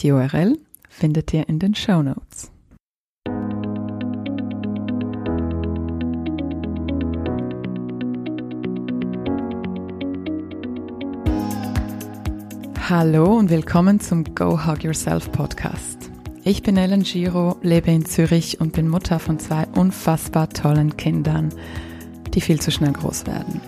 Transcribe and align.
Die 0.00 0.10
URL 0.10 0.58
findet 0.88 1.32
ihr 1.32 1.48
in 1.48 1.58
den 1.60 1.74
Show 1.74 2.02
Notes. 2.02 2.50
Hallo 12.88 13.38
und 13.38 13.48
willkommen 13.50 14.00
zum 14.00 14.34
Go 14.34 14.66
Hug 14.66 14.82
Yourself 14.82 15.30
Podcast. 15.32 16.10
Ich 16.42 16.62
bin 16.62 16.76
Ellen 16.76 17.04
Giro, 17.04 17.56
lebe 17.62 17.90
in 17.90 18.04
Zürich 18.04 18.60
und 18.60 18.72
bin 18.74 18.88
Mutter 18.88 19.18
von 19.18 19.38
zwei 19.38 19.66
unfassbar 19.74 20.50
tollen 20.50 20.96
Kindern, 20.96 21.48
die 22.34 22.42
viel 22.42 22.60
zu 22.60 22.70
schnell 22.70 22.92
groß 22.92 23.26
werden. 23.26 23.60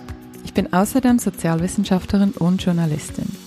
Ich 0.43 0.53
bin 0.53 0.71
außerdem 0.71 1.17
Sozialwissenschaftlerin 1.19 2.31
und 2.31 2.61
Journalistin. 2.61 3.46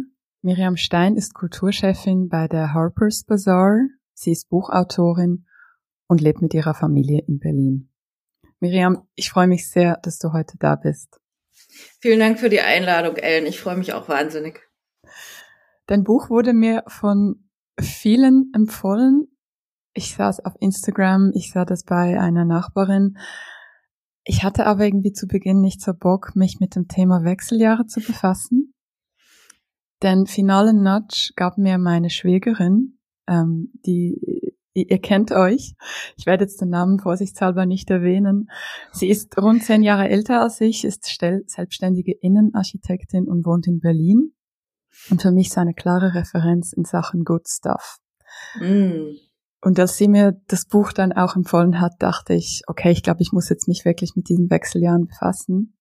Miriam 0.43 0.75
Stein 0.75 1.17
ist 1.17 1.35
Kulturchefin 1.35 2.27
bei 2.27 2.47
der 2.47 2.73
Harper's 2.73 3.23
Bazaar. 3.23 3.77
Sie 4.15 4.31
ist 4.31 4.49
Buchautorin 4.49 5.45
und 6.07 6.19
lebt 6.19 6.41
mit 6.41 6.55
ihrer 6.55 6.73
Familie 6.73 7.23
in 7.27 7.37
Berlin. 7.37 7.89
Miriam, 8.59 9.07
ich 9.13 9.29
freue 9.29 9.45
mich 9.45 9.69
sehr, 9.69 9.97
dass 10.01 10.17
du 10.17 10.33
heute 10.33 10.57
da 10.57 10.75
bist. 10.75 11.19
Vielen 11.99 12.19
Dank 12.19 12.39
für 12.39 12.49
die 12.49 12.59
Einladung, 12.59 13.17
Ellen. 13.17 13.45
Ich 13.45 13.59
freue 13.59 13.77
mich 13.77 13.93
auch 13.93 14.09
wahnsinnig. 14.09 14.67
Dein 15.85 16.03
Buch 16.03 16.31
wurde 16.31 16.53
mir 16.53 16.85
von 16.87 17.47
vielen 17.79 18.51
empfohlen. 18.55 19.27
Ich 19.93 20.15
sah 20.15 20.29
es 20.29 20.43
auf 20.43 20.53
Instagram, 20.59 21.31
ich 21.35 21.51
sah 21.51 21.65
das 21.65 21.83
bei 21.83 22.19
einer 22.19 22.45
Nachbarin. 22.45 23.19
Ich 24.23 24.43
hatte 24.43 24.65
aber 24.65 24.85
irgendwie 24.85 25.13
zu 25.13 25.27
Beginn 25.27 25.61
nicht 25.61 25.81
so 25.81 25.93
Bock, 25.93 26.35
mich 26.35 26.59
mit 26.59 26.75
dem 26.75 26.87
Thema 26.87 27.23
Wechseljahre 27.23 27.85
zu 27.85 27.99
befassen. 27.99 28.60
Den 30.03 30.25
finalen 30.25 30.83
Nudge 30.83 31.31
gab 31.35 31.57
mir 31.57 31.77
meine 31.77 32.09
Schwägerin, 32.09 32.97
ähm, 33.27 33.71
die 33.85 34.51
ihr 34.73 34.99
kennt 34.99 35.31
euch. 35.31 35.75
Ich 36.15 36.25
werde 36.25 36.45
jetzt 36.45 36.61
den 36.61 36.69
Namen 36.69 36.99
vorsichtshalber 36.99 37.65
nicht 37.65 37.89
erwähnen. 37.89 38.49
Sie 38.91 39.09
ist 39.09 39.37
rund 39.37 39.63
zehn 39.63 39.83
Jahre 39.83 40.07
älter 40.09 40.41
als 40.41 40.61
ich, 40.61 40.85
ist 40.85 41.05
selbstständige 41.45 42.13
Innenarchitektin 42.13 43.27
und 43.27 43.45
wohnt 43.45 43.67
in 43.67 43.79
Berlin 43.79 44.33
und 45.09 45.21
für 45.21 45.31
mich 45.31 45.51
so 45.51 45.61
eine 45.61 45.73
klare 45.73 46.13
Referenz 46.13 46.73
in 46.73 46.85
Sachen 46.85 47.23
Good 47.23 47.47
Stuff. 47.47 47.97
Mm. 48.59 49.15
Und 49.63 49.79
als 49.79 49.97
sie 49.97 50.07
mir 50.07 50.41
das 50.47 50.65
Buch 50.65 50.91
dann 50.91 51.11
auch 51.11 51.35
empfohlen 51.35 51.79
hat, 51.79 51.93
dachte 51.99 52.33
ich, 52.33 52.63
okay, 52.67 52.91
ich 52.91 53.03
glaube, 53.03 53.21
ich 53.21 53.31
muss 53.31 53.49
jetzt 53.49 53.67
mich 53.67 53.85
wirklich 53.85 54.15
mit 54.15 54.27
diesen 54.27 54.49
Wechseljahren 54.49 55.05
befassen. 55.05 55.77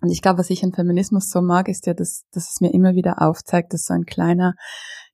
Und 0.00 0.10
ich 0.10 0.22
glaube, 0.22 0.38
was 0.38 0.50
ich 0.50 0.62
an 0.62 0.72
Feminismus 0.72 1.28
so 1.28 1.42
mag, 1.42 1.68
ist 1.68 1.86
ja, 1.86 1.94
dass, 1.94 2.24
dass 2.30 2.50
es 2.50 2.60
mir 2.60 2.72
immer 2.72 2.94
wieder 2.94 3.20
aufzeigt, 3.20 3.72
dass 3.72 3.86
so 3.86 3.94
ein 3.94 4.04
kleiner 4.04 4.54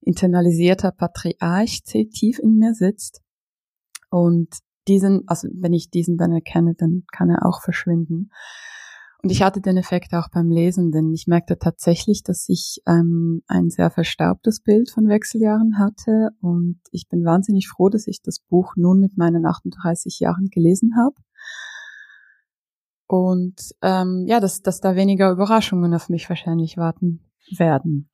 internalisierter 0.03 0.93
Patriarch 0.93 1.83
tief 1.85 2.39
in 2.39 2.57
mir 2.57 2.75
sitzt. 2.75 3.23
Und 4.11 4.49
diesen, 4.87 5.23
also 5.27 5.49
wenn 5.55 5.73
ich 5.73 5.91
diesen 5.91 6.19
dann 6.19 6.33
erkenne, 6.33 6.75
dann 6.77 7.05
kann 7.13 7.31
er 7.31 7.47
auch 7.47 7.63
verschwinden. 7.63 8.31
Und 9.23 9.31
ich 9.31 9.43
hatte 9.43 9.63
den 9.63 9.79
Effekt 9.79 10.13
auch 10.13 10.29
beim 10.31 10.51
Lesen, 10.51 10.93
denn 10.93 11.11
ich 11.15 11.27
merkte 11.27 11.57
tatsächlich, 11.59 12.23
dass 12.23 12.47
ich 12.51 12.83
ähm, 12.87 13.41
ein 13.47 13.71
sehr 13.71 13.91
verstaubtes 13.91 14.61
Bild 14.61 14.91
von 14.91 15.09
Wechseljahren 15.09 15.79
hatte. 15.79 16.29
Und 16.43 16.81
ich 16.91 17.09
bin 17.09 17.25
wahnsinnig 17.25 17.69
froh, 17.69 17.89
dass 17.89 18.07
ich 18.07 18.21
das 18.21 18.41
Buch 18.41 18.75
nun 18.77 19.01
mit 19.01 19.17
meinen 19.17 19.47
38 19.47 20.21
Jahren 20.21 20.49
gelesen 20.51 20.93
habe. 20.99 21.15
Und 23.07 23.75
ähm, 23.83 24.25
ja, 24.27 24.41
dass, 24.41 24.63
dass 24.63 24.81
da 24.81 24.97
weniger 24.97 25.31
Überraschungen 25.31 25.95
auf 25.95 26.09
mich 26.09 26.29
wahrscheinlich 26.29 26.77
warten 26.77 27.21
werden. 27.57 28.09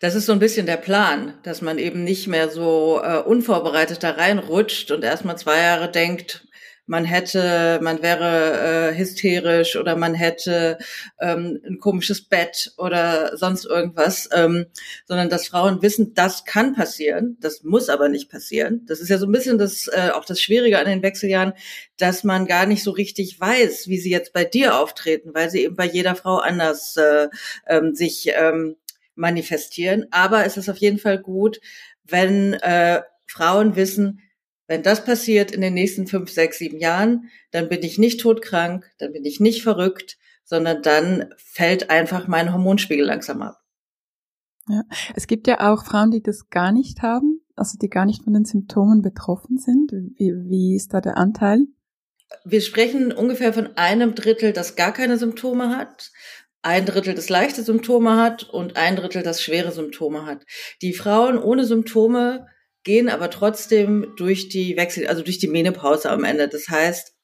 Das 0.00 0.14
ist 0.14 0.26
so 0.26 0.32
ein 0.32 0.38
bisschen 0.38 0.66
der 0.66 0.76
Plan, 0.76 1.34
dass 1.42 1.62
man 1.62 1.78
eben 1.78 2.04
nicht 2.04 2.26
mehr 2.26 2.50
so 2.50 3.00
äh, 3.02 3.18
unvorbereitet 3.18 4.02
da 4.02 4.10
reinrutscht 4.10 4.90
und 4.90 5.04
erstmal 5.04 5.38
zwei 5.38 5.60
Jahre 5.60 5.90
denkt, 5.90 6.46
man 6.90 7.04
hätte, 7.04 7.78
man 7.82 8.02
wäre 8.02 8.90
äh, 8.90 8.98
hysterisch 8.98 9.76
oder 9.76 9.94
man 9.94 10.12
hätte 10.12 10.76
ähm, 11.20 11.60
ein 11.64 11.78
komisches 11.78 12.20
Bett 12.22 12.72
oder 12.78 13.36
sonst 13.36 13.64
irgendwas, 13.64 14.28
ähm, 14.32 14.66
sondern 15.06 15.28
dass 15.28 15.46
Frauen 15.46 15.82
wissen, 15.82 16.14
das 16.14 16.44
kann 16.44 16.74
passieren, 16.74 17.36
das 17.40 17.62
muss 17.62 17.88
aber 17.88 18.08
nicht 18.08 18.28
passieren. 18.28 18.86
Das 18.88 18.98
ist 18.98 19.08
ja 19.08 19.18
so 19.18 19.26
ein 19.26 19.32
bisschen 19.32 19.56
das 19.56 19.86
äh, 19.86 20.10
auch 20.12 20.24
das 20.24 20.40
Schwierige 20.40 20.80
an 20.80 20.86
den 20.86 21.04
Wechseljahren, 21.04 21.52
dass 21.96 22.24
man 22.24 22.48
gar 22.48 22.66
nicht 22.66 22.82
so 22.82 22.90
richtig 22.90 23.38
weiß, 23.38 23.86
wie 23.86 23.98
sie 23.98 24.10
jetzt 24.10 24.32
bei 24.32 24.44
dir 24.44 24.76
auftreten, 24.76 25.30
weil 25.32 25.48
sie 25.48 25.62
eben 25.62 25.76
bei 25.76 25.86
jeder 25.86 26.16
Frau 26.16 26.38
anders 26.38 26.96
äh, 26.96 27.28
ähm, 27.68 27.94
sich 27.94 28.32
ähm, 28.34 28.74
manifestieren. 29.14 30.06
Aber 30.10 30.44
es 30.44 30.56
ist 30.56 30.68
auf 30.68 30.78
jeden 30.78 30.98
Fall 30.98 31.20
gut, 31.20 31.60
wenn 32.02 32.54
äh, 32.54 33.02
Frauen 33.28 33.76
wissen, 33.76 34.22
wenn 34.70 34.84
das 34.84 35.04
passiert 35.04 35.50
in 35.50 35.62
den 35.62 35.74
nächsten 35.74 36.06
fünf, 36.06 36.30
sechs, 36.30 36.58
sieben 36.58 36.78
Jahren, 36.78 37.28
dann 37.50 37.68
bin 37.68 37.82
ich 37.82 37.98
nicht 37.98 38.20
todkrank, 38.20 38.88
dann 38.98 39.12
bin 39.12 39.24
ich 39.24 39.40
nicht 39.40 39.64
verrückt, 39.64 40.16
sondern 40.44 40.80
dann 40.80 41.34
fällt 41.36 41.90
einfach 41.90 42.28
mein 42.28 42.52
Hormonspiegel 42.52 43.04
langsam 43.04 43.42
ab. 43.42 43.60
Ja, 44.68 44.84
es 45.16 45.26
gibt 45.26 45.48
ja 45.48 45.72
auch 45.72 45.84
Frauen, 45.84 46.12
die 46.12 46.22
das 46.22 46.50
gar 46.50 46.70
nicht 46.70 47.02
haben, 47.02 47.40
also 47.56 47.78
die 47.78 47.90
gar 47.90 48.06
nicht 48.06 48.22
von 48.22 48.32
den 48.32 48.44
Symptomen 48.44 49.02
betroffen 49.02 49.58
sind. 49.58 49.90
Wie, 49.90 50.32
wie 50.48 50.76
ist 50.76 50.94
da 50.94 51.00
der 51.00 51.16
Anteil? 51.16 51.66
Wir 52.44 52.60
sprechen 52.60 53.10
ungefähr 53.10 53.52
von 53.52 53.76
einem 53.76 54.14
Drittel, 54.14 54.52
das 54.52 54.76
gar 54.76 54.92
keine 54.92 55.18
Symptome 55.18 55.76
hat 55.76 56.12
ein 56.62 56.84
Drittel 56.84 57.14
das 57.14 57.30
leichte 57.30 57.62
Symptome 57.62 58.16
hat 58.16 58.44
und 58.44 58.76
ein 58.76 58.96
Drittel 58.96 59.22
das 59.22 59.42
schwere 59.42 59.72
Symptome 59.72 60.26
hat. 60.26 60.44
Die 60.82 60.92
Frauen 60.92 61.38
ohne 61.38 61.64
Symptome 61.64 62.46
gehen 62.84 63.08
aber 63.08 63.30
trotzdem 63.30 64.12
durch 64.16 64.48
die 64.48 64.76
Wechsel, 64.76 65.06
also 65.06 65.22
durch 65.22 65.38
die 65.38 65.48
Menopause 65.48 66.10
am 66.10 66.24
Ende. 66.24 66.48
Das 66.48 66.68
heißt, 66.68 67.14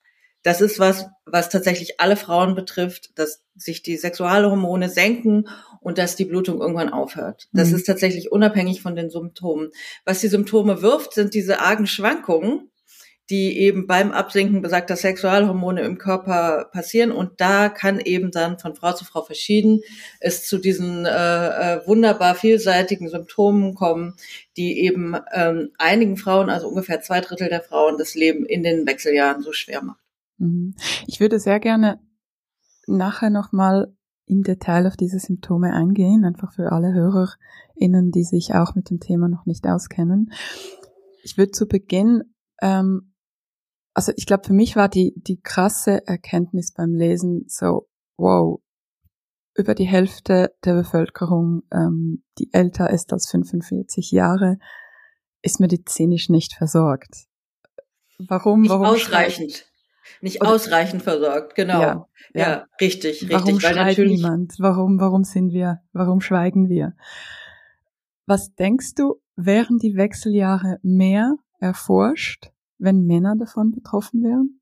Das 0.47 0.61
ist 0.61 0.79
was, 0.79 1.07
was 1.25 1.49
tatsächlich 1.49 1.99
alle 1.99 2.17
Frauen 2.17 2.55
betrifft, 2.55 3.19
dass 3.19 3.43
sich 3.57 3.83
die 3.83 3.97
Sexualhormone 3.97 4.89
senken 4.89 5.49
und 5.81 5.99
dass 5.99 6.15
die 6.15 6.25
Blutung 6.25 6.61
irgendwann 6.61 6.93
aufhört. 6.93 7.49
Das 7.53 7.71
mhm. 7.71 7.77
ist 7.77 7.85
tatsächlich 7.85 8.31
unabhängig 8.31 8.81
von 8.81 8.95
den 8.95 9.11
Symptomen. 9.11 9.73
Was 10.05 10.21
die 10.21 10.29
Symptome 10.29 10.83
wirft, 10.83 11.15
sind 11.15 11.35
diese 11.35 11.59
argen 11.59 11.89
Schwankungen, 11.89 12.71
die 13.31 13.59
eben 13.59 13.87
beim 13.87 14.13
Absinken 14.13 14.63
besagter 14.63 14.95
Sexualhormone 14.95 15.83
im 15.83 15.99
Körper 15.99 16.69
passieren. 16.73 17.11
Und 17.11 17.41
da 17.41 17.69
kann 17.69 17.99
eben 17.99 18.31
dann 18.31 18.59
von 18.59 18.75
Frau 18.77 18.93
zu 18.93 19.05
Frau 19.05 19.23
verschieden 19.23 19.81
es 20.21 20.47
zu 20.47 20.59
diesen 20.59 21.05
äh, 21.07 21.09
äh, 21.77 21.87
wunderbar 21.87 22.35
vielseitigen 22.35 23.09
Symptomen 23.09 23.75
kommen, 23.75 24.15
die 24.57 24.81
eben 24.81 25.17
ähm, 25.33 25.71
einigen 25.79 26.17
Frauen, 26.17 26.51
also 26.51 26.69
ungefähr 26.69 27.01
zwei 27.01 27.21
Drittel 27.21 27.49
der 27.49 27.63
Frauen, 27.63 27.99
das 27.99 28.15
Leben 28.15 28.45
in 28.45 28.63
den 28.63 28.87
Wechseljahren 28.87 29.43
so 29.43 29.53
schwer 29.53 29.83
macht. 29.83 30.05
Mhm. 30.39 30.75
Ich 31.07 31.21
würde 31.21 31.39
sehr 31.39 31.61
gerne 31.61 32.01
nachher 32.87 33.31
nochmal 33.31 33.93
im 34.27 34.43
Detail 34.43 34.87
auf 34.87 34.97
diese 34.97 35.19
Symptome 35.19 35.73
eingehen, 35.73 36.25
einfach 36.25 36.53
für 36.53 36.73
alle 36.73 36.93
HörerInnen, 36.93 38.11
die 38.11 38.25
sich 38.25 38.55
auch 38.55 38.75
mit 38.75 38.91
dem 38.91 39.01
Thema 39.01 39.29
noch 39.29 39.47
nicht 39.47 39.67
auskennen. 39.67 40.33
Ich 41.23 41.39
würde 41.39 41.53
zu 41.53 41.67
Beginn, 41.67 42.23
ähm, 42.61 43.13
also 43.97 44.13
ich 44.15 44.27
glaube, 44.27 44.45
für 44.45 44.53
mich 44.53 44.77
war 44.77 44.91
die, 44.91 45.15
die 45.17 45.41
krasse 45.41 46.07
Erkenntnis 46.07 46.71
beim 46.75 46.95
Lesen 46.95 47.47
so, 47.49 47.89
wow, 48.19 48.61
über 49.55 49.75
die 49.75 49.87
Hälfte 49.87 50.55
der 50.67 50.75
Bevölkerung, 50.75 51.63
ähm, 51.73 52.23
die 52.39 52.53
älter 52.53 52.91
ist 52.91 53.15
als 53.15 53.31
45 53.31 54.11
Jahre, 54.11 54.59
ist 55.41 55.61
medizinisch 55.61 56.29
nicht 56.29 56.53
versorgt. 56.53 57.25
Warum? 58.19 58.63
Nicht 58.63 58.71
warum 58.71 58.85
ausreichend 58.85 59.65
nicht 60.21 60.43
Oder, 60.43 60.51
ausreichend 60.51 61.03
versorgt, 61.03 61.55
genau. 61.55 61.81
Ja, 61.81 62.09
ja. 62.35 62.49
ja 62.49 62.67
richtig, 62.79 63.23
richtig. 63.23 63.31
Warum 63.31 63.63
weil 63.63 63.75
natürlich 63.77 64.21
niemand? 64.21 64.55
Warum, 64.59 65.01
warum 65.01 65.25
sind 65.25 65.53
wir, 65.53 65.81
warum 65.93 66.21
schweigen 66.21 66.69
wir? 66.69 66.95
Was 68.27 68.55
denkst 68.55 68.95
du, 68.95 69.23
wären 69.37 69.79
die 69.79 69.97
Wechseljahre 69.97 70.79
mehr 70.83 71.37
erforscht, 71.61 72.51
wenn 72.79 73.07
Männer 73.07 73.37
davon 73.37 73.73
betroffen 73.73 74.23
wären? 74.23 74.61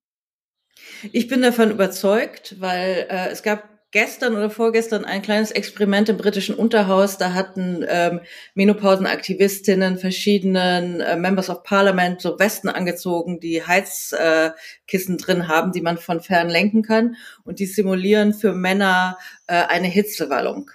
Ich 1.12 1.28
bin 1.28 1.42
davon 1.42 1.70
überzeugt, 1.70 2.56
weil 2.60 3.06
äh, 3.08 3.28
es 3.30 3.42
gab 3.42 3.68
gestern 3.94 4.34
oder 4.34 4.50
vorgestern 4.50 5.04
ein 5.04 5.22
kleines 5.22 5.52
Experiment 5.52 6.08
im 6.08 6.16
britischen 6.16 6.56
Unterhaus. 6.56 7.16
Da 7.16 7.32
hatten 7.32 7.84
ähm, 7.88 8.20
Menopausenaktivistinnen 8.54 9.98
verschiedenen 9.98 11.00
äh, 11.00 11.16
Members 11.16 11.48
of 11.48 11.62
Parliament 11.62 12.20
so 12.20 12.36
Westen 12.40 12.68
angezogen, 12.68 13.38
die 13.38 13.64
Heizkissen 13.64 15.14
äh, 15.14 15.16
drin 15.16 15.46
haben, 15.46 15.70
die 15.70 15.80
man 15.80 15.96
von 15.96 16.20
fern 16.20 16.50
lenken 16.50 16.82
kann. 16.82 17.14
Und 17.44 17.60
die 17.60 17.66
simulieren 17.66 18.34
für 18.34 18.52
Männer 18.52 19.16
äh, 19.46 19.62
eine 19.62 19.86
Hitzewallung. 19.86 20.72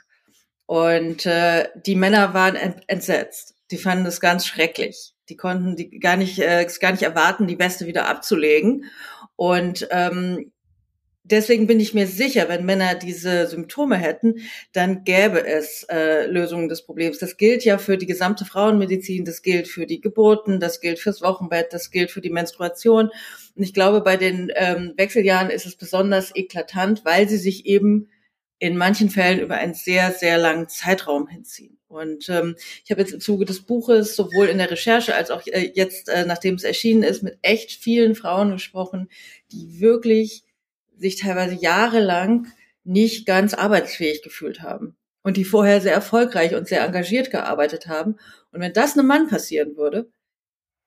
Und 0.66 1.26
äh, 1.26 1.68
die 1.86 1.96
Männer 1.96 2.34
waren 2.34 2.56
ent 2.56 2.84
entsetzt. 2.88 3.56
Die 3.70 3.78
fanden 3.78 4.06
das 4.06 4.22
ganz 4.22 4.46
schrecklich. 4.46 5.14
Die 5.30 5.38
konnten 5.38 5.76
die 5.76 6.00
gar 6.00 6.18
nicht, 6.18 6.40
äh, 6.40 6.68
gar 6.80 6.92
nicht 6.92 7.04
erwarten, 7.04 7.48
die 7.48 7.60
Weste 7.60 7.86
wieder 7.86 8.08
abzulegen. 8.08 8.86
Und 9.36 9.88
ähm, 9.92 10.52
deswegen 11.24 11.68
bin 11.68 11.80
ich 11.80 11.94
mir 11.94 12.08
sicher, 12.08 12.50
wenn 12.50 12.66
Männer 12.66 12.96
diese 12.96 13.48
Symptome 13.48 13.96
hätten, 13.96 14.36
dann 14.74 15.04
gäbe 15.04 15.46
es 15.46 15.86
äh, 15.90 16.26
Lösungen 16.26 16.70
des 16.70 16.84
Problems. 16.84 17.20
Das 17.20 17.38
gilt 17.38 17.64
ja 17.64 17.78
für 17.78 17.98
die 17.98 18.06
gesamte 18.06 18.46
Frauenmedizin, 18.46 19.26
das 19.26 19.42
gilt 19.42 19.68
für 19.68 19.86
die 19.86 20.02
Geburten, 20.02 20.60
das 20.60 20.82
gilt 20.82 21.00
fürs 21.00 21.22
Wochenbett, 21.22 21.72
das 21.72 21.92
gilt 21.92 22.12
für 22.12 22.22
die 22.22 22.32
Menstruation. 22.32 23.12
Und 23.56 23.64
ich 23.64 23.74
glaube, 23.74 24.02
bei 24.02 24.18
den 24.18 24.52
ähm, 24.56 24.94
Wechseljahren 24.98 25.50
ist 25.50 25.66
es 25.66 25.76
besonders 25.76 26.36
eklatant, 26.36 27.06
weil 27.06 27.30
sie 27.30 27.38
sich 27.38 27.66
eben 27.66 28.10
in 28.60 28.78
manchen 28.78 29.10
Fällen 29.10 29.40
über 29.40 29.56
einen 29.56 29.74
sehr, 29.74 30.12
sehr 30.12 30.38
langen 30.38 30.68
Zeitraum 30.68 31.28
hinziehen. 31.28 31.79
Und 31.90 32.30
ähm, 32.30 32.56
ich 32.86 32.92
habe 32.92 33.02
jetzt 33.02 33.14
im 33.14 33.20
Zuge 33.20 33.46
des 33.46 33.64
Buches 33.64 34.16
sowohl 34.16 34.46
in 34.48 34.60
der 34.60 34.70
Recherche 34.70 35.16
als 35.16 35.32
auch 35.32 35.46
äh, 35.48 35.72
jetzt, 35.74 36.08
äh, 36.08 36.24
nachdem 36.26 36.54
es 36.54 36.64
erschienen 36.64 37.02
ist, 37.02 37.24
mit 37.24 37.40
echt 37.42 37.72
vielen 37.72 38.14
Frauen 38.14 38.52
gesprochen, 38.52 39.10
die 39.52 39.80
wirklich 39.80 40.44
sich 40.96 41.16
teilweise 41.16 41.56
jahrelang 41.56 42.48
nicht 42.84 43.26
ganz 43.26 43.56
arbeitsfähig 43.56 44.22
gefühlt 44.22 44.62
haben 44.62 44.96
und 45.24 45.36
die 45.36 45.46
vorher 45.46 45.82
sehr 45.82 45.94
erfolgreich 45.94 46.54
und 46.54 46.68
sehr 46.68 46.84
engagiert 46.84 47.32
gearbeitet 47.32 47.88
haben. 47.88 48.18
Und 48.52 48.62
wenn 48.62 48.74
das 48.74 48.96
einem 48.96 49.08
Mann 49.08 49.28
passieren 49.28 49.76
würde, 49.76 50.12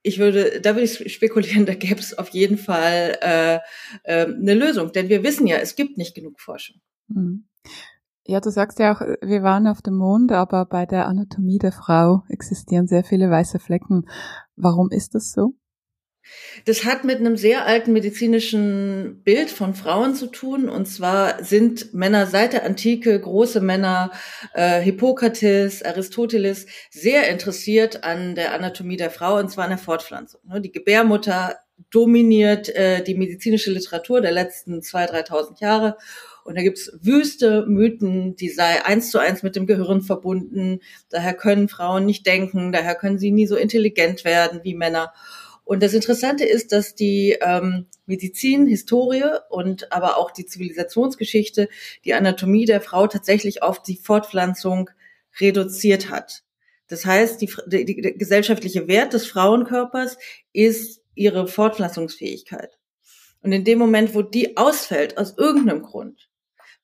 ich 0.02 0.20
würde, 0.20 0.60
da 0.60 0.76
würde 0.76 0.84
ich 0.84 1.12
spekulieren, 1.12 1.66
da 1.66 1.74
gäbe 1.74 2.00
es 2.00 2.16
auf 2.16 2.28
jeden 2.28 2.58
Fall 2.58 3.18
äh, 3.20 3.56
äh, 4.04 4.26
eine 4.26 4.54
Lösung, 4.54 4.92
denn 4.92 5.08
wir 5.08 5.24
wissen 5.24 5.48
ja, 5.48 5.56
es 5.56 5.74
gibt 5.74 5.98
nicht 5.98 6.14
genug 6.14 6.40
Forschung. 6.40 6.80
Mhm. 7.08 7.48
Ja, 8.24 8.40
du 8.40 8.50
sagst 8.50 8.78
ja 8.78 8.94
auch, 8.94 9.00
wir 9.00 9.42
waren 9.42 9.66
auf 9.66 9.82
dem 9.82 9.96
Mond, 9.96 10.30
aber 10.30 10.64
bei 10.64 10.86
der 10.86 11.06
Anatomie 11.06 11.58
der 11.58 11.72
Frau 11.72 12.22
existieren 12.28 12.86
sehr 12.86 13.02
viele 13.02 13.28
weiße 13.28 13.58
Flecken. 13.58 14.08
Warum 14.54 14.90
ist 14.90 15.14
das 15.14 15.32
so? 15.32 15.54
Das 16.64 16.84
hat 16.84 17.02
mit 17.02 17.18
einem 17.18 17.36
sehr 17.36 17.66
alten 17.66 17.92
medizinischen 17.92 19.22
Bild 19.24 19.50
von 19.50 19.74
Frauen 19.74 20.14
zu 20.14 20.28
tun. 20.28 20.68
Und 20.68 20.86
zwar 20.86 21.42
sind 21.42 21.92
Männer 21.94 22.26
seit 22.26 22.52
der 22.52 22.64
Antike, 22.64 23.18
große 23.18 23.60
Männer, 23.60 24.12
äh, 24.54 24.80
Hippokrates, 24.80 25.82
Aristoteles, 25.82 26.66
sehr 26.90 27.28
interessiert 27.28 28.04
an 28.04 28.36
der 28.36 28.54
Anatomie 28.54 28.96
der 28.96 29.10
Frau, 29.10 29.38
und 29.38 29.50
zwar 29.50 29.64
an 29.64 29.70
der 29.70 29.78
Fortpflanzung. 29.78 30.40
Ne, 30.44 30.60
die 30.60 30.70
Gebärmutter 30.70 31.56
dominiert 31.90 32.68
äh, 32.68 33.02
die 33.02 33.16
medizinische 33.16 33.72
Literatur 33.72 34.20
der 34.20 34.32
letzten 34.32 34.78
2.000, 34.78 35.28
3.000 35.28 35.60
Jahre. 35.60 35.96
Und 36.44 36.56
da 36.56 36.62
gibt's 36.62 36.92
wüste 37.00 37.66
Mythen, 37.66 38.36
die 38.36 38.48
sei 38.48 38.84
eins 38.84 39.10
zu 39.10 39.18
eins 39.18 39.42
mit 39.42 39.56
dem 39.56 39.66
Gehirn 39.66 40.02
verbunden. 40.02 40.80
Daher 41.08 41.34
können 41.34 41.68
Frauen 41.68 42.04
nicht 42.04 42.26
denken, 42.26 42.72
daher 42.72 42.94
können 42.94 43.18
sie 43.18 43.30
nie 43.30 43.46
so 43.46 43.56
intelligent 43.56 44.24
werden 44.24 44.60
wie 44.62 44.74
Männer. 44.74 45.12
Und 45.64 45.82
das 45.82 45.94
Interessante 45.94 46.44
ist, 46.44 46.72
dass 46.72 46.94
die 46.94 47.38
ähm, 47.40 47.86
Medizin, 48.06 48.66
Historie 48.66 49.24
und 49.48 49.92
aber 49.92 50.16
auch 50.16 50.32
die 50.32 50.44
Zivilisationsgeschichte 50.44 51.68
die 52.04 52.14
Anatomie 52.14 52.64
der 52.64 52.80
Frau 52.80 53.06
tatsächlich 53.06 53.62
auf 53.62 53.80
die 53.82 53.96
Fortpflanzung 53.96 54.90
reduziert 55.40 56.10
hat. 56.10 56.42
Das 56.88 57.06
heißt, 57.06 57.40
die, 57.40 57.50
die, 57.68 57.84
die 57.84 58.18
gesellschaftliche 58.18 58.88
Wert 58.88 59.12
des 59.12 59.26
Frauenkörpers 59.26 60.18
ist 60.52 61.00
ihre 61.14 61.46
Fortpflanzungsfähigkeit. 61.46 62.76
Und 63.40 63.52
in 63.52 63.64
dem 63.64 63.78
Moment, 63.78 64.14
wo 64.14 64.22
die 64.22 64.56
ausfällt, 64.56 65.16
aus 65.16 65.36
irgendeinem 65.38 65.82
Grund, 65.82 66.28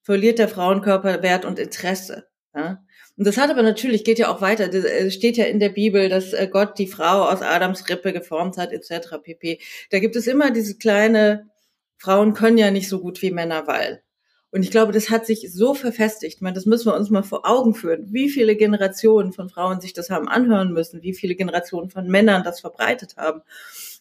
verliert 0.09 0.39
der 0.39 0.49
Frauenkörper 0.49 1.23
Wert 1.23 1.45
und 1.45 1.59
Interesse. 1.59 2.27
Ja? 2.55 2.83
Und 3.19 3.27
das 3.27 3.37
hat 3.37 3.51
aber 3.51 3.63
natürlich, 3.63 4.05
geht 4.05 4.19
ja 4.19 4.35
auch 4.35 4.41
weiter, 4.41 4.73
es 4.73 4.85
äh, 4.87 5.11
steht 5.11 5.37
ja 5.37 5.45
in 5.45 5.61
der 5.61 5.69
Bibel, 5.69 6.09
dass 6.09 6.33
äh, 6.33 6.49
Gott 6.51 6.79
die 6.79 6.87
Frau 6.87 7.25
aus 7.29 7.43
Adams 7.43 7.91
Rippe 7.91 8.15
geformt 8.15 8.57
hat, 8.57 8.73
etc. 8.73 9.19
pp. 9.23 9.61
Da 9.91 9.99
gibt 9.99 10.17
es 10.17 10.27
immer 10.27 10.51
diese 10.51 10.79
kleine, 10.79 11.51
Frauen 11.99 12.33
können 12.33 12.57
ja 12.57 12.71
nicht 12.71 12.89
so 12.89 13.01
gut 13.01 13.21
wie 13.21 13.31
Männer, 13.31 13.67
weil. 13.67 14.03
Und 14.51 14.63
ich 14.63 14.71
glaube, 14.71 14.93
das 14.93 15.11
hat 15.11 15.27
sich 15.27 15.53
so 15.53 15.75
verfestigt. 15.75 16.41
Meine, 16.41 16.55
das 16.55 16.65
müssen 16.65 16.87
wir 16.87 16.97
uns 16.97 17.11
mal 17.11 17.23
vor 17.23 17.47
Augen 17.47 17.75
führen, 17.75 18.07
wie 18.11 18.31
viele 18.31 18.57
Generationen 18.57 19.35
von 19.35 19.51
Frauen 19.51 19.83
sich 19.83 19.93
das 19.93 20.09
haben 20.09 20.27
anhören 20.27 20.73
müssen, 20.73 21.03
wie 21.03 21.13
viele 21.13 21.35
Generationen 21.35 21.91
von 21.91 22.09
Männern 22.09 22.45
das 22.45 22.61
verbreitet 22.61 23.19
haben. 23.19 23.43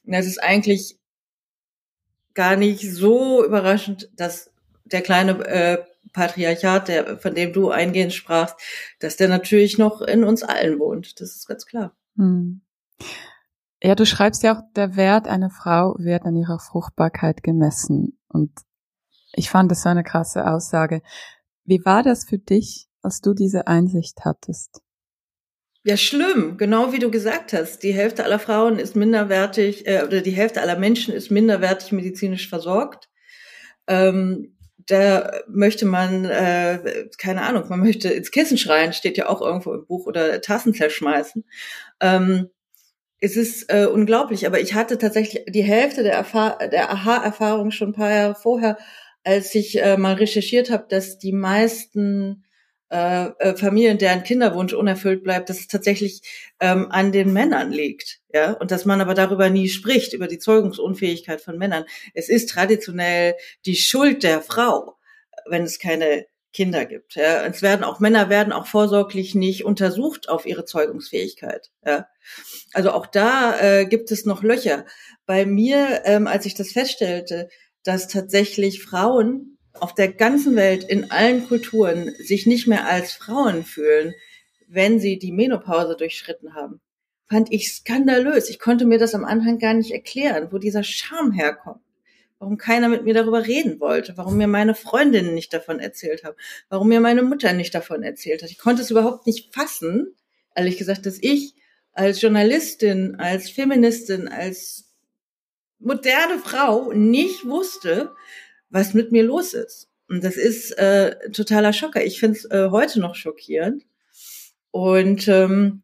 Und 0.05 0.13
das 0.13 0.25
ist 0.25 0.41
eigentlich 0.41 0.95
gar 2.33 2.55
nicht 2.55 2.89
so 2.93 3.43
überraschend, 3.43 4.09
dass 4.15 4.51
der 4.91 5.01
kleine 5.01 5.31
äh, 5.45 5.83
Patriarchat, 6.13 6.87
der, 6.87 7.17
von 7.17 7.35
dem 7.35 7.53
du 7.53 7.69
eingehend 7.69 8.13
sprachst, 8.13 8.55
dass 8.99 9.17
der 9.17 9.27
natürlich 9.27 9.77
noch 9.77 10.01
in 10.01 10.23
uns 10.23 10.43
allen 10.43 10.79
wohnt. 10.79 11.19
Das 11.19 11.35
ist 11.35 11.47
ganz 11.47 11.65
klar. 11.65 11.95
Hm. 12.15 12.61
Ja, 13.81 13.95
du 13.95 14.05
schreibst 14.05 14.43
ja 14.43 14.57
auch, 14.57 14.61
der 14.75 14.95
Wert 14.95 15.27
einer 15.27 15.51
Frau 15.51 15.95
wird 15.99 16.23
an 16.23 16.35
ihrer 16.35 16.59
Fruchtbarkeit 16.59 17.43
gemessen. 17.43 18.19
Und 18.27 18.51
ich 19.33 19.49
fand 19.49 19.71
das 19.71 19.83
so 19.83 19.89
eine 19.89 20.03
krasse 20.03 20.47
Aussage. 20.47 21.01
Wie 21.63 21.83
war 21.85 22.01
das 22.01 22.25
für 22.25 22.39
dich, 22.39 22.87
als 23.01 23.21
du 23.21 23.33
diese 23.33 23.67
Einsicht 23.67 24.25
hattest? 24.25 24.81
Ja, 25.83 25.95
schlimm, 25.95 26.57
genau 26.57 26.91
wie 26.91 26.99
du 26.99 27.11
gesagt 27.11 27.53
hast. 27.53 27.83
Die 27.83 27.93
Hälfte 27.93 28.23
aller 28.23 28.39
Frauen 28.39 28.79
ist 28.79 28.95
minderwertig, 28.95 29.87
äh, 29.87 30.03
oder 30.03 30.21
die 30.21 30.31
Hälfte 30.31 30.61
aller 30.61 30.77
Menschen 30.77 31.13
ist 31.13 31.31
minderwertig 31.31 31.91
medizinisch 31.91 32.49
versorgt. 32.49 33.09
Ähm, 33.87 34.56
da 34.87 35.31
möchte 35.47 35.85
man, 35.85 36.25
äh, 36.25 37.07
keine 37.17 37.41
Ahnung, 37.43 37.65
man 37.69 37.81
möchte 37.81 38.09
ins 38.09 38.31
Kissen 38.31 38.57
schreien, 38.57 38.93
steht 38.93 39.17
ja 39.17 39.29
auch 39.29 39.41
irgendwo 39.41 39.73
im 39.73 39.85
Buch, 39.85 40.07
oder 40.07 40.41
Tassen 40.41 40.73
zerschmeißen. 40.73 41.43
Ähm, 41.99 42.49
es 43.19 43.35
ist 43.35 43.71
äh, 43.71 43.85
unglaublich, 43.85 44.47
aber 44.47 44.59
ich 44.59 44.73
hatte 44.73 44.97
tatsächlich 44.97 45.43
die 45.49 45.63
Hälfte 45.63 46.03
der, 46.03 46.23
der 46.71 46.91
Aha-Erfahrung 46.91 47.71
schon 47.71 47.89
ein 47.89 47.93
paar 47.93 48.11
Jahre 48.11 48.35
vorher, 48.35 48.77
als 49.23 49.53
ich 49.55 49.81
äh, 49.81 49.97
mal 49.97 50.13
recherchiert 50.15 50.69
habe, 50.69 50.85
dass 50.87 51.17
die 51.17 51.33
meisten 51.33 52.45
äh, 52.89 53.27
äh, 53.39 53.55
Familien, 53.55 53.97
deren 53.97 54.23
Kinderwunsch 54.23 54.73
unerfüllt 54.73 55.23
bleibt, 55.23 55.49
dass 55.49 55.59
es 55.59 55.67
tatsächlich 55.67 56.21
ähm, 56.59 56.91
an 56.91 57.11
den 57.11 57.33
Männern 57.33 57.71
liegt, 57.71 58.21
ja, 58.33 58.53
und 58.53 58.71
dass 58.71 58.85
man 58.85 59.01
aber 59.01 59.13
darüber 59.13 59.49
nie 59.49 59.67
spricht 59.67 60.13
über 60.13 60.27
die 60.27 60.39
Zeugungsunfähigkeit 60.39 61.41
von 61.41 61.57
Männern. 61.57 61.85
Es 62.13 62.29
ist 62.29 62.49
traditionell 62.49 63.35
die 63.65 63.75
Schuld 63.75 64.23
der 64.23 64.41
Frau, 64.41 64.97
wenn 65.45 65.63
es 65.63 65.79
keine 65.79 66.27
Kinder 66.53 66.85
gibt. 66.85 67.15
Ja. 67.15 67.45
Es 67.45 67.61
werden 67.61 67.83
auch 67.83 67.99
Männer 67.99 68.29
werden 68.29 68.53
auch 68.53 68.67
vorsorglich 68.67 69.35
nicht 69.35 69.65
untersucht 69.65 70.29
auf 70.29 70.45
ihre 70.45 70.65
Zeugungsfähigkeit. 70.65 71.69
Ja. 71.85 72.07
Also 72.73 72.91
auch 72.91 73.05
da 73.05 73.59
äh, 73.59 73.85
gibt 73.85 74.11
es 74.11 74.25
noch 74.25 74.43
Löcher. 74.43 74.85
Bei 75.25 75.45
mir, 75.45 76.01
ähm, 76.05 76.25
als 76.25 76.45
ich 76.45 76.55
das 76.55 76.71
feststellte, 76.71 77.49
dass 77.83 78.07
tatsächlich 78.07 78.81
Frauen 78.81 79.56
auf 79.81 79.93
der 79.93 80.11
ganzen 80.11 80.55
Welt, 80.55 80.83
in 80.83 81.11
allen 81.11 81.47
Kulturen, 81.47 82.13
sich 82.19 82.45
nicht 82.45 82.67
mehr 82.67 82.87
als 82.87 83.13
Frauen 83.13 83.63
fühlen, 83.63 84.13
wenn 84.67 84.99
sie 84.99 85.17
die 85.17 85.31
Menopause 85.31 85.95
durchschritten 85.95 86.53
haben, 86.53 86.81
fand 87.27 87.51
ich 87.51 87.71
skandalös. 87.71 88.49
Ich 88.49 88.59
konnte 88.59 88.85
mir 88.85 88.99
das 88.99 89.15
am 89.15 89.25
Anfang 89.25 89.59
gar 89.59 89.73
nicht 89.73 89.91
erklären, 89.91 90.49
wo 90.51 90.57
dieser 90.57 90.83
Charme 90.83 91.31
herkommt. 91.31 91.81
Warum 92.39 92.57
keiner 92.57 92.87
mit 92.87 93.03
mir 93.03 93.15
darüber 93.15 93.47
reden 93.47 93.79
wollte, 93.79 94.15
warum 94.15 94.37
mir 94.37 94.47
meine 94.47 94.75
Freundinnen 94.75 95.33
nicht 95.33 95.53
davon 95.53 95.79
erzählt 95.79 96.23
haben, 96.23 96.35
warum 96.69 96.87
mir 96.87 96.99
meine 96.99 97.23
Mutter 97.23 97.51
nicht 97.53 97.73
davon 97.73 98.03
erzählt 98.03 98.43
hat. 98.43 98.51
Ich 98.51 98.59
konnte 98.59 98.83
es 98.83 98.91
überhaupt 98.91 99.25
nicht 99.25 99.55
fassen, 99.55 100.13
ehrlich 100.55 100.77
gesagt, 100.77 101.07
dass 101.07 101.17
ich 101.19 101.55
als 101.93 102.21
Journalistin, 102.21 103.15
als 103.15 103.49
Feministin, 103.49 104.27
als 104.27 104.93
moderne 105.79 106.37
Frau 106.37 106.91
nicht 106.91 107.45
wusste, 107.45 108.11
was 108.69 108.93
mit 108.93 109.11
mir 109.11 109.23
los 109.23 109.53
ist. 109.53 109.89
Und 110.09 110.23
das 110.23 110.37
ist 110.37 110.71
äh, 110.77 111.31
totaler 111.31 111.73
Schocker. 111.73 112.03
Ich 112.03 112.19
finde 112.19 112.37
es 112.37 112.45
äh, 112.45 112.69
heute 112.71 112.99
noch 112.99 113.15
schockierend. 113.15 113.83
Und 114.71 115.27
ähm, 115.27 115.83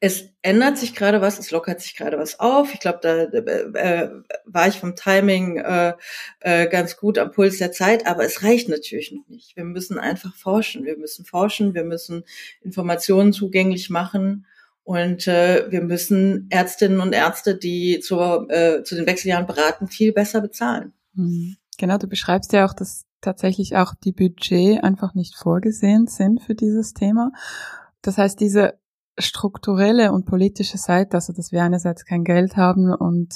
es 0.00 0.28
ändert 0.42 0.76
sich 0.76 0.94
gerade 0.94 1.22
was, 1.22 1.38
es 1.38 1.50
lockert 1.50 1.80
sich 1.80 1.96
gerade 1.96 2.18
was 2.18 2.38
auf. 2.38 2.74
Ich 2.74 2.80
glaube, 2.80 2.98
da 3.00 3.22
äh, 3.22 4.10
war 4.44 4.68
ich 4.68 4.78
vom 4.78 4.96
Timing 4.96 5.56
äh, 5.56 5.94
äh, 6.40 6.68
ganz 6.68 6.98
gut 6.98 7.16
am 7.16 7.30
Puls 7.30 7.56
der 7.56 7.72
Zeit, 7.72 8.06
aber 8.06 8.24
es 8.24 8.42
reicht 8.42 8.68
natürlich 8.68 9.12
noch 9.12 9.26
nicht. 9.28 9.56
Wir 9.56 9.64
müssen 9.64 9.98
einfach 9.98 10.34
forschen. 10.34 10.84
Wir 10.84 10.98
müssen 10.98 11.24
forschen, 11.24 11.74
wir 11.74 11.84
müssen 11.84 12.24
Informationen 12.60 13.32
zugänglich 13.32 13.88
machen 13.88 14.46
und 14.82 15.26
äh, 15.26 15.70
wir 15.70 15.80
müssen 15.80 16.48
Ärztinnen 16.50 17.00
und 17.00 17.14
Ärzte, 17.14 17.56
die 17.56 18.00
zur, 18.00 18.50
äh, 18.50 18.82
zu 18.82 18.96
den 18.96 19.06
Wechseljahren 19.06 19.46
beraten, 19.46 19.88
viel 19.88 20.12
besser 20.12 20.42
bezahlen. 20.42 20.92
Mhm. 21.14 21.56
Genau, 21.78 21.98
du 21.98 22.06
beschreibst 22.06 22.52
ja 22.52 22.66
auch, 22.66 22.74
dass 22.74 23.04
tatsächlich 23.20 23.76
auch 23.76 23.94
die 23.94 24.12
Budget 24.12 24.82
einfach 24.84 25.14
nicht 25.14 25.36
vorgesehen 25.36 26.06
sind 26.06 26.42
für 26.42 26.54
dieses 26.54 26.92
Thema. 26.92 27.30
Das 28.02 28.18
heißt, 28.18 28.38
diese 28.38 28.74
strukturelle 29.18 30.12
und 30.12 30.26
politische 30.26 30.78
Seite, 30.78 31.16
also 31.16 31.32
dass 31.32 31.52
wir 31.52 31.62
einerseits 31.62 32.04
kein 32.04 32.24
Geld 32.24 32.56
haben 32.56 32.92
und 32.92 33.34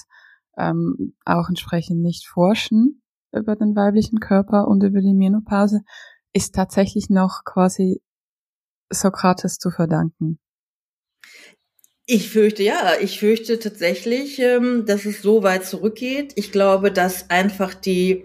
ähm, 0.57 1.15
auch 1.25 1.49
entsprechend 1.49 2.01
nicht 2.01 2.27
forschen 2.27 3.03
über 3.33 3.57
den 3.57 3.77
weiblichen 3.77 4.21
Körper 4.21 4.67
und 4.69 4.83
über 4.83 5.01
die 5.01 5.15
Menopause, 5.15 5.81
ist 6.33 6.55
tatsächlich 6.55 7.09
noch 7.09 7.45
quasi 7.45 8.03
Sokrates 8.91 9.59
zu 9.59 9.71
verdanken. 9.71 10.39
Ich 12.11 12.31
fürchte 12.31 12.63
ja, 12.63 12.95
ich 12.99 13.21
fürchte 13.21 13.59
tatsächlich, 13.59 14.39
ähm, 14.39 14.87
dass 14.87 15.05
es 15.05 15.21
so 15.21 15.43
weit 15.43 15.67
zurückgeht. 15.67 16.33
Ich 16.37 16.53
glaube, 16.53 16.91
dass 16.91 17.29
einfach 17.29 17.75
die, 17.75 18.25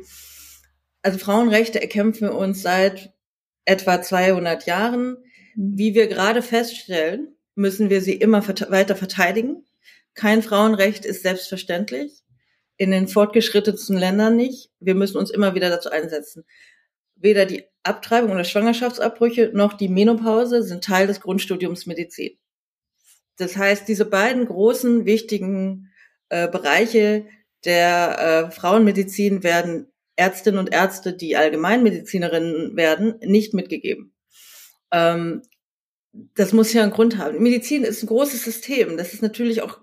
also 1.02 1.18
Frauenrechte 1.18 1.82
erkämpfen 1.82 2.30
wir 2.30 2.36
uns 2.36 2.62
seit 2.62 3.14
etwa 3.66 4.02
200 4.02 4.66
Jahren. 4.68 5.18
Mhm. 5.56 5.78
Wie 5.78 5.96
wir 5.96 6.08
gerade 6.08 6.42
feststellen, 6.42 7.36
müssen 7.56 7.90
wir 7.90 8.00
sie 8.00 8.14
immer 8.14 8.48
weiter 8.48 8.96
verteidigen. 8.96 9.66
Kein 10.14 10.44
Frauenrecht 10.44 11.04
ist 11.04 11.24
selbstverständlich. 11.24 12.24
In 12.78 12.92
den 12.92 13.10
fortgeschrittensten 13.10 13.98
Ländern 13.98 14.38
nicht. 14.38 14.72
Wir 14.80 14.96
müssen 14.96 15.18
uns 15.18 15.30
immer 15.30 15.56
wieder 15.56 15.70
dazu 15.70 15.90
einsetzen. 15.90 16.46
Weder 17.16 17.46
die 17.46 17.66
Abtreibung 17.84 18.32
oder 18.32 18.46
Schwangerschaftsabbrüche 18.46 19.52
noch 19.54 19.74
die 19.74 19.90
Menopause 19.90 20.64
sind 20.64 20.86
Teil 20.86 21.08
des 21.08 21.20
Grundstudiums 21.20 21.86
Medizin. 21.86 22.38
Das 23.38 23.58
heißt, 23.58 23.88
diese 23.88 24.06
beiden 24.06 24.46
großen, 24.46 25.06
wichtigen 25.06 25.92
äh, 26.30 26.48
Bereiche 26.48 27.26
der 27.66 28.48
äh, 28.50 28.52
Frauenmedizin 28.52 29.44
werden 29.44 29.88
Ärztinnen 30.16 30.60
und 30.60 30.72
Ärzte, 30.72 31.14
die 31.14 31.36
Allgemeinmedizinerinnen 31.36 32.76
werden, 32.76 33.16
nicht 33.22 33.54
mitgegeben. 33.54 34.14
Ähm, 34.92 35.42
das 36.36 36.54
muss 36.54 36.74
ja 36.74 36.84
einen 36.84 36.92
Grund 36.92 37.18
haben. 37.18 37.42
Medizin 37.42 37.84
ist 37.84 38.04
ein 38.04 38.08
großes 38.08 38.44
System. 38.44 38.98
Das 38.98 39.14
ist 39.14 39.24
natürlich 39.24 39.64
auch 39.64 39.80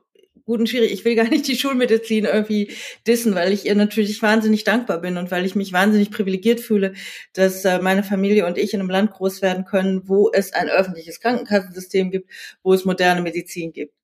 gut 0.50 0.58
und 0.58 0.68
schwierig. 0.68 0.92
Ich 0.92 1.04
will 1.04 1.14
gar 1.14 1.28
nicht 1.28 1.46
die 1.46 1.54
Schulmedizin 1.54 2.24
irgendwie 2.24 2.72
dissen, 3.06 3.36
weil 3.36 3.52
ich 3.52 3.66
ihr 3.66 3.76
natürlich 3.76 4.20
wahnsinnig 4.20 4.64
dankbar 4.64 5.00
bin 5.00 5.16
und 5.16 5.30
weil 5.30 5.46
ich 5.46 5.54
mich 5.54 5.72
wahnsinnig 5.72 6.10
privilegiert 6.10 6.60
fühle, 6.60 6.94
dass 7.34 7.64
äh, 7.64 7.78
meine 7.78 8.02
Familie 8.02 8.46
und 8.46 8.58
ich 8.58 8.74
in 8.74 8.80
einem 8.80 8.90
Land 8.90 9.12
groß 9.12 9.42
werden 9.42 9.64
können, 9.64 10.08
wo 10.08 10.28
es 10.32 10.52
ein 10.52 10.68
öffentliches 10.68 11.20
Krankenkassensystem 11.20 12.10
gibt, 12.10 12.28
wo 12.64 12.74
es 12.74 12.84
moderne 12.84 13.22
Medizin 13.22 13.72
gibt. 13.72 13.94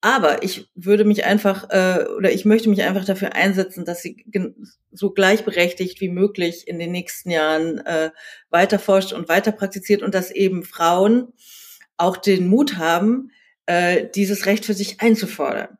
Aber 0.00 0.42
ich 0.42 0.66
würde 0.74 1.04
mich 1.04 1.26
einfach 1.26 1.68
äh, 1.68 2.06
oder 2.16 2.32
ich 2.32 2.46
möchte 2.46 2.70
mich 2.70 2.82
einfach 2.82 3.04
dafür 3.04 3.34
einsetzen, 3.34 3.84
dass 3.84 4.00
sie 4.00 4.24
so 4.90 5.10
gleichberechtigt 5.10 6.00
wie 6.00 6.08
möglich 6.08 6.66
in 6.66 6.78
den 6.78 6.90
nächsten 6.90 7.30
Jahren 7.30 7.78
äh, 7.84 8.10
weiter 8.48 8.80
und 9.14 9.28
weiter 9.28 9.52
praktiziert 9.52 10.02
und 10.02 10.14
dass 10.14 10.30
eben 10.30 10.64
Frauen 10.64 11.34
auch 11.98 12.16
den 12.16 12.48
Mut 12.48 12.78
haben, 12.78 13.30
äh, 13.66 14.08
dieses 14.14 14.46
Recht 14.46 14.64
für 14.64 14.74
sich 14.74 15.00
einzufordern. 15.00 15.78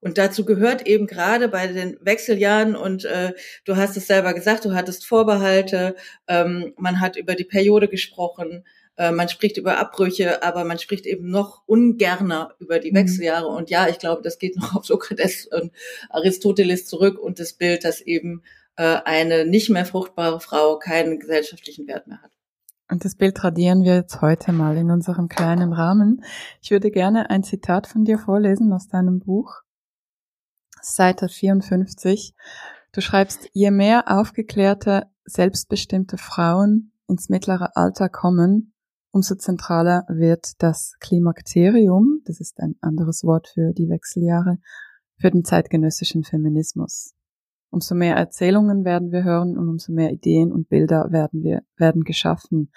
Und 0.00 0.16
dazu 0.16 0.44
gehört 0.44 0.86
eben 0.86 1.06
gerade 1.06 1.48
bei 1.48 1.66
den 1.66 1.98
Wechseljahren, 2.00 2.74
und 2.74 3.04
äh, 3.04 3.34
du 3.64 3.76
hast 3.76 3.96
es 3.96 4.06
selber 4.06 4.32
gesagt, 4.32 4.64
du 4.64 4.74
hattest 4.74 5.06
Vorbehalte, 5.06 5.94
ähm, 6.26 6.72
man 6.76 7.00
hat 7.00 7.16
über 7.16 7.34
die 7.34 7.44
Periode 7.44 7.88
gesprochen, 7.88 8.64
äh, 8.96 9.12
man 9.12 9.28
spricht 9.28 9.56
über 9.56 9.78
Abbrüche, 9.78 10.42
aber 10.42 10.64
man 10.64 10.78
spricht 10.78 11.06
eben 11.06 11.30
noch 11.30 11.62
ungerner 11.66 12.54
über 12.58 12.78
die 12.78 12.90
mhm. 12.92 12.96
Wechseljahre. 12.96 13.48
Und 13.48 13.70
ja, 13.70 13.88
ich 13.88 13.98
glaube, 13.98 14.22
das 14.22 14.38
geht 14.38 14.56
noch 14.56 14.74
auf 14.74 14.84
Sokrates 14.86 15.46
und 15.46 15.72
Aristoteles 16.08 16.86
zurück 16.86 17.18
und 17.18 17.38
das 17.38 17.54
Bild, 17.54 17.84
dass 17.84 18.00
eben 18.00 18.42
äh, 18.76 18.98
eine 19.04 19.46
nicht 19.46 19.70
mehr 19.70 19.86
fruchtbare 19.86 20.40
Frau 20.40 20.78
keinen 20.78 21.18
gesellschaftlichen 21.18 21.86
Wert 21.86 22.06
mehr 22.06 22.22
hat. 22.22 22.30
Und 22.90 23.04
das 23.04 23.14
Bild 23.14 23.42
radieren 23.44 23.84
wir 23.84 23.94
jetzt 23.94 24.20
heute 24.20 24.52
mal 24.52 24.76
in 24.76 24.90
unserem 24.90 25.28
kleinen 25.28 25.72
Rahmen. 25.72 26.24
Ich 26.60 26.70
würde 26.70 26.90
gerne 26.90 27.30
ein 27.30 27.44
Zitat 27.44 27.86
von 27.86 28.04
dir 28.04 28.18
vorlesen 28.18 28.72
aus 28.72 28.88
deinem 28.88 29.20
Buch. 29.20 29.62
Seite 30.82 31.28
54. 31.28 32.34
Du 32.92 33.00
schreibst, 33.00 33.48
je 33.52 33.70
mehr 33.70 34.04
aufgeklärte, 34.06 35.06
selbstbestimmte 35.24 36.18
Frauen 36.18 36.92
ins 37.06 37.28
mittlere 37.28 37.76
Alter 37.76 38.08
kommen, 38.08 38.74
umso 39.12 39.34
zentraler 39.34 40.04
wird 40.08 40.62
das 40.62 40.94
Klimakterium, 41.00 42.20
das 42.24 42.40
ist 42.40 42.60
ein 42.60 42.76
anderes 42.80 43.24
Wort 43.24 43.48
für 43.48 43.72
die 43.72 43.88
Wechseljahre, 43.88 44.58
für 45.16 45.30
den 45.30 45.44
zeitgenössischen 45.44 46.24
Feminismus. 46.24 47.14
Umso 47.70 47.94
mehr 47.94 48.16
Erzählungen 48.16 48.84
werden 48.84 49.12
wir 49.12 49.22
hören 49.22 49.56
und 49.56 49.68
umso 49.68 49.92
mehr 49.92 50.10
Ideen 50.10 50.52
und 50.52 50.68
Bilder 50.68 51.10
werden 51.10 51.42
wir, 51.42 51.62
werden 51.76 52.02
geschaffen. 52.02 52.72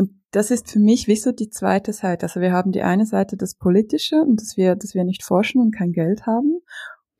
Und 0.00 0.12
das 0.30 0.50
ist 0.50 0.70
für 0.70 0.78
mich 0.78 1.08
wie 1.08 1.16
so 1.16 1.30
die 1.30 1.50
zweite 1.50 1.92
Seite. 1.92 2.24
Also 2.24 2.40
wir 2.40 2.52
haben 2.52 2.72
die 2.72 2.80
eine 2.80 3.04
Seite 3.04 3.36
das 3.36 3.54
Politische 3.54 4.16
und 4.16 4.40
dass 4.40 4.56
wir, 4.56 4.74
dass 4.74 4.94
wir 4.94 5.04
nicht 5.04 5.22
forschen 5.22 5.60
und 5.60 5.76
kein 5.76 5.92
Geld 5.92 6.24
haben. 6.24 6.60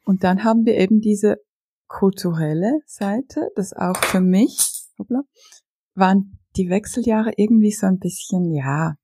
Und 0.06 0.25
dann 0.25 0.44
haben 0.44 0.64
wir 0.64 0.78
eben 0.78 1.02
diese 1.02 1.37
kulturelle 1.88 2.80
Seite, 2.87 3.50
das 3.54 3.75
auch 3.75 3.99
für 3.99 4.22
mich, 4.22 4.87
hoppla, 4.99 5.25
waren 5.94 6.38
die 6.56 6.70
Wechseljahre 6.70 7.32
irgendwie 7.37 7.70
so 7.70 7.87
ein 7.87 7.99
bisschen, 7.99 8.50
ja, 8.50 8.94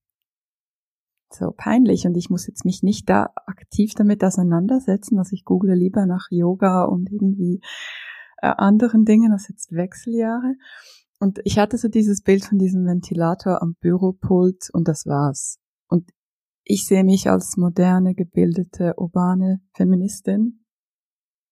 so 1.28 1.52
peinlich 1.54 2.06
und 2.06 2.16
ich 2.16 2.30
muss 2.30 2.47
jetzt 2.47 2.64
mich 2.64 2.83
nicht 2.83 3.11
da 3.11 3.28
aktiv 3.45 3.92
damit 3.95 4.25
auseinandersetzen. 4.25 5.18
Also 5.18 5.35
ich 5.35 5.45
google 5.45 5.75
lieber 5.75 6.06
nach 6.06 6.28
Yoga 6.30 6.85
und 6.85 7.12
irgendwie 7.12 7.61
äh, 8.38 8.47
anderen 8.47 9.04
Dingen 9.04 9.33
als 9.33 9.49
jetzt 9.49 9.73
Wechseljahre. 9.73 10.54
Und 11.18 11.40
ich 11.44 11.58
hatte 11.58 11.78
so 11.78 11.88
dieses 11.88 12.23
Bild 12.23 12.44
von 12.44 12.58
diesem 12.58 12.85
Ventilator 12.85 13.62
am 13.62 13.75
Büropult 13.80 14.68
und 14.73 14.87
das 14.87 15.06
war's. 15.06 15.58
Und 15.88 16.11
ich 16.64 16.85
sehe 16.87 17.04
mich 17.04 17.30
als 17.30 17.56
moderne, 17.56 18.14
gebildete, 18.14 18.94
urbane 18.96 19.61
Feministin. 19.75 20.64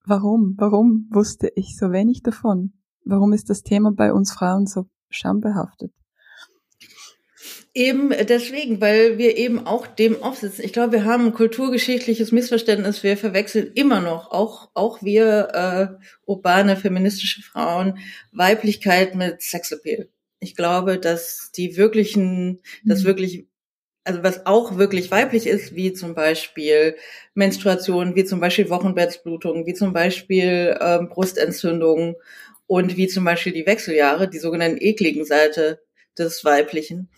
Warum? 0.04 0.54
Warum 0.58 1.08
wusste 1.10 1.50
ich 1.54 1.76
so 1.78 1.92
wenig 1.92 2.22
davon? 2.22 2.74
Warum 3.04 3.32
ist 3.32 3.48
das 3.48 3.62
Thema 3.62 3.92
bei 3.92 4.12
uns 4.12 4.32
Frauen 4.32 4.66
so 4.66 4.84
schambehaftet? 5.08 5.92
Eben 7.76 8.10
deswegen, 8.10 8.80
weil 8.80 9.18
wir 9.18 9.36
eben 9.36 9.66
auch 9.66 9.88
dem 9.88 10.22
aufsitzen. 10.22 10.64
Ich 10.64 10.72
glaube, 10.72 10.92
wir 10.92 11.04
haben 11.04 11.26
ein 11.26 11.34
kulturgeschichtliches 11.34 12.30
Missverständnis. 12.30 13.02
Wir 13.02 13.16
verwechseln 13.16 13.72
immer 13.74 14.00
noch, 14.00 14.30
auch, 14.30 14.70
auch 14.74 15.02
wir 15.02 15.98
äh, 16.00 16.04
urbane, 16.24 16.76
feministische 16.76 17.42
Frauen, 17.42 17.98
Weiblichkeit 18.30 19.16
mit 19.16 19.42
Sexappeal. 19.42 20.08
Ich 20.38 20.54
glaube, 20.54 20.98
dass 20.98 21.50
die 21.56 21.76
wirklichen, 21.76 22.60
das 22.84 23.02
mhm. 23.02 23.06
wirklich 23.06 23.48
also 24.04 24.22
was 24.22 24.44
auch 24.46 24.76
wirklich 24.76 25.10
weiblich 25.10 25.46
ist, 25.46 25.74
wie 25.74 25.94
zum 25.94 26.14
Beispiel 26.14 26.96
Menstruation, 27.32 28.14
wie 28.14 28.24
zum 28.24 28.38
Beispiel 28.38 28.68
Wochenbettsblutungen, 28.68 29.66
wie 29.66 29.74
zum 29.74 29.92
Beispiel 29.92 30.78
ähm, 30.80 31.08
Brustentzündungen 31.08 32.16
und 32.66 32.96
wie 32.96 33.08
zum 33.08 33.24
Beispiel 33.24 33.52
die 33.52 33.66
Wechseljahre, 33.66 34.28
die 34.28 34.38
sogenannten 34.38 34.78
ekligen 34.80 35.24
Seite 35.24 35.80
des 36.18 36.44
Weiblichen, 36.44 37.08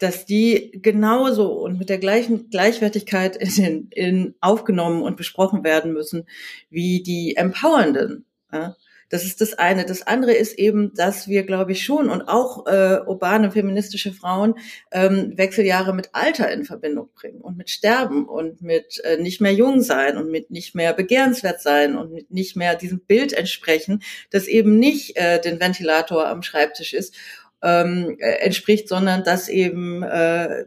dass 0.00 0.26
die 0.26 0.72
genauso 0.82 1.52
und 1.52 1.78
mit 1.78 1.88
der 1.88 1.98
gleichen 1.98 2.50
Gleichwertigkeit 2.50 3.36
in, 3.36 3.88
in 3.90 4.34
aufgenommen 4.40 5.02
und 5.02 5.16
besprochen 5.16 5.62
werden 5.62 5.92
müssen 5.92 6.26
wie 6.70 7.02
die 7.02 7.36
empowernden. 7.36 8.24
Ja? 8.52 8.76
Das 9.10 9.24
ist 9.24 9.40
das 9.40 9.54
eine. 9.54 9.84
Das 9.84 10.06
andere 10.06 10.32
ist 10.32 10.56
eben, 10.56 10.94
dass 10.94 11.26
wir, 11.26 11.42
glaube 11.42 11.72
ich, 11.72 11.84
schon 11.84 12.08
und 12.08 12.22
auch 12.22 12.66
äh, 12.66 13.00
urbane 13.04 13.50
feministische 13.50 14.12
Frauen 14.12 14.54
ähm, 14.92 15.32
Wechseljahre 15.36 15.92
mit 15.92 16.10
Alter 16.12 16.50
in 16.52 16.64
Verbindung 16.64 17.10
bringen 17.12 17.40
und 17.40 17.58
mit 17.58 17.70
Sterben 17.70 18.26
und 18.26 18.62
mit 18.62 19.02
äh, 19.04 19.16
nicht 19.16 19.40
mehr 19.40 19.52
jung 19.52 19.82
sein 19.82 20.16
und 20.16 20.30
mit 20.30 20.52
nicht 20.52 20.76
mehr 20.76 20.94
begehrenswert 20.94 21.60
sein 21.60 21.96
und 21.96 22.12
mit 22.12 22.30
nicht 22.30 22.54
mehr 22.54 22.76
diesem 22.76 23.00
Bild 23.00 23.32
entsprechen, 23.32 24.00
das 24.30 24.46
eben 24.46 24.78
nicht 24.78 25.16
äh, 25.16 25.40
den 25.40 25.58
Ventilator 25.58 26.28
am 26.28 26.42
Schreibtisch 26.42 26.94
ist, 26.94 27.16
ähm, 27.62 28.16
äh, 28.18 28.44
entspricht, 28.44 28.88
sondern 28.88 29.24
das 29.24 29.48
eben 29.48 30.02
äh, 30.02 30.64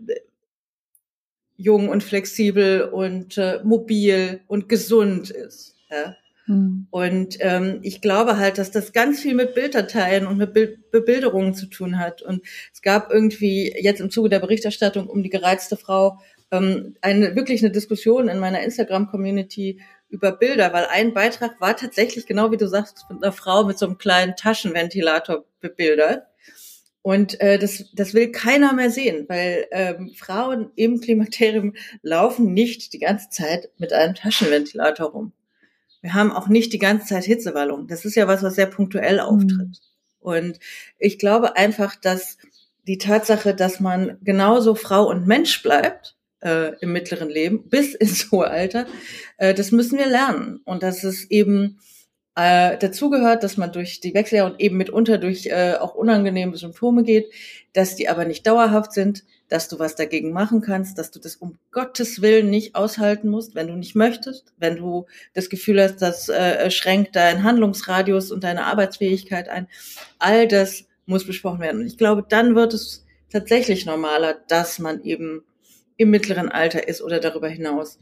jung 1.57 1.89
und 1.89 2.03
flexibel 2.03 2.83
und 2.83 3.37
äh, 3.37 3.59
mobil 3.63 4.41
und 4.47 4.69
gesund 4.69 5.29
ist. 5.29 5.75
Ja? 5.89 6.15
Mhm. 6.47 6.87
Und 6.91 7.37
ähm, 7.39 7.79
ich 7.83 8.01
glaube 8.01 8.37
halt, 8.37 8.57
dass 8.57 8.71
das 8.71 8.91
ganz 8.91 9.21
viel 9.21 9.33
mit 9.33 9.55
Bilddateien 9.55 10.27
und 10.27 10.37
mit 10.37 10.53
Bild 10.53 10.91
Bebilderungen 10.91 11.53
zu 11.53 11.67
tun 11.67 11.97
hat. 11.97 12.21
Und 12.21 12.41
es 12.71 12.81
gab 12.81 13.11
irgendwie 13.11 13.73
jetzt 13.79 14.01
im 14.01 14.11
Zuge 14.11 14.29
der 14.29 14.39
Berichterstattung 14.39 15.07
um 15.07 15.23
die 15.23 15.29
gereizte 15.29 15.77
Frau 15.77 16.19
ähm, 16.51 16.95
eine 17.01 17.35
wirklich 17.35 17.63
eine 17.63 17.71
Diskussion 17.71 18.27
in 18.27 18.39
meiner 18.39 18.61
Instagram-Community 18.61 19.81
über 20.09 20.31
Bilder, 20.31 20.71
weil 20.73 20.85
ein 20.85 21.13
Beitrag 21.13 21.59
war 21.59 21.75
tatsächlich 21.75 22.27
genau 22.27 22.51
wie 22.51 22.57
du 22.57 22.67
sagst 22.67 23.05
mit 23.09 23.23
einer 23.23 23.31
Frau 23.31 23.63
mit 23.63 23.79
so 23.79 23.87
einem 23.87 23.97
kleinen 23.97 24.35
Taschenventilator 24.35 25.45
bebildert. 25.59 26.27
Und 27.03 27.39
äh, 27.41 27.59
das, 27.59 27.91
das 27.93 28.13
will 28.13 28.31
keiner 28.31 28.73
mehr 28.73 28.89
sehen, 28.89 29.25
weil 29.27 29.67
ähm, 29.71 30.13
Frauen 30.15 30.71
im 30.75 31.01
Klimakterium 31.01 31.73
laufen 32.01 32.53
nicht 32.53 32.93
die 32.93 32.99
ganze 32.99 33.29
Zeit 33.29 33.69
mit 33.77 33.91
einem 33.91 34.15
Taschenventilator 34.15 35.09
rum. 35.09 35.33
Wir 36.01 36.13
haben 36.13 36.31
auch 36.31 36.47
nicht 36.47 36.71
die 36.71 36.79
ganze 36.79 37.07
Zeit 37.07 37.25
Hitzewallung. 37.25 37.87
Das 37.87 38.05
ist 38.05 38.15
ja 38.15 38.27
was, 38.27 38.41
was 38.41 38.55
sehr 38.55 38.67
punktuell 38.67 39.15
mhm. 39.15 39.19
auftritt. 39.19 39.67
Mhm. 39.67 39.77
Und 40.21 40.59
ich 40.97 41.19
glaube 41.19 41.57
einfach, 41.57 41.97
dass 41.97 42.37
die 42.87 42.97
Tatsache, 42.97 43.53
dass 43.53 43.81
man 43.81 44.17
genauso 44.21 44.73
Frau 44.73 45.09
und 45.09 45.27
Mensch 45.27 45.61
bleibt 45.61 46.15
äh, 46.41 46.73
im 46.79 46.93
mittleren 46.93 47.29
Leben 47.29 47.67
bis 47.67 47.95
ins 47.95 48.31
hohe 48.31 48.47
Alter, 48.47 48.85
äh, 49.37 49.53
das 49.53 49.71
müssen 49.71 49.97
wir 49.97 50.07
lernen. 50.07 50.61
Und 50.63 50.83
dass 50.83 51.03
es 51.03 51.29
eben 51.29 51.79
äh, 52.35 52.77
dazugehört, 52.77 53.43
dass 53.43 53.57
man 53.57 53.71
durch 53.71 53.99
die 53.99 54.13
Wechseljahre 54.13 54.51
und 54.51 54.59
eben 54.59 54.77
mitunter 54.77 55.17
durch 55.17 55.45
äh, 55.45 55.75
auch 55.79 55.93
unangenehme 55.93 56.57
Symptome 56.57 57.03
geht, 57.03 57.31
dass 57.73 57.95
die 57.95 58.09
aber 58.09 58.25
nicht 58.25 58.47
dauerhaft 58.47 58.91
sind, 58.91 59.23
dass 59.49 59.67
du 59.67 59.77
was 59.77 59.95
dagegen 59.95 60.31
machen 60.31 60.61
kannst, 60.61 60.97
dass 60.97 61.11
du 61.11 61.19
das 61.19 61.35
um 61.35 61.59
Gottes 61.71 62.21
Willen 62.23 62.49
nicht 62.49 62.75
aushalten 62.75 63.29
musst, 63.29 63.53
wenn 63.53 63.67
du 63.67 63.75
nicht 63.75 63.95
möchtest, 63.95 64.51
wenn 64.57 64.77
du 64.77 65.05
das 65.33 65.49
Gefühl 65.49 65.81
hast, 65.81 65.97
das 65.97 66.27
äh, 66.29 66.71
schränkt 66.71 67.15
deinen 67.15 67.43
Handlungsradius 67.43 68.31
und 68.31 68.43
deine 68.43 68.65
Arbeitsfähigkeit 68.65 69.49
ein. 69.49 69.67
All 70.17 70.47
das 70.47 70.85
muss 71.05 71.27
besprochen 71.27 71.59
werden. 71.59 71.81
Und 71.81 71.87
ich 71.87 71.97
glaube, 71.97 72.25
dann 72.27 72.55
wird 72.55 72.73
es 72.73 73.05
tatsächlich 73.31 73.85
normaler, 73.85 74.35
dass 74.47 74.79
man 74.79 75.03
eben 75.03 75.43
im 75.97 76.09
mittleren 76.09 76.49
Alter 76.49 76.87
ist 76.87 77.01
oder 77.01 77.19
darüber 77.19 77.47
hinaus. 77.47 77.99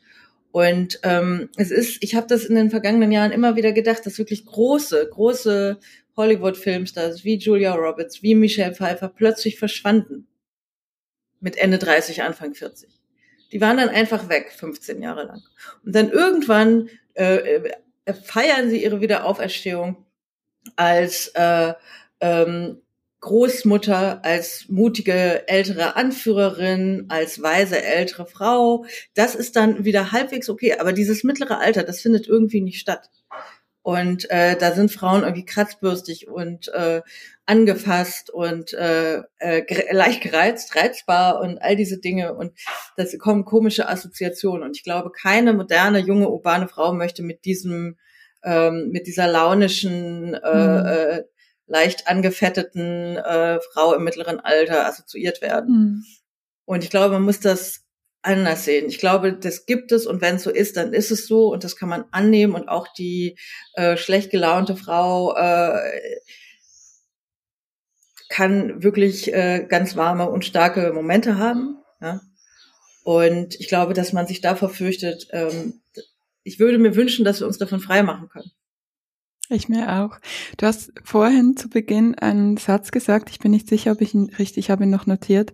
Und 0.51 1.00
ähm, 1.03 1.50
es 1.55 1.72
ist, 1.72 2.03
ich 2.03 2.15
habe 2.15 2.27
das 2.27 2.46
in 2.46 2.55
den 2.55 2.70
vergangenen 2.70 3.12
Jahren 3.12 3.31
immer 3.31 3.55
wieder 3.55 3.72
gedacht, 3.72 4.05
dass 4.05 4.17
wirklich 4.17 4.46
große, 4.46 5.10
große 5.10 5.79
Hollywood-Filmstars 6.17 7.24
wie 7.24 7.38
Julia 7.38 7.74
Roberts, 7.74 8.22
wie 8.22 8.36
Michelle 8.36 8.75
Pfeiffer 8.75 9.08
plötzlich 9.10 9.58
verschwanden 9.58 10.27
mit 11.39 11.58
Ende 11.58 11.78
30, 11.78 12.21
Anfang 12.23 12.54
40. 12.54 12.89
Die 13.52 13.62
waren 13.62 13.78
dann 13.78 13.89
einfach 13.89 14.30
weg, 14.30 14.52
15 14.56 15.02
Jahre 15.02 15.23
lang. 15.23 15.41
Und 15.84 15.95
dann 15.95 16.10
irgendwann 16.10 16.89
äh, 17.13 17.71
äh, 18.06 18.13
feiern 18.13 18.69
sie 18.69 18.84
ihre 18.84 19.02
Wiederauferstehung 19.02 20.06
als 20.75 21.28
äh, 21.30 21.73
ähm, 22.19 22.82
Großmutter, 23.21 24.25
als 24.25 24.65
mutige 24.67 25.47
ältere 25.47 25.95
Anführerin, 25.95 27.05
als 27.10 27.41
weise 27.41 27.81
ältere 27.81 28.25
Frau. 28.25 28.86
Das 29.13 29.36
ist 29.36 29.55
dann 29.55 29.86
wieder 29.86 30.12
halbwegs 30.12 30.49
okay. 30.49 30.77
Aber 30.79 30.91
dieses 30.91 31.23
mittlere 31.23 31.60
Alter, 31.60 31.84
das 31.84 32.01
findet 32.01 32.27
irgendwie 32.27 32.62
nicht 32.62 32.79
statt. 32.79 33.10
Und 33.84 34.29
äh, 34.29 34.55
da 34.57 34.73
sind 34.73 34.91
Frauen 34.91 35.21
irgendwie 35.21 35.45
kratzbürstig 35.45 36.27
und 36.27 36.67
äh, 36.69 37.01
angefasst 37.45 38.29
und 38.29 38.73
äh, 38.73 39.21
äh, 39.39 39.93
leicht 39.93 40.21
gereizt, 40.21 40.75
reizbar 40.75 41.41
und 41.41 41.57
all 41.60 41.75
diese 41.75 41.99
Dinge. 41.99 42.36
Und 42.36 42.53
das 42.95 43.17
kommen 43.17 43.43
komische 43.43 43.88
Assoziationen. 43.88 44.63
Und 44.63 44.77
ich 44.77 44.84
glaube, 44.84 45.12
keine 45.12 45.53
moderne, 45.53 45.99
junge, 45.99 46.29
urbane 46.29 46.67
Frau 46.67 46.93
möchte 46.93 47.23
mit 47.23 47.45
diesem, 47.45 47.97
ähm, 48.43 48.89
mit 48.91 49.07
dieser 49.07 49.27
launischen, 49.27 50.36
äh, 50.36 51.17
mhm. 51.17 51.23
Leicht 51.71 52.07
angefetteten 52.07 53.17
äh, 53.17 53.60
Frau 53.71 53.93
im 53.93 54.03
mittleren 54.03 54.39
Alter 54.39 54.86
assoziiert 54.86 55.41
werden. 55.41 55.75
Mhm. 55.75 56.05
Und 56.65 56.84
ich 56.84 56.89
glaube, 56.89 57.13
man 57.13 57.23
muss 57.23 57.39
das 57.39 57.81
anders 58.21 58.65
sehen. 58.65 58.88
Ich 58.88 58.99
glaube, 58.99 59.34
das 59.34 59.65
gibt 59.65 59.91
es 59.91 60.05
und 60.05 60.21
wenn 60.21 60.36
es 60.36 60.43
so 60.43 60.51
ist, 60.51 60.77
dann 60.77 60.93
ist 60.93 61.12
es 61.12 61.25
so 61.25 61.51
und 61.51 61.63
das 61.63 61.75
kann 61.75 61.89
man 61.89 62.05
annehmen 62.12 62.53
und 62.53 62.69
auch 62.69 62.88
die 62.93 63.38
äh, 63.73 63.97
schlecht 63.97 64.29
gelaunte 64.29 64.75
Frau 64.75 65.36
äh, 65.36 65.79
kann 68.29 68.84
wirklich 68.84 69.34
äh, 69.34 69.65
ganz 69.67 69.95
warme 69.95 70.29
und 70.29 70.45
starke 70.45 70.93
Momente 70.93 71.38
haben. 71.38 71.77
Ja? 71.99 72.21
Und 73.03 73.60
ich 73.60 73.67
glaube, 73.67 73.93
dass 73.93 74.13
man 74.13 74.27
sich 74.27 74.41
davor 74.41 74.69
fürchtet. 74.69 75.27
Ähm, 75.31 75.81
ich 76.43 76.60
würde 76.60 76.77
mir 76.77 76.95
wünschen, 76.95 77.25
dass 77.25 77.39
wir 77.39 77.47
uns 77.47 77.57
davon 77.57 77.79
frei 77.79 78.03
machen 78.03 78.29
können. 78.29 78.51
Ich 79.51 79.67
mir 79.67 79.99
auch. 79.99 80.17
Du 80.55 80.65
hast 80.65 80.93
vorhin 81.03 81.57
zu 81.57 81.69
Beginn 81.69 82.15
einen 82.15 82.55
Satz 82.55 82.91
gesagt, 82.91 83.29
ich 83.29 83.39
bin 83.39 83.51
nicht 83.51 83.67
sicher, 83.67 83.91
ob 83.91 83.99
ich 83.99 84.13
ihn 84.13 84.33
richtig 84.39 84.69
habe 84.69 84.83
ihn 84.83 84.89
noch 84.89 85.07
notiert. 85.07 85.53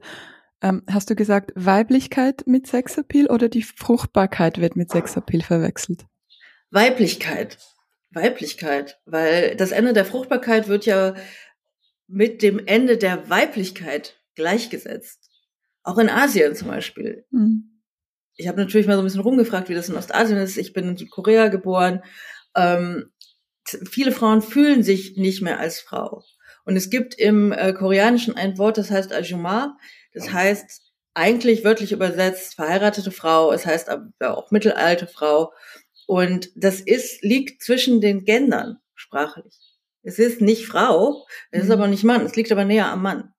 Ähm, 0.61 0.83
hast 0.87 1.09
du 1.09 1.15
gesagt, 1.15 1.51
Weiblichkeit 1.55 2.43
mit 2.45 2.67
Sexappeal 2.67 3.25
oder 3.25 3.49
die 3.49 3.63
Fruchtbarkeit 3.63 4.61
wird 4.61 4.75
mit 4.75 4.91
Sexappeal 4.91 5.41
verwechselt? 5.41 6.05
Weiblichkeit. 6.69 7.57
Weiblichkeit. 8.11 8.99
Weil 9.05 9.55
das 9.55 9.71
Ende 9.71 9.93
der 9.93 10.05
Fruchtbarkeit 10.05 10.67
wird 10.67 10.85
ja 10.85 11.15
mit 12.07 12.43
dem 12.43 12.65
Ende 12.67 12.97
der 12.97 13.27
Weiblichkeit 13.31 14.15
gleichgesetzt. 14.35 15.27
Auch 15.81 15.97
in 15.97 16.09
Asien 16.09 16.55
zum 16.55 16.67
Beispiel. 16.67 17.25
Mhm. 17.31 17.81
Ich 18.35 18.47
habe 18.47 18.59
natürlich 18.59 18.85
mal 18.85 18.93
so 18.93 19.01
ein 19.01 19.05
bisschen 19.05 19.21
rumgefragt, 19.21 19.69
wie 19.69 19.73
das 19.73 19.89
in 19.89 19.95
Ostasien 19.95 20.37
ist. 20.37 20.57
Ich 20.57 20.73
bin 20.73 20.89
in 20.89 20.97
Südkorea 20.97 21.47
geboren. 21.47 22.03
Ähm, 22.55 23.11
viele 23.89 24.11
Frauen 24.11 24.41
fühlen 24.41 24.83
sich 24.83 25.17
nicht 25.17 25.41
mehr 25.41 25.59
als 25.59 25.79
Frau. 25.79 26.23
Und 26.65 26.75
es 26.75 26.89
gibt 26.89 27.15
im 27.15 27.51
äh, 27.51 27.73
Koreanischen 27.73 28.35
ein 28.35 28.57
Wort, 28.57 28.77
das 28.77 28.91
heißt 28.91 29.13
Ajuma. 29.13 29.77
Das 30.13 30.31
heißt 30.31 30.81
eigentlich 31.13 31.63
wörtlich 31.63 31.91
übersetzt 31.91 32.55
verheiratete 32.55 33.11
Frau, 33.11 33.51
es 33.51 33.65
heißt 33.65 33.89
aber 33.89 34.37
auch 34.37 34.51
mittelalte 34.51 35.07
Frau. 35.07 35.51
Und 36.05 36.49
das 36.55 36.79
ist, 36.79 37.23
liegt 37.23 37.63
zwischen 37.63 38.01
den 38.01 38.23
Gendern 38.23 38.77
sprachlich. 38.95 39.55
Es 40.03 40.19
ist 40.19 40.41
nicht 40.41 40.67
Frau, 40.67 41.25
es 41.51 41.63
ist 41.63 41.67
mhm. 41.67 41.73
aber 41.73 41.87
nicht 41.87 42.03
Mann, 42.03 42.25
es 42.25 42.35
liegt 42.35 42.51
aber 42.51 42.65
näher 42.65 42.91
am 42.91 43.01
Mann. 43.01 43.33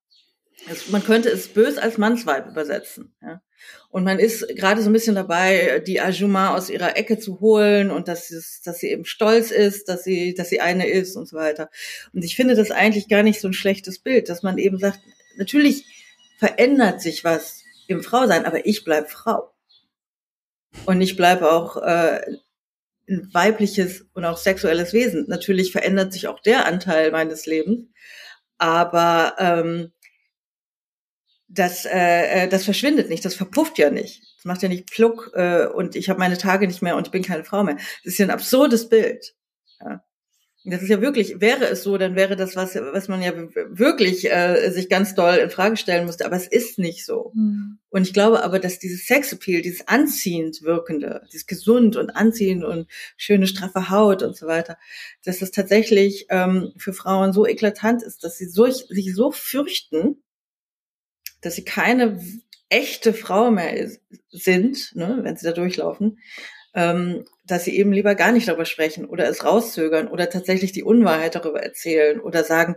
Es, 0.67 0.89
man 0.89 1.05
könnte 1.05 1.29
es 1.31 1.49
bös 1.49 1.79
als 1.79 1.99
Mannsweib 1.99 2.49
übersetzen. 2.49 3.15
Ja. 3.23 3.41
Und 3.91 4.05
man 4.05 4.19
ist 4.19 4.47
gerade 4.57 4.83
so 4.83 4.91
ein 4.91 4.93
bisschen 4.93 5.15
dabei, 5.15 5.83
die 5.87 6.01
Ajuma 6.01 6.55
aus 6.55 6.69
ihrer 6.69 6.97
Ecke 6.97 7.19
zu 7.19 7.41
holen 7.41 7.91
und 7.91 8.09
dass, 8.09 8.31
es, 8.31 8.61
dass 8.63 8.79
sie 8.79 8.91
eben 8.91 9.05
stolz 9.05 9.51
ist, 9.51 9.89
dass 9.89 10.05
sie, 10.05 10.35
dass 10.35 10.49
sie 10.51 10.61
eine 10.61 10.89
ist 10.89 11.17
und 11.17 11.27
so 11.29 11.37
weiter. 11.37 11.71
Und 12.13 12.25
ich 12.25 12.37
finde 12.37 12.55
das 12.55 12.71
eigentlich 12.71 13.09
gar 13.09 13.23
nicht 13.23 13.41
so 13.41 13.49
ein 13.49 13.55
schlechtes 13.55 13.99
Bild, 13.99 14.29
dass 14.29 14.43
man 14.43 14.59
eben 14.59 14.79
sagt, 14.79 15.01
natürlich 15.37 15.87
verändert 16.39 17.01
sich 17.01 17.25
was 17.25 17.63
im 17.87 18.03
Frausein, 18.03 18.45
aber 18.45 18.67
ich 18.67 18.85
bleib 18.85 19.11
Frau. 19.11 19.53
Und 20.85 21.01
ich 21.01 21.17
bleibe 21.17 21.51
auch 21.51 21.79
äh, 21.79 22.21
ein 23.09 23.31
weibliches 23.33 24.07
und 24.13 24.25
auch 24.25 24.37
sexuelles 24.37 24.93
Wesen. 24.93 25.25
Natürlich 25.29 25.73
verändert 25.73 26.13
sich 26.13 26.29
auch 26.29 26.41
der 26.41 26.67
Anteil 26.67 27.11
meines 27.11 27.47
Lebens, 27.47 27.87
aber 28.59 29.35
ähm, 29.39 29.93
das, 31.49 31.87
äh, 31.87 32.45
äh 32.45 32.49
das 32.49 32.65
verschwindet 32.65 33.09
nicht, 33.09 33.25
das 33.25 33.35
verpufft 33.35 33.79
ja 33.79 33.91
nicht. 33.91 34.23
Das 34.37 34.45
macht 34.45 34.63
ja 34.63 34.69
nicht 34.69 34.91
Pluck 34.91 35.33
äh, 35.35 35.67
und 35.67 35.97
ich 35.97 36.09
habe 36.09 36.19
meine 36.19 36.39
Tage 36.39 36.67
nicht 36.67 36.83
mehr 36.83 36.97
und 36.97 37.09
ich 37.09 37.11
bin 37.11 37.23
keine 37.23 37.45
Frau 37.45 37.65
mehr. 37.65 37.77
Das 38.05 38.13
ist 38.13 38.19
ja 38.19 38.27
ein 38.27 38.31
absurdes 38.31 38.89
Bild. 38.89 39.35
Ja. 39.81 40.05
Das 40.65 40.83
ist 40.83 40.89
ja 40.89 41.01
wirklich, 41.01 41.41
wäre 41.41 41.67
es 41.67 41.83
so, 41.83 41.97
dann 41.97 42.15
wäre 42.15 42.37
das 42.37 42.55
was, 42.55 42.75
was 42.75 43.09
man 43.09 43.23
ja 43.23 43.33
wirklich 43.71 44.31
äh, 44.31 44.71
sich 44.71 44.89
ganz 44.89 45.15
doll 45.15 45.37
in 45.37 45.51
Frage 45.51 45.77
stellen 45.77 46.05
müsste. 46.05 46.27
Aber 46.27 46.37
es 46.37 46.47
ist 46.47 46.79
nicht 46.79 47.07
so. 47.07 47.33
Mhm. 47.35 47.79
Und 47.89 48.03
ich 48.03 48.13
glaube 48.13 48.43
aber, 48.43 48.59
dass 48.59 48.79
dieses 48.79 49.07
Sexappeal, 49.07 49.63
dieses 49.63 49.89
anziehend 49.89 50.63
wirkende, 50.63 51.23
dieses 51.33 51.47
gesund 51.47 51.97
und 51.97 52.11
anziehend 52.11 52.65
und 52.65 52.87
schöne 53.17 53.47
straffe 53.47 53.89
Haut 53.89 54.23
und 54.23 54.37
so 54.37 54.47
weiter, 54.47 54.77
dass 55.25 55.39
das 55.39 55.53
tatsächlich 55.53 56.27
ähm, 56.29 56.73
für 56.77 56.93
Frauen 56.93 57.33
so 57.33 57.47
eklatant 57.47 58.03
ist, 58.03 58.23
dass 58.25 58.37
sie 58.37 58.49
so, 58.49 58.67
sich 58.67 59.15
so 59.15 59.31
fürchten, 59.31 60.23
dass 61.41 61.55
sie 61.55 61.65
keine 61.65 62.21
echte 62.69 63.15
Frau 63.15 63.51
mehr 63.51 63.91
sind, 64.31 64.95
ne, 64.95 65.21
wenn 65.23 65.37
sie 65.37 65.47
da 65.47 65.53
durchlaufen, 65.53 66.19
ähm, 66.75 67.25
dass 67.47 67.65
sie 67.65 67.77
eben 67.77 67.93
lieber 67.93 68.15
gar 68.15 68.33
nicht 68.33 68.49
darüber 68.49 68.67
sprechen 68.67 69.07
oder 69.07 69.29
es 69.29 69.45
rauszögern 69.45 70.09
oder 70.09 70.29
tatsächlich 70.29 70.73
die 70.73 70.83
Unwahrheit 70.83 71.35
darüber 71.35 71.63
erzählen 71.63 72.21
oder 72.21 72.45
sagen, 72.45 72.77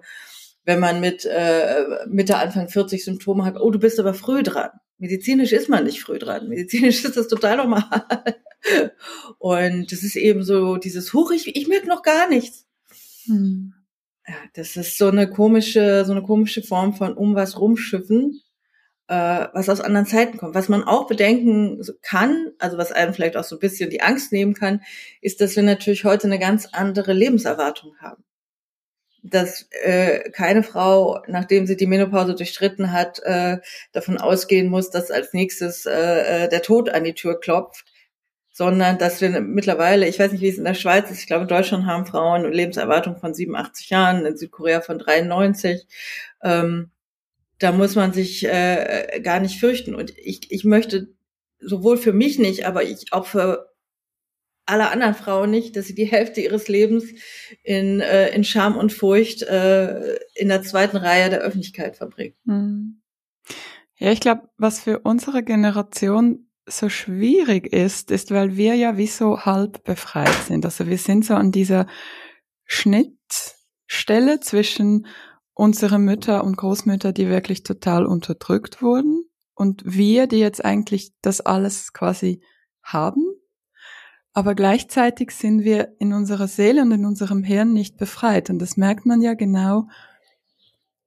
wenn 0.64 0.80
man 0.80 1.02
mit 1.02 1.26
äh, 1.26 1.86
Mitte, 2.08 2.38
Anfang 2.38 2.70
40 2.70 3.04
Symptome 3.04 3.44
hat, 3.46 3.60
oh, 3.60 3.72
du 3.72 3.80
bist 3.80 4.00
aber 4.00 4.14
früh 4.14 4.44
dran. 4.44 4.70
Medizinisch 4.98 5.52
ist 5.52 5.70
man 5.70 5.84
nicht 5.84 6.02
früh 6.02 6.20
dran. 6.20 6.48
Medizinisch 6.48 7.04
ist 7.04 7.18
das 7.18 7.28
total 7.28 7.58
normal. 7.58 7.84
Und 9.40 9.92
das 9.92 10.04
ist 10.04 10.16
eben 10.16 10.44
so 10.44 10.78
dieses 10.78 11.14
Huch, 11.14 11.32
ich, 11.32 11.56
ich 11.56 11.68
merke 11.68 11.88
noch 11.88 12.04
gar 12.04 12.30
nichts. 12.30 12.68
Hm. 13.26 13.74
Ja, 14.28 14.36
das 14.54 14.78
ist 14.78 14.98
so 14.98 15.08
eine 15.08 15.28
komische, 15.28 16.06
so 16.06 16.12
eine 16.12 16.22
komische 16.22 16.62
Form 16.62 16.94
von 16.94 17.16
um 17.16 17.34
was 17.34 17.60
rumschiffen, 17.60 18.40
äh, 19.12 19.50
was 19.52 19.68
aus 19.68 19.82
anderen 19.82 20.06
Zeiten 20.06 20.38
kommt. 20.38 20.56
Was 20.56 20.70
man 20.70 20.86
auch 20.86 21.06
bedenken 21.06 21.82
kann, 22.02 22.52
also 22.60 22.78
was 22.78 22.94
einem 22.94 23.14
vielleicht 23.14 23.36
auch 23.36 23.44
so 23.44 23.58
ein 23.58 23.60
bisschen 23.60 23.90
die 23.90 24.02
Angst 24.02 24.32
nehmen 24.32 24.54
kann, 24.54 24.82
ist, 25.20 25.42
dass 25.42 25.58
wir 25.58 25.64
natürlich 25.64 26.06
heute 26.06 26.28
eine 26.28 26.40
ganz 26.40 26.70
andere 26.72 27.12
Lebenserwartung 27.12 27.98
haben. 28.00 28.24
Dass 29.22 29.68
äh, 29.84 30.30
keine 30.32 30.64
Frau, 30.64 31.22
nachdem 31.28 31.68
sie 31.68 31.76
die 31.76 31.88
Menopause 31.88 32.36
durchstritten 32.36 32.94
hat, 32.94 33.20
äh, 33.24 33.58
davon 33.92 34.18
ausgehen 34.18 34.70
muss, 34.70 34.92
dass 34.92 35.12
als 35.12 35.34
nächstes 35.34 35.86
äh, 35.86 36.46
äh 36.46 36.50
der 36.50 36.62
Tod 36.62 36.90
an 36.90 37.04
die 37.04 37.14
Tür 37.14 37.38
klopft, 37.38 37.92
sondern 38.54 38.98
dass 38.98 39.20
wir 39.20 39.42
mittlerweile, 39.42 40.08
ich 40.08 40.20
weiß 40.20 40.32
nicht, 40.32 40.42
wie 40.42 40.50
es 40.50 40.58
in 40.58 40.64
der 40.64 40.74
Schweiz 40.74 41.12
ist, 41.12 41.20
ich 41.20 41.28
glaube, 41.28 41.44
in 41.44 41.50
Deutschland 41.50 41.86
haben 41.86 42.06
Frauen 42.06 42.46
eine 42.46 42.56
Lebenserwartung 42.56 43.18
von 43.18 43.34
87 43.34 43.90
Jahren, 43.90 44.26
in 44.26 44.38
Südkorea 44.38 44.80
von 44.80 45.00
93. 45.00 45.86
Ähm, 46.44 46.91
da 47.62 47.72
muss 47.72 47.96
man 47.96 48.12
sich 48.12 48.44
äh, 48.44 49.22
gar 49.24 49.40
nicht 49.40 49.60
fürchten. 49.60 49.94
Und 49.94 50.18
ich, 50.18 50.52
ich 50.52 50.64
möchte 50.64 51.14
sowohl 51.60 51.98
für 51.98 52.12
mich 52.12 52.40
nicht, 52.40 52.66
aber 52.66 52.84
ich 52.84 53.14
auch 53.14 53.28
für 53.28 53.72
alle 54.66 54.90
anderen 54.90 55.14
Frauen 55.14 55.52
nicht, 55.52 55.76
dass 55.76 55.86
sie 55.86 55.96
die 55.96 56.06
Hälfte 56.12 56.42
ihres 56.42 56.68
Lebens 56.68 57.06
in, 57.64 58.00
äh, 58.00 58.30
in 58.30 58.44
Scham 58.44 58.78
und 58.78 58.92
Furcht 58.92 59.44
äh, 59.44 60.16
in 60.34 60.48
der 60.48 60.64
zweiten 60.64 60.98
Reihe 60.98 61.30
der 61.30 61.42
Öffentlichkeit 61.42 61.98
verbringt. 61.98 62.36
Hm. 62.46 63.02
Ja, 63.98 64.12
ich 64.12 64.20
glaube, 64.20 64.50
was 64.58 64.82
für 64.82 65.00
unsere 65.00 65.44
Generation 65.44 66.48
so 66.66 66.90
schwierig 66.90 67.72
ist, 67.72 68.10
ist, 68.10 68.32
weil 68.32 68.58
wir 68.58 68.74
ja 68.74 68.98
wie 68.98 69.08
so 69.08 69.42
halb 69.46 69.84
befreit 69.84 70.34
sind. 70.48 70.66
Also 70.66 70.88
wir 70.88 70.98
sind 70.98 71.26
so 71.26 71.36
an 71.36 71.52
dieser 71.52 71.86
Schnittstelle 72.66 74.40
zwischen 74.40 75.06
unsere 75.62 76.00
Mütter 76.00 76.44
und 76.44 76.58
Großmütter, 76.58 77.14
die 77.14 77.28
wirklich 77.28 77.62
total 77.62 78.08
unterdrückt 78.08 78.82
wurden 78.82 79.26
und 79.54 79.84
wir, 79.86 80.26
die 80.26 80.40
jetzt 80.40 80.66
eigentlich 80.66 81.14
das 81.22 81.40
alles 81.40 81.94
quasi 81.94 82.42
haben. 82.82 83.24
Aber 84.34 84.56
gleichzeitig 84.56 85.30
sind 85.30 85.64
wir 85.64 85.94
in 86.00 86.14
unserer 86.14 86.48
Seele 86.48 86.82
und 86.82 86.92
in 86.92 87.06
unserem 87.06 87.44
Hirn 87.44 87.74
nicht 87.74 87.98
befreit. 87.98 88.50
Und 88.50 88.58
das 88.58 88.76
merkt 88.76 89.06
man 89.06 89.22
ja 89.22 89.36
genau 89.36 89.88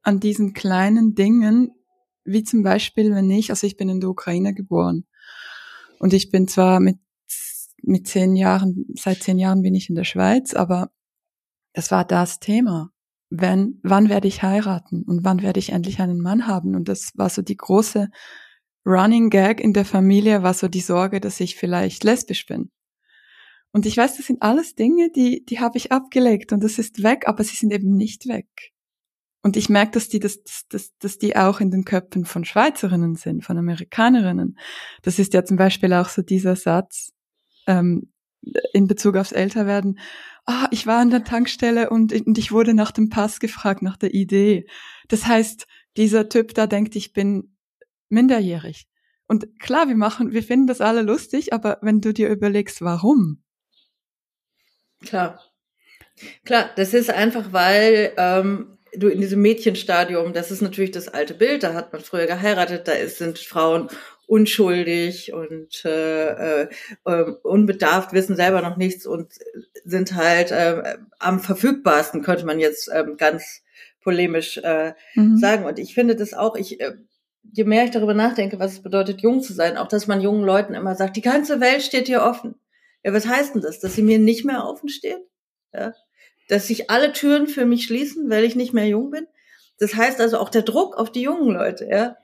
an 0.03 0.21
diesen 0.21 0.53
kleinen 0.53 1.17
Dingen, 1.17 1.73
wie 2.25 2.45
zum 2.45 2.63
Beispiel, 2.63 3.13
wenn 3.13 3.29
ich, 3.31 3.51
also 3.51 3.67
ich 3.67 3.77
bin 3.77 3.89
in 3.89 3.99
der 3.99 4.11
Ukraine 4.11 4.55
geboren 4.55 5.05
und 5.99 6.13
ich 6.13 6.31
bin 6.31 6.47
zwar 6.47 6.79
mit, 6.79 6.99
mit 7.83 8.07
zehn 8.07 8.37
Jahren, 8.37 8.87
seit 8.95 9.21
zehn 9.21 9.41
Jahren 9.41 9.63
bin 9.63 9.75
ich 9.75 9.89
in 9.89 9.97
der 9.97 10.05
Schweiz, 10.05 10.55
aber 10.55 10.93
das 11.73 11.91
war 11.91 12.05
das 12.05 12.39
Thema 12.39 12.94
wenn, 13.41 13.81
wann 13.83 14.09
werde 14.09 14.29
ich 14.29 14.43
heiraten 14.43 15.03
und 15.03 15.25
wann 15.25 15.43
werde 15.43 15.59
ich 15.59 15.71
endlich 15.71 16.01
einen 16.01 16.21
Mann 16.21 16.47
haben? 16.47 16.75
Und 16.75 16.89
das 16.89 17.13
war 17.15 17.29
so 17.29 17.43
die 17.43 17.57
große 17.57 18.09
Running 18.87 19.31
Gag 19.31 19.61
in 19.61 19.73
der 19.73 19.85
Familie, 19.85 20.43
war 20.43 20.55
so 20.55 20.69
die 20.69 20.81
Sorge, 20.81 21.21
dass 21.21 21.41
ich 21.41 21.57
vielleicht 21.57 22.05
lesbisch 22.05 22.47
bin. 22.47 22.71
Und 23.73 23.87
ich 23.87 23.97
weiß, 23.97 24.17
das 24.17 24.27
sind 24.27 24.43
alles 24.43 24.75
Dinge, 24.75 25.11
die, 25.11 25.45
die 25.45 25.59
habe 25.59 25.79
ich 25.79 25.91
abgelegt 25.91 26.53
und 26.53 26.63
das 26.63 26.79
ist 26.79 27.03
weg, 27.03 27.25
aber 27.27 27.43
sie 27.43 27.57
sind 27.57 27.73
eben 27.73 27.97
nicht 27.97 28.29
weg. 28.29 28.47
Und 29.43 29.57
ich 29.57 29.69
merke, 29.69 29.93
dass 29.93 30.09
die, 30.09 30.21
dass, 30.21 30.39
dass, 30.71 30.97
dass 30.99 31.19
die 31.19 31.37
auch 31.37 31.61
in 31.61 31.71
den 31.71 31.85
Köpfen 31.85 32.25
von 32.25 32.45
Schweizerinnen 32.45 33.15
sind, 33.15 33.45
von 33.45 33.59
Amerikanerinnen. 33.59 34.59
Das 35.03 35.19
ist 35.19 35.35
ja 35.35 35.45
zum 35.45 35.57
Beispiel 35.57 35.93
auch 35.93 36.09
so 36.09 36.23
dieser 36.23 36.57
Satz 36.57 37.11
ähm, 37.67 38.14
in 38.73 38.87
Bezug 38.87 39.17
aufs 39.17 39.33
Älterwerden 39.33 39.99
ah, 40.47 40.69
ich 40.71 40.87
war 40.87 41.01
an 41.01 41.11
der 41.11 41.25
Tankstelle 41.25 41.91
und, 41.91 42.13
und 42.13 42.39
ich 42.39 42.53
wurde 42.53 42.75
nach 42.75 42.91
dem 42.91 43.09
Pass 43.09 43.41
gefragt, 43.41 43.83
nach 43.83 43.97
der 43.97 44.15
Idee. 44.15 44.67
Das 45.09 45.27
heißt, 45.27 45.67
dieser 45.97 46.29
Typ 46.29 46.55
da 46.55 46.67
denkt, 46.67 46.97
ich 46.97 47.13
bin 47.13 47.57
minderjährig. 48.09 48.87
Und 49.27 49.59
klar, 49.59 49.89
wir 49.89 49.97
machen, 49.97 50.33
wir 50.33 50.43
finden 50.43 50.67
das 50.67 50.81
alle 50.81 51.03
lustig, 51.03 51.53
aber 51.53 51.79
wenn 51.81 52.01
du 52.01 52.13
dir 52.13 52.29
überlegst, 52.29 52.83
warum? 52.83 53.43
Klar. 55.05 55.41
Klar, 56.45 56.71
das 56.77 56.95
ist 56.95 57.11
einfach, 57.11 57.53
weil 57.53 58.13
ähm, 58.19 58.79
du 58.95 59.09
in 59.09 59.21
diesem 59.21 59.41
Mädchenstadium, 59.41 60.33
das 60.33 60.51
ist 60.51 60.61
natürlich 60.61 60.91
das 60.91 61.09
alte 61.09 61.35
Bild, 61.35 61.63
da 61.63 61.75
hat 61.75 61.93
man 61.93 62.03
früher 62.03 62.27
geheiratet, 62.27 62.87
da 62.87 62.95
sind 63.09 63.39
Frauen 63.39 63.89
unschuldig 64.27 65.33
und 65.33 65.85
äh, 65.85 66.63
äh, 66.63 66.69
ähm, 67.07 67.37
unbedarft, 67.43 68.13
wissen 68.13 68.37
selber 68.37 68.63
noch 68.63 68.77
nichts 68.77 69.07
und 69.07 69.33
sind 69.85 70.15
halt 70.15 70.51
äh, 70.51 70.97
am 71.19 71.41
verfügbarsten, 71.41 72.23
könnte 72.23 72.47
man 72.47 72.59
jetzt 72.59 72.89
äh, 72.89 73.05
ganz 73.17 73.63
polemisch 74.03 74.59
äh, 74.59 74.95
mhm. 75.15 75.39
sagen. 75.39 75.65
Und 75.65 75.79
ich 75.79 75.95
finde 75.95 76.17
das 76.17 76.35
auch, 76.35 76.57
ich, 76.57 76.81
äh, 76.81 76.95
je 77.53 77.65
mehr 77.65 77.85
ich 77.85 77.91
darüber 77.91 78.15
nachdenke, 78.15 78.59
was 78.59 78.73
es 78.73 78.83
bedeutet, 78.83 79.23
jung 79.23 79.43
zu 79.43 79.53
sein, 79.53 79.77
auch 79.77 79.89
dass 79.89 80.07
man 80.07 80.21
jungen 80.21 80.45
Leuten 80.45 80.75
immer 80.75 80.95
sagt, 80.95 81.17
die 81.17 81.23
ganze 81.23 81.61
Welt 81.61 81.83
steht 81.83 82.07
hier 82.07 82.23
offen. 82.23 82.55
Ja, 83.03 83.13
was 83.13 83.27
heißt 83.27 83.55
denn 83.55 83.63
das? 83.63 83.81
Dass 83.81 83.95
sie 83.95 84.03
mir 84.03 84.19
nicht 84.19 84.45
mehr 84.45 84.67
offen 84.67 84.89
steht? 84.89 85.21
Ja? 85.73 85.95
Dass 86.49 86.67
sich 86.67 86.91
alle 86.91 87.13
Türen 87.13 87.47
für 87.47 87.67
mich 87.67 87.85
schließen, 87.85 88.31
weil 88.31 88.45
ich 88.45 88.57
nicht 88.57 88.73
mehr 88.73 88.87
jung 88.87 89.11
bin? 89.11 89.27
Das 89.79 89.95
heißt 89.95 90.21
also 90.21 90.39
auch 90.39 90.51
der 90.51 90.63
Druck 90.63 90.97
auf 90.97 91.11
die 91.11 91.23
jungen 91.23 91.53
Leute, 91.53 91.87
ja. 91.91 92.17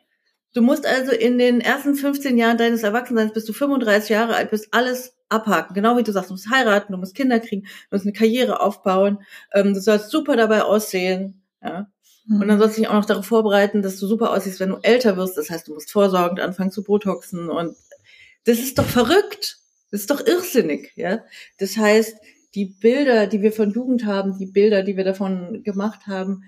Du 0.52 0.62
musst 0.62 0.86
also 0.86 1.12
in 1.12 1.38
den 1.38 1.60
ersten 1.60 1.94
15 1.94 2.36
Jahren 2.36 2.58
deines 2.58 2.82
Erwachsenseins, 2.82 3.32
bis 3.32 3.44
du 3.44 3.52
35 3.52 4.10
Jahre 4.10 4.34
alt 4.34 4.50
bist, 4.50 4.68
alles 4.72 5.14
abhaken. 5.28 5.74
Genau 5.74 5.96
wie 5.96 6.02
du 6.02 6.12
sagst, 6.12 6.30
du 6.30 6.34
musst 6.34 6.50
heiraten, 6.50 6.92
du 6.92 6.98
musst 6.98 7.14
Kinder 7.14 7.38
kriegen, 7.38 7.62
du 7.62 7.96
musst 7.96 8.04
eine 8.04 8.12
Karriere 8.12 8.60
aufbauen, 8.60 9.18
ähm, 9.54 9.74
du 9.74 9.80
sollst 9.80 10.10
super 10.10 10.36
dabei 10.36 10.62
aussehen. 10.62 11.42
Ja? 11.62 11.88
Mhm. 12.26 12.40
Und 12.40 12.48
dann 12.48 12.58
sollst 12.58 12.76
du 12.76 12.80
dich 12.80 12.90
auch 12.90 12.94
noch 12.94 13.04
darauf 13.04 13.26
vorbereiten, 13.26 13.82
dass 13.82 13.98
du 13.98 14.06
super 14.06 14.32
aussiehst, 14.32 14.60
wenn 14.60 14.70
du 14.70 14.78
älter 14.82 15.16
wirst. 15.16 15.36
Das 15.36 15.50
heißt, 15.50 15.68
du 15.68 15.74
musst 15.74 15.92
vorsorgend 15.92 16.40
anfangen 16.40 16.72
zu 16.72 16.82
Botoxen. 16.82 17.48
Und 17.48 17.76
das 18.44 18.58
ist 18.58 18.78
doch 18.78 18.86
verrückt. 18.86 19.58
Das 19.92 20.00
ist 20.00 20.10
doch 20.10 20.24
irrsinnig. 20.24 20.92
Ja? 20.96 21.20
Das 21.58 21.76
heißt, 21.76 22.16
die 22.54 22.66
Bilder, 22.66 23.28
die 23.28 23.42
wir 23.42 23.52
von 23.52 23.70
Jugend 23.70 24.04
haben, 24.04 24.36
die 24.38 24.46
Bilder, 24.46 24.82
die 24.82 24.96
wir 24.96 25.04
davon 25.04 25.62
gemacht 25.62 26.08
haben, 26.08 26.42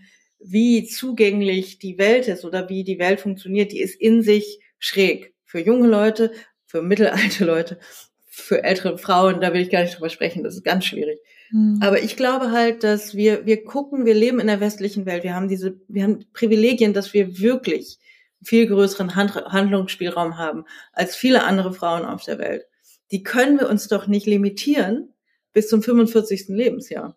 wie 0.44 0.84
zugänglich 0.86 1.78
die 1.78 1.98
Welt 1.98 2.28
ist 2.28 2.44
oder 2.44 2.68
wie 2.68 2.84
die 2.84 2.98
Welt 2.98 3.20
funktioniert, 3.20 3.72
die 3.72 3.80
ist 3.80 4.00
in 4.00 4.22
sich 4.22 4.60
schräg. 4.78 5.34
Für 5.44 5.60
junge 5.60 5.88
Leute, 5.88 6.32
für 6.66 6.82
mittelalte 6.82 7.44
Leute, 7.44 7.78
für 8.26 8.64
ältere 8.64 8.96
Frauen, 8.98 9.40
da 9.40 9.52
will 9.52 9.60
ich 9.60 9.70
gar 9.70 9.82
nicht 9.82 9.94
drüber 9.94 10.08
sprechen, 10.08 10.42
das 10.42 10.54
ist 10.54 10.64
ganz 10.64 10.86
schwierig. 10.86 11.18
Mhm. 11.50 11.80
Aber 11.82 12.02
ich 12.02 12.16
glaube 12.16 12.50
halt, 12.50 12.82
dass 12.82 13.14
wir, 13.14 13.44
wir 13.44 13.62
gucken, 13.62 14.06
wir 14.06 14.14
leben 14.14 14.40
in 14.40 14.46
der 14.46 14.60
westlichen 14.60 15.04
Welt, 15.04 15.22
wir 15.22 15.34
haben 15.34 15.48
diese, 15.48 15.78
wir 15.88 16.04
haben 16.04 16.24
Privilegien, 16.32 16.94
dass 16.94 17.12
wir 17.12 17.38
wirklich 17.38 17.98
viel 18.42 18.66
größeren 18.66 19.14
Hand, 19.14 19.34
Handlungsspielraum 19.34 20.38
haben 20.38 20.64
als 20.92 21.14
viele 21.14 21.44
andere 21.44 21.72
Frauen 21.72 22.04
auf 22.04 22.24
der 22.24 22.38
Welt. 22.38 22.64
Die 23.10 23.22
können 23.22 23.60
wir 23.60 23.68
uns 23.68 23.88
doch 23.88 24.06
nicht 24.06 24.26
limitieren 24.26 25.12
bis 25.52 25.68
zum 25.68 25.82
45. 25.82 26.48
Lebensjahr. 26.48 27.16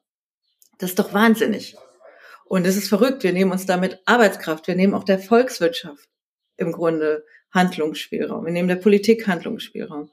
Das 0.77 0.91
ist 0.91 0.99
doch 0.99 1.13
wahnsinnig. 1.13 1.77
Und 2.45 2.65
es 2.65 2.77
ist 2.77 2.89
verrückt. 2.89 3.23
Wir 3.23 3.33
nehmen 3.33 3.51
uns 3.51 3.65
damit 3.65 3.99
Arbeitskraft. 4.05 4.67
Wir 4.67 4.75
nehmen 4.75 4.93
auch 4.93 5.03
der 5.03 5.19
Volkswirtschaft 5.19 6.07
im 6.57 6.71
Grunde 6.71 7.25
Handlungsspielraum. 7.51 8.45
Wir 8.45 8.53
nehmen 8.53 8.69
der 8.69 8.75
Politik 8.75 9.27
Handlungsspielraum. 9.27 10.09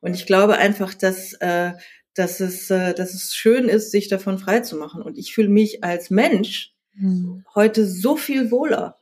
Und 0.00 0.14
ich 0.14 0.26
glaube 0.26 0.56
einfach, 0.58 0.94
dass, 0.94 1.32
äh, 1.34 1.72
dass, 2.14 2.40
es, 2.40 2.70
äh, 2.70 2.92
dass 2.92 3.14
es 3.14 3.34
schön 3.34 3.68
ist, 3.68 3.92
sich 3.92 4.08
davon 4.08 4.38
frei 4.38 4.60
zu 4.60 4.76
machen. 4.76 5.02
Und 5.02 5.16
ich 5.16 5.32
fühle 5.32 5.48
mich 5.48 5.84
als 5.84 6.10
Mensch 6.10 6.74
hm. 6.92 7.44
heute 7.54 7.86
so 7.86 8.16
viel 8.16 8.50
wohler 8.50 8.98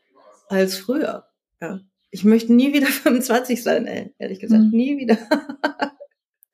als 0.48 0.76
früher. 0.76 1.26
Ja. 1.60 1.80
Ich 2.10 2.24
möchte 2.24 2.52
nie 2.52 2.74
wieder 2.74 2.86
25 3.02 3.62
sein, 3.62 3.86
ey, 3.86 4.14
ehrlich 4.18 4.40
gesagt. 4.40 4.62
Hm. 4.62 4.70
Nie 4.70 4.98
wieder. 4.98 5.18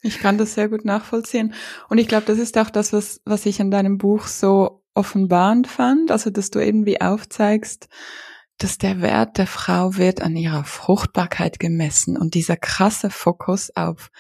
Ich 0.02 0.18
kann 0.18 0.38
das 0.38 0.54
sehr 0.54 0.68
gut 0.68 0.84
nachvollziehen. 0.84 1.52
Und 1.90 1.98
ich 1.98 2.08
glaube, 2.08 2.24
das 2.26 2.38
ist 2.38 2.56
auch 2.56 2.70
das, 2.70 2.92
was, 2.92 3.20
was 3.26 3.44
ich 3.44 3.60
an 3.60 3.70
deinem 3.70 3.98
Buch 3.98 4.28
so 4.28 4.79
offenbarend 4.94 5.66
fand. 5.66 6.10
Also, 6.10 6.30
dass 6.30 6.50
du 6.50 6.58
irgendwie 6.58 7.00
aufzeigst, 7.00 7.88
dass 8.58 8.78
der 8.78 9.00
Wert 9.00 9.38
der 9.38 9.46
Frau 9.46 9.96
wird 9.96 10.20
an 10.20 10.36
ihrer 10.36 10.64
Fruchtbarkeit 10.64 11.58
gemessen 11.58 12.16
und 12.16 12.34
dieser 12.34 12.56
krasse 12.56 13.10
Fokus 13.10 13.74
auf 13.74 14.10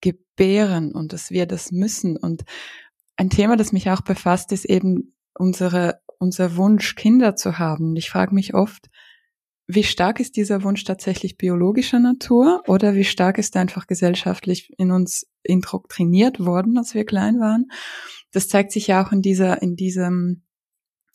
Gebären 0.00 0.92
und 0.92 1.12
dass 1.12 1.30
wir 1.30 1.46
das 1.46 1.72
müssen. 1.72 2.16
Und 2.16 2.44
ein 3.16 3.30
Thema, 3.30 3.56
das 3.56 3.72
mich 3.72 3.90
auch 3.90 4.02
befasst, 4.02 4.52
ist 4.52 4.66
eben 4.66 5.14
unsere, 5.32 6.00
unser 6.18 6.56
Wunsch, 6.56 6.94
Kinder 6.94 7.36
zu 7.36 7.58
haben. 7.58 7.90
Und 7.90 7.96
ich 7.96 8.10
frage 8.10 8.34
mich 8.34 8.54
oft, 8.54 8.88
wie 9.68 9.82
stark 9.82 10.20
ist 10.20 10.36
dieser 10.36 10.62
Wunsch 10.62 10.84
tatsächlich 10.84 11.36
biologischer 11.36 11.98
Natur 11.98 12.62
oder 12.68 12.94
wie 12.94 13.04
stark 13.04 13.38
ist 13.38 13.56
er 13.56 13.62
einfach 13.62 13.86
gesellschaftlich 13.86 14.72
in 14.78 14.92
uns 14.92 15.26
indoktriniert 15.42 16.38
worden, 16.38 16.78
als 16.78 16.94
wir 16.94 17.04
klein 17.04 17.40
waren? 17.40 17.66
Das 18.30 18.48
zeigt 18.48 18.70
sich 18.70 18.86
ja 18.86 19.04
auch 19.04 19.10
in 19.10 19.22
dieser, 19.22 19.62
in 19.62 19.74
diesem 19.74 20.44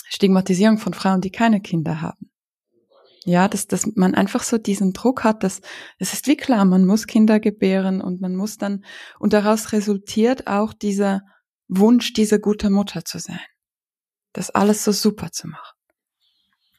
Stigmatisierung 0.09 0.77
von 0.77 0.93
Frauen, 0.93 1.21
die 1.21 1.31
keine 1.31 1.61
Kinder 1.61 2.01
haben. 2.01 2.29
Ja, 3.23 3.47
dass, 3.47 3.67
dass 3.67 3.85
man 3.95 4.15
einfach 4.15 4.43
so 4.43 4.57
diesen 4.57 4.93
Druck 4.93 5.23
hat, 5.23 5.43
dass 5.43 5.61
es 5.99 6.13
ist 6.13 6.27
wie 6.27 6.35
klar, 6.35 6.65
man 6.65 6.85
muss 6.85 7.07
Kinder 7.07 7.39
gebären 7.39 8.01
und 8.01 8.19
man 8.19 8.35
muss 8.35 8.57
dann, 8.57 8.83
und 9.19 9.31
daraus 9.33 9.71
resultiert 9.71 10.47
auch 10.47 10.73
dieser 10.73 11.21
Wunsch, 11.67 12.13
diese 12.13 12.39
gute 12.39 12.69
Mutter 12.69 13.05
zu 13.05 13.19
sein. 13.19 13.39
Das 14.33 14.49
alles 14.49 14.83
so 14.83 14.91
super 14.91 15.31
zu 15.31 15.47
machen. 15.47 15.80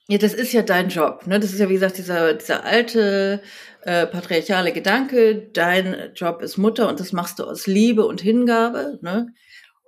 Ja, 0.09 0.19
das 0.19 0.35
ist 0.35 0.53
ja 0.53 0.62
dein 0.62 0.88
Job. 0.88 1.27
Ne? 1.27 1.38
Das 1.38 1.53
ist 1.53 1.61
ja, 1.61 1.69
wie 1.69 1.75
gesagt, 1.75 1.97
dieser, 1.97 2.35
dieser 2.35 2.65
alte 2.65 3.43
äh, 3.83 4.07
patriarchale 4.07 4.73
Gedanke, 4.73 5.49
dein 5.53 6.12
Job 6.15 6.43
ist 6.43 6.57
Mutter 6.57 6.88
und 6.88 6.99
das 7.01 7.12
machst 7.12 7.38
du 7.38 7.45
aus 7.45 7.67
Liebe 7.67 8.05
und 8.07 8.21
Hingabe. 8.21 8.99
Ne? 9.03 9.33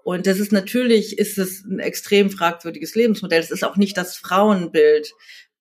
Und 0.05 0.27
das 0.27 0.39
ist 0.39 0.53
natürlich, 0.53 1.19
ist 1.19 1.39
es 1.39 1.65
ein 1.65 1.81
extrem 1.81 2.31
fragwürdiges 2.31 2.95
Lebensmodell. 2.95 3.41
Das 3.41 3.51
ist 3.51 3.65
auch 3.65 3.77
nicht 3.77 3.97
das 3.97 4.17
Frauenbild, 4.17 5.13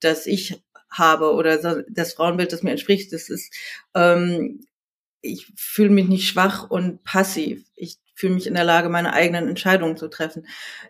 das 0.02 0.28
ich 0.28 0.62
habe 0.92 1.34
oder 1.34 1.84
das 1.89 2.13
Frauenbild, 2.13 2.54
das 2.54 2.62
mir 2.62 2.72
entspricht. 2.72 3.12
Das 3.12 3.30
ist, 3.30 3.54
ähm, 3.96 4.68
ich 5.22 5.52
fühle 5.56 5.89
mich 5.89 6.08
nicht 6.08 6.28
schwach 6.28 6.70
und 6.70 7.04
passiv. 7.04 7.66
Ich 7.76 7.98
fühle 8.16 8.36
mich 8.36 8.46
in 8.46 8.54
der 8.54 8.66
Lage, 8.66 8.89
meine 8.89 9.13
eigenen 9.13 9.48
Entscheidungen 9.48 9.98
zu 9.98 10.10
treffen. 10.10 10.46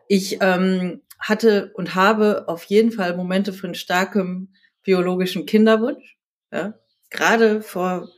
Ich 0.08 0.39
ähm, 0.41 1.02
hatte 1.23 1.71
und 1.73 1.95
habe 1.95 2.45
auf 2.47 2.65
jeden 2.65 2.91
Fall 2.91 3.15
Momente 3.15 3.53
von 3.53 3.75
starkem 3.75 4.53
biologischen 4.83 5.45
Kinderwunsch. 5.45 6.17
Ja? 6.51 6.75
Gerade 7.09 7.62
vor 7.62 8.09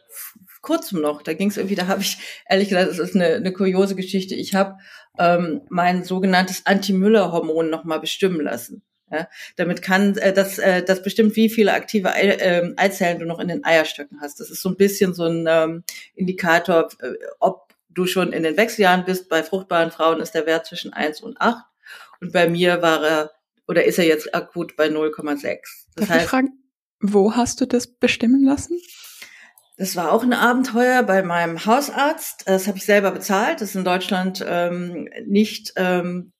kurzem 0.61 1.01
noch, 1.01 1.21
da 1.21 1.33
ging 1.33 1.49
es 1.49 1.57
irgendwie, 1.57 1.75
da 1.75 1.87
habe 1.87 2.01
ich, 2.01 2.17
ehrlich 2.49 2.69
gesagt, 2.69 2.89
es 2.89 2.99
ist 2.99 3.15
eine, 3.15 3.35
eine 3.35 3.53
kuriose 3.53 3.95
Geschichte. 3.95 4.33
Ich 4.33 4.55
habe 4.55 4.77
ähm, 5.19 5.61
mein 5.69 6.03
sogenanntes 6.03 6.65
Anti-Müller-Hormon 6.65 7.69
nochmal 7.69 7.99
bestimmen 7.99 8.41
lassen. 8.41 8.81
Ja, 9.11 9.29
damit 9.55 9.83
kann 9.83 10.17
äh, 10.17 10.33
das, 10.33 10.57
äh, 10.57 10.83
das 10.83 11.03
bestimmt, 11.03 11.35
wie 11.35 11.49
viele 11.49 11.73
aktive 11.73 12.11
Ei, 12.13 12.21
äh, 12.21 12.73
Eizellen 12.75 13.19
du 13.19 13.27
noch 13.27 13.37
in 13.39 13.47
den 13.47 13.63
Eierstöcken 13.63 14.19
hast. 14.19 14.39
Das 14.39 14.49
ist 14.49 14.61
so 14.61 14.69
ein 14.69 14.77
bisschen 14.77 15.13
so 15.13 15.25
ein 15.25 15.45
ähm, 15.47 15.83
Indikator, 16.15 16.89
äh, 16.99 17.11
ob 17.39 17.75
du 17.89 18.07
schon 18.07 18.33
in 18.33 18.41
den 18.41 18.57
Wechseljahren 18.57 19.05
bist. 19.05 19.29
Bei 19.29 19.43
fruchtbaren 19.43 19.91
Frauen 19.91 20.21
ist 20.21 20.33
der 20.33 20.47
Wert 20.47 20.65
zwischen 20.65 20.91
eins 20.91 21.21
und 21.21 21.39
acht 21.39 21.65
und 22.25 22.33
bei 22.33 22.49
mir 22.49 22.81
war 22.81 23.03
er 23.03 23.31
oder 23.67 23.85
ist 23.85 23.99
er 23.99 24.05
jetzt 24.05 24.33
akut 24.33 24.75
bei 24.75 24.88
0,6. 24.88 25.41
Das 25.43 25.59
Darf 25.95 26.09
heißt, 26.09 26.23
ich 26.23 26.29
fragen, 26.29 26.49
wo 26.99 27.35
hast 27.35 27.61
du 27.61 27.65
das 27.65 27.88
bestimmen 27.88 28.43
lassen? 28.43 28.79
Das 29.77 29.95
war 29.95 30.11
auch 30.11 30.23
ein 30.23 30.33
Abenteuer 30.33 31.03
bei 31.03 31.21
meinem 31.21 31.65
Hausarzt. 31.65 32.43
Das 32.45 32.67
habe 32.67 32.77
ich 32.77 32.85
selber 32.85 33.11
bezahlt. 33.11 33.61
Das 33.61 33.69
ist 33.69 33.75
in 33.75 33.83
Deutschland 33.83 34.43
ähm, 34.47 35.09
nicht 35.25 35.73
ähm, 35.75 36.31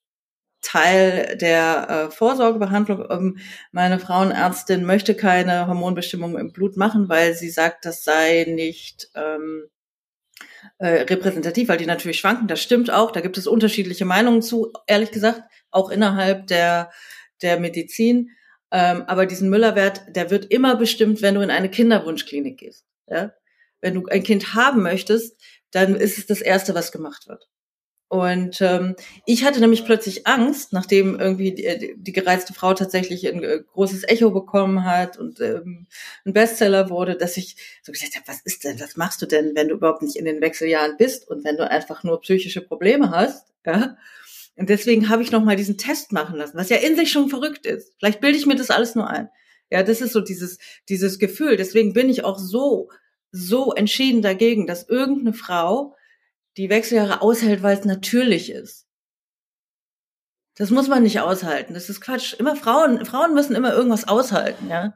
Teil 0.62 1.36
der 1.36 1.88
äh, 1.88 2.10
Vorsorgebehandlung. 2.10 3.04
Ähm, 3.10 3.38
meine 3.72 3.98
Frauenärztin 3.98 4.84
möchte 4.84 5.14
keine 5.14 5.66
Hormonbestimmung 5.66 6.38
im 6.38 6.52
Blut 6.52 6.76
machen, 6.76 7.08
weil 7.08 7.34
sie 7.34 7.50
sagt, 7.50 7.84
das 7.84 8.02
sei 8.02 8.46
nicht 8.48 9.08
ähm, 9.14 9.68
äh, 10.78 11.02
repräsentativ, 11.02 11.68
weil 11.68 11.78
die 11.78 11.86
natürlich 11.86 12.18
schwanken. 12.18 12.48
Das 12.48 12.62
stimmt 12.62 12.90
auch. 12.90 13.10
Da 13.10 13.20
gibt 13.20 13.38
es 13.38 13.46
unterschiedliche 13.46 14.04
Meinungen 14.04 14.42
zu, 14.42 14.72
ehrlich 14.86 15.10
gesagt, 15.10 15.42
auch 15.70 15.90
innerhalb 15.90 16.46
der, 16.46 16.90
der 17.42 17.60
Medizin. 17.60 18.30
Ähm, 18.70 19.02
aber 19.06 19.26
diesen 19.26 19.50
Müllerwert, 19.50 20.02
der 20.08 20.30
wird 20.30 20.46
immer 20.46 20.76
bestimmt, 20.76 21.22
wenn 21.22 21.34
du 21.34 21.40
in 21.40 21.50
eine 21.50 21.70
Kinderwunschklinik 21.70 22.58
gehst. 22.58 22.84
Ja? 23.08 23.32
Wenn 23.80 23.94
du 23.94 24.06
ein 24.06 24.22
Kind 24.22 24.54
haben 24.54 24.82
möchtest, 24.82 25.40
dann 25.70 25.94
ist 25.94 26.18
es 26.18 26.26
das 26.26 26.40
Erste, 26.40 26.74
was 26.74 26.92
gemacht 26.92 27.28
wird. 27.28 27.48
Und 28.08 28.60
ähm, 28.60 28.94
ich 29.24 29.44
hatte 29.44 29.58
nämlich 29.58 29.84
plötzlich 29.84 30.28
Angst, 30.28 30.72
nachdem 30.72 31.18
irgendwie 31.18 31.52
die, 31.52 31.96
die 31.96 32.12
gereizte 32.12 32.54
Frau 32.54 32.72
tatsächlich 32.72 33.26
ein 33.26 33.42
äh, 33.42 33.62
großes 33.72 34.04
Echo 34.04 34.30
bekommen 34.30 34.84
hat 34.84 35.18
und 35.18 35.40
ähm, 35.40 35.88
ein 36.24 36.32
Bestseller 36.32 36.88
wurde, 36.88 37.16
dass 37.16 37.36
ich 37.36 37.56
so 37.82 37.90
gesagt 37.90 38.14
habe, 38.14 38.28
was 38.28 38.42
ist 38.42 38.62
denn, 38.62 38.78
was 38.78 38.96
machst 38.96 39.22
du 39.22 39.26
denn, 39.26 39.56
wenn 39.56 39.68
du 39.68 39.74
überhaupt 39.74 40.02
nicht 40.02 40.14
in 40.14 40.24
den 40.24 40.40
Wechseljahren 40.40 40.96
bist 40.96 41.28
und 41.28 41.44
wenn 41.44 41.56
du 41.56 41.68
einfach 41.68 42.04
nur 42.04 42.20
psychische 42.20 42.60
Probleme 42.60 43.10
hast, 43.10 43.48
ja? 43.64 43.96
Und 44.58 44.70
deswegen 44.70 45.08
habe 45.08 45.22
ich 45.22 45.32
noch 45.32 45.44
mal 45.44 45.56
diesen 45.56 45.76
Test 45.76 46.12
machen 46.12 46.36
lassen, 46.38 46.56
was 46.56 46.70
ja 46.70 46.78
in 46.78 46.96
sich 46.96 47.10
schon 47.10 47.28
verrückt 47.28 47.66
ist. 47.66 47.92
Vielleicht 47.98 48.20
bilde 48.20 48.38
ich 48.38 48.46
mir 48.46 48.56
das 48.56 48.70
alles 48.70 48.94
nur 48.94 49.08
ein. 49.10 49.28
Ja, 49.70 49.82
das 49.82 50.00
ist 50.00 50.12
so 50.12 50.20
dieses 50.20 50.58
dieses 50.88 51.18
Gefühl. 51.18 51.56
Deswegen 51.56 51.92
bin 51.92 52.08
ich 52.08 52.24
auch 52.24 52.38
so 52.38 52.88
so 53.32 53.72
entschieden 53.72 54.22
dagegen, 54.22 54.66
dass 54.66 54.88
irgendeine 54.88 55.34
Frau 55.34 55.96
die 56.56 56.70
Wechseljahre 56.70 57.22
aushält, 57.22 57.62
weil 57.62 57.76
es 57.76 57.84
natürlich 57.84 58.50
ist. 58.50 58.86
Das 60.56 60.70
muss 60.70 60.88
man 60.88 61.02
nicht 61.02 61.20
aushalten. 61.20 61.74
Das 61.74 61.90
ist 61.90 62.00
Quatsch. 62.00 62.34
Immer 62.34 62.56
Frauen, 62.56 63.04
Frauen 63.04 63.34
müssen 63.34 63.54
immer 63.54 63.74
irgendwas 63.74 64.08
aushalten, 64.08 64.68
ja. 64.70 64.94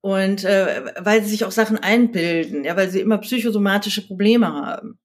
Und 0.00 0.44
äh, 0.44 0.84
weil 0.98 1.22
sie 1.22 1.30
sich 1.30 1.44
auch 1.44 1.50
Sachen 1.50 1.78
einbilden, 1.78 2.64
ja, 2.64 2.76
weil 2.76 2.90
sie 2.90 3.00
immer 3.00 3.18
psychosomatische 3.18 4.06
Probleme 4.06 4.52
haben. 4.52 4.98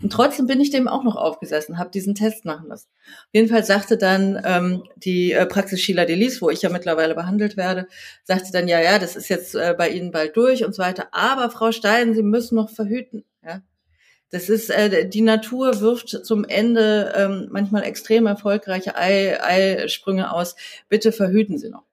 Und 0.00 0.12
trotzdem 0.12 0.46
bin 0.46 0.60
ich 0.60 0.70
dem 0.70 0.86
auch 0.86 1.02
noch 1.02 1.16
aufgesessen, 1.16 1.78
habe 1.78 1.90
diesen 1.90 2.14
Test 2.14 2.44
machen 2.44 2.68
lassen. 2.68 2.88
Jedenfalls 3.32 3.66
sagte 3.66 3.98
dann 3.98 4.40
ähm, 4.44 4.84
die 4.96 5.32
äh, 5.32 5.44
Praxis 5.44 5.80
Sheila 5.80 6.04
Delis, 6.04 6.40
wo 6.40 6.50
ich 6.50 6.62
ja 6.62 6.70
mittlerweile 6.70 7.14
behandelt 7.14 7.56
werde, 7.56 7.88
sagte 8.22 8.52
dann, 8.52 8.68
ja, 8.68 8.80
ja, 8.80 8.98
das 8.98 9.16
ist 9.16 9.28
jetzt 9.28 9.54
äh, 9.54 9.74
bei 9.76 9.88
Ihnen 9.90 10.12
bald 10.12 10.36
durch 10.36 10.64
und 10.64 10.74
so 10.74 10.82
weiter. 10.82 11.08
Aber 11.10 11.50
Frau 11.50 11.72
Stein, 11.72 12.14
Sie 12.14 12.22
müssen 12.22 12.54
noch 12.54 12.70
verhüten. 12.70 13.24
Das 14.30 14.48
ist, 14.48 14.70
äh, 14.70 15.08
die 15.08 15.22
Natur 15.22 15.80
wirft 15.80 16.10
zum 16.10 16.44
Ende 16.44 17.12
ähm, 17.16 17.48
manchmal 17.50 17.84
extrem 17.84 18.26
erfolgreiche 18.26 18.96
Ei, 18.96 19.42
Eisprünge 19.42 20.32
aus. 20.32 20.54
Bitte 20.88 21.12
verhüten 21.12 21.58
Sie 21.58 21.70
noch. 21.70 21.84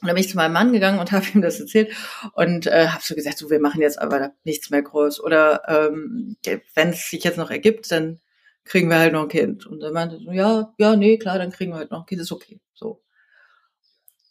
Und 0.00 0.08
dann 0.08 0.14
bin 0.14 0.24
ich 0.24 0.30
zu 0.30 0.36
meinem 0.36 0.52
Mann 0.52 0.72
gegangen 0.72 0.98
und 0.98 1.12
habe 1.12 1.26
ihm 1.34 1.42
das 1.42 1.60
erzählt 1.60 1.92
und 2.34 2.66
äh, 2.66 2.88
habe 2.88 3.02
so 3.02 3.14
gesagt, 3.14 3.38
so 3.38 3.50
wir 3.50 3.60
machen 3.60 3.82
jetzt 3.82 4.00
aber 4.00 4.32
nichts 4.44 4.70
mehr 4.70 4.82
groß. 4.82 5.22
Oder 5.22 5.62
ähm, 5.68 6.36
wenn 6.74 6.90
es 6.90 7.08
sich 7.08 7.22
jetzt 7.22 7.38
noch 7.38 7.50
ergibt, 7.50 7.90
dann 7.92 8.20
kriegen 8.64 8.88
wir 8.88 8.98
halt 8.98 9.12
noch 9.12 9.22
ein 9.22 9.28
Kind. 9.28 9.66
Und 9.66 9.82
er 9.82 9.92
meinte 9.92 10.18
so, 10.18 10.32
ja, 10.32 10.74
ja, 10.78 10.96
nee, 10.96 11.18
klar, 11.18 11.38
dann 11.38 11.52
kriegen 11.52 11.72
wir 11.72 11.78
halt 11.78 11.90
noch 11.90 12.00
ein 12.00 12.06
Kind, 12.06 12.20
ist 12.20 12.32
okay. 12.32 12.60
So. 12.74 13.02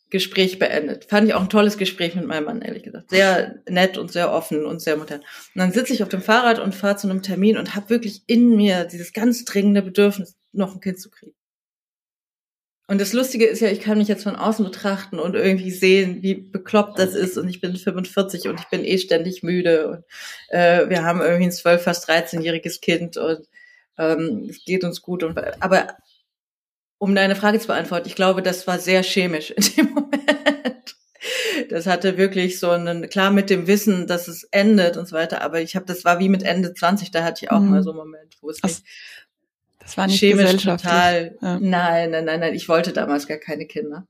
Gespräch 0.10 0.58
beendet. 0.58 1.06
Fand 1.06 1.28
ich 1.28 1.34
auch 1.34 1.42
ein 1.42 1.50
tolles 1.50 1.78
Gespräch 1.78 2.16
mit 2.16 2.26
meinem 2.26 2.46
Mann, 2.46 2.62
ehrlich 2.62 2.84
gesagt. 2.84 3.12
Sehr 3.12 3.62
nett 3.68 3.98
und 3.98 4.12
sehr 4.12 4.32
offen 4.32 4.66
und 4.66 4.82
sehr 4.82 4.98
modern. 4.98 5.20
Und 5.20 5.28
dann 5.56 5.72
sitze 5.72 5.94
ich 5.94 6.02
auf 6.02 6.10
dem 6.10 6.22
Fahrrad 6.22 6.60
und 6.60 6.74
fahre 6.74 6.96
zu 6.96 7.10
einem 7.10 7.22
Termin 7.22 7.58
und 7.58 7.76
habe 7.76 7.90
wirklich 7.90 8.24
in 8.26 8.56
mir 8.56 8.86
dieses 8.86 9.14
ganz 9.14 9.46
dringende 9.46 9.82
Bedürfnis, 9.82 10.36
noch 10.52 10.74
ein 10.74 10.82
Kind 10.82 11.00
zu 11.00 11.10
kriegen. 11.12 11.36
Und 12.88 13.00
das 13.00 13.14
Lustige 13.14 13.46
ist 13.46 13.60
ja, 13.60 13.70
ich 13.70 13.82
kann 13.82 14.00
mich 14.00 14.08
jetzt 14.08 14.24
von 14.24 14.36
außen 14.36 14.66
betrachten 14.66 15.20
und 15.20 15.36
irgendwie 15.36 15.70
sehen, 15.70 16.24
wie 16.24 16.34
bekloppt 16.34 16.98
das 16.98 17.14
ist. 17.14 17.38
Und 17.38 17.48
ich 17.48 17.62
bin 17.62 17.76
45 17.76 18.48
und 18.48 18.60
ich 18.60 18.68
bin 18.70 18.84
eh 18.84 18.98
ständig 18.98 19.44
müde. 19.44 19.90
Und 19.90 20.04
äh, 20.48 20.90
wir 20.90 21.04
haben 21.04 21.22
irgendwie 21.22 21.44
ein 21.44 21.52
12, 21.52 21.84
fast 21.84 22.10
13-jähriges 22.10 22.82
Kind 22.82 23.16
und 23.16 23.48
ähm, 24.00 24.48
es 24.50 24.66
geht 24.66 24.84
uns 24.84 25.04
gut. 25.04 25.22
Und, 25.22 25.38
aber 25.62 25.98
um 27.00 27.16
deine 27.16 27.36
Frage 27.36 27.60
zu 27.60 27.68
beantworten, 27.68 28.08
ich 28.08 28.16
glaube, 28.16 28.44
das 28.44 28.68
war 28.68 28.78
sehr 28.78 29.02
chemisch 29.02 29.52
in 29.52 29.64
dem 29.76 29.90
Moment. 29.94 30.96
Das 31.70 31.88
hatte 31.88 32.18
wirklich 32.18 32.60
so 32.60 32.70
einen, 32.70 33.10
klar 33.10 33.32
mit 33.32 33.50
dem 33.50 33.68
Wissen, 33.68 34.06
dass 34.06 34.28
es 34.28 34.44
endet 34.52 34.98
und 34.98 35.08
so 35.08 35.16
weiter, 35.16 35.42
aber 35.42 35.62
ich 35.62 35.76
habe, 35.76 35.86
das 35.86 36.06
war 36.06 36.20
wie 36.20 36.30
mit 36.30 36.44
Ende 36.44 36.74
20, 36.74 37.12
da 37.12 37.24
hatte 37.24 37.46
ich 37.46 37.52
auch 37.52 37.60
mhm. 37.60 37.70
mal 37.70 37.84
so 37.84 37.92
einen 37.92 38.00
Moment, 38.00 38.38
wo 38.42 38.50
es 38.50 38.62
mich 38.62 38.84
das 39.80 39.98
war 39.98 40.06
nicht 40.06 40.20
chemisch 40.20 40.64
total. 40.64 41.36
Ja. 41.42 41.60
Nein, 41.60 42.12
nein, 42.12 42.26
nein, 42.26 42.40
nein, 42.42 42.54
ich 42.54 42.70
wollte 42.70 42.94
damals 42.94 43.28
gar 43.28 43.38
keine 43.38 43.66
Kinder. 43.66 44.06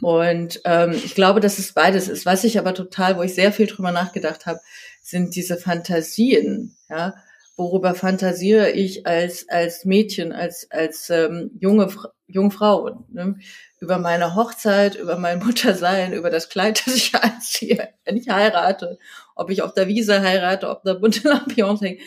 und 0.00 0.62
ähm, 0.64 0.92
ich 0.92 1.14
glaube, 1.14 1.40
dass 1.40 1.58
es 1.58 1.72
beides 1.72 2.08
ist. 2.08 2.24
Was 2.24 2.44
ich 2.44 2.58
aber 2.58 2.72
total, 2.72 3.18
wo 3.18 3.22
ich 3.22 3.34
sehr 3.34 3.52
viel 3.52 3.66
drüber 3.66 3.92
nachgedacht 3.92 4.46
habe, 4.46 4.60
sind 5.02 5.36
diese 5.36 5.58
Fantasien, 5.58 6.76
ja 6.88 7.14
worüber 7.56 7.94
fantasiere 7.94 8.70
ich 8.70 9.06
als 9.06 9.48
als 9.48 9.84
Mädchen, 9.84 10.32
als 10.32 10.70
als 10.70 11.10
ähm, 11.10 11.50
junge 11.60 11.88
Jungfrau, 12.26 13.04
ne? 13.10 13.36
über 13.80 13.98
meine 13.98 14.34
Hochzeit, 14.34 14.94
über 14.94 15.18
mein 15.18 15.38
Muttersein, 15.44 16.12
über 16.12 16.30
das 16.30 16.48
Kleid, 16.48 16.86
das 16.86 16.94
ich 16.94 17.14
anziehe, 17.14 17.88
wenn 18.04 18.16
ich 18.16 18.28
heirate, 18.28 18.98
ob 19.34 19.50
ich 19.50 19.62
auf 19.62 19.74
der 19.74 19.88
Wiese 19.88 20.20
heirate, 20.20 20.68
ob 20.68 20.82
da 20.84 20.94
bunte 20.94 21.28
Lampions 21.28 21.80
hängen. 21.80 22.00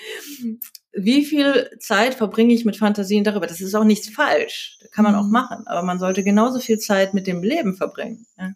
wie 0.94 1.26
viel 1.26 1.70
Zeit 1.80 2.16
verbringe 2.16 2.54
ich 2.54 2.66
mit 2.66 2.78
Fantasien 2.78 3.24
darüber? 3.24 3.48
Das 3.48 3.62
ist 3.62 3.76
auch 3.76 3.84
nichts 3.84 4.10
falsch. 4.10 4.78
Das 4.82 4.92
kann 4.92 5.04
man 5.04 5.16
auch 5.16 5.26
mhm. 5.26 5.32
machen. 5.32 5.68
Aber 5.68 5.84
man 5.84 6.00
sollte 6.00 6.24
genauso 6.24 6.60
viel 6.60 6.80
Zeit 6.80 7.14
mit 7.14 7.28
dem 7.28 7.44
Leben 7.44 7.76
verbringen. 7.76 8.26
Ja? 8.38 8.54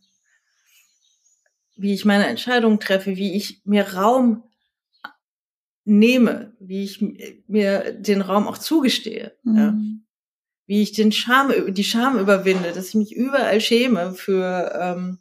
Wie 1.75 1.93
ich 1.93 2.06
meine 2.06 2.28
Entscheidungen 2.28 2.80
treffe, 2.80 3.15
wie 3.15 3.36
ich 3.36 3.62
mir 3.63 3.93
Raum 3.93 4.43
nehme, 5.89 6.54
wie 6.60 6.84
ich 6.84 7.04
mir 7.47 7.93
den 7.93 8.21
Raum 8.21 8.47
auch 8.47 8.58
zugestehe. 8.58 9.34
Mhm. 9.43 9.58
Ja? 9.58 9.73
Wie 10.67 10.84
ich 10.84 10.91
den 10.91 11.12
Scham, 11.12 11.52
die 11.69 11.84
Scham 11.84 12.19
überwinde, 12.19 12.71
dass 12.73 12.89
ich 12.89 12.95
mich 12.95 13.15
überall 13.15 13.60
schäme 13.60 14.13
für 14.13 14.71
ähm, 14.80 15.17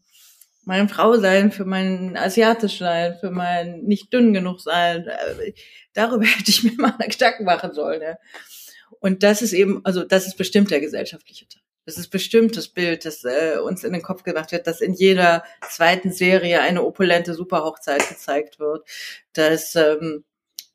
mein 0.64 0.90
Frau 0.90 1.16
sein, 1.16 1.50
für 1.50 1.64
mein 1.64 2.18
asiatisch 2.18 2.78
sein, 2.78 3.16
für 3.18 3.31
mein 3.31 3.81
nicht 3.85 4.12
dünn 4.12 4.35
genug 4.35 4.61
sein. 4.61 5.07
Äh, 5.07 5.54
darüber 5.94 6.24
hätte 6.26 6.50
ich 6.50 6.62
mir 6.62 6.74
mal 6.76 6.94
Gedanken 6.98 7.44
machen 7.44 7.72
sollen. 7.72 8.02
Ja. 8.02 8.18
Und 9.00 9.22
das 9.22 9.40
ist 9.40 9.54
eben, 9.54 9.81
also 9.85 10.04
das 10.04 10.26
ist 10.26 10.37
bestimmt 10.37 10.70
der 10.70 10.81
gesellschaftliche 10.81 11.48
Teil. 11.48 11.62
Das 11.87 11.96
ist 11.96 12.09
bestimmt 12.09 12.54
das 12.59 12.68
Bild, 12.68 13.07
das 13.07 13.24
äh, 13.24 13.57
uns 13.64 13.83
in 13.83 13.94
den 13.94 14.02
Kopf 14.02 14.22
gemacht 14.22 14.52
wird, 14.52 14.66
dass 14.66 14.83
in 14.83 14.92
jeder 14.92 15.42
zweiten 15.70 16.12
Serie 16.12 16.61
eine 16.61 16.85
opulente 16.85 17.33
Superhochzeit 17.33 18.07
gezeigt 18.07 18.59
wird, 18.59 18.87
dass 19.33 19.74
ähm, 19.74 20.24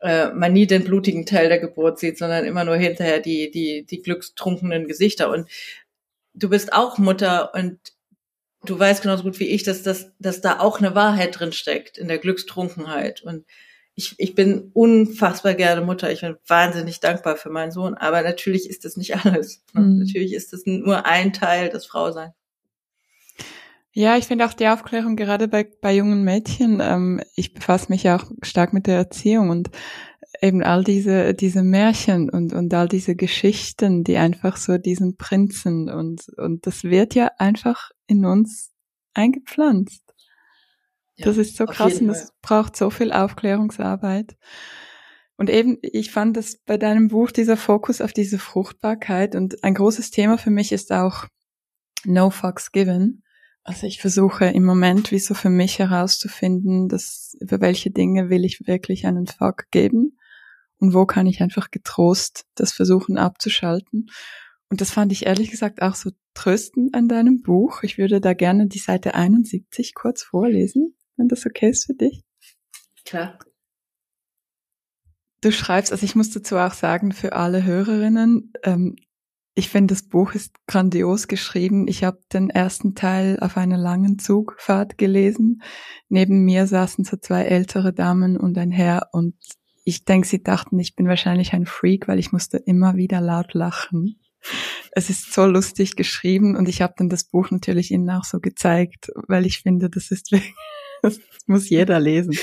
äh, 0.03 0.31
man 0.33 0.53
nie 0.53 0.67
den 0.67 0.83
blutigen 0.83 1.25
Teil 1.25 1.49
der 1.49 1.59
Geburt 1.59 1.99
sieht, 1.99 2.17
sondern 2.17 2.45
immer 2.45 2.63
nur 2.63 2.75
hinterher 2.75 3.19
die 3.19 3.49
die 3.49 3.85
die 3.85 4.01
glückstrunkenen 4.01 4.87
Gesichter. 4.87 5.29
Und 5.29 5.49
du 6.33 6.49
bist 6.49 6.73
auch 6.73 6.97
Mutter 6.97 7.53
und 7.53 7.79
du 8.65 8.77
weißt 8.77 9.01
genauso 9.01 9.23
gut 9.23 9.39
wie 9.39 9.47
ich, 9.47 9.63
dass, 9.63 9.83
dass, 9.83 10.11
dass 10.19 10.41
da 10.41 10.59
auch 10.59 10.79
eine 10.79 10.95
Wahrheit 10.95 11.39
drin 11.39 11.51
steckt 11.51 11.97
in 11.97 12.07
der 12.07 12.17
Glückstrunkenheit. 12.17 13.21
Und 13.21 13.45
ich, 13.95 14.15
ich 14.17 14.35
bin 14.35 14.71
unfassbar 14.73 15.53
gerne 15.53 15.81
Mutter. 15.81 16.11
Ich 16.11 16.21
bin 16.21 16.37
wahnsinnig 16.47 16.99
dankbar 16.99 17.35
für 17.35 17.49
meinen 17.49 17.71
Sohn. 17.71 17.93
Aber 17.95 18.21
natürlich 18.21 18.69
ist 18.69 18.85
das 18.85 18.97
nicht 18.97 19.15
alles. 19.25 19.63
Mhm. 19.73 19.99
Natürlich 19.99 20.33
ist 20.33 20.53
das 20.53 20.63
nur 20.65 21.05
ein 21.05 21.33
Teil 21.33 21.69
des 21.69 21.85
Frauseins. 21.85 22.33
Ja, 23.95 24.17
ich 24.17 24.25
finde 24.25 24.45
auch 24.45 24.53
die 24.53 24.67
Aufklärung 24.67 25.15
gerade 25.15 25.47
bei, 25.47 25.69
bei 25.81 25.95
jungen 25.95 26.23
Mädchen, 26.23 26.79
ähm, 26.81 27.21
ich 27.35 27.53
befasse 27.53 27.91
mich 27.91 28.03
ja 28.03 28.17
auch 28.17 28.31
stark 28.41 28.73
mit 28.73 28.87
der 28.87 28.97
Erziehung 28.97 29.51
und 29.51 29.69
eben 30.41 30.63
all 30.63 30.83
diese, 30.83 31.35
diese 31.35 31.61
Märchen 31.61 32.29
und, 32.29 32.53
und 32.53 32.73
all 32.73 32.87
diese 32.87 33.15
Geschichten, 33.15 34.03
die 34.03 34.17
einfach 34.17 34.57
so 34.57 34.79
diesen 34.79 35.15
Prinzen 35.15 35.89
und, 35.89 36.27
und 36.37 36.65
das 36.65 36.83
wird 36.83 37.13
ja 37.13 37.29
einfach 37.37 37.91
in 38.07 38.25
uns 38.25 38.71
eingepflanzt. 39.13 40.03
Ja, 41.15 41.25
das 41.25 41.37
ist 41.37 41.55
so 41.55 41.65
krass 41.65 42.01
und 42.01 42.09
es 42.09 42.33
braucht 42.41 42.75
so 42.75 42.89
viel 42.89 43.11
Aufklärungsarbeit. 43.11 44.35
Und 45.37 45.51
eben, 45.51 45.77
ich 45.81 46.11
fand 46.11 46.35
das 46.35 46.57
bei 46.65 46.77
deinem 46.77 47.09
Buch 47.09 47.29
dieser 47.29 47.57
Fokus 47.57 48.01
auf 48.01 48.11
diese 48.11 48.39
Fruchtbarkeit 48.39 49.35
und 49.35 49.63
ein 49.63 49.75
großes 49.75 50.09
Thema 50.09 50.39
für 50.39 50.51
mich 50.51 50.71
ist 50.71 50.91
auch 50.91 51.27
No 52.05 52.31
Fucks 52.31 52.71
Given. 52.71 53.23
Also 53.63 53.87
ich 53.87 54.01
versuche 54.01 54.45
im 54.45 54.65
Moment 54.65 55.11
wie 55.11 55.19
so 55.19 55.33
für 55.33 55.49
mich 55.49 55.79
herauszufinden, 55.79 56.89
dass 56.89 57.35
über 57.39 57.61
welche 57.61 57.91
Dinge 57.91 58.29
will 58.29 58.43
ich 58.43 58.67
wirklich 58.67 59.05
einen 59.05 59.25
Fuck 59.25 59.71
geben 59.71 60.17
und 60.79 60.93
wo 60.93 61.05
kann 61.05 61.27
ich 61.27 61.41
einfach 61.41 61.71
getrost 61.71 62.45
das 62.55 62.73
versuchen 62.73 63.17
abzuschalten. 63.17 64.09
Und 64.69 64.81
das 64.81 64.91
fand 64.91 65.11
ich 65.11 65.25
ehrlich 65.25 65.49
gesagt 65.49 65.81
auch 65.81 65.95
so 65.95 66.11
tröstend 66.33 66.93
an 66.93 67.07
deinem 67.07 67.41
Buch. 67.41 67.83
Ich 67.83 67.97
würde 67.97 68.19
da 68.19 68.33
gerne 68.33 68.67
die 68.67 68.79
Seite 68.79 69.13
71 69.13 69.93
kurz 69.93 70.23
vorlesen, 70.23 70.97
wenn 71.15 71.27
das 71.27 71.45
okay 71.45 71.69
ist 71.69 71.85
für 71.85 71.93
dich. 71.93 72.23
Klar. 73.05 73.39
Du 75.41 75.51
schreibst, 75.51 75.91
also 75.91 76.03
ich 76.03 76.15
muss 76.15 76.31
dazu 76.31 76.57
auch 76.57 76.73
sagen, 76.73 77.11
für 77.11 77.33
alle 77.33 77.63
Hörerinnen, 77.63 78.51
ähm, 78.63 78.95
ich 79.55 79.69
finde, 79.69 79.93
das 79.93 80.03
Buch 80.03 80.33
ist 80.33 80.55
grandios 80.67 81.27
geschrieben. 81.27 81.87
Ich 81.87 82.03
habe 82.03 82.19
den 82.31 82.49
ersten 82.49 82.95
Teil 82.95 83.37
auf 83.39 83.55
einer 83.55 83.77
langen 83.77 84.17
Zugfahrt 84.17 84.97
gelesen. 84.97 85.61
Neben 86.09 86.43
mir 86.43 86.65
saßen 86.65 87.05
so 87.05 87.17
zwei 87.17 87.43
ältere 87.43 87.93
Damen 87.93 88.37
und 88.37 88.57
ein 88.57 88.71
Herr 88.71 89.09
und 89.11 89.35
ich 89.85 90.05
denke, 90.05 90.27
sie 90.27 90.41
dachten, 90.41 90.79
ich 90.79 90.95
bin 90.95 91.07
wahrscheinlich 91.07 91.53
ein 91.53 91.65
Freak, 91.65 92.07
weil 92.07 92.17
ich 92.17 92.31
musste 92.31 92.57
immer 92.57 92.95
wieder 92.95 93.19
laut 93.21 93.53
lachen. 93.53 94.19
Es 94.91 95.09
ist 95.09 95.33
so 95.33 95.45
lustig 95.45 95.95
geschrieben 95.95 96.55
und 96.55 96.67
ich 96.67 96.81
habe 96.81 96.93
dann 96.97 97.09
das 97.09 97.25
Buch 97.25 97.51
natürlich 97.51 97.91
ihnen 97.91 98.09
auch 98.09 98.23
so 98.23 98.39
gezeigt, 98.39 99.11
weil 99.27 99.45
ich 99.45 99.59
finde, 99.59 99.89
das 99.89 100.09
ist 100.09 100.31
das 101.01 101.19
muss 101.45 101.69
jeder 101.69 101.99
lesen. 101.99 102.37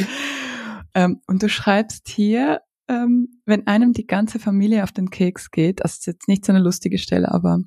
Ähm, 0.95 1.21
und 1.27 1.43
du 1.43 1.49
schreibst 1.49 2.09
hier, 2.09 2.61
ähm, 2.91 3.41
wenn 3.47 3.69
einem 3.69 3.93
die 3.93 4.07
ganze 4.07 4.41
Familie 4.41 4.83
auf 4.83 4.91
den 4.91 5.11
Keks 5.11 5.53
geht, 5.53 5.85
das 5.85 5.99
ist 5.99 6.07
jetzt 6.07 6.27
nicht 6.27 6.45
so 6.45 6.53
eine 6.53 6.63
lustige 6.63 6.99
Stelle, 6.99 7.31
aber 7.31 7.61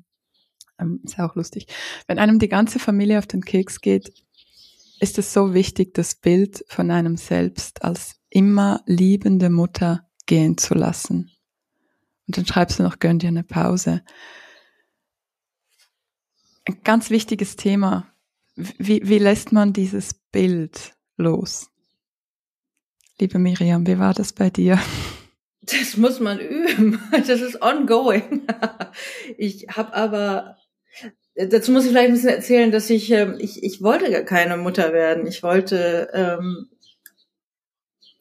ähm, 0.78 1.00
ist 1.02 1.18
auch 1.18 1.34
lustig. 1.34 1.66
Wenn 2.06 2.18
einem 2.18 2.38
die 2.38 2.48
ganze 2.48 2.78
Familie 2.78 3.18
auf 3.18 3.26
den 3.26 3.42
Keks 3.42 3.80
geht, 3.80 4.12
ist 5.00 5.18
es 5.18 5.32
so 5.32 5.54
wichtig, 5.54 5.94
das 5.94 6.14
Bild 6.14 6.64
von 6.68 6.90
einem 6.90 7.16
selbst 7.16 7.82
als 7.82 8.16
immer 8.28 8.82
liebende 8.84 9.48
Mutter 9.48 10.06
gehen 10.26 10.58
zu 10.58 10.74
lassen. 10.74 11.30
Und 12.26 12.36
dann 12.36 12.46
schreibst 12.46 12.78
du 12.78 12.82
noch, 12.82 12.98
gönn 12.98 13.18
dir 13.18 13.28
eine 13.28 13.44
Pause. 13.44 14.02
Ein 16.66 16.80
ganz 16.84 17.08
wichtiges 17.08 17.56
Thema. 17.56 18.12
Wie, 18.56 19.00
wie 19.04 19.18
lässt 19.18 19.52
man 19.52 19.72
dieses 19.72 20.14
Bild 20.14 20.94
los? 21.16 21.70
Liebe 23.20 23.38
Miriam, 23.38 23.86
wie 23.86 23.98
war 23.98 24.14
das 24.14 24.32
bei 24.32 24.50
dir? 24.50 24.78
Das 25.66 25.96
muss 25.96 26.20
man 26.20 26.40
üben. 26.40 27.00
Das 27.26 27.40
ist 27.40 27.62
ongoing. 27.62 28.46
Ich 29.38 29.66
habe 29.70 29.94
aber, 29.94 30.58
dazu 31.34 31.72
muss 31.72 31.84
ich 31.84 31.90
vielleicht 31.90 32.08
ein 32.08 32.12
bisschen 32.12 32.28
erzählen, 32.28 32.70
dass 32.70 32.90
ich, 32.90 33.10
ähm, 33.10 33.36
ich, 33.38 33.62
ich 33.62 33.80
wollte 33.80 34.10
gar 34.10 34.24
keine 34.24 34.58
Mutter 34.58 34.92
werden. 34.92 35.26
Ich 35.26 35.42
wollte 35.42 36.10
ähm, 36.12 36.68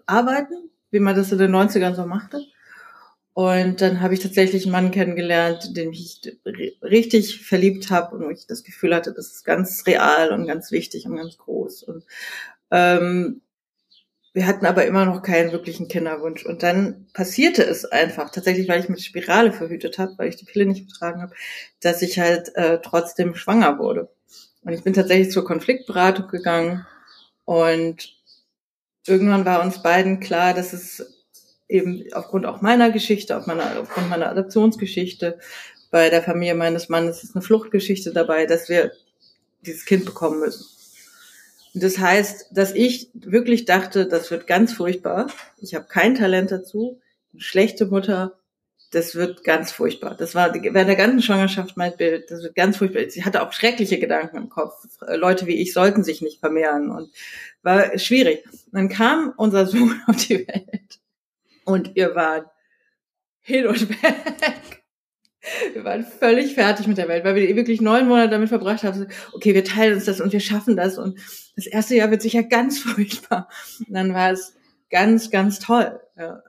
arbeiten, 0.06 0.70
wie 0.90 1.02
man 1.02 1.18
das 1.18 1.34
in 1.34 1.38
den 1.38 1.54
90ern 1.54 1.96
so 1.96 2.06
machte. 2.06 2.46
Und 3.34 3.82
dann 3.82 4.00
habe 4.00 4.14
ich 4.14 4.22
tatsächlich 4.22 4.64
einen 4.64 4.72
Mann 4.72 4.92
kennengelernt, 4.92 5.76
den 5.76 5.92
ich 5.92 6.22
richtig 6.82 7.46
verliebt 7.46 7.92
habe 7.92 8.16
und 8.16 8.24
wo 8.24 8.30
ich 8.30 8.48
das 8.48 8.64
Gefühl 8.64 8.96
hatte, 8.96 9.12
das 9.12 9.34
ist 9.34 9.44
ganz 9.44 9.86
real 9.86 10.32
und 10.32 10.48
ganz 10.48 10.72
wichtig 10.72 11.08
und 11.08 11.18
ganz 11.18 11.38
groß. 11.38 11.84
Und 11.84 12.06
ähm, 12.72 13.42
wir 14.34 14.48
hatten 14.48 14.66
aber 14.66 14.86
immer 14.86 15.06
noch 15.06 15.22
keinen 15.22 15.52
wirklichen 15.52 15.88
Kinderwunsch. 15.88 16.44
Und 16.46 16.64
dann 16.64 17.08
passierte 17.14 17.64
es 17.64 17.86
einfach, 17.86 18.32
tatsächlich, 18.32 18.68
weil 18.68 18.80
ich 18.80 18.90
mit 18.90 19.02
Spirale 19.02 19.54
verhütet 19.54 20.00
habe, 20.00 20.14
weil 20.18 20.30
ich 20.30 20.36
die 20.36 20.46
Pille 20.46 20.66
nicht 20.66 20.88
betragen 20.88 21.22
habe, 21.22 21.36
dass 21.82 22.02
ich 22.02 22.20
halt 22.20 22.56
äh, 22.56 22.80
trotzdem 22.82 23.36
schwanger 23.36 23.78
wurde. 23.78 24.10
Und 24.64 24.74
ich 24.74 24.84
bin 24.84 24.94
tatsächlich 24.94 25.32
zur 25.32 25.46
Konfliktberatung 25.46 26.28
gegangen 26.30 26.86
und 27.46 28.16
irgendwann 29.06 29.46
war 29.46 29.62
uns 29.62 29.84
beiden 29.84 30.20
klar, 30.20 30.54
dass 30.54 30.74
es 30.74 31.26
eben 31.68 32.04
aufgrund 32.14 32.46
auch 32.46 32.62
meiner 32.62 32.92
Geschichte, 32.92 33.38
auf 33.38 33.46
meiner, 33.46 33.80
aufgrund 33.80 34.10
meiner 34.10 34.30
Adoptionsgeschichte, 34.30 35.40
bei 35.92 36.10
der 36.10 36.24
Familie 36.24 36.56
meines 36.56 36.90
Mannes 36.90 37.24
ist 37.24 37.36
eine 37.36 37.44
Fluchtgeschichte 37.44 38.14
dabei, 38.14 38.48
dass 38.48 38.68
wir 38.68 38.94
dieses 39.62 39.86
Kind 39.86 40.06
bekommen 40.06 40.40
müssen. 40.40 40.66
Das 41.74 41.98
heißt, 41.98 42.50
dass 42.52 42.74
ich 42.74 43.10
wirklich 43.14 43.66
dachte, 43.66 44.08
das 44.08 44.30
wird 44.30 44.46
ganz 44.46 44.74
furchtbar. 44.74 45.28
Ich 45.58 45.74
habe 45.74 45.86
kein 45.86 46.16
Talent 46.16 46.52
dazu, 46.52 47.02
eine 47.32 47.42
schlechte 47.42 47.88
Mutter, 47.88 48.38
das 48.94 49.16
wird 49.16 49.44
ganz 49.44 49.72
furchtbar. 49.72 50.16
Das 50.16 50.36
war 50.36 50.54
während 50.54 50.76
der 50.76 50.96
ganzen 50.96 51.22
Schwangerschaft 51.22 51.78
mein 51.78 51.98
Bild. 51.98 52.30
Das 52.30 52.44
wird 52.44 52.54
ganz 52.54 52.78
furchtbar. 52.78 53.02
Ich 53.02 53.26
hatte 53.26 53.42
auch 53.42 53.52
schreckliche 53.52 53.98
Gedanken 53.98 54.38
im 54.38 54.50
Kopf. 54.50 54.86
Leute 55.08 55.48
wie 55.48 55.56
ich 55.56 55.74
sollten 55.74 56.04
sich 56.04 56.22
nicht 56.22 56.40
vermehren 56.40 56.92
und 56.92 57.10
war 57.64 57.98
schwierig. 57.98 58.46
Und 58.46 58.74
dann 58.74 58.90
kam 58.90 59.34
unser 59.36 59.66
Sohn 59.66 60.00
auf 60.08 60.18
die 60.18 60.48
Welt 60.48 61.00
und 61.66 61.96
wir 61.96 62.14
waren 62.14 62.46
hin 63.42 63.66
und 63.68 63.90
weg. 64.04 64.83
Wir 65.74 65.84
waren 65.84 66.06
völlig 66.06 66.54
fertig 66.54 66.88
mit 66.88 66.98
der 66.98 67.08
Welt, 67.08 67.26
weil 67.26 67.36
wir 67.36 67.56
wirklich 67.56 67.82
neun 67.82 68.08
Monate 68.08 68.30
damit 68.30 68.50
verbracht 68.50 68.84
haben. 68.84 69.08
Okay, 69.34 69.54
wir 69.54 69.64
teilen 69.64 69.96
uns 69.96 70.06
das 70.06 70.22
und 70.22 70.32
wir 70.32 70.40
schaffen 70.40 70.78
das. 70.78 70.98
Und 70.98 71.20
das 71.56 71.68
erste 71.68 71.96
Jahr 71.96 72.12
wird 72.12 72.22
sicher 72.22 72.44
ganz 72.44 72.80
furchtbar. 72.84 73.50
Und 73.80 73.94
dann 73.94 74.14
war 74.14 74.32
es 74.32 74.56
ganz, 74.90 75.32
ganz 75.32 75.60
toll. 75.60 76.00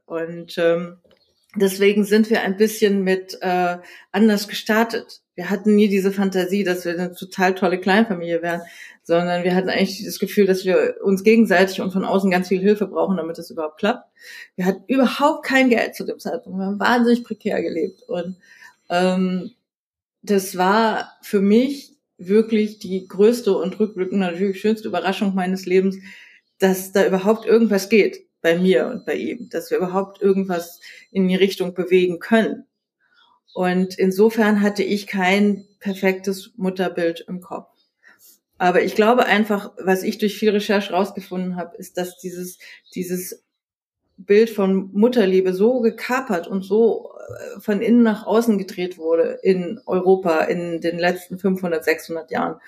Und 0.06 0.56
ähm, 0.58 0.98
deswegen 1.56 2.04
sind 2.04 2.30
wir 2.30 2.42
ein 2.42 2.56
bisschen 2.56 3.02
mit 3.02 3.38
äh, 3.40 3.78
anders 4.12 4.48
gestartet. 4.48 5.22
Wir 5.34 5.50
hatten 5.50 5.74
nie 5.74 5.88
diese 5.88 6.12
Fantasie, 6.12 6.62
dass 6.62 6.84
wir 6.84 6.92
eine 6.92 7.12
total 7.12 7.56
tolle 7.56 7.80
Kleinfamilie 7.80 8.42
wären, 8.42 8.62
sondern 9.02 9.42
wir 9.42 9.56
hatten 9.56 9.68
eigentlich 9.68 10.04
das 10.04 10.20
Gefühl, 10.20 10.46
dass 10.46 10.64
wir 10.64 10.98
uns 11.02 11.24
gegenseitig 11.24 11.80
und 11.80 11.92
von 11.92 12.04
außen 12.04 12.30
ganz 12.30 12.48
viel 12.48 12.60
Hilfe 12.60 12.86
brauchen, 12.86 13.16
damit 13.16 13.38
es 13.38 13.50
überhaupt 13.50 13.78
klappt. 13.78 14.08
Wir 14.54 14.66
hatten 14.66 14.84
überhaupt 14.86 15.44
kein 15.44 15.70
Geld 15.70 15.96
zu 15.96 16.04
dem 16.04 16.20
Zeitpunkt. 16.20 16.58
Wir 16.58 16.66
haben 16.66 16.78
wahnsinnig 16.78 17.24
prekär 17.24 17.60
gelebt 17.62 18.02
und 18.06 18.36
ähm, 18.94 19.50
das 20.22 20.56
war 20.56 21.12
für 21.22 21.40
mich 21.40 21.96
wirklich 22.16 22.78
die 22.78 23.06
größte 23.08 23.52
und 23.52 23.78
rückblickend 23.80 24.20
natürlich 24.20 24.60
schönste 24.60 24.88
Überraschung 24.88 25.34
meines 25.34 25.66
Lebens, 25.66 25.96
dass 26.58 26.92
da 26.92 27.04
überhaupt 27.06 27.44
irgendwas 27.44 27.88
geht 27.88 28.28
bei 28.40 28.56
mir 28.56 28.86
und 28.86 29.04
bei 29.04 29.16
ihm, 29.16 29.48
dass 29.50 29.70
wir 29.70 29.78
überhaupt 29.78 30.22
irgendwas 30.22 30.80
in 31.10 31.26
die 31.26 31.34
Richtung 31.34 31.74
bewegen 31.74 32.20
können. 32.20 32.66
Und 33.52 33.98
insofern 33.98 34.62
hatte 34.62 34.82
ich 34.82 35.06
kein 35.06 35.66
perfektes 35.80 36.52
Mutterbild 36.56 37.24
im 37.28 37.40
Kopf. 37.40 37.68
Aber 38.58 38.82
ich 38.82 38.94
glaube 38.94 39.26
einfach, 39.26 39.72
was 39.78 40.02
ich 40.04 40.18
durch 40.18 40.36
viel 40.36 40.50
Recherche 40.50 40.92
rausgefunden 40.92 41.56
habe, 41.56 41.76
ist, 41.76 41.96
dass 41.96 42.18
dieses, 42.18 42.58
dieses 42.94 43.44
Bild 44.16 44.50
von 44.50 44.90
Mutterliebe 44.92 45.52
so 45.52 45.80
gekapert 45.80 46.46
und 46.46 46.62
so 46.62 47.10
äh, 47.18 47.60
von 47.60 47.80
innen 47.80 48.02
nach 48.02 48.26
außen 48.26 48.58
gedreht 48.58 48.98
wurde 48.98 49.38
in 49.42 49.80
Europa 49.86 50.40
in 50.40 50.80
den 50.80 50.98
letzten 50.98 51.38
500, 51.38 51.84
600 51.84 52.30
Jahren. 52.30 52.60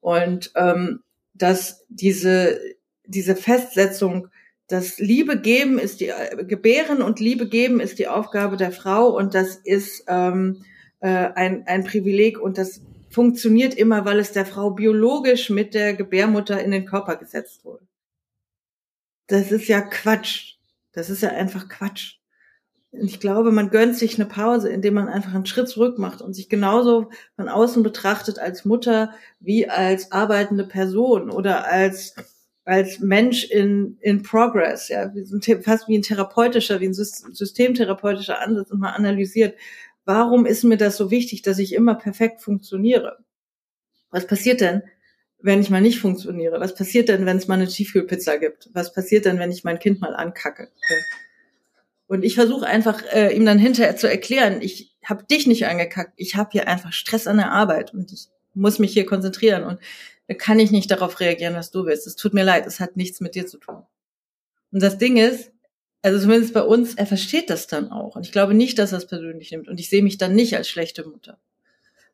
Und 0.00 0.52
ähm, 0.54 1.00
dass 1.34 1.84
diese, 1.88 2.60
diese 3.04 3.36
Festsetzung, 3.36 4.28
dass 4.68 4.98
Liebe 4.98 5.38
geben 5.38 5.78
ist 5.78 6.00
die, 6.00 6.08
äh, 6.08 6.44
gebären 6.44 7.02
und 7.02 7.20
Liebe 7.20 7.48
geben 7.48 7.80
ist 7.80 7.98
die 7.98 8.08
Aufgabe 8.08 8.56
der 8.56 8.72
Frau 8.72 9.08
und 9.08 9.34
das 9.34 9.56
ist 9.56 10.04
ähm, 10.08 10.64
äh, 11.00 11.08
ein, 11.08 11.66
ein 11.66 11.84
Privileg 11.84 12.40
und 12.40 12.58
das 12.58 12.80
funktioniert 13.10 13.74
immer, 13.74 14.04
weil 14.04 14.18
es 14.18 14.32
der 14.32 14.46
Frau 14.46 14.70
biologisch 14.70 15.50
mit 15.50 15.74
der 15.74 15.94
Gebärmutter 15.94 16.62
in 16.62 16.70
den 16.70 16.86
Körper 16.86 17.16
gesetzt 17.16 17.64
wurde. 17.64 17.86
Das 19.26 19.50
ist 19.52 19.68
ja 19.68 19.80
Quatsch. 19.80 20.55
Das 20.96 21.10
ist 21.10 21.22
ja 21.22 21.28
einfach 21.28 21.68
Quatsch. 21.68 22.14
Ich 22.90 23.20
glaube, 23.20 23.52
man 23.52 23.68
gönnt 23.68 23.96
sich 23.98 24.14
eine 24.14 24.24
Pause, 24.24 24.70
indem 24.70 24.94
man 24.94 25.08
einfach 25.08 25.34
einen 25.34 25.44
Schritt 25.44 25.68
zurück 25.68 25.98
macht 25.98 26.22
und 26.22 26.32
sich 26.32 26.48
genauso 26.48 27.10
von 27.36 27.50
außen 27.50 27.82
betrachtet 27.82 28.38
als 28.38 28.64
Mutter 28.64 29.12
wie 29.38 29.68
als 29.68 30.10
arbeitende 30.10 30.64
Person 30.64 31.30
oder 31.30 31.66
als 31.70 32.14
als 32.64 32.98
Mensch 32.98 33.44
in, 33.44 33.96
in 34.00 34.22
Progress, 34.22 34.88
ja, 34.88 35.12
fast 35.62 35.86
wie 35.86 35.98
ein 35.98 36.02
therapeutischer, 36.02 36.80
wie 36.80 36.86
ein 36.88 36.94
systemtherapeutischer 36.94 38.40
Ansatz 38.40 38.72
und 38.72 38.80
mal 38.80 38.90
analysiert, 38.90 39.56
warum 40.04 40.46
ist 40.46 40.64
mir 40.64 40.76
das 40.76 40.96
so 40.96 41.12
wichtig, 41.12 41.42
dass 41.42 41.60
ich 41.60 41.74
immer 41.74 41.94
perfekt 41.94 42.40
funktioniere? 42.42 43.18
Was 44.10 44.26
passiert 44.26 44.62
denn, 44.62 44.82
wenn 45.40 45.60
ich 45.60 45.70
mal 45.70 45.80
nicht 45.80 46.00
funktioniere? 46.00 46.60
Was 46.60 46.74
passiert 46.74 47.08
denn, 47.08 47.26
wenn 47.26 47.36
es 47.36 47.48
mal 47.48 47.54
eine 47.54 47.68
Tiefkühlpizza 47.68 48.36
gibt? 48.36 48.70
Was 48.72 48.92
passiert 48.92 49.24
denn, 49.24 49.38
wenn 49.38 49.50
ich 49.50 49.64
mein 49.64 49.78
Kind 49.78 50.00
mal 50.00 50.14
ankacke? 50.14 50.70
Und 52.06 52.24
ich 52.24 52.34
versuche 52.34 52.66
einfach 52.66 53.02
äh, 53.12 53.34
ihm 53.34 53.44
dann 53.44 53.58
hinterher 53.58 53.96
zu 53.96 54.08
erklären, 54.08 54.60
ich 54.60 54.94
habe 55.04 55.24
dich 55.24 55.46
nicht 55.46 55.66
angekackt, 55.66 56.12
ich 56.16 56.36
habe 56.36 56.50
hier 56.52 56.68
einfach 56.68 56.92
Stress 56.92 57.26
an 57.26 57.36
der 57.36 57.52
Arbeit 57.52 57.92
und 57.92 58.12
ich 58.12 58.28
muss 58.54 58.78
mich 58.78 58.92
hier 58.92 59.06
konzentrieren 59.06 59.64
und 59.64 59.80
da 60.28 60.34
kann 60.34 60.58
ich 60.58 60.70
nicht 60.70 60.90
darauf 60.90 61.20
reagieren, 61.20 61.54
was 61.54 61.70
du 61.70 61.84
willst. 61.84 62.06
Es 62.06 62.16
tut 62.16 62.34
mir 62.34 62.44
leid, 62.44 62.66
es 62.66 62.80
hat 62.80 62.96
nichts 62.96 63.20
mit 63.20 63.34
dir 63.34 63.46
zu 63.46 63.58
tun. 63.58 63.82
Und 64.72 64.82
das 64.82 64.98
Ding 64.98 65.16
ist, 65.16 65.52
also 66.02 66.20
zumindest 66.20 66.54
bei 66.54 66.62
uns, 66.62 66.94
er 66.94 67.06
versteht 67.06 67.50
das 67.50 67.66
dann 67.66 67.90
auch. 67.90 68.16
Und 68.16 68.26
ich 68.26 68.32
glaube 68.32 68.54
nicht, 68.54 68.78
dass 68.78 68.92
er 68.92 68.98
es 68.98 69.06
persönlich 69.06 69.50
nimmt. 69.50 69.68
Und 69.68 69.80
ich 69.80 69.88
sehe 69.88 70.02
mich 70.02 70.18
dann 70.18 70.34
nicht 70.34 70.56
als 70.56 70.68
schlechte 70.68 71.04
Mutter, 71.06 71.38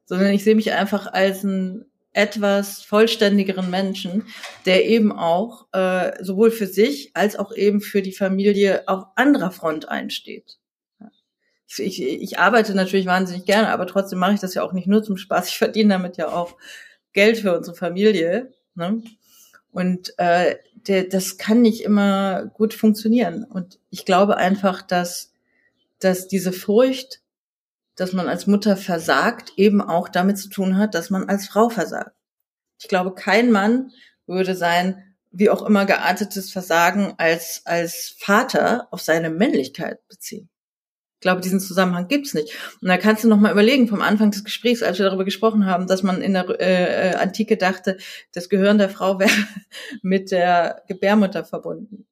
sondern 0.05 0.33
ich 0.33 0.45
sehe 0.45 0.55
mich 0.55 0.73
einfach 0.73 1.07
als 1.13 1.45
ein 1.45 1.87
etwas 2.13 2.83
vollständigeren 2.83 3.71
Menschen, 3.71 4.27
der 4.67 4.87
eben 4.87 5.13
auch 5.13 5.67
äh, 5.73 6.23
sowohl 6.23 6.51
für 6.51 6.67
sich 6.67 7.11
als 7.15 7.37
auch 7.37 7.55
eben 7.55 7.81
für 7.81 8.03
die 8.03 8.13
Familie 8.13 8.85
auf 8.87 9.05
anderer 9.17 9.51
Front 9.51 9.89
einsteht. 9.89 10.59
Ich, 11.79 12.03
ich, 12.03 12.39
arbeite 12.39 12.75
natürlich 12.75 13.07
wahnsinnig 13.07 13.47
gerne, 13.47 13.71
aber 13.71 13.87
trotzdem 13.87 14.19
mache 14.19 14.35
ich 14.35 14.41
das 14.41 14.53
ja 14.53 14.63
auch 14.63 14.75
nicht 14.75 14.87
nur 14.87 15.03
zum 15.03 15.17
Spaß. 15.17 15.49
Ich 15.49 15.57
verdiene 15.57 15.95
damit 15.95 16.19
ja 16.19 16.29
auch 16.29 16.59
Geld 17.15 17.39
für 17.39 17.57
unsere 17.57 17.75
Familie. 17.75 18.53
Ne? 18.75 19.03
Und 19.71 20.13
äh, 20.19 20.57
der, 20.75 21.05
das 21.05 21.39
kann 21.39 21.63
nicht 21.63 21.83
immer 21.83 22.45
gut 22.45 22.75
funktionieren. 22.75 23.45
Und 23.45 23.79
ich 23.89 24.05
glaube 24.05 24.37
einfach, 24.37 24.83
dass, 24.83 25.33
dass 25.99 26.29
diese 26.29 26.53
Furcht 26.53 27.22
dass 28.03 28.13
man 28.13 28.29
als 28.29 28.49
Mutter 28.49 28.77
versagt, 28.77 29.53
eben 29.57 29.81
auch 29.81 30.09
damit 30.09 30.37
zu 30.37 30.49
tun 30.49 30.77
hat, 30.77 30.97
dass 30.97 31.09
man 31.09 31.29
als 31.29 31.47
Frau 31.47 31.69
versagt. 31.69 32.17
Ich 32.81 32.89
glaube, 32.89 33.15
kein 33.15 33.53
Mann 33.53 33.93
würde 34.27 34.57
sein, 34.57 35.15
wie 35.31 35.49
auch 35.49 35.63
immer 35.63 35.87
geartetes 35.87 36.51
Versagen 36.51 37.15
als, 37.19 37.63
als 37.65 38.17
Vater 38.19 38.89
auf 38.91 39.01
seine 39.01 39.31
Männlichkeit 39.31 40.01
beziehen. 40.09 40.51
Ich 41.15 41.21
glaube, 41.21 41.43
diesen 41.43 41.61
Zusammenhang 41.61 42.09
gibt's 42.09 42.35
nicht. 42.35 42.53
Und 42.81 42.89
da 42.89 42.97
kannst 42.97 43.23
du 43.23 43.29
noch 43.29 43.39
mal 43.39 43.53
überlegen, 43.53 43.87
vom 43.87 44.03
Anfang 44.03 44.33
des 44.33 44.43
Gesprächs, 44.43 44.83
als 44.83 44.99
wir 44.99 45.07
darüber 45.07 45.25
gesprochen 45.25 45.67
haben, 45.67 45.87
dass 45.87 46.03
man 46.03 46.23
in 46.23 46.33
der 46.33 46.61
äh, 46.61 47.11
äh 47.11 47.15
Antike 47.15 47.57
dachte, 47.57 47.99
das 48.33 48.49
Gehirn 48.49 48.79
der 48.79 48.89
Frau 48.89 49.19
wäre 49.21 49.31
mit 50.03 50.33
der 50.33 50.83
Gebärmutter 50.89 51.45
verbunden 51.45 52.09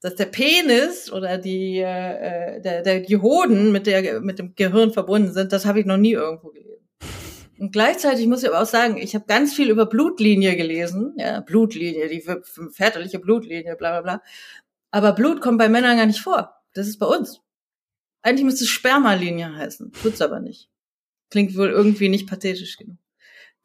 dass 0.00 0.14
der 0.14 0.26
Penis 0.26 1.10
oder 1.10 1.38
die, 1.38 1.78
äh, 1.78 2.60
der, 2.60 2.82
der, 2.82 3.00
die 3.00 3.16
Hoden 3.16 3.72
mit, 3.72 3.86
der, 3.86 4.20
mit 4.20 4.38
dem 4.38 4.54
Gehirn 4.54 4.92
verbunden 4.92 5.32
sind, 5.32 5.52
das 5.52 5.66
habe 5.66 5.80
ich 5.80 5.86
noch 5.86 5.96
nie 5.96 6.12
irgendwo 6.12 6.50
gelesen. 6.50 6.66
Und 7.58 7.72
gleichzeitig 7.72 8.26
muss 8.26 8.42
ich 8.42 8.48
aber 8.50 8.60
auch 8.60 8.66
sagen, 8.66 8.98
ich 8.98 9.14
habe 9.14 9.24
ganz 9.26 9.54
viel 9.54 9.70
über 9.70 9.86
Blutlinie 9.86 10.56
gelesen, 10.56 11.14
ja, 11.16 11.40
Blutlinie, 11.40 12.08
die 12.08 12.22
väterliche 12.72 13.18
Blutlinie, 13.18 13.76
bla 13.76 14.00
bla 14.00 14.02
bla. 14.02 14.22
Aber 14.90 15.12
Blut 15.12 15.40
kommt 15.40 15.58
bei 15.58 15.68
Männern 15.68 15.96
gar 15.96 16.06
nicht 16.06 16.20
vor. 16.20 16.54
Das 16.74 16.86
ist 16.86 16.98
bei 16.98 17.06
uns. 17.06 17.40
Eigentlich 18.22 18.44
müsste 18.44 18.64
es 18.64 18.70
Spermalinie 18.70 19.56
heißen, 19.56 19.92
tut's 19.92 20.20
aber 20.20 20.40
nicht. 20.40 20.68
Klingt 21.30 21.56
wohl 21.56 21.70
irgendwie 21.70 22.08
nicht 22.08 22.28
pathetisch 22.28 22.76
genug. 22.76 22.98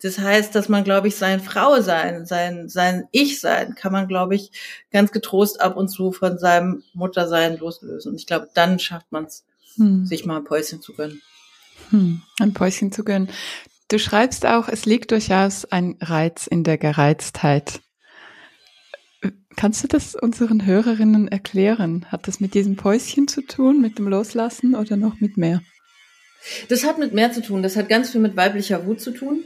Das 0.01 0.17
heißt, 0.17 0.55
dass 0.55 0.67
man, 0.67 0.83
glaube 0.83 1.09
ich, 1.09 1.15
sein 1.15 1.39
Frau 1.39 1.79
sein, 1.81 2.25
sein, 2.25 2.69
sein 2.69 3.07
Ich 3.11 3.39
sein, 3.39 3.75
kann 3.75 3.91
man, 3.91 4.07
glaube 4.07 4.35
ich, 4.35 4.51
ganz 4.91 5.11
getrost 5.11 5.61
ab 5.61 5.77
und 5.77 5.89
zu 5.89 6.11
von 6.11 6.39
seinem 6.39 6.83
Muttersein 6.93 7.57
loslösen. 7.57 8.11
Und 8.11 8.17
ich 8.19 8.25
glaube, 8.25 8.49
dann 8.53 8.79
schafft 8.79 9.11
man 9.11 9.25
es, 9.25 9.45
hm. 9.75 10.05
sich 10.05 10.25
mal 10.25 10.37
ein 10.37 10.43
Päuschen 10.43 10.81
zu 10.81 10.93
gönnen. 10.93 11.21
Hm, 11.91 12.21
ein 12.39 12.53
Päuschen 12.53 12.91
zu 12.91 13.03
gönnen. 13.03 13.29
Du 13.89 13.99
schreibst 13.99 14.45
auch, 14.45 14.69
es 14.69 14.85
liegt 14.85 15.11
durchaus 15.11 15.65
ein 15.65 15.97
Reiz 16.01 16.47
in 16.47 16.63
der 16.63 16.77
Gereiztheit. 16.77 17.81
Kannst 19.55 19.83
du 19.83 19.87
das 19.87 20.15
unseren 20.15 20.65
Hörerinnen 20.65 21.27
erklären? 21.27 22.05
Hat 22.09 22.27
das 22.27 22.39
mit 22.39 22.53
diesem 22.53 22.75
Päuschen 22.75 23.27
zu 23.27 23.41
tun, 23.41 23.81
mit 23.81 23.99
dem 23.99 24.07
Loslassen 24.07 24.75
oder 24.75 24.95
noch 24.95 25.19
mit 25.19 25.37
mehr? 25.37 25.61
Das 26.69 26.85
hat 26.85 26.97
mit 26.97 27.13
mehr 27.13 27.31
zu 27.31 27.41
tun. 27.41 27.61
Das 27.61 27.75
hat 27.75 27.89
ganz 27.89 28.11
viel 28.11 28.21
mit 28.21 28.35
weiblicher 28.35 28.85
Wut 28.85 29.01
zu 29.01 29.11
tun. 29.11 29.43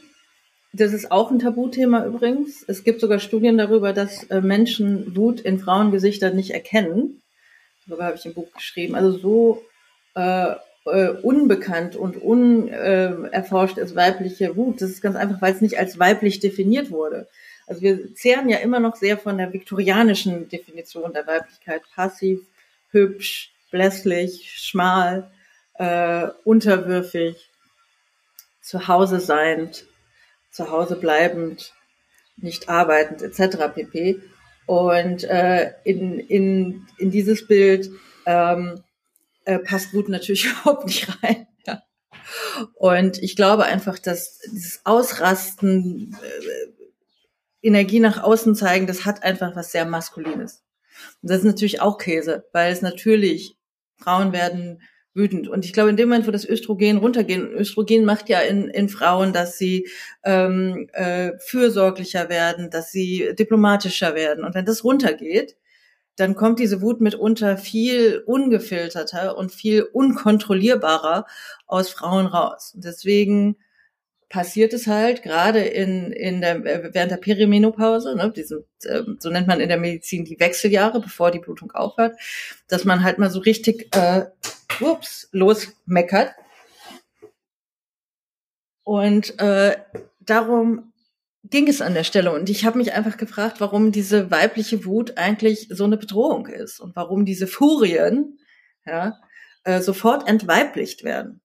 Das 0.77 0.91
ist 0.91 1.09
auch 1.09 1.31
ein 1.31 1.39
Tabuthema 1.39 2.05
übrigens. 2.05 2.65
Es 2.67 2.83
gibt 2.83 2.99
sogar 2.99 3.19
Studien 3.19 3.57
darüber, 3.57 3.93
dass 3.93 4.23
äh, 4.25 4.41
Menschen 4.41 5.15
Wut 5.15 5.39
in 5.39 5.59
Frauengesichtern 5.59 6.35
nicht 6.35 6.51
erkennen. 6.51 7.21
Darüber 7.87 8.05
habe 8.05 8.17
ich 8.17 8.25
ein 8.25 8.33
Buch 8.33 8.51
geschrieben. 8.51 8.93
Also 8.95 9.17
so 9.17 9.63
äh, 10.15 10.55
äh, 10.85 11.09
unbekannt 11.21 11.95
und 11.95 12.17
unerforscht 12.17 13.77
ist 13.77 13.95
weibliche 13.95 14.57
Wut. 14.57 14.81
Das 14.81 14.89
ist 14.89 15.01
ganz 15.01 15.15
einfach, 15.15 15.41
weil 15.41 15.53
es 15.53 15.61
nicht 15.61 15.79
als 15.79 15.97
weiblich 15.97 16.41
definiert 16.41 16.91
wurde. 16.91 17.27
Also 17.67 17.81
wir 17.81 18.13
zehren 18.13 18.49
ja 18.49 18.57
immer 18.57 18.81
noch 18.81 18.97
sehr 18.97 19.17
von 19.17 19.37
der 19.37 19.53
viktorianischen 19.53 20.49
Definition 20.49 21.13
der 21.13 21.25
Weiblichkeit. 21.25 21.83
Passiv, 21.95 22.41
hübsch, 22.91 23.53
blässlich, 23.71 24.51
schmal, 24.57 25.31
äh, 25.75 26.27
unterwürfig, 26.43 27.49
zu 28.61 28.89
Hause 28.89 29.21
seiend, 29.21 29.85
zu 30.55 30.71
Hause 30.71 30.95
bleibend, 30.95 31.73
nicht 32.37 32.69
arbeitend 32.69 33.21
etc. 33.21 33.73
pp. 33.73 34.21
Und 34.65 35.25
äh, 35.25 35.73
in, 35.83 36.19
in, 36.19 36.87
in 36.97 37.11
dieses 37.11 37.45
Bild 37.45 37.91
ähm, 38.25 38.81
äh, 39.43 39.59
passt 39.59 39.93
Wut 39.93 40.07
natürlich 40.07 40.45
überhaupt 40.63 40.85
nicht 40.85 41.09
rein. 41.21 41.47
Ja. 41.67 41.83
Und 42.75 43.21
ich 43.21 43.35
glaube 43.35 43.65
einfach, 43.65 43.99
dass 43.99 44.39
dieses 44.51 44.81
Ausrasten, 44.85 46.17
äh, 46.21 47.67
Energie 47.67 47.99
nach 47.99 48.23
außen 48.23 48.55
zeigen, 48.55 48.87
das 48.87 49.05
hat 49.05 49.23
einfach 49.23 49.55
was 49.55 49.71
sehr 49.71 49.85
Maskulines. 49.85 50.63
Und 51.21 51.31
das 51.31 51.39
ist 51.39 51.45
natürlich 51.45 51.81
auch 51.81 51.97
Käse, 51.97 52.47
weil 52.53 52.71
es 52.71 52.81
natürlich 52.81 53.57
Frauen 53.97 54.31
werden 54.31 54.81
wütend. 55.15 55.47
Und 55.47 55.65
ich 55.65 55.73
glaube, 55.73 55.89
in 55.89 55.97
dem 55.97 56.09
Moment, 56.09 56.27
wo 56.27 56.31
das 56.31 56.47
Östrogen 56.47 56.97
runtergeht, 56.97 57.39
Östrogen 57.39 58.05
macht 58.05 58.29
ja 58.29 58.41
in, 58.41 58.67
in 58.67 58.89
Frauen, 58.89 59.33
dass 59.33 59.57
sie 59.57 59.87
ähm, 60.23 60.89
äh, 60.93 61.31
fürsorglicher 61.39 62.29
werden, 62.29 62.69
dass 62.69 62.91
sie 62.91 63.33
diplomatischer 63.33 64.13
werden. 64.13 64.43
Und 64.43 64.53
wenn 64.53 64.65
das 64.65 64.83
runtergeht, 64.83 65.55
dann 66.17 66.35
kommt 66.35 66.59
diese 66.59 66.81
Wut 66.81 67.01
mitunter 67.01 67.57
viel 67.57 68.23
ungefilterter 68.25 69.37
und 69.37 69.51
viel 69.51 69.83
unkontrollierbarer 69.83 71.25
aus 71.65 71.89
Frauen 71.89 72.25
raus. 72.25 72.73
Und 72.75 72.85
deswegen 72.85 73.57
passiert 74.29 74.73
es 74.73 74.87
halt 74.87 75.23
gerade 75.23 75.59
in, 75.59 76.11
in 76.11 76.41
der, 76.41 76.63
während 76.63 77.11
der 77.11 77.17
Perimenopause, 77.17 78.15
ne, 78.15 78.33
diese, 78.35 78.65
ähm, 78.87 79.17
so 79.19 79.29
nennt 79.29 79.47
man 79.47 79.59
in 79.59 79.69
der 79.69 79.77
Medizin 79.77 80.25
die 80.25 80.39
Wechseljahre, 80.39 80.99
bevor 80.99 81.31
die 81.31 81.39
Blutung 81.39 81.71
aufhört, 81.71 82.17
dass 82.67 82.85
man 82.85 83.03
halt 83.03 83.19
mal 83.19 83.29
so 83.29 83.39
richtig 83.39 83.95
äh, 83.95 84.25
ups, 84.79 85.29
losmeckert. 85.31 86.33
Und 88.83 89.39
äh, 89.39 89.77
darum 90.19 90.93
ging 91.43 91.67
es 91.67 91.81
an 91.81 91.93
der 91.93 92.03
Stelle. 92.03 92.31
Und 92.33 92.49
ich 92.49 92.65
habe 92.65 92.77
mich 92.77 92.93
einfach 92.93 93.17
gefragt, 93.17 93.61
warum 93.61 93.91
diese 93.91 94.31
weibliche 94.31 94.85
Wut 94.85 95.17
eigentlich 95.17 95.67
so 95.69 95.83
eine 95.83 95.97
Bedrohung 95.97 96.47
ist 96.47 96.79
und 96.79 96.95
warum 96.95 97.25
diese 97.25 97.47
Furien 97.47 98.39
ja, 98.85 99.19
äh, 99.63 99.81
sofort 99.81 100.27
entweiblicht 100.27 101.03
werden. 101.03 101.41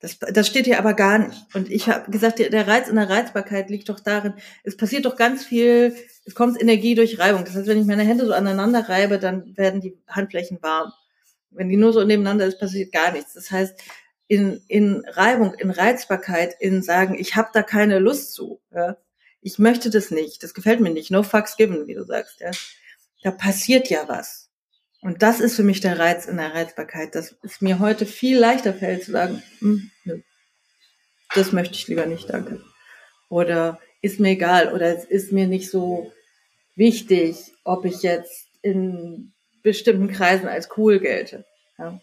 Das, 0.00 0.18
das 0.18 0.46
steht 0.46 0.66
hier 0.66 0.78
aber 0.78 0.94
gar 0.94 1.18
nicht. 1.18 1.54
Und 1.54 1.70
ich 1.70 1.88
habe 1.88 2.10
gesagt, 2.10 2.38
der 2.38 2.68
Reiz 2.68 2.88
in 2.88 2.96
der 2.96 3.08
Reizbarkeit 3.08 3.70
liegt 3.70 3.88
doch 3.88 3.98
darin, 3.98 4.34
es 4.62 4.76
passiert 4.76 5.06
doch 5.06 5.16
ganz 5.16 5.44
viel, 5.44 5.96
es 6.26 6.34
kommt 6.34 6.60
Energie 6.60 6.94
durch 6.94 7.18
Reibung. 7.18 7.44
Das 7.44 7.54
heißt, 7.54 7.66
wenn 7.66 7.80
ich 7.80 7.86
meine 7.86 8.02
Hände 8.02 8.26
so 8.26 8.32
aneinander 8.32 8.88
reibe, 8.88 9.18
dann 9.18 9.56
werden 9.56 9.80
die 9.80 9.96
Handflächen 10.06 10.58
warm. 10.60 10.92
Wenn 11.56 11.68
die 11.68 11.76
nur 11.76 11.92
so 11.92 12.04
nebeneinander 12.04 12.46
ist, 12.46 12.60
passiert 12.60 12.92
gar 12.92 13.12
nichts. 13.12 13.34
Das 13.34 13.50
heißt, 13.50 13.80
in, 14.28 14.62
in 14.68 15.04
Reibung, 15.06 15.54
in 15.54 15.70
Reizbarkeit, 15.70 16.54
in 16.60 16.82
sagen, 16.82 17.16
ich 17.18 17.36
habe 17.36 17.50
da 17.52 17.62
keine 17.62 17.98
Lust 17.98 18.34
zu. 18.34 18.60
Ja? 18.74 18.96
Ich 19.40 19.58
möchte 19.58 19.90
das 19.90 20.10
nicht, 20.10 20.42
das 20.42 20.54
gefällt 20.54 20.80
mir 20.80 20.90
nicht. 20.90 21.10
No 21.10 21.22
fucks 21.22 21.56
given, 21.56 21.86
wie 21.86 21.94
du 21.94 22.04
sagst. 22.04 22.40
Ja? 22.40 22.50
Da 23.22 23.30
passiert 23.30 23.88
ja 23.88 24.08
was. 24.08 24.50
Und 25.00 25.22
das 25.22 25.40
ist 25.40 25.56
für 25.56 25.62
mich 25.62 25.80
der 25.80 25.98
Reiz 25.98 26.26
in 26.26 26.36
der 26.36 26.54
Reizbarkeit, 26.54 27.14
dass 27.14 27.36
es 27.42 27.60
mir 27.60 27.78
heute 27.78 28.06
viel 28.06 28.38
leichter 28.38 28.74
fällt 28.74 29.04
zu 29.04 29.12
sagen, 29.12 29.42
hm, 29.60 29.90
nö, 30.04 30.20
das 31.34 31.52
möchte 31.52 31.74
ich 31.74 31.86
lieber 31.86 32.06
nicht, 32.06 32.30
danke. 32.30 32.60
Oder 33.28 33.78
ist 34.02 34.20
mir 34.20 34.30
egal 34.30 34.72
oder 34.72 34.96
es 34.96 35.04
ist 35.04 35.32
mir 35.32 35.46
nicht 35.46 35.70
so 35.70 36.12
wichtig, 36.74 37.52
ob 37.64 37.84
ich 37.84 38.02
jetzt 38.02 38.48
in 38.62 39.32
bestimmten 39.66 40.08
Kreisen 40.08 40.48
als 40.48 40.68
cool 40.76 40.98
gelte. 40.98 41.44
Ja 41.78 42.00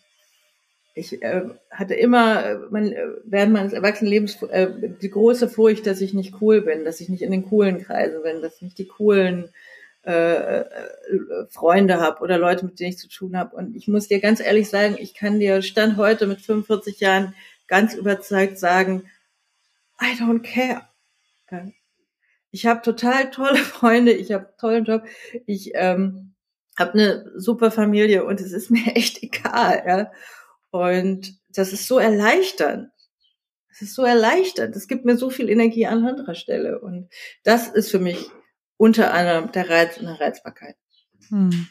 ich 0.96 1.24
äh, 1.24 1.44
hatte 1.72 1.96
immer 1.96 2.46
äh, 2.46 2.58
mein, 2.70 2.92
äh, 2.92 3.08
während 3.24 3.54
meines 3.54 3.74
Erwachsenenlebens 3.74 4.42
äh, 4.44 4.70
die 5.02 5.10
große 5.10 5.50
Furcht, 5.50 5.88
dass 5.88 6.02
ich 6.02 6.14
nicht 6.14 6.36
cool 6.42 6.62
bin, 6.62 6.86
dass 6.86 7.02
ich 7.02 7.10
nicht 7.10 7.24
in 7.24 7.32
den 7.32 7.48
coolen 7.48 7.84
Kreisen 7.84 8.22
bin, 8.22 8.42
dass 8.42 8.58
ich 8.58 8.62
nicht 8.62 8.78
die 8.78 8.88
coolen 8.88 9.50
äh, 10.06 10.60
äh, 10.60 10.66
Freunde 11.50 12.00
habe 12.00 12.22
oder 12.22 12.38
Leute, 12.38 12.66
mit 12.66 12.80
denen 12.80 12.92
ich 12.92 13.00
zu 13.00 13.08
tun 13.08 13.38
habe. 13.38 13.56
Und 13.56 13.76
ich 13.76 13.88
muss 13.88 14.08
dir 14.08 14.20
ganz 14.20 14.40
ehrlich 14.40 14.70
sagen, 14.70 14.96
ich 15.00 15.16
kann 15.16 15.40
dir 15.40 15.62
Stand 15.62 15.98
heute 15.98 16.28
mit 16.28 16.42
45 16.42 17.00
Jahren 17.00 17.34
ganz 17.68 17.96
überzeugt 17.96 18.60
sagen, 18.60 19.10
I 20.00 20.16
don't 20.20 20.44
care. 20.44 20.88
Ich 22.52 22.68
habe 22.68 22.82
total 22.82 23.32
tolle 23.32 23.58
Freunde, 23.58 24.12
ich 24.12 24.32
habe 24.32 24.54
tollen 24.60 24.86
Job, 24.86 25.04
ich 25.48 25.72
ähm, 25.74 26.33
habe 26.78 26.94
eine 26.94 27.32
super 27.36 27.72
Familie 27.72 28.26
und 28.26 28.42
es 28.42 28.52
ist 28.52 28.72
mir 28.72 28.96
echt 28.96 29.22
egal. 29.24 29.84
Ja? 29.86 30.12
Und 30.72 31.38
das 31.50 31.74
ist 31.74 31.88
so 31.88 32.00
erleichternd. 32.00 32.90
Es 33.70 33.82
ist 33.82 33.96
so 33.96 34.04
erleichternd. 34.04 34.76
Es 34.76 34.88
gibt 34.88 35.06
mir 35.06 35.18
so 35.18 35.30
viel 35.30 35.50
Energie 35.50 35.88
an 35.88 36.06
anderer 36.06 36.36
Stelle. 36.36 36.80
Und 36.80 37.10
das 37.44 37.68
ist 37.68 37.90
für 37.90 38.00
mich 38.00 38.30
unter 38.78 39.14
anderem 39.14 39.52
der 39.52 39.70
Reiz 39.70 39.98
und 39.98 40.06
der 40.06 40.20
Reizbarkeit. 40.20 40.76
Hm. 41.30 41.68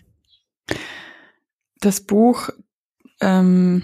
Das 1.81 2.01
Buch 2.01 2.51
ähm, 3.21 3.83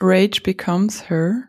Rage 0.00 0.42
Becomes 0.42 1.08
Her, 1.10 1.48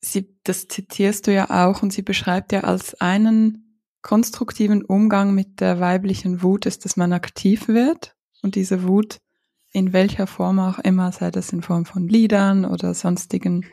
sie, 0.00 0.34
das 0.44 0.68
zitierst 0.68 1.26
du 1.26 1.32
ja 1.32 1.50
auch 1.50 1.82
und 1.82 1.92
sie 1.92 2.02
beschreibt 2.02 2.52
ja 2.52 2.60
als 2.60 2.98
einen 3.00 3.65
konstruktiven 4.06 4.84
Umgang 4.84 5.34
mit 5.34 5.60
der 5.60 5.80
weiblichen 5.80 6.40
Wut 6.40 6.64
ist, 6.64 6.84
dass 6.84 6.96
man 6.96 7.12
aktiv 7.12 7.66
wird 7.66 8.14
und 8.40 8.54
diese 8.54 8.84
Wut 8.84 9.18
in 9.72 9.92
welcher 9.92 10.28
Form 10.28 10.60
auch 10.60 10.78
immer, 10.78 11.10
sei 11.10 11.32
das 11.32 11.52
in 11.52 11.60
Form 11.60 11.86
von 11.86 12.06
Liedern 12.06 12.64
oder 12.64 12.94
sonstigen 12.94 13.66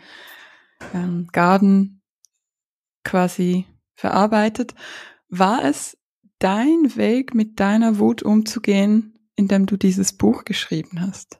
ähm, 0.92 1.28
Garden 1.32 2.02
quasi 3.04 3.68
verarbeitet. 3.94 4.74
War 5.30 5.64
es 5.64 6.00
dein 6.40 6.96
Weg, 6.96 7.36
mit 7.36 7.60
deiner 7.60 8.00
Wut 8.00 8.24
umzugehen, 8.24 9.20
indem 9.36 9.68
du 9.68 9.78
dieses 9.78 10.14
Buch 10.14 10.46
geschrieben 10.46 11.00
hast? 11.00 11.40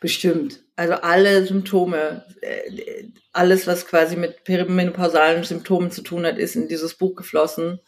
Bestimmt. 0.00 0.63
Also 0.76 0.94
alle 0.94 1.46
Symptome, 1.46 2.24
äh, 2.40 3.04
alles, 3.32 3.66
was 3.66 3.86
quasi 3.86 4.16
mit 4.16 4.44
perimenopausalen 4.44 5.44
Symptomen 5.44 5.90
zu 5.90 6.02
tun 6.02 6.26
hat, 6.26 6.38
ist 6.38 6.56
in 6.56 6.68
dieses 6.68 6.94
Buch 6.94 7.14
geflossen. 7.14 7.80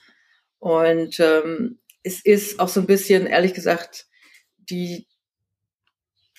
Und 0.58 1.18
ähm, 1.18 1.78
es 2.02 2.24
ist 2.24 2.60
auch 2.60 2.68
so 2.68 2.80
ein 2.80 2.86
bisschen, 2.86 3.26
ehrlich 3.26 3.54
gesagt, 3.54 4.06
die, 4.58 5.06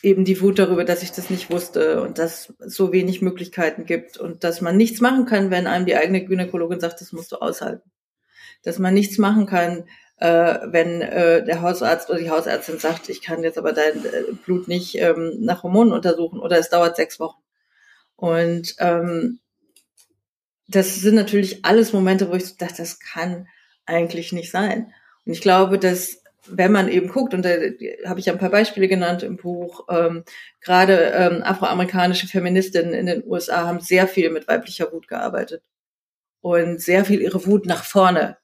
eben 0.02 0.24
die 0.24 0.39
Wut 0.41 0.60
darüber, 0.60 0.86
dass 0.86 1.04
ich 1.04 1.12
das 1.12 1.30
nicht 1.30 1.52
wusste 1.52 2.02
und 2.02 2.18
dass 2.18 2.54
es 2.60 2.76
so 2.76 2.93
wenig 2.93 3.22
Möglichkeiten 3.22 3.86
gibt 3.86 4.18
und 4.18 4.43
dass 4.43 4.62
man 4.62 4.78
nichts 4.78 5.02
machen 5.02 5.26
kann, 5.26 5.52
wenn 5.52 5.68
einem 5.68 5.86
die 5.86 5.95
eigene 5.95 6.24
Gynäkologin 6.24 6.80
sagt, 6.80 7.02
das 7.02 7.12
musst 7.12 7.32
du 7.34 7.38
aushalten. 7.38 7.91
Dass 8.64 8.80
man 8.80 8.93
nichts 8.93 9.18
machen 9.18 9.45
kann, 9.45 9.86
äh, 10.18 10.59
wenn 10.63 11.01
äh, 11.01 11.43
der 11.43 11.61
Hausarzt 11.61 12.09
oder 12.09 12.20
die 12.20 12.30
Hausärztin 12.30 12.80
sagt, 12.80 13.09
ich 13.09 13.22
kann 13.22 13.43
jetzt 13.43 13.57
aber 13.57 13.74
dein 13.74 14.03
äh, 14.05 14.34
Blut 14.45 14.68
nicht 14.68 14.95
ähm, 14.95 15.38
nach 15.39 15.63
Hormonen 15.63 15.93
untersuchen 15.93 16.39
oder 16.39 16.57
es 16.57 16.70
dauert 16.70 16.95
sechs 16.95 17.20
Wochen. 17.20 17.41
Und 18.15 18.76
ähm, 18.80 19.39
das 20.68 20.95
sind 20.95 21.15
natürlich 21.15 21.63
alles 21.65 21.93
Momente, 21.93 22.30
wo 22.30 22.34
ich 22.34 22.45
so 22.45 22.55
dachte, 22.57 22.78
das 22.78 22.99
kann 22.99 23.47
eigentlich 23.86 24.32
nicht 24.34 24.51
sein. 24.51 24.91
Und 25.26 25.34
ich 25.34 25.41
glaube, 25.41 25.78
dass 25.78 26.24
wenn 26.49 26.72
man 26.72 26.88
eben 26.88 27.09
guckt, 27.09 27.34
und 27.34 27.43
da 27.43 27.49
habe 28.05 28.20
ich 28.20 28.26
ja 28.26 28.34
ein 28.34 28.39
paar 28.39 28.49
Beispiele 28.49 28.88
genannt 28.88 29.22
im 29.22 29.38
Buch, 29.38 29.86
ähm, 29.89 30.24
gerade 30.61 31.11
ähm, 31.13 31.43
afroamerikanische 31.43 32.28
Feministinnen 32.28 32.93
in 32.93 33.05
den 33.05 33.24
USA 33.26 33.65
haben 33.68 33.82
sehr 33.82 34.07
viel 34.07 34.30
mit 34.30 34.47
weiblicher 34.47 34.91
Wut 34.91 35.07
gearbeitet 35.07 35.61
und 36.41 36.82
sehr 36.82 37.05
viel 37.05 37.22
ihre 37.22 37.45
Wut 37.45 37.65
nach 37.65 37.84
vorne 37.84 38.38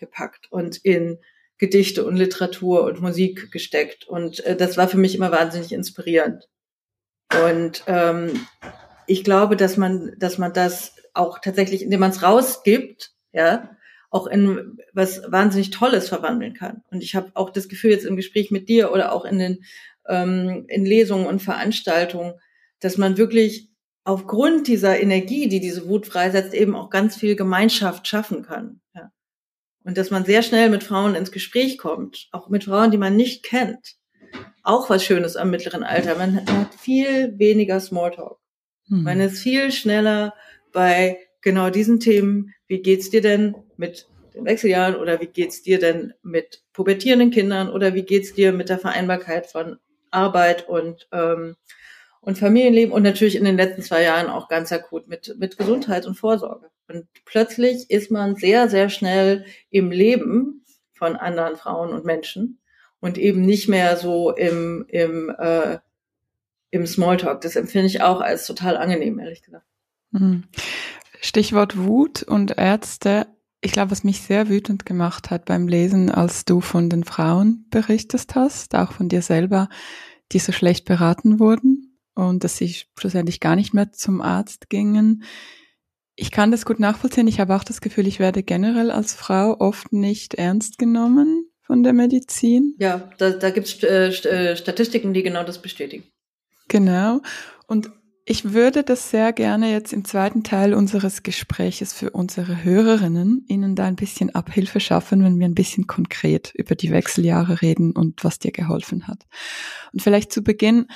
gepackt 0.00 0.50
und 0.50 0.78
in 0.78 1.18
Gedichte 1.58 2.04
und 2.04 2.16
Literatur 2.16 2.84
und 2.84 3.00
Musik 3.00 3.52
gesteckt. 3.52 4.08
Und 4.08 4.44
äh, 4.44 4.56
das 4.56 4.76
war 4.76 4.88
für 4.88 4.98
mich 4.98 5.14
immer 5.14 5.30
wahnsinnig 5.30 5.72
inspirierend. 5.72 6.48
Und 7.46 7.84
ähm, 7.86 8.46
ich 9.06 9.22
glaube, 9.22 9.56
dass 9.56 9.76
man, 9.76 10.12
dass 10.18 10.38
man 10.38 10.52
das 10.52 10.96
auch 11.14 11.38
tatsächlich, 11.38 11.82
indem 11.82 12.00
man 12.00 12.10
es 12.10 12.22
rausgibt, 12.22 13.12
ja, 13.32 13.76
auch 14.10 14.26
in 14.26 14.78
was 14.92 15.22
wahnsinnig 15.30 15.70
Tolles 15.70 16.08
verwandeln 16.08 16.54
kann. 16.54 16.82
Und 16.90 17.02
ich 17.02 17.14
habe 17.14 17.30
auch 17.34 17.50
das 17.50 17.68
Gefühl 17.68 17.92
jetzt 17.92 18.04
im 18.04 18.16
Gespräch 18.16 18.50
mit 18.50 18.68
dir 18.68 18.92
oder 18.92 19.12
auch 19.12 19.24
in 19.24 19.38
den 19.38 19.64
ähm, 20.08 20.64
in 20.68 20.84
Lesungen 20.84 21.26
und 21.26 21.40
Veranstaltungen, 21.40 22.34
dass 22.80 22.98
man 22.98 23.16
wirklich 23.18 23.70
aufgrund 24.04 24.66
dieser 24.66 24.98
Energie, 25.00 25.48
die 25.48 25.60
diese 25.60 25.88
Wut 25.88 26.06
freisetzt, 26.06 26.54
eben 26.54 26.74
auch 26.74 26.90
ganz 26.90 27.16
viel 27.16 27.36
Gemeinschaft 27.36 28.08
schaffen 28.08 28.42
kann. 28.42 28.80
Ja. 28.94 29.12
Und 29.84 29.96
dass 29.96 30.10
man 30.10 30.24
sehr 30.24 30.42
schnell 30.42 30.68
mit 30.68 30.84
Frauen 30.84 31.14
ins 31.14 31.32
Gespräch 31.32 31.78
kommt, 31.78 32.28
auch 32.32 32.48
mit 32.48 32.64
Frauen, 32.64 32.90
die 32.90 32.98
man 32.98 33.16
nicht 33.16 33.42
kennt. 33.42 33.96
Auch 34.62 34.90
was 34.90 35.04
Schönes 35.04 35.36
am 35.36 35.50
mittleren 35.50 35.82
Alter. 35.82 36.16
Man 36.16 36.46
hat 36.46 36.74
viel 36.74 37.38
weniger 37.38 37.80
Smalltalk. 37.80 38.38
Mhm. 38.88 39.02
Man 39.02 39.20
ist 39.20 39.40
viel 39.40 39.72
schneller 39.72 40.34
bei 40.72 41.18
genau 41.40 41.70
diesen 41.70 41.98
Themen. 42.00 42.52
Wie 42.66 42.82
geht's 42.82 43.10
dir 43.10 43.22
denn 43.22 43.54
mit 43.76 44.06
den 44.34 44.44
Wechseljahren 44.44 44.96
oder 44.96 45.20
wie 45.20 45.26
geht's 45.26 45.62
dir 45.62 45.78
denn 45.78 46.12
mit 46.22 46.62
pubertierenden 46.72 47.30
Kindern 47.30 47.70
oder 47.70 47.94
wie 47.94 48.02
geht's 48.02 48.34
dir 48.34 48.52
mit 48.52 48.68
der 48.68 48.78
Vereinbarkeit 48.78 49.46
von 49.46 49.78
Arbeit 50.10 50.68
und 50.68 51.08
ähm, 51.12 51.56
und 52.22 52.38
Familienleben 52.38 52.92
und 52.92 53.02
natürlich 53.02 53.34
in 53.34 53.44
den 53.44 53.56
letzten 53.56 53.80
zwei 53.80 54.02
Jahren 54.02 54.28
auch 54.28 54.48
ganz 54.48 54.70
akut 54.72 55.08
mit 55.08 55.34
mit 55.38 55.56
Gesundheit 55.56 56.06
und 56.06 56.16
Vorsorge. 56.16 56.70
Und 56.90 57.06
plötzlich 57.24 57.90
ist 57.90 58.10
man 58.10 58.36
sehr 58.36 58.68
sehr 58.68 58.88
schnell 58.88 59.44
im 59.70 59.90
Leben 59.90 60.64
von 60.92 61.16
anderen 61.16 61.56
Frauen 61.56 61.92
und 61.92 62.04
Menschen 62.04 62.58
und 63.00 63.18
eben 63.18 63.42
nicht 63.42 63.68
mehr 63.68 63.96
so 63.96 64.30
im 64.30 64.84
im 64.88 65.30
äh, 65.38 65.78
im 66.70 66.86
Smalltalk. 66.86 67.40
Das 67.40 67.56
empfinde 67.56 67.86
ich 67.86 68.02
auch 68.02 68.20
als 68.20 68.46
total 68.46 68.76
angenehm, 68.76 69.18
ehrlich 69.18 69.42
gesagt. 69.42 69.66
Mhm. 70.12 70.44
Stichwort 71.20 71.76
Wut 71.76 72.22
und 72.22 72.56
Ärzte. 72.56 73.26
Ich 73.60 73.72
glaube, 73.72 73.90
was 73.90 74.04
mich 74.04 74.22
sehr 74.22 74.48
wütend 74.48 74.86
gemacht 74.86 75.30
hat 75.30 75.44
beim 75.44 75.68
Lesen, 75.68 76.10
als 76.10 76.44
du 76.44 76.60
von 76.60 76.88
den 76.88 77.04
Frauen 77.04 77.66
berichtest 77.70 78.34
hast, 78.34 78.74
auch 78.74 78.92
von 78.92 79.08
dir 79.08 79.20
selber, 79.20 79.68
die 80.32 80.38
so 80.38 80.52
schlecht 80.52 80.86
beraten 80.86 81.38
wurden 81.38 81.98
und 82.14 82.42
dass 82.44 82.56
sie 82.56 82.74
schlussendlich 82.98 83.40
gar 83.40 83.56
nicht 83.56 83.74
mehr 83.74 83.92
zum 83.92 84.22
Arzt 84.22 84.70
gingen. 84.70 85.24
Ich 86.20 86.30
kann 86.30 86.50
das 86.50 86.66
gut 86.66 86.80
nachvollziehen. 86.80 87.28
Ich 87.28 87.40
habe 87.40 87.56
auch 87.56 87.64
das 87.64 87.80
Gefühl, 87.80 88.06
ich 88.06 88.18
werde 88.18 88.42
generell 88.42 88.90
als 88.90 89.14
Frau 89.14 89.58
oft 89.58 89.90
nicht 89.94 90.34
ernst 90.34 90.76
genommen 90.76 91.46
von 91.62 91.82
der 91.82 91.94
Medizin. 91.94 92.74
Ja, 92.78 93.08
da, 93.16 93.30
da 93.30 93.48
gibt 93.48 93.66
es 93.66 93.82
äh, 93.82 94.50
äh, 94.50 94.54
Statistiken, 94.54 95.14
die 95.14 95.22
genau 95.22 95.44
das 95.44 95.62
bestätigen. 95.62 96.04
Genau. 96.68 97.22
Und 97.66 97.90
ich 98.26 98.52
würde 98.52 98.82
das 98.82 99.10
sehr 99.10 99.32
gerne 99.32 99.72
jetzt 99.72 99.94
im 99.94 100.04
zweiten 100.04 100.44
Teil 100.44 100.74
unseres 100.74 101.22
Gespräches 101.22 101.94
für 101.94 102.10
unsere 102.10 102.64
Hörerinnen 102.64 103.46
Ihnen 103.48 103.74
da 103.74 103.86
ein 103.86 103.96
bisschen 103.96 104.34
Abhilfe 104.34 104.78
schaffen, 104.78 105.24
wenn 105.24 105.38
wir 105.38 105.46
ein 105.46 105.54
bisschen 105.54 105.86
konkret 105.86 106.52
über 106.54 106.74
die 106.74 106.90
Wechseljahre 106.90 107.62
reden 107.62 107.92
und 107.92 108.24
was 108.24 108.38
dir 108.38 108.52
geholfen 108.52 109.08
hat. 109.08 109.24
Und 109.94 110.02
vielleicht 110.02 110.32
zu 110.32 110.42
Beginn, 110.42 110.86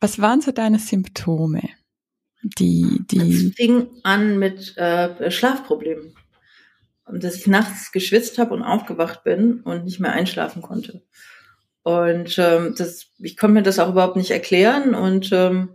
was 0.00 0.18
waren 0.18 0.40
so 0.40 0.50
deine 0.50 0.80
Symptome? 0.80 1.62
Die, 2.42 3.04
die. 3.10 3.48
Es 3.48 3.54
fing 3.54 3.88
an 4.02 4.38
mit 4.38 4.76
äh, 4.76 5.30
Schlafproblemen. 5.30 6.14
Und 7.04 7.24
dass 7.24 7.36
ich 7.36 7.46
nachts 7.46 7.90
geschwitzt 7.90 8.38
habe 8.38 8.54
und 8.54 8.62
aufgewacht 8.62 9.24
bin 9.24 9.60
und 9.60 9.84
nicht 9.84 9.98
mehr 9.98 10.12
einschlafen 10.12 10.60
konnte. 10.62 11.02
Und 11.82 12.38
ähm, 12.38 12.74
das, 12.76 13.06
ich 13.18 13.36
konnte 13.38 13.54
mir 13.54 13.62
das 13.62 13.78
auch 13.78 13.88
überhaupt 13.88 14.16
nicht 14.16 14.30
erklären 14.30 14.94
und 14.94 15.32
ähm, 15.32 15.70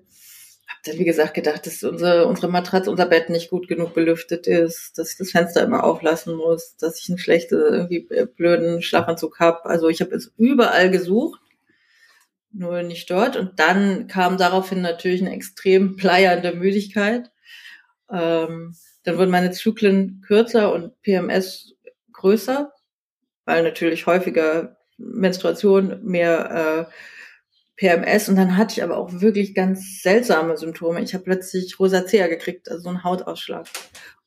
habe 0.68 0.80
dann 0.86 1.00
wie 1.00 1.06
gesagt 1.06 1.34
gedacht, 1.34 1.66
dass 1.66 1.84
unsere 1.84 2.28
unsere 2.28 2.50
Matratze, 2.50 2.92
unser 2.92 3.08
Bett 3.08 3.32
nicht 3.32 3.50
gut 3.50 3.68
genug 3.68 3.96
belüftet 3.96 4.46
ist, 4.46 5.00
dass 5.00 5.12
ich 5.12 5.18
das 5.18 5.32
Fenster 5.32 5.64
immer 5.64 5.84
auflassen 5.84 6.36
muss, 6.36 6.78
dass 6.78 7.00
ich 7.00 7.10
einen 7.10 7.18
schlechten 7.18 7.56
irgendwie 7.56 8.08
äh, 8.12 8.28
blöden 8.28 8.84
Schlafanzug 8.84 9.40
habe. 9.40 9.66
Also 9.66 9.90
ich 9.90 10.02
habe 10.02 10.14
es 10.14 10.32
überall 10.38 10.92
gesucht, 10.92 11.42
nur 12.54 12.84
nicht 12.84 13.10
dort. 13.10 13.36
Und 13.36 13.60
dann 13.60 14.08
kam 14.08 14.38
daraufhin 14.38 14.82
natürlich 14.82 15.22
eine 15.22 15.34
extrem 15.34 15.96
pleiernde 15.98 16.54
Müdigkeit. 16.54 17.32
Ähm, 18.12 18.76
dann 19.04 19.18
wurden 19.18 19.32
meine 19.32 19.52
Zyklen 19.52 20.22
kürzer 20.26 20.74
und 20.74 21.02
PMS 21.02 21.76
größer, 22.14 22.72
weil 23.46 23.64
natürlich 23.64 24.06
häufiger 24.06 24.78
Menstruation, 24.98 26.00
mehr 26.04 26.88
äh, 26.90 26.94
PMS 27.84 28.30
und 28.30 28.38
dann 28.38 28.56
hatte 28.56 28.76
ich 28.78 28.84
aber 28.84 28.96
auch 28.96 29.12
wirklich 29.12 29.54
ganz 29.54 30.02
seltsame 30.02 30.56
Symptome. 30.56 31.02
Ich 31.02 31.14
habe 31.14 31.26
plötzlich 31.26 31.78
Rosacea 31.78 32.28
gekriegt, 32.28 32.72
also 32.72 32.84
so 32.84 32.90
einen 32.90 33.04
Hautausschlag. 33.04 33.68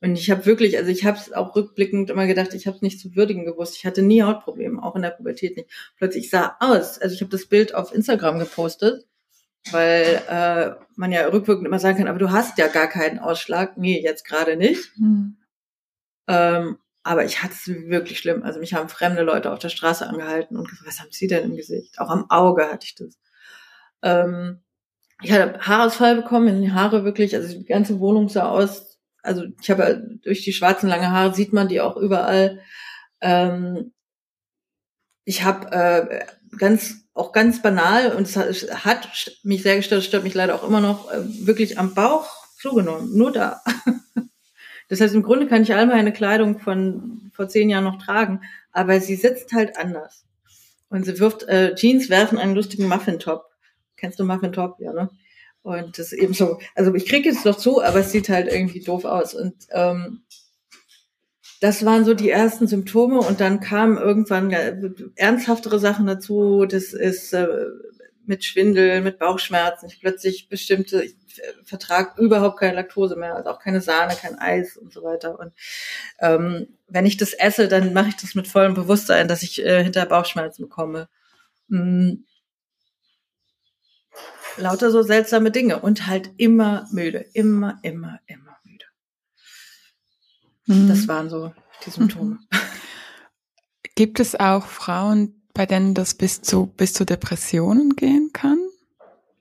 Und 0.03 0.17
ich 0.17 0.31
habe 0.31 0.45
wirklich, 0.45 0.77
also 0.77 0.91
ich 0.91 1.07
habe 1.07 1.17
es 1.17 1.33
auch 1.33 1.57
rückblickend 1.57 2.11
immer 2.11 2.27
gedacht, 2.27 2.53
ich 2.53 2.67
habe 2.67 2.77
es 2.77 2.83
nicht 2.83 3.01
zu 3.01 3.17
würdigen 3.17 3.47
gewusst. 3.47 3.77
Ich 3.77 3.87
hatte 3.87 4.03
nie 4.03 4.23
Hautprobleme, 4.23 4.83
auch 4.83 4.95
in 4.95 5.01
der 5.01 5.11
Pubertät 5.11 5.57
nicht. 5.57 5.71
Plötzlich 5.97 6.29
sah 6.29 6.55
aus, 6.61 6.99
also 6.99 7.15
ich 7.15 7.23
habe 7.23 7.31
das 7.31 7.47
Bild 7.47 7.75
auf 7.75 7.95
Instagram 7.95 8.39
gepostet, 8.39 9.07
weil 9.71 10.23
äh, 10.29 10.73
man 10.95 11.11
ja 11.11 11.27
rückwirkend 11.27 11.67
immer 11.67 11.79
sagen 11.79 11.97
kann, 11.97 12.09
aber 12.09 12.19
du 12.19 12.33
hast 12.33 12.59
ja 12.59 12.69
gar 12.69 12.89
keinen 12.89 13.19
Ausschlag. 13.19 13.79
Nee, 13.79 14.03
jetzt 14.03 14.27
gerade 14.27 14.59
nicht. 14.59 14.95
Hm. 14.97 15.39
Ähm, 16.29 16.77
aber 17.05 17.25
ich 17.25 17.43
hatte 17.43 17.55
es 17.55 17.67
wirklich 17.89 18.19
schlimm. 18.19 18.43
Also 18.43 18.61
mich 18.61 18.75
haben 18.75 18.91
fremde 18.91 19.23
Leute 19.23 19.51
auf 19.51 19.61
der 19.61 19.71
Straße 19.71 20.07
angehalten 20.07 20.59
und 20.59 20.69
gefragt, 20.69 20.89
was 20.89 21.01
haben 21.01 21.13
sie 21.13 21.27
denn 21.27 21.45
im 21.45 21.57
Gesicht? 21.57 21.99
Auch 21.99 22.11
am 22.11 22.29
Auge 22.29 22.69
hatte 22.71 22.85
ich 22.85 22.97
das. 22.97 23.17
Ähm, 24.07 24.61
ich 25.23 25.33
hatte 25.33 25.59
Haarausfall 25.61 26.17
bekommen, 26.17 26.63
die 26.63 26.73
Haare 26.73 27.05
wirklich, 27.05 27.35
also 27.35 27.59
die 27.59 27.65
ganze 27.65 27.99
Wohnung 28.01 28.29
sah 28.29 28.49
aus, 28.49 28.99
also 29.23 29.45
ich 29.61 29.71
habe 29.71 30.19
durch 30.23 30.45
die 30.45 30.53
schwarzen 30.53 30.89
lange 30.89 31.11
Haare 31.11 31.35
sieht 31.35 31.53
man 31.53 31.69
die 31.69 31.81
auch 31.81 31.97
überall. 31.97 32.61
Ähm, 33.21 33.93
ich 35.25 35.43
habe 35.43 35.73
äh, 35.73 36.25
ganz 36.59 37.07
auch 37.15 37.33
ganz 37.33 37.63
banal 37.63 38.13
und 38.13 38.23
es 38.23 38.37
hat, 38.37 39.09
mich 39.43 39.63
sehr 39.63 39.77
gestört, 39.77 40.05
stört 40.05 40.23
mich 40.23 40.35
leider 40.35 40.55
auch 40.55 40.69
immer 40.69 40.81
noch 40.81 41.11
äh, 41.11 41.47
wirklich 41.47 41.79
am 41.79 41.95
Bauch 41.95 42.29
zugenommen, 42.61 43.17
nur 43.17 43.33
da. 43.33 43.63
Das 44.89 45.01
heißt, 45.01 45.17
im 45.17 45.25
Grunde 45.25 45.49
kann 45.49 45.63
ich 45.63 45.75
all 45.75 45.87
meine 45.87 46.13
Kleidung 46.13 46.61
von 46.61 47.33
vor 47.35 47.49
zehn 47.49 47.69
Jahren 47.69 47.83
noch 47.83 48.01
tragen, 48.01 48.43
aber 48.71 49.01
sie 49.01 49.17
sitzt 49.17 49.53
halt 49.53 49.77
anders. 49.77 50.25
Und 50.89 51.05
sie 51.05 51.19
wirft, 51.19 51.43
äh, 51.49 51.75
Jeans 51.75 52.09
werfen 52.09 52.39
einen 52.39 52.55
lustigen 52.55 52.87
Muffin-Top. 52.87 53.56
Kennst 53.97 54.19
du 54.19 54.25
Muffin-Top? 54.25 54.77
Ja, 54.81 54.93
ne? 54.93 55.11
Und 55.63 55.99
das 55.99 56.13
ist 56.13 56.19
eben 56.19 56.33
so, 56.33 56.61
also 56.77 56.95
ich 56.95 57.07
kriege 57.07 57.29
es 57.29 57.43
doch 57.43 57.57
zu, 57.57 57.83
aber 57.83 57.99
es 57.99 58.13
sieht 58.13 58.29
halt 58.29 58.47
irgendwie 58.47 58.81
doof 58.81 59.05
aus. 59.05 59.35
Und 59.35 59.55
ähm, 59.73 60.23
das 61.61 61.85
waren 61.85 62.05
so 62.05 62.15
die 62.15 62.31
ersten 62.31 62.69
Symptome 62.69 63.19
und 63.19 63.41
dann 63.41 63.61
kamen 63.61 63.97
irgendwann 63.97 64.53
ernsthaftere 65.17 65.81
Sachen 65.81 66.07
dazu. 66.07 66.67
Das 66.67 66.93
ist 66.93 67.33
äh, 67.33 67.49
mit 68.27 68.45
Schwindel, 68.45 69.01
mit 69.01 69.19
Bauchschmerzen. 69.19 69.87
Ich 69.87 70.01
plötzlich 70.01 70.49
bestimmte, 70.49 71.03
ich 71.03 71.17
vertrag 71.65 72.19
überhaupt 72.19 72.59
keine 72.61 72.75
Laktose 72.75 73.17
mehr, 73.17 73.35
also 73.35 73.51
auch 73.51 73.59
keine 73.59 73.81
Sahne, 73.81 74.15
kein 74.15 74.39
Eis 74.39 74.77
und 74.77 74.93
so 74.93 75.03
weiter. 75.03 75.39
Und 75.39 75.53
ähm, 76.21 76.69
wenn 76.89 77.07
ich 77.07 77.17
das 77.17 77.33
esse, 77.33 77.69
dann 77.69 77.93
mache 77.93 78.11
ich 78.11 78.17
das 78.17 78.35
mit 78.35 78.49
vollem 78.49 78.75
Bewusstsein, 78.75 79.29
dass 79.29 79.43
ich 79.43 79.65
äh, 79.65 79.83
hinter 79.83 80.07
Bauchschmerzen 80.07 80.63
bekomme. 80.63 81.09
Mhm. 81.69 82.25
Lauter 84.57 84.91
so 84.91 85.03
seltsame 85.03 85.51
Dinge 85.51 85.81
und 85.81 86.07
halt 86.07 86.31
immer 86.37 86.89
müde, 86.91 87.27
immer, 87.33 87.79
immer, 87.83 88.21
immer 88.27 88.57
müde. 88.65 88.85
Mhm. 90.67 90.89
Das 90.89 91.09
waren 91.09 91.29
so 91.29 91.53
die 91.85 91.91
Symptome. 91.91 92.39
Gibt 93.95 94.21
es 94.21 94.35
auch 94.39 94.67
Frauen, 94.67 95.43
bei 95.55 95.65
denen 95.67 95.95
das 95.95 96.15
bis 96.15 96.43
zu, 96.43 96.67
bis 96.67 96.93
zu 96.93 97.05
Depressionen 97.05 97.97
gehen 97.97 98.31
kann? 98.33 98.59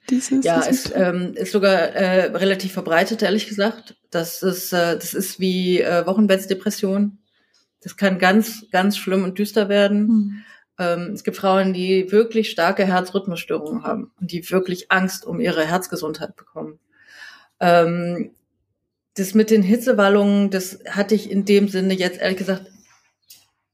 Dieses, 0.09 0.45
ja, 0.45 0.63
es 0.67 0.91
ähm, 0.95 1.33
ist 1.33 1.51
sogar 1.51 1.73
äh, 1.73 2.25
relativ 2.25 2.73
verbreitet, 2.73 3.23
ehrlich 3.23 3.47
gesagt. 3.47 3.95
Das 4.11 4.43
ist, 4.43 4.71
äh, 4.71 4.95
das 4.95 5.13
ist 5.13 5.39
wie 5.39 5.81
äh, 5.81 6.05
Wochenbettsdepression. 6.05 7.17
Das 7.81 7.97
kann 7.97 8.19
ganz, 8.19 8.65
ganz 8.71 8.97
schlimm 8.97 9.23
und 9.23 9.39
düster 9.39 9.67
werden. 9.67 10.07
Mhm. 10.07 10.43
Ähm, 10.77 11.11
es 11.13 11.23
gibt 11.23 11.37
Frauen, 11.37 11.73
die 11.73 12.11
wirklich 12.11 12.49
starke 12.49 12.85
Herzrhythmusstörungen 12.85 13.83
haben 13.83 14.11
und 14.19 14.31
die 14.31 14.49
wirklich 14.49 14.91
Angst 14.91 15.25
um 15.25 15.39
ihre 15.39 15.65
Herzgesundheit 15.65 16.35
bekommen. 16.35 16.79
Ähm, 17.59 18.31
das 19.15 19.33
mit 19.33 19.49
den 19.49 19.63
Hitzewallungen, 19.63 20.49
das 20.49 20.79
hatte 20.89 21.15
ich 21.15 21.31
in 21.31 21.45
dem 21.45 21.69
Sinne 21.69 21.93
jetzt 21.93 22.19
ehrlich 22.19 22.37
gesagt 22.37 22.65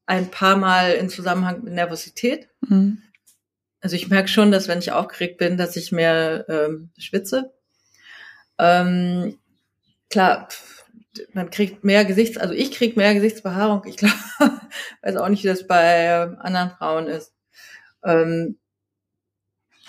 ein 0.05 0.29
paar 0.29 0.55
Mal 0.55 0.91
in 0.91 1.09
Zusammenhang 1.09 1.63
mit 1.63 1.73
Nervosität. 1.73 2.49
Mhm. 2.67 3.01
Also 3.79 3.95
ich 3.95 4.09
merke 4.09 4.27
schon, 4.27 4.51
dass 4.51 4.67
wenn 4.67 4.79
ich 4.79 4.91
aufgeregt 4.91 5.37
bin, 5.37 5.57
dass 5.57 5.75
ich 5.75 5.91
mehr 5.91 6.45
ähm, 6.47 6.91
schwitze. 6.97 7.51
Ähm, 8.59 9.39
klar, 10.09 10.47
man 11.33 11.49
kriegt 11.49 11.83
mehr 11.83 12.05
Gesichts, 12.05 12.37
also 12.37 12.53
ich 12.53 12.71
krieg 12.71 12.95
mehr 12.97 13.13
Gesichtsbehaarung. 13.13 13.83
Ich 13.85 13.97
glaube, 13.97 14.13
weiß 15.01 15.15
auch 15.17 15.29
nicht, 15.29 15.43
wie 15.43 15.47
das 15.47 15.67
bei 15.67 16.05
äh, 16.05 16.35
anderen 16.39 16.71
Frauen 16.71 17.07
ist. 17.07 17.33
Ähm, 18.03 18.57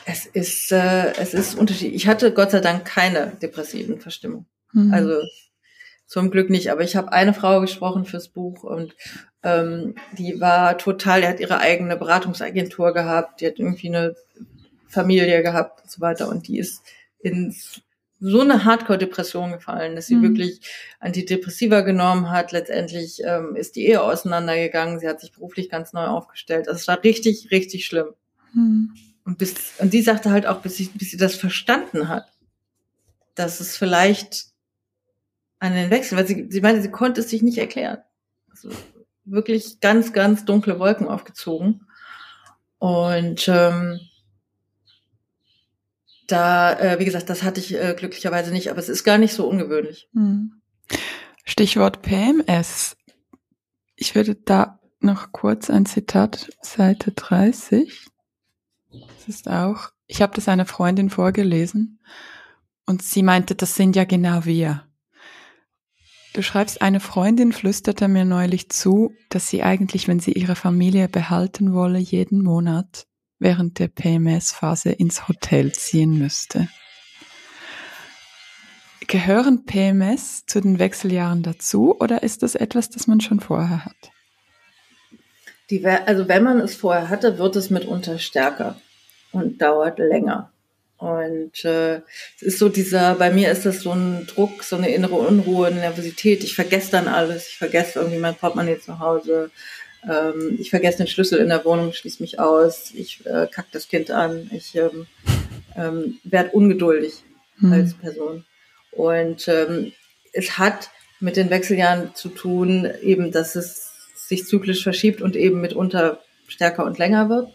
es 0.04 0.26
ist, 0.26 0.72
äh, 0.72 1.12
es 1.12 1.34
ist 1.34 1.54
unterschiedlich. 1.54 1.94
Ich 1.94 2.08
hatte 2.08 2.32
Gott 2.32 2.50
sei 2.50 2.60
Dank 2.60 2.84
keine 2.84 3.36
depressiven 3.40 4.00
Verstimmungen. 4.00 4.46
Mhm. 4.72 4.92
Also 4.92 5.22
zum 6.06 6.30
Glück 6.30 6.50
nicht, 6.50 6.70
aber 6.70 6.82
ich 6.82 6.96
habe 6.96 7.12
eine 7.12 7.32
Frau 7.32 7.60
gesprochen 7.60 8.04
fürs 8.04 8.28
Buch 8.28 8.64
und 8.64 8.94
ähm, 9.42 9.94
die 10.18 10.40
war 10.40 10.76
total, 10.76 11.22
die 11.22 11.26
hat 11.26 11.40
ihre 11.40 11.58
eigene 11.58 11.96
Beratungsagentur 11.96 12.92
gehabt, 12.92 13.40
die 13.40 13.46
hat 13.46 13.58
irgendwie 13.58 13.88
eine 13.88 14.14
Familie 14.88 15.42
gehabt 15.42 15.82
und 15.82 15.90
so 15.90 16.00
weiter 16.00 16.28
und 16.28 16.48
die 16.48 16.58
ist 16.58 16.82
in 17.20 17.54
so 18.24 18.40
eine 18.40 18.64
Hardcore-Depression 18.64 19.50
gefallen, 19.50 19.96
dass 19.96 20.06
sie 20.06 20.14
mhm. 20.14 20.22
wirklich 20.22 20.60
Antidepressiva 21.00 21.80
genommen 21.80 22.30
hat. 22.30 22.52
Letztendlich 22.52 23.20
ähm, 23.24 23.56
ist 23.56 23.74
die 23.74 23.86
Ehe 23.86 24.00
auseinandergegangen. 24.00 25.00
Sie 25.00 25.08
hat 25.08 25.20
sich 25.20 25.32
beruflich 25.32 25.68
ganz 25.68 25.92
neu 25.92 26.06
aufgestellt. 26.06 26.68
Also 26.68 26.78
es 26.78 26.86
war 26.86 27.02
richtig, 27.02 27.50
richtig 27.50 27.84
schlimm. 27.84 28.14
Mhm. 28.54 28.94
Und 29.24 29.38
bis, 29.38 29.72
und 29.78 29.92
die 29.92 30.02
sagte 30.02 30.30
halt 30.30 30.46
auch, 30.46 30.60
bis 30.60 30.76
sie, 30.76 30.84
bis 30.94 31.10
sie 31.10 31.16
das 31.16 31.34
verstanden 31.34 32.08
hat, 32.08 32.32
dass 33.34 33.58
es 33.58 33.76
vielleicht 33.76 34.46
an 35.58 35.74
den 35.74 35.90
Wechsel, 35.90 36.16
weil 36.16 36.26
sie, 36.26 36.46
sie 36.48 36.60
meinte, 36.60 36.80
sie 36.80 36.92
konnte 36.92 37.22
es 37.22 37.30
sich 37.30 37.42
nicht 37.42 37.58
erklären. 37.58 37.98
Also 38.50 38.70
wirklich 39.24 39.80
ganz, 39.80 40.12
ganz 40.12 40.44
dunkle 40.44 40.78
Wolken 40.78 41.08
aufgezogen. 41.08 41.88
Und 42.78 43.48
ähm, 43.48 43.98
da, 46.32 46.78
äh, 46.78 46.98
wie 46.98 47.04
gesagt, 47.04 47.30
das 47.30 47.42
hatte 47.42 47.60
ich 47.60 47.74
äh, 47.74 47.94
glücklicherweise 47.96 48.50
nicht, 48.50 48.70
aber 48.70 48.78
es 48.78 48.88
ist 48.88 49.04
gar 49.04 49.18
nicht 49.18 49.34
so 49.34 49.46
ungewöhnlich. 49.48 50.08
Hm. 50.14 50.60
Stichwort 51.44 52.02
PMS. 52.02 52.96
Ich 53.96 54.14
würde 54.14 54.34
da 54.34 54.80
noch 55.00 55.32
kurz 55.32 55.70
ein 55.70 55.86
Zitat, 55.86 56.50
Seite 56.62 57.12
30. 57.12 58.06
Das 58.90 59.28
ist 59.28 59.48
auch, 59.48 59.90
ich 60.06 60.22
habe 60.22 60.34
das 60.34 60.48
einer 60.48 60.66
Freundin 60.66 61.10
vorgelesen 61.10 62.00
und 62.86 63.02
sie 63.02 63.22
meinte, 63.22 63.54
das 63.54 63.74
sind 63.74 63.94
ja 63.96 64.04
genau 64.04 64.44
wir. 64.44 64.84
Du 66.34 66.42
schreibst, 66.42 66.80
eine 66.80 67.00
Freundin 67.00 67.52
flüsterte 67.52 68.08
mir 68.08 68.24
neulich 68.24 68.70
zu, 68.70 69.14
dass 69.28 69.48
sie 69.48 69.62
eigentlich, 69.62 70.08
wenn 70.08 70.18
sie 70.18 70.32
ihre 70.32 70.56
Familie 70.56 71.08
behalten 71.08 71.74
wolle, 71.74 71.98
jeden 71.98 72.42
Monat 72.42 73.06
während 73.43 73.78
der 73.78 73.88
PMS-Phase 73.88 74.90
ins 74.90 75.28
Hotel 75.28 75.72
ziehen 75.72 76.18
müsste. 76.18 76.68
Gehören 79.07 79.64
PMS 79.64 80.47
zu 80.47 80.61
den 80.61 80.78
Wechseljahren 80.78 81.43
dazu 81.43 81.99
oder 81.99 82.22
ist 82.22 82.43
das 82.43 82.55
etwas, 82.55 82.88
das 82.88 83.07
man 83.07 83.20
schon 83.20 83.40
vorher 83.40 83.84
hat? 83.84 84.12
Die, 85.70 85.84
also 85.84 86.28
wenn 86.28 86.43
man 86.43 86.61
es 86.61 86.74
vorher 86.74 87.09
hatte, 87.09 87.38
wird 87.38 87.57
es 87.57 87.70
mitunter 87.70 88.18
stärker 88.18 88.76
und 89.32 89.61
dauert 89.61 89.99
länger. 89.99 90.51
Und 91.03 91.64
äh, 91.64 91.97
es 92.36 92.43
ist 92.43 92.59
so 92.61 92.68
dieser, 92.68 93.16
bei 93.16 93.32
mir 93.32 93.51
ist 93.51 93.66
das 93.66 93.80
so 93.80 93.90
ein 93.90 94.24
Druck, 94.28 94.62
so 94.62 94.76
eine 94.76 94.95
innere 94.95 95.16
Unruhe, 95.16 95.72
Nervosität. 95.72 96.45
Ich 96.45 96.55
vergesse 96.55 96.93
dann 96.93 97.09
alles. 97.09 97.49
Ich 97.49 97.59
vergesse 97.59 97.99
irgendwie 97.99 98.20
mein 98.20 98.36
Portemonnaie 98.36 98.78
zu 98.78 99.01
Hause. 99.01 99.51
Ähm, 100.09 100.57
ich 100.59 100.70
vergesse 100.70 100.98
den 100.98 101.07
Schlüssel 101.07 101.38
in 101.38 101.48
der 101.48 101.64
Wohnung, 101.64 101.92
schließe 101.92 102.22
mich 102.22 102.38
aus. 102.38 102.92
Ich 102.94 103.24
äh, 103.26 103.46
kack 103.50 103.66
das 103.72 103.88
Kind 103.88 104.11
an. 104.11 104.50
Ich 104.53 104.74
ähm, 104.74 105.07
ähm, 105.76 106.18
werde 106.24 106.50
ungeduldig 106.50 107.14
hm. 107.59 107.72
als 107.72 107.94
Person. 107.94 108.44
Und 108.90 109.48
ähm, 109.48 109.92
es 110.32 110.59
hat 110.59 110.90
mit 111.20 111.36
den 111.36 111.50
Wechseljahren 111.50 112.14
zu 112.14 112.28
tun, 112.28 112.90
eben, 113.03 113.30
dass 113.30 113.55
es 113.55 113.92
sich 114.14 114.46
zyklisch 114.46 114.82
verschiebt 114.82 115.22
und 115.22 115.36
eben 115.36 115.61
mitunter 115.61 116.20
stärker 116.48 116.84
und 116.84 116.98
länger 116.98 117.28
wird. 117.28 117.53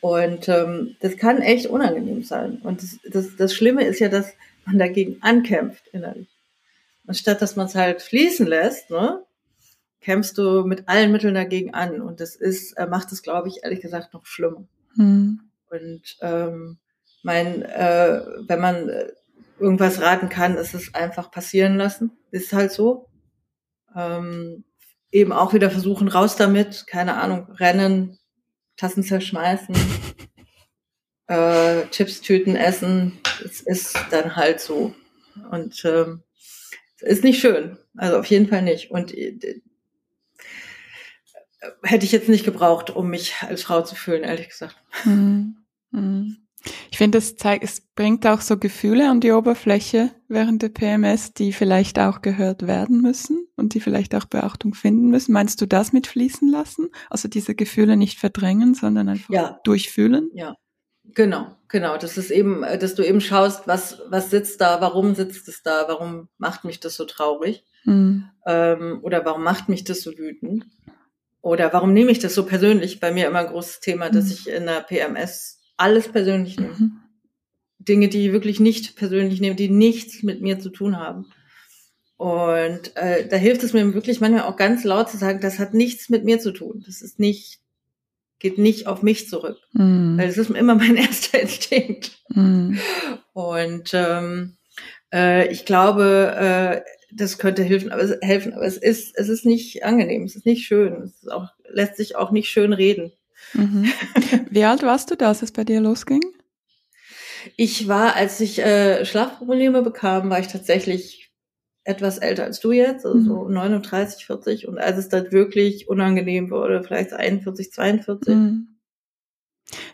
Und 0.00 0.48
ähm, 0.50 0.96
das 1.00 1.16
kann 1.16 1.40
echt 1.40 1.66
unangenehm 1.66 2.22
sein. 2.22 2.60
Und 2.62 2.82
das, 2.82 2.98
das, 3.10 3.36
das 3.36 3.54
Schlimme 3.54 3.84
ist 3.84 4.00
ja, 4.00 4.08
dass 4.08 4.32
man 4.66 4.78
dagegen 4.78 5.16
ankämpft 5.22 5.88
innerlich. 5.92 6.28
Anstatt 7.06 7.40
dass 7.40 7.56
man 7.56 7.66
es 7.66 7.74
halt 7.74 8.02
fließen 8.02 8.46
lässt, 8.46 8.90
ne, 8.90 9.23
kämpfst 10.04 10.36
du 10.36 10.64
mit 10.64 10.88
allen 10.88 11.10
Mitteln 11.10 11.34
dagegen 11.34 11.72
an. 11.72 12.02
Und 12.02 12.20
das 12.20 12.36
ist, 12.36 12.74
äh, 12.74 12.86
macht 12.86 13.10
es, 13.10 13.22
glaube 13.22 13.48
ich, 13.48 13.64
ehrlich 13.64 13.80
gesagt 13.80 14.12
noch 14.12 14.26
schlimmer. 14.26 14.64
Mhm. 14.94 15.40
Und 15.70 16.16
ähm, 16.20 16.78
mein, 17.22 17.62
äh, 17.62 18.20
wenn 18.46 18.60
man 18.60 18.88
äh, 18.90 19.12
irgendwas 19.58 20.02
raten 20.02 20.28
kann, 20.28 20.56
ist 20.56 20.74
es 20.74 20.94
einfach 20.94 21.30
passieren 21.30 21.76
lassen. 21.76 22.12
Ist 22.30 22.52
halt 22.52 22.70
so. 22.70 23.08
Ähm, 23.96 24.64
eben 25.10 25.32
auch 25.32 25.54
wieder 25.54 25.70
versuchen, 25.70 26.08
raus 26.08 26.36
damit, 26.36 26.86
keine 26.86 27.14
Ahnung, 27.16 27.50
rennen, 27.52 28.18
Tassen 28.76 29.04
zerschmeißen, 29.04 29.74
äh, 31.28 31.86
Chipstüten 31.86 32.56
essen. 32.56 33.20
Es 33.42 33.60
ist 33.62 33.96
dann 34.10 34.36
halt 34.36 34.60
so. 34.60 34.94
Und 35.50 35.82
ähm, 35.86 36.22
ist 37.00 37.24
nicht 37.24 37.40
schön. 37.40 37.78
Also 37.96 38.18
auf 38.18 38.26
jeden 38.26 38.48
Fall 38.48 38.62
nicht. 38.62 38.90
Und 38.90 39.14
äh, 39.14 39.62
hätte 41.82 42.04
ich 42.04 42.12
jetzt 42.12 42.28
nicht 42.28 42.44
gebraucht, 42.44 42.90
um 42.90 43.08
mich 43.08 43.34
als 43.40 43.62
Frau 43.62 43.82
zu 43.82 43.94
fühlen, 43.94 44.24
ehrlich 44.24 44.48
gesagt. 44.48 44.76
Mhm. 45.04 45.56
Mhm. 45.90 46.36
Ich 46.90 46.98
finde, 46.98 47.18
es 47.18 47.36
zeigt, 47.36 47.64
es 47.64 47.82
bringt 47.94 48.26
auch 48.26 48.40
so 48.40 48.56
Gefühle 48.56 49.10
an 49.10 49.20
die 49.20 49.32
Oberfläche 49.32 50.10
während 50.28 50.62
der 50.62 50.70
PMS, 50.70 51.34
die 51.34 51.52
vielleicht 51.52 51.98
auch 51.98 52.22
gehört 52.22 52.66
werden 52.66 53.02
müssen 53.02 53.46
und 53.56 53.74
die 53.74 53.80
vielleicht 53.80 54.14
auch 54.14 54.24
Beachtung 54.24 54.74
finden 54.74 55.10
müssen. 55.10 55.32
Meinst 55.32 55.60
du 55.60 55.66
das 55.66 55.92
mit 55.92 56.06
fließen 56.06 56.48
lassen? 56.48 56.88
Also 57.10 57.28
diese 57.28 57.54
Gefühle 57.54 57.96
nicht 57.96 58.18
verdrängen, 58.18 58.74
sondern 58.74 59.08
einfach 59.08 59.30
ja. 59.30 59.60
durchfühlen? 59.64 60.30
Ja. 60.32 60.54
Genau, 61.14 61.54
genau. 61.68 61.98
Das 61.98 62.16
ist 62.16 62.30
eben, 62.30 62.62
dass 62.62 62.94
du 62.94 63.02
eben 63.02 63.20
schaust, 63.20 63.68
was, 63.68 64.00
was 64.08 64.30
sitzt 64.30 64.60
da, 64.60 64.80
warum 64.80 65.14
sitzt 65.14 65.48
es 65.48 65.62
da, 65.62 65.84
warum 65.86 66.28
macht 66.38 66.64
mich 66.64 66.80
das 66.80 66.94
so 66.94 67.04
traurig? 67.04 67.64
Mhm. 67.84 68.30
Ähm, 68.46 69.00
oder 69.02 69.24
warum 69.24 69.42
macht 69.42 69.68
mich 69.68 69.84
das 69.84 70.00
so 70.00 70.16
wütend? 70.16 70.64
Oder 71.44 71.74
warum 71.74 71.92
nehme 71.92 72.10
ich 72.10 72.20
das 72.20 72.34
so 72.34 72.46
persönlich? 72.46 73.00
Bei 73.00 73.12
mir 73.12 73.26
immer 73.26 73.40
ein 73.40 73.48
großes 73.48 73.80
Thema, 73.80 74.08
dass 74.08 74.24
mhm. 74.24 74.30
ich 74.30 74.48
in 74.48 74.64
der 74.64 74.80
PMS 74.80 75.60
alles 75.76 76.08
persönlich 76.08 76.58
nehme. 76.58 76.72
Mhm. 76.72 76.92
Dinge, 77.78 78.08
die 78.08 78.26
ich 78.26 78.32
wirklich 78.32 78.60
nicht 78.60 78.96
persönlich 78.96 79.42
nehme, 79.42 79.54
die 79.54 79.68
nichts 79.68 80.22
mit 80.22 80.40
mir 80.40 80.58
zu 80.58 80.70
tun 80.70 80.98
haben. 80.98 81.26
Und 82.16 82.96
äh, 82.96 83.28
da 83.28 83.36
hilft 83.36 83.62
es 83.62 83.74
mir 83.74 83.92
wirklich 83.92 84.22
manchmal 84.22 84.44
auch 84.44 84.56
ganz 84.56 84.84
laut 84.84 85.10
zu 85.10 85.18
sagen, 85.18 85.40
das 85.42 85.58
hat 85.58 85.74
nichts 85.74 86.08
mit 86.08 86.24
mir 86.24 86.40
zu 86.40 86.50
tun. 86.50 86.82
Das 86.86 87.02
ist 87.02 87.18
nicht, 87.18 87.60
geht 88.38 88.56
nicht 88.56 88.86
auf 88.86 89.02
mich 89.02 89.28
zurück. 89.28 89.58
Mhm. 89.72 90.16
Weil 90.16 90.28
das 90.28 90.38
ist 90.38 90.48
immer 90.48 90.76
mein 90.76 90.96
erster 90.96 91.42
Instinkt. 91.42 92.22
Mhm. 92.30 92.78
Und 93.34 93.90
ähm, 93.92 94.56
äh, 95.12 95.52
ich 95.52 95.66
glaube, 95.66 96.34
äh, 96.38 96.80
das 97.14 97.38
könnte 97.38 97.62
helfen, 97.62 97.92
aber 97.92 98.02
es, 98.02 98.16
helfen, 98.20 98.52
aber 98.54 98.66
es 98.66 98.76
ist, 98.76 99.16
es 99.16 99.28
ist 99.28 99.46
nicht 99.46 99.84
angenehm, 99.84 100.24
es 100.24 100.36
ist 100.36 100.46
nicht 100.46 100.66
schön, 100.66 101.02
es 101.02 101.22
ist 101.22 101.32
auch, 101.32 101.48
lässt 101.68 101.96
sich 101.96 102.16
auch 102.16 102.30
nicht 102.30 102.48
schön 102.48 102.72
reden. 102.72 103.12
Mhm. 103.52 103.86
Wie 104.50 104.64
alt 104.64 104.82
warst 104.82 105.10
du 105.10 105.16
da, 105.16 105.28
als 105.28 105.42
es 105.42 105.52
bei 105.52 105.64
dir 105.64 105.80
losging? 105.80 106.22
Ich 107.56 107.88
war, 107.88 108.16
als 108.16 108.40
ich 108.40 108.58
äh, 108.58 109.04
Schlafprobleme 109.04 109.82
bekam, 109.82 110.30
war 110.30 110.40
ich 110.40 110.48
tatsächlich 110.48 111.30
etwas 111.84 112.18
älter 112.18 112.44
als 112.44 112.60
du 112.60 112.72
jetzt, 112.72 113.04
also 113.04 113.18
mhm. 113.18 113.24
so 113.26 113.48
39, 113.48 114.24
40. 114.26 114.68
Und 114.68 114.78
als 114.78 114.96
es 114.96 115.08
dann 115.10 115.30
wirklich 115.30 115.88
unangenehm 115.88 116.50
wurde, 116.50 116.82
vielleicht 116.82 117.12
41, 117.12 117.72
42. 117.72 118.34
Mhm. 118.34 118.68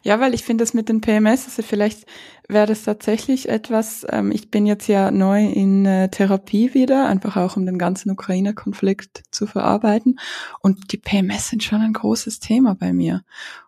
Ja, 0.03 0.21
weil 0.21 0.35
ich 0.35 0.43
finde 0.43 0.63
das 0.63 0.75
mit 0.75 0.89
den 0.89 1.01
PMS, 1.01 1.47
also 1.47 1.63
vielleicht 1.63 2.07
wäre 2.49 2.67
das 2.67 2.83
tatsächlich 2.83 3.49
etwas, 3.49 4.05
ähm, 4.11 4.33
ich 4.33 4.51
bin 4.51 4.67
jetzt 4.67 4.89
ja 4.89 5.11
neu 5.11 5.47
in 5.47 5.87
äh, 5.87 6.09
Therapie 6.11 6.75
wieder, 6.75 7.07
einfach 7.07 7.37
auch 7.37 7.57
um 7.57 7.67
den 7.67 7.79
ganzen 7.79 8.11
Ukraine-Konflikt 8.11 9.23
zu 9.31 9.47
verarbeiten. 9.47 10.19
Und 10.61 10.93
die 10.93 10.99
PMS 10.99 11.49
sind 11.49 11.63
schon 11.63 11.81
ein 11.81 11.93
großes 11.93 12.41
Thema 12.41 12.75
bei 12.75 12.93
mir. 12.93 13.23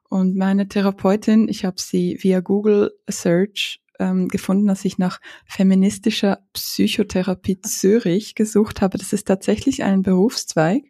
Und 0.09 0.37
meine 0.37 0.69
Therapeutin, 0.69 1.49
ich 1.49 1.65
habe 1.65 1.77
sie 1.79 2.19
via 2.21 2.41
Google 2.41 2.93
Search 3.09 3.81
ähm, 3.99 4.29
gefunden, 4.29 4.69
als 4.69 4.85
ich 4.85 4.99
nach 4.99 5.21
feministischer 5.47 6.41
Psychotherapie 6.53 7.61
Zürich 7.61 8.35
gesucht 8.35 8.81
habe. 8.83 8.99
Das 8.99 9.13
ist 9.13 9.27
tatsächlich 9.27 9.85
ein 9.85 10.03
Berufszweig. 10.03 10.83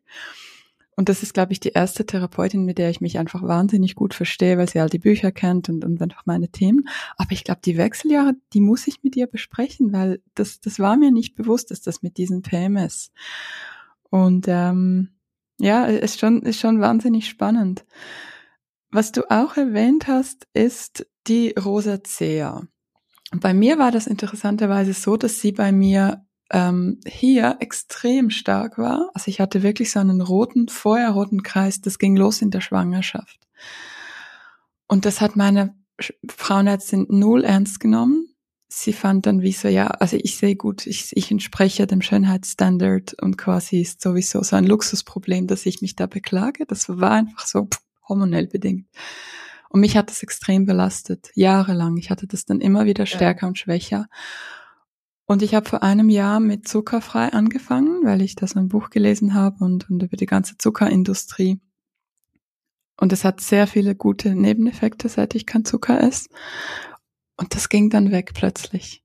Und 0.95 1.09
das 1.09 1.23
ist, 1.23 1.33
glaube 1.33 1.53
ich, 1.53 1.61
die 1.61 1.71
erste 1.71 2.05
Therapeutin, 2.05 2.65
mit 2.65 2.77
der 2.77 2.91
ich 2.91 3.01
mich 3.01 3.19
einfach 3.19 3.43
wahnsinnig 3.43 3.95
gut 3.95 4.13
verstehe, 4.13 4.59
weil 4.59 4.69
sie 4.69 4.79
all 4.79 4.91
die 4.91 4.99
Bücher 4.99 5.33
kennt 5.33 5.69
und, 5.69 5.85
und 5.85 6.03
einfach 6.03 6.27
meine 6.27 6.49
Themen. 6.49 6.87
Aber 7.17 7.33
ich 7.33 7.45
glaube, 7.45 7.61
die 7.65 7.79
Wechseljahre, 7.79 8.35
die 8.53 8.61
muss 8.61 8.87
ich 8.87 9.03
mit 9.03 9.17
ihr 9.17 9.27
besprechen, 9.27 9.93
weil 9.93 10.21
das, 10.35 10.61
das 10.61 10.79
war 10.79 10.97
mir 10.97 11.11
nicht 11.11 11.35
bewusst, 11.35 11.71
dass 11.71 11.81
das 11.81 12.03
mit 12.03 12.19
diesen 12.19 12.43
PMS. 12.43 13.11
Und 14.11 14.47
ähm, 14.49 15.09
ja, 15.59 15.87
ist 15.87 16.21
schon, 16.21 16.43
ist 16.43 16.61
schon 16.61 16.81
wahnsinnig 16.81 17.29
spannend. 17.29 17.87
Was 18.91 19.13
du 19.13 19.31
auch 19.31 19.57
erwähnt 19.57 20.09
hast, 20.09 20.47
ist 20.53 21.07
die 21.27 21.55
Rosacea. 21.59 22.63
Bei 23.35 23.55
mir 23.55 23.79
war 23.79 23.91
das 23.91 24.07
interessanterweise 24.07 24.93
so, 24.93 25.17
dass 25.17 25.41
sie 25.41 25.53
bei 25.53 25.73
mir 25.73 26.27
ähm, 26.53 27.01
hier 27.07 27.57
extrem 27.61 28.31
stark 28.31 28.79
war. 28.79 29.11
Also 29.15 29.29
ich 29.29 29.41
hatte 29.41 29.63
wirklich 29.63 29.91
so 29.91 30.01
einen 30.01 30.21
roten, 30.21 30.69
feuerroten 30.69 31.43
Kreis, 31.43 31.81
das 31.81 31.99
ging 31.99 32.17
los 32.17 32.43
in 32.43 32.51
der 32.51 32.61
Schwangerschaft. 32.61 33.41
Und 34.87 35.07
das 35.07 35.21
hat 35.21 35.37
meine 35.37 35.75
Frauenärztin 36.29 37.07
null 37.09 37.45
ernst 37.45 37.81
genommen. 37.81 38.29
Sie 38.69 38.93
fand 38.93 39.27
dann 39.27 39.43
wie 39.43 39.53
so, 39.53 39.69
ja, 39.69 39.87
also 39.87 40.17
ich 40.21 40.37
sehe 40.37 40.57
gut, 40.57 40.87
ich, 40.87 41.15
ich 41.15 41.31
entspreche 41.31 41.87
dem 41.87 42.01
Schönheitsstandard 42.01 43.21
und 43.23 43.37
quasi 43.37 43.81
ist 43.81 44.01
sowieso 44.01 44.43
so 44.43 44.57
ein 44.57 44.65
Luxusproblem, 44.65 45.47
dass 45.47 45.67
ich 45.67 45.83
mich 45.83 45.97
da 45.97 46.07
beklage. 46.07 46.65
Das 46.67 46.89
war 46.89 47.11
einfach 47.11 47.47
so 47.47 47.67
pff, 47.67 47.81
hormonell 48.09 48.47
bedingt. 48.47 48.87
Und 49.69 49.81
mich 49.81 49.97
hat 49.97 50.11
das 50.11 50.23
extrem 50.23 50.67
belastet, 50.67 51.31
jahrelang. 51.35 51.97
Ich 51.97 52.11
hatte 52.11 52.27
das 52.27 52.45
dann 52.45 52.61
immer 52.61 52.85
wieder 52.85 53.07
stärker 53.07 53.43
ja. 53.43 53.49
und 53.49 53.59
schwächer. 53.59 54.07
Und 55.27 55.43
ich 55.43 55.55
habe 55.55 55.69
vor 55.69 55.83
einem 55.83 56.09
Jahr 56.09 56.41
mit 56.41 56.69
Zuckerfrei 56.69 57.33
angefangen, 57.33 58.05
weil 58.05 58.23
ich 58.23 58.35
da 58.35 58.47
so 58.47 58.59
ein 58.59 58.69
Buch 58.69 58.91
gelesen 58.91 59.35
habe 59.35 59.65
und, 59.65 59.89
und 59.89 60.03
über 60.03 60.17
die 60.17 60.27
ganze 60.27 60.59
Zuckerindustrie. 60.59 61.61
Und 63.01 63.13
es 63.13 63.25
hat 63.25 63.41
sehr 63.41 63.67
viele 63.67 63.95
gute 63.95 64.35
Nebeneffekte, 64.35 65.09
seit 65.09 65.35
ich 65.35 65.47
kein 65.47 65.65
Zucker 65.65 66.01
esse. 66.01 66.29
Und 67.37 67.55
das 67.55 67.69
ging 67.69 67.91
dann 67.91 68.11
weg 68.11 68.33
plötzlich. 68.35 69.03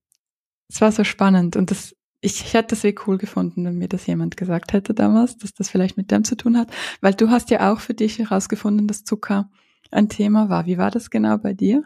Es 0.70 0.82
war 0.82 0.92
so 0.92 1.04
spannend 1.04 1.56
und 1.56 1.72
das, 1.72 1.96
ich, 2.20 2.42
ich 2.42 2.54
hätte 2.54 2.76
es 2.76 2.84
wie 2.84 2.96
cool 3.08 3.18
gefunden, 3.18 3.64
wenn 3.64 3.78
mir 3.78 3.88
das 3.88 4.06
jemand 4.06 4.36
gesagt 4.36 4.74
hätte 4.74 4.94
damals, 4.94 5.38
dass 5.38 5.54
das 5.54 5.70
vielleicht 5.70 5.98
mit 5.98 6.12
dem 6.12 6.26
zu 6.26 6.36
tun 6.36 6.58
hat, 6.58 6.70
weil 7.00 7.14
du 7.14 7.30
hast 7.30 7.50
ja 7.50 7.72
auch 7.72 7.80
für 7.80 7.94
dich 7.94 8.20
herausgefunden, 8.20 8.88
dass 8.88 9.06
Zucker 9.06 9.50
ein 9.92 10.10
Thema 10.10 10.50
war. 10.50 10.66
Wie 10.66 10.78
war 10.78 10.92
das 10.92 11.10
genau 11.10 11.38
bei 11.38 11.54
dir? 11.54 11.84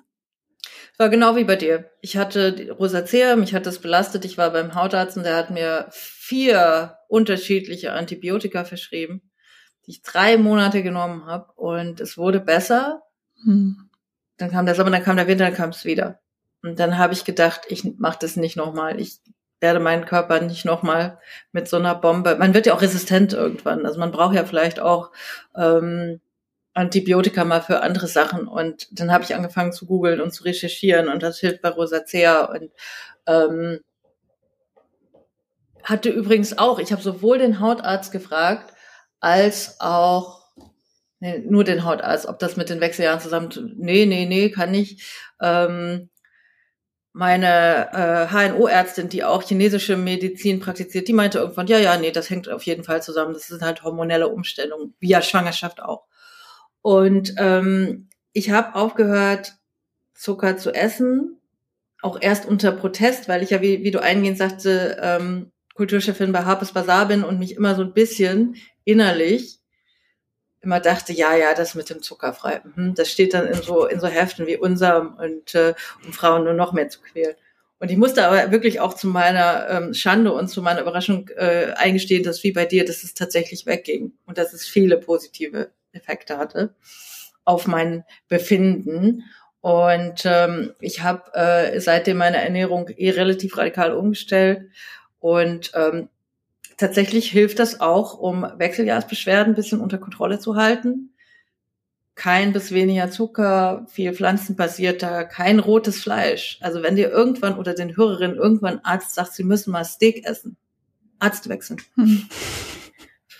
War 0.97 1.09
genau 1.09 1.35
wie 1.35 1.43
bei 1.43 1.55
dir. 1.55 1.89
Ich 2.01 2.17
hatte 2.17 2.71
Rosacea, 2.77 3.35
mich 3.35 3.53
hat 3.53 3.65
das 3.65 3.79
belastet. 3.79 4.25
Ich 4.25 4.37
war 4.37 4.51
beim 4.51 4.75
Hautarzt 4.75 5.17
und 5.17 5.23
der 5.23 5.35
hat 5.35 5.49
mir 5.49 5.87
vier 5.91 6.97
unterschiedliche 7.07 7.93
Antibiotika 7.93 8.63
verschrieben, 8.63 9.31
die 9.85 9.91
ich 9.91 10.03
drei 10.03 10.37
Monate 10.37 10.83
genommen 10.83 11.25
habe 11.25 11.51
und 11.53 11.99
es 11.99 12.17
wurde 12.17 12.39
besser. 12.39 13.01
Hm. 13.43 13.89
Dann 14.37 14.51
kam 14.51 14.65
der 14.65 14.75
Sommer, 14.75 14.91
dann 14.91 15.03
kam 15.03 15.17
der 15.17 15.27
Winter, 15.27 15.45
dann 15.45 15.55
kam 15.55 15.69
es 15.71 15.85
wieder. 15.85 16.19
Und 16.63 16.79
dann 16.79 16.97
habe 16.97 17.13
ich 17.13 17.25
gedacht, 17.25 17.61
ich 17.69 17.83
mache 17.97 18.19
das 18.21 18.35
nicht 18.35 18.55
nochmal. 18.55 18.99
Ich 18.99 19.19
werde 19.59 19.79
meinen 19.79 20.05
Körper 20.05 20.41
nicht 20.41 20.65
nochmal 20.65 21.19
mit 21.51 21.67
so 21.67 21.77
einer 21.77 21.95
Bombe. 21.95 22.35
Man 22.35 22.53
wird 22.53 22.65
ja 22.65 22.73
auch 22.73 22.81
resistent 22.81 23.33
irgendwann. 23.33 23.85
Also 23.85 23.99
man 23.99 24.11
braucht 24.11 24.35
ja 24.35 24.45
vielleicht 24.45 24.79
auch 24.79 25.11
ähm, 25.55 26.19
Antibiotika 26.73 27.43
mal 27.43 27.61
für 27.61 27.81
andere 27.81 28.07
Sachen. 28.07 28.47
Und 28.47 28.87
dann 28.91 29.11
habe 29.11 29.23
ich 29.23 29.35
angefangen 29.35 29.73
zu 29.73 29.85
googeln 29.85 30.21
und 30.21 30.31
zu 30.31 30.43
recherchieren 30.43 31.09
und 31.09 31.23
das 31.23 31.39
hilft 31.39 31.61
bei 31.61 31.69
Rosacea 31.69 32.45
und 32.45 32.71
ähm, 33.27 33.79
hatte 35.83 36.09
übrigens 36.09 36.57
auch, 36.57 36.79
ich 36.79 36.91
habe 36.91 37.01
sowohl 37.01 37.39
den 37.39 37.59
Hautarzt 37.59 38.11
gefragt, 38.11 38.73
als 39.19 39.79
auch 39.79 40.41
nee, 41.19 41.39
nur 41.39 41.63
den 41.63 41.83
Hautarzt, 41.85 42.27
ob 42.27 42.39
das 42.39 42.57
mit 42.57 42.69
den 42.69 42.81
Wechseljahren 42.81 43.19
zusammen, 43.19 43.49
nee, 43.77 44.05
nee, 44.05 44.25
nee, 44.25 44.49
kann 44.49 44.71
nicht. 44.71 45.03
Ähm, 45.41 46.09
meine 47.13 47.89
äh, 47.93 48.27
HNO-Ärztin, 48.33 49.09
die 49.09 49.23
auch 49.23 49.43
chinesische 49.43 49.97
Medizin 49.97 50.59
praktiziert, 50.59 51.07
die 51.07 51.13
meinte 51.13 51.39
irgendwann, 51.39 51.67
ja, 51.67 51.77
ja, 51.77 51.97
nee, 51.97 52.11
das 52.11 52.29
hängt 52.29 52.49
auf 52.49 52.63
jeden 52.63 52.83
Fall 52.85 53.03
zusammen. 53.03 53.33
Das 53.33 53.47
sind 53.47 53.61
halt 53.61 53.83
hormonelle 53.83 54.29
Umstellungen, 54.29 54.95
ja 55.01 55.21
Schwangerschaft 55.21 55.81
auch. 55.81 56.05
Und 56.81 57.35
ähm, 57.37 58.09
ich 58.33 58.51
habe 58.51 58.75
aufgehört, 58.75 59.55
Zucker 60.13 60.57
zu 60.57 60.73
essen, 60.73 61.37
auch 62.01 62.19
erst 62.19 62.45
unter 62.45 62.71
Protest, 62.71 63.27
weil 63.27 63.43
ich 63.43 63.51
ja, 63.51 63.61
wie, 63.61 63.83
wie 63.83 63.91
du 63.91 64.01
eingehend 64.01 64.37
sagte, 64.37 64.97
ähm, 65.01 65.51
Kulturchefin 65.75 66.31
bei 66.31 66.43
Harper's 66.43 66.73
Bazaar 66.73 67.07
bin 67.07 67.23
und 67.23 67.39
mich 67.39 67.55
immer 67.55 67.75
so 67.75 67.81
ein 67.81 67.93
bisschen 67.93 68.55
innerlich 68.83 69.61
immer 70.61 70.79
dachte, 70.79 71.11
ja, 71.11 71.35
ja, 71.35 71.53
das 71.53 71.75
mit 71.75 71.89
dem 71.89 72.01
Zuckerfrei, 72.01 72.61
mhm, 72.75 72.93
das 72.93 73.09
steht 73.09 73.33
dann 73.33 73.47
in 73.47 73.61
so 73.61 73.87
in 73.87 73.99
so 73.99 74.07
Heften 74.07 74.47
wie 74.47 74.57
unserem 74.57 75.15
und 75.15 75.55
äh, 75.55 75.73
um 76.05 76.13
Frauen 76.13 76.43
nur 76.43 76.53
noch 76.53 76.71
mehr 76.71 76.89
zu 76.89 77.01
quälen. 77.01 77.35
Und 77.79 77.89
ich 77.89 77.97
musste 77.97 78.27
aber 78.27 78.51
wirklich 78.51 78.79
auch 78.79 78.93
zu 78.93 79.07
meiner 79.07 79.67
ähm, 79.69 79.93
Schande 79.95 80.31
und 80.33 80.49
zu 80.49 80.61
meiner 80.61 80.81
Überraschung 80.81 81.29
äh, 81.35 81.73
eingestehen, 81.75 82.23
dass 82.23 82.43
wie 82.43 82.51
bei 82.51 82.65
dir, 82.65 82.85
dass 82.85 83.03
es 83.03 83.15
tatsächlich 83.15 83.65
wegging 83.65 84.13
und 84.27 84.37
dass 84.37 84.53
es 84.53 84.67
viele 84.67 84.97
positive 84.97 85.71
Effekte 85.93 86.37
hatte 86.37 86.75
auf 87.43 87.67
mein 87.67 88.03
Befinden. 88.27 89.23
Und 89.61 90.23
ähm, 90.25 90.73
ich 90.79 91.03
habe 91.03 91.33
äh, 91.33 91.79
seitdem 91.79 92.17
meine 92.17 92.41
Ernährung 92.41 92.89
eh 92.89 93.11
relativ 93.11 93.57
radikal 93.57 93.93
umgestellt. 93.93 94.69
Und 95.19 95.71
ähm, 95.75 96.09
tatsächlich 96.77 97.29
hilft 97.29 97.59
das 97.59 97.79
auch, 97.79 98.17
um 98.17 98.43
Wechseljahrsbeschwerden 98.57 99.53
ein 99.53 99.55
bisschen 99.55 99.81
unter 99.81 99.97
Kontrolle 99.97 100.39
zu 100.39 100.55
halten 100.55 101.11
kein 102.15 102.53
bis 102.53 102.71
weniger 102.71 103.09
Zucker, 103.09 103.87
viel 103.89 104.13
pflanzenbasierter, 104.13 105.25
kein 105.25 105.59
rotes 105.59 106.01
Fleisch. 106.01 106.59
Also 106.61 106.83
wenn 106.83 106.95
dir 106.95 107.09
irgendwann 107.09 107.57
oder 107.57 107.73
den 107.73 107.97
Hörerinnen 107.97 108.37
irgendwann 108.37 108.79
Arzt 108.83 109.15
sagt, 109.15 109.33
sie 109.33 109.43
müssen 109.43 109.71
mal 109.71 109.85
Steak 109.85 110.25
essen, 110.25 110.55
Arzt 111.19 111.49
wechseln. 111.49 111.81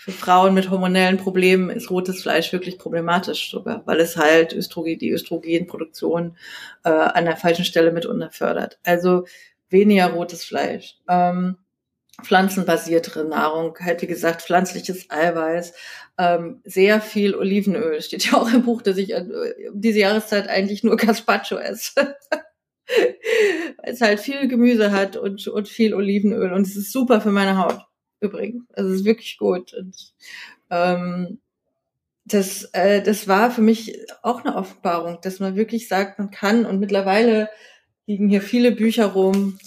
Für 0.04 0.10
Frauen 0.10 0.52
mit 0.52 0.68
hormonellen 0.68 1.16
Problemen 1.16 1.70
ist 1.70 1.88
rotes 1.88 2.22
Fleisch 2.22 2.52
wirklich 2.52 2.76
problematisch 2.76 3.52
sogar, 3.52 3.86
weil 3.86 4.00
es 4.00 4.16
halt 4.16 4.52
Östrogen, 4.52 4.98
die 4.98 5.12
Östrogenproduktion 5.12 6.36
äh, 6.82 6.90
an 6.90 7.24
der 7.24 7.36
falschen 7.36 7.64
Stelle 7.64 7.92
mit 7.92 8.04
unterfördert. 8.04 8.80
Also 8.82 9.26
weniger 9.70 10.08
rotes 10.08 10.42
Fleisch. 10.42 10.96
Ähm, 11.08 11.56
pflanzenbasiertere 12.20 13.24
Nahrung, 13.26 13.78
halt 13.78 14.02
wie 14.02 14.08
gesagt 14.08 14.42
pflanzliches 14.42 15.08
Eiweiß, 15.08 15.72
ähm, 16.18 16.62
sehr 16.64 17.00
viel 17.00 17.36
Olivenöl. 17.36 18.02
Steht 18.02 18.28
ja 18.28 18.38
auch 18.38 18.52
im 18.52 18.64
Buch, 18.64 18.82
dass 18.82 18.96
ich 18.96 19.12
äh, 19.12 19.24
diese 19.72 20.00
Jahreszeit 20.00 20.48
eigentlich 20.48 20.82
nur 20.82 20.96
Gazpacho 20.96 21.58
esse. 21.58 21.94
Weil 22.88 23.92
es 23.92 24.00
halt 24.00 24.18
viel 24.18 24.48
Gemüse 24.48 24.90
hat 24.90 25.16
und, 25.16 25.46
und 25.46 25.68
viel 25.68 25.94
Olivenöl 25.94 26.52
und 26.52 26.66
es 26.66 26.74
ist 26.74 26.90
super 26.90 27.20
für 27.20 27.30
meine 27.30 27.56
Haut 27.56 27.78
übrigens. 28.22 28.64
Also 28.74 28.90
es 28.90 29.00
ist 29.00 29.04
wirklich 29.04 29.38
gut. 29.38 29.74
Und, 29.74 30.14
ähm, 30.70 31.38
das, 32.24 32.64
äh, 32.72 33.02
das 33.02 33.26
war 33.28 33.50
für 33.50 33.62
mich 33.62 33.98
auch 34.22 34.44
eine 34.44 34.54
Offenbarung, 34.56 35.18
dass 35.22 35.40
man 35.40 35.56
wirklich 35.56 35.88
sagt, 35.88 36.18
man 36.18 36.30
kann 36.30 36.64
und 36.66 36.78
mittlerweile 36.78 37.48
liegen 38.06 38.28
hier 38.28 38.42
viele 38.42 38.72
Bücher 38.72 39.06
rum, 39.06 39.58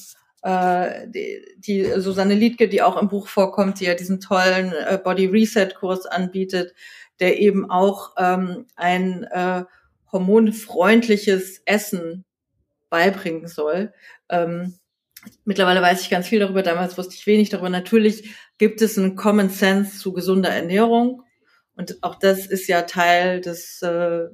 äh, 0.42 1.08
die, 1.10 1.44
die 1.58 1.84
Susanne 1.98 2.36
Liedke, 2.36 2.70
die 2.70 2.82
auch 2.82 3.02
im 3.02 3.10
Buch 3.10 3.28
vorkommt, 3.28 3.80
die 3.80 3.86
ja 3.86 3.96
diesen 3.96 4.20
tollen 4.20 4.72
äh, 4.72 5.00
Body 5.04 5.26
Reset 5.26 5.70
Kurs 5.76 6.06
anbietet, 6.06 6.74
der 7.20 7.40
eben 7.40 7.70
auch 7.70 8.14
ähm, 8.18 8.66
ein 8.76 9.24
äh, 9.24 9.64
hormonfreundliches 10.12 11.62
Essen 11.66 12.26
beibringen 12.90 13.48
soll. 13.48 13.94
Ähm, 14.30 14.76
mittlerweile 15.46 15.82
weiß 15.82 16.02
ich 16.02 16.10
ganz 16.10 16.28
viel 16.28 16.40
darüber, 16.40 16.64
damals 16.64 16.98
wusste 16.98 17.16
ich 17.16 17.28
wenig 17.28 17.50
darüber. 17.50 17.70
Natürlich 17.70 18.36
gibt 18.58 18.82
es 18.82 18.98
einen 18.98 19.16
Common 19.16 19.50
Sense 19.50 19.98
zu 19.98 20.14
gesunder 20.14 20.50
Ernährung. 20.50 21.24
Und 21.76 22.02
auch 22.04 22.16
das 22.16 22.46
ist 22.46 22.68
ja 22.68 22.84
Teil 22.84 23.42
des 23.42 23.82
äh, 23.82 24.26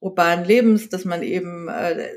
urbanen 0.00 0.44
Lebens, 0.44 0.88
dass 0.88 1.04
man 1.04 1.22
eben 1.22 1.68
äh, 1.68 2.08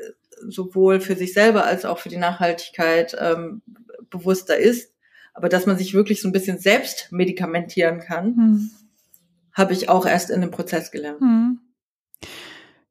sowohl 0.48 1.00
für 1.00 1.16
sich 1.16 1.34
selber 1.34 1.66
als 1.66 1.86
auch 1.86 2.00
für 2.00 2.10
die 2.10 2.18
Nachhaltigkeit 2.18 3.16
ähm, 3.20 3.62
bewusster 4.10 4.58
ist. 4.58 4.94
Aber 5.34 5.50
dass 5.50 5.66
man 5.66 5.78
sich 5.78 5.94
wirklich 5.94 6.22
so 6.22 6.28
ein 6.28 6.32
bisschen 6.32 6.58
selbst 6.58 7.12
medikamentieren 7.12 8.00
kann, 8.00 8.36
hm. 8.36 8.72
habe 9.54 9.74
ich 9.74 9.90
auch 9.90 10.06
erst 10.06 10.32
in 10.32 10.42
dem 10.42 10.52
Prozess 10.52 10.92
gelernt. 10.92 11.22
Hm. 11.22 11.60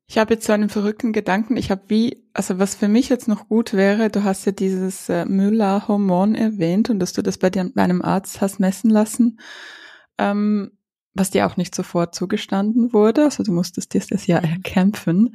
Ich 0.09 0.19
habe 0.19 0.35
jetzt 0.35 0.47
so 0.47 0.53
einen 0.53 0.69
verrückten 0.69 1.13
Gedanken. 1.13 1.57
Ich 1.57 1.71
habe 1.71 1.83
wie, 1.89 2.25
also 2.33 2.59
was 2.59 2.77
für 2.77 2.89
mich 2.89 3.09
jetzt 3.09 3.27
noch 3.27 3.49
gut 3.49 3.73
wäre, 3.73 4.09
du 4.09 4.23
hast 4.23 4.47
ja 4.47 4.53
dieses 4.53 5.09
äh, 5.09 5.25
Müller-Hormon 5.25 6.35
erwähnt 6.35 6.91
und 6.91 7.01
dass 7.01 7.13
du 7.13 7.23
das 7.23 7.39
bei, 7.39 7.51
dir, 7.51 7.71
bei 7.75 7.83
einem 7.83 8.03
Arzt 8.03 8.41
hast 8.41 8.61
messen 8.61 8.91
lassen. 8.91 9.41
Ähm, 10.19 10.71
was 11.17 11.31
dir 11.31 11.47
auch 11.47 11.57
nicht 11.57 11.75
sofort 11.75 12.15
zugestanden 12.15 12.93
wurde. 12.93 13.25
Also 13.25 13.43
du 13.43 13.53
musstest 13.53 13.95
dir 13.95 14.03
das 14.09 14.27
ja 14.27 14.39
erkämpfen. 14.39 15.35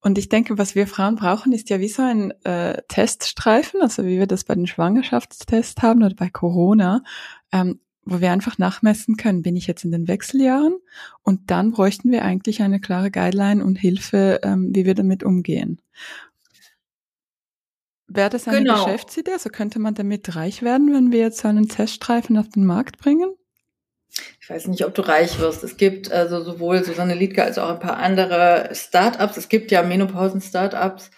Und 0.00 0.18
ich 0.18 0.28
denke, 0.28 0.58
was 0.58 0.74
wir 0.74 0.86
Frauen 0.86 1.16
brauchen, 1.16 1.52
ist 1.52 1.70
ja 1.70 1.80
wie 1.80 1.88
so 1.88 2.02
ein 2.02 2.32
äh, 2.44 2.82
Teststreifen, 2.88 3.80
also 3.80 4.04
wie 4.04 4.18
wir 4.18 4.26
das 4.26 4.44
bei 4.44 4.54
den 4.54 4.66
Schwangerschaftstests 4.66 5.82
haben 5.82 6.02
oder 6.02 6.14
bei 6.14 6.28
Corona, 6.28 7.02
ähm, 7.50 7.80
wo 8.04 8.20
wir 8.20 8.32
einfach 8.32 8.58
nachmessen 8.58 9.16
können, 9.16 9.42
bin 9.42 9.56
ich 9.56 9.66
jetzt 9.66 9.84
in 9.84 9.92
den 9.92 10.08
Wechseljahren? 10.08 10.78
Und 11.22 11.50
dann 11.50 11.70
bräuchten 11.70 12.10
wir 12.10 12.24
eigentlich 12.24 12.62
eine 12.62 12.80
klare 12.80 13.10
Guideline 13.10 13.64
und 13.64 13.76
Hilfe, 13.76 14.40
ähm, 14.42 14.70
wie 14.74 14.84
wir 14.84 14.94
damit 14.94 15.22
umgehen. 15.22 15.80
Wäre 18.08 18.30
das 18.30 18.46
eine 18.48 18.58
genau. 18.58 18.84
Geschäftsidee? 18.84 19.32
Also 19.32 19.50
könnte 19.50 19.78
man 19.78 19.94
damit 19.94 20.34
reich 20.36 20.62
werden, 20.62 20.92
wenn 20.92 21.12
wir 21.12 21.20
jetzt 21.20 21.40
so 21.40 21.48
einen 21.48 21.68
Teststreifen 21.68 22.36
auf 22.36 22.48
den 22.48 22.66
Markt 22.66 22.98
bringen? 22.98 23.34
ich 24.40 24.50
weiß 24.50 24.66
nicht, 24.68 24.84
ob 24.84 24.94
du 24.94 25.02
reich 25.02 25.38
wirst. 25.38 25.64
Es 25.64 25.76
gibt 25.76 26.10
also 26.10 26.42
sowohl 26.42 26.84
Susanne 26.84 27.14
Liedke 27.14 27.42
als 27.42 27.58
auch 27.58 27.70
ein 27.70 27.78
paar 27.78 27.96
andere 27.98 28.70
Startups. 28.72 29.36
Es 29.36 29.48
gibt 29.48 29.70
ja 29.70 29.82
Menopausen-Startups, 29.82 31.10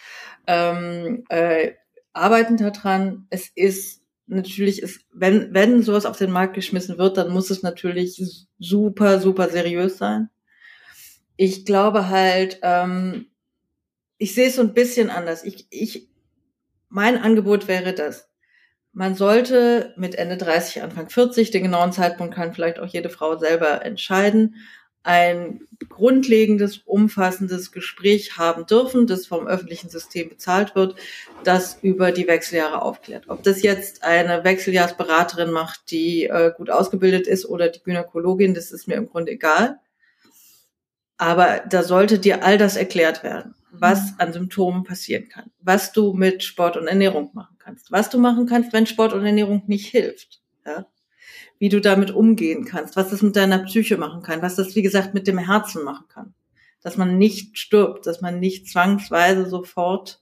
ähm, 0.47 1.25
äh, 1.29 1.73
arbeiten 2.13 2.57
daran. 2.57 3.27
Es 3.31 3.49
ist 3.55 4.03
natürlich, 4.27 4.83
ist, 4.83 5.01
wenn, 5.13 5.53
wenn 5.53 5.83
sowas 5.83 6.07
auf 6.07 6.17
den 6.17 6.31
Markt 6.31 6.55
geschmissen 6.55 6.99
wird, 6.99 7.17
dann 7.17 7.31
muss 7.31 7.51
es 7.51 7.63
natürlich 7.63 8.23
super, 8.59 9.21
super 9.21 9.49
seriös 9.49 9.99
sein. 9.99 10.31
Ich 11.37 11.65
glaube 11.65 12.09
halt, 12.09 12.61
ähm, 12.63 13.27
ich 14.19 14.35
sehe 14.35 14.49
es 14.49 14.57
so 14.57 14.63
ein 14.63 14.75
bisschen 14.75 15.11
anders. 15.11 15.45
Ich, 15.45 15.67
ich, 15.71 16.09
mein 16.89 17.17
Angebot 17.19 17.69
wäre 17.69 17.93
das 17.93 18.29
man 18.95 19.17
sollte 19.17 19.93
mit 19.97 20.15
Ende 20.15 20.37
30, 20.37 20.83
Anfang 20.83 21.11
40, 21.11 21.51
den 21.51 21.65
genauen 21.65 21.93
Zeitpunkt 21.93 22.35
kann 22.35 22.55
vielleicht 22.55 22.79
auch 22.79 22.87
jede 22.87 23.11
Frau 23.11 23.37
selber 23.37 23.85
entscheiden, 23.85 24.55
ein 25.05 25.61
grundlegendes, 25.89 26.79
umfassendes 26.79 27.71
Gespräch 27.71 28.37
haben 28.37 28.67
dürfen, 28.67 29.07
das 29.07 29.27
vom 29.27 29.47
öffentlichen 29.47 29.91
System 29.91 30.31
bezahlt 30.31 30.75
wird, 30.75 30.97
das 31.45 31.79
über 31.83 32.11
die 32.11 32.27
Wechseljahre 32.27 32.83
aufklärt. 32.83 33.29
Ob 33.29 33.43
das 33.43 33.63
jetzt 33.63 34.03
eine 34.03 34.43
Wechseljahrsberaterin 34.43 35.53
macht, 35.53 35.91
die 35.91 36.25
äh, 36.25 36.53
gut 36.57 36.71
ausgebildet 36.71 37.27
ist 37.27 37.47
oder 37.47 37.69
die 37.69 37.83
Gynäkologin, 37.83 38.55
das 38.55 38.73
ist 38.73 38.89
mir 38.89 38.95
im 38.95 39.09
Grunde 39.09 39.33
egal. 39.33 39.79
Aber 41.17 41.63
da 41.69 41.85
sollte 41.85 42.19
dir 42.19 42.43
all 42.43 42.59
das 42.59 42.77
erklärt 42.77 43.23
werden 43.23 43.55
was 43.79 44.13
mhm. 44.13 44.17
an 44.19 44.33
Symptomen 44.33 44.85
passieren 44.85 45.29
kann, 45.29 45.51
was 45.61 45.93
du 45.93 46.13
mit 46.13 46.43
Sport 46.43 46.77
und 46.77 46.87
Ernährung 46.87 47.31
machen 47.35 47.57
kannst, 47.59 47.91
was 47.91 48.11
du 48.11 48.19
machen 48.19 48.47
kannst, 48.47 48.73
wenn 48.73 48.87
Sport 48.87 49.13
und 49.13 49.27
Ernährung 49.27 49.63
nicht 49.67 49.89
hilft, 49.89 50.41
ja? 50.67 50.87
Wie 51.59 51.69
du 51.69 51.81
damit 51.81 52.11
umgehen 52.11 52.65
kannst, 52.65 52.97
was 52.97 53.11
das 53.11 53.23
mit 53.23 53.37
deiner 53.37 53.59
Psyche 53.61 53.97
machen 53.97 54.23
kann, 54.23 54.43
was 54.43 54.57
das, 54.57 54.75
wie 54.75 54.83
gesagt, 54.83 55.15
mit 55.15 55.27
dem 55.27 55.39
Herzen 55.39 55.85
machen 55.85 56.07
kann, 56.09 56.35
dass 56.83 56.97
man 56.97 57.19
nicht 57.19 57.59
stirbt, 57.59 58.07
dass 58.07 58.21
man 58.21 58.41
nicht 58.41 58.69
zwangsweise 58.69 59.49
sofort 59.49 60.21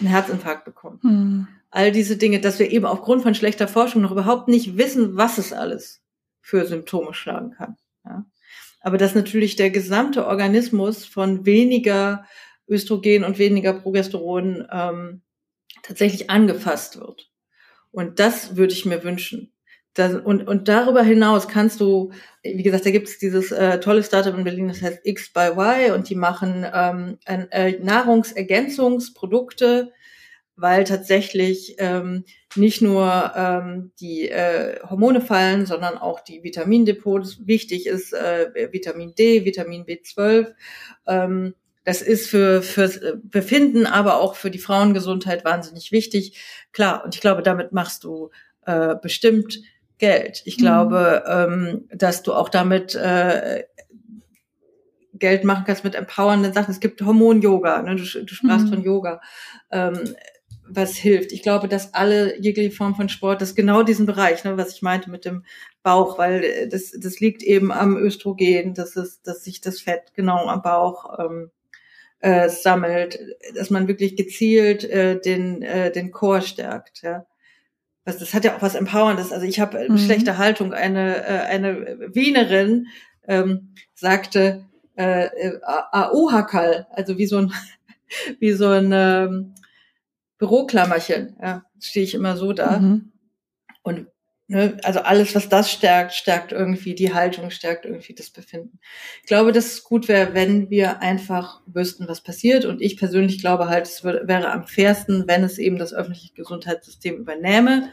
einen 0.00 0.08
Herzinfarkt 0.08 0.64
bekommt. 0.64 1.04
Mhm. 1.04 1.48
All 1.70 1.92
diese 1.92 2.16
Dinge, 2.16 2.40
dass 2.40 2.58
wir 2.58 2.70
eben 2.70 2.86
aufgrund 2.86 3.22
von 3.22 3.34
schlechter 3.34 3.68
Forschung 3.68 4.02
noch 4.02 4.12
überhaupt 4.12 4.48
nicht 4.48 4.78
wissen, 4.78 5.16
was 5.16 5.38
es 5.38 5.52
alles 5.52 6.00
für 6.40 6.64
Symptome 6.66 7.12
schlagen 7.12 7.50
kann. 7.50 7.76
Ja? 8.04 8.24
Aber 8.80 8.98
dass 8.98 9.14
natürlich 9.14 9.56
der 9.56 9.70
gesamte 9.70 10.26
Organismus 10.26 11.04
von 11.04 11.44
weniger 11.44 12.24
Östrogen 12.68 13.24
und 13.24 13.38
weniger 13.38 13.72
Progesteron 13.72 14.66
ähm, 14.70 15.22
tatsächlich 15.82 16.30
angefasst 16.30 16.98
wird. 16.98 17.30
Und 17.90 18.18
das 18.20 18.56
würde 18.56 18.72
ich 18.72 18.86
mir 18.86 19.02
wünschen. 19.04 19.52
Das, 19.96 20.14
und, 20.14 20.46
und 20.46 20.68
darüber 20.68 21.02
hinaus 21.02 21.48
kannst 21.48 21.80
du, 21.80 22.12
wie 22.42 22.62
gesagt, 22.62 22.84
da 22.84 22.90
gibt 22.90 23.08
es 23.08 23.18
dieses 23.18 23.50
äh, 23.50 23.80
tolle 23.80 24.02
Startup 24.02 24.36
in 24.36 24.44
Berlin, 24.44 24.68
das 24.68 24.82
heißt 24.82 25.00
X 25.04 25.32
by 25.32 25.52
Y 25.56 25.92
und 25.92 26.10
die 26.10 26.14
machen 26.14 26.66
ähm, 26.70 27.16
äh, 27.24 27.78
Nahrungsergänzungsprodukte, 27.78 29.94
weil 30.54 30.84
tatsächlich 30.84 31.76
ähm, 31.78 32.24
nicht 32.56 32.82
nur 32.82 33.32
ähm, 33.34 33.92
die 33.98 34.28
äh, 34.28 34.78
Hormone 34.82 35.22
fallen, 35.22 35.64
sondern 35.64 35.96
auch 35.96 36.20
die 36.20 36.42
Vitamindepots. 36.42 37.46
Wichtig 37.46 37.86
ist 37.86 38.12
äh, 38.12 38.68
Vitamin 38.70 39.14
D, 39.14 39.46
Vitamin 39.46 39.86
B12. 39.86 40.52
Ähm, 41.06 41.54
das 41.84 42.02
ist 42.02 42.28
für 42.28 42.60
fürs 42.60 42.98
äh, 42.98 43.14
Befinden, 43.22 43.86
aber 43.86 44.20
auch 44.20 44.34
für 44.34 44.50
die 44.50 44.58
Frauengesundheit 44.58 45.42
wahnsinnig 45.46 45.90
wichtig. 45.90 46.38
Klar, 46.72 47.02
und 47.02 47.14
ich 47.14 47.22
glaube, 47.22 47.42
damit 47.42 47.72
machst 47.72 48.04
du 48.04 48.28
äh, 48.66 48.96
bestimmt 49.00 49.62
Geld. 49.98 50.42
Ich 50.44 50.58
mhm. 50.58 50.62
glaube, 50.62 51.24
ähm, 51.26 51.88
dass 51.92 52.22
du 52.22 52.34
auch 52.34 52.48
damit 52.48 52.94
äh, 52.94 53.64
Geld 55.14 55.44
machen 55.44 55.64
kannst 55.66 55.84
mit 55.84 55.94
empowernden 55.94 56.52
Sachen. 56.52 56.70
Es 56.70 56.80
gibt 56.80 57.00
Hormon-Yoga, 57.02 57.82
ne? 57.82 57.96
du, 57.96 58.02
du 58.02 58.34
sprachst 58.34 58.66
mhm. 58.66 58.70
von 58.70 58.82
Yoga. 58.82 59.20
Ähm, 59.70 60.14
was 60.68 60.96
hilft. 60.96 61.32
Ich 61.32 61.42
glaube, 61.42 61.68
dass 61.68 61.94
alle 61.94 62.40
jegliche 62.40 62.72
Form 62.72 62.94
von 62.94 63.08
Sport, 63.08 63.40
das 63.40 63.54
genau 63.54 63.82
diesen 63.82 64.06
Bereich, 64.06 64.42
ne, 64.44 64.56
was 64.56 64.72
ich 64.74 64.82
meinte 64.82 65.10
mit 65.10 65.24
dem 65.24 65.44
Bauch, 65.82 66.18
weil 66.18 66.68
das, 66.68 66.90
das 66.90 67.20
liegt 67.20 67.42
eben 67.42 67.70
am 67.70 67.96
Östrogen, 67.96 68.74
dass 68.74 68.96
es, 68.96 69.22
dass 69.22 69.44
sich 69.44 69.60
das 69.60 69.80
Fett 69.80 70.12
genau 70.14 70.48
am 70.48 70.62
Bauch 70.62 71.18
ähm, 71.18 71.50
äh, 72.18 72.48
sammelt, 72.48 73.18
dass 73.54 73.70
man 73.70 73.88
wirklich 73.88 74.16
gezielt 74.16 74.84
äh, 74.84 75.20
den 75.20 75.62
äh, 75.62 75.92
den 75.92 76.10
Chor 76.10 76.40
stärkt. 76.40 77.02
Ja. 77.02 77.26
Was, 78.06 78.18
das 78.18 78.32
hat 78.32 78.44
ja 78.44 78.56
auch 78.56 78.62
was 78.62 78.74
Empowerndes. 78.74 79.32
Also 79.32 79.44
ich 79.44 79.60
habe 79.60 79.86
mhm. 79.88 79.98
schlechte 79.98 80.38
Haltung. 80.38 80.72
Eine 80.72 81.24
äh, 81.26 81.40
eine 81.40 81.98
Wienerin 82.14 82.86
ähm, 83.28 83.74
sagte 83.94 84.64
äh, 84.96 85.26
äh 85.26 85.60
Aohakal, 85.62 86.86
also 86.90 87.18
wie 87.18 87.26
so 87.26 87.38
ein 87.38 87.52
wie 88.38 88.52
so 88.52 88.68
ein 88.68 88.90
ähm, 88.92 89.54
Büroklammerchen. 90.38 91.36
Ja, 91.42 91.64
stehe 91.80 92.04
ich 92.04 92.14
immer 92.14 92.36
so 92.36 92.52
da. 92.52 92.78
Mhm. 92.78 93.12
Und 93.82 94.06
ne, 94.48 94.76
also 94.82 95.00
alles, 95.00 95.34
was 95.34 95.48
das 95.48 95.70
stärkt, 95.70 96.14
stärkt 96.14 96.52
irgendwie 96.52 96.94
die 96.94 97.12
Haltung, 97.14 97.50
stärkt 97.50 97.84
irgendwie 97.84 98.14
das 98.14 98.30
Befinden. 98.30 98.78
Ich 99.22 99.26
glaube, 99.26 99.52
dass 99.52 99.66
es 99.66 99.84
gut 99.84 100.08
wäre, 100.08 100.34
wenn 100.34 100.70
wir 100.70 101.00
einfach 101.00 101.60
wüssten, 101.66 102.08
was 102.08 102.22
passiert. 102.22 102.64
Und 102.64 102.80
ich 102.80 102.96
persönlich 102.96 103.40
glaube 103.40 103.68
halt, 103.68 103.86
es 103.86 104.04
wäre 104.04 104.50
am 104.50 104.66
fairsten, 104.66 105.24
wenn 105.26 105.44
es 105.44 105.58
eben 105.58 105.78
das 105.78 105.94
öffentliche 105.94 106.34
Gesundheitssystem 106.34 107.16
übernähme. 107.16 107.90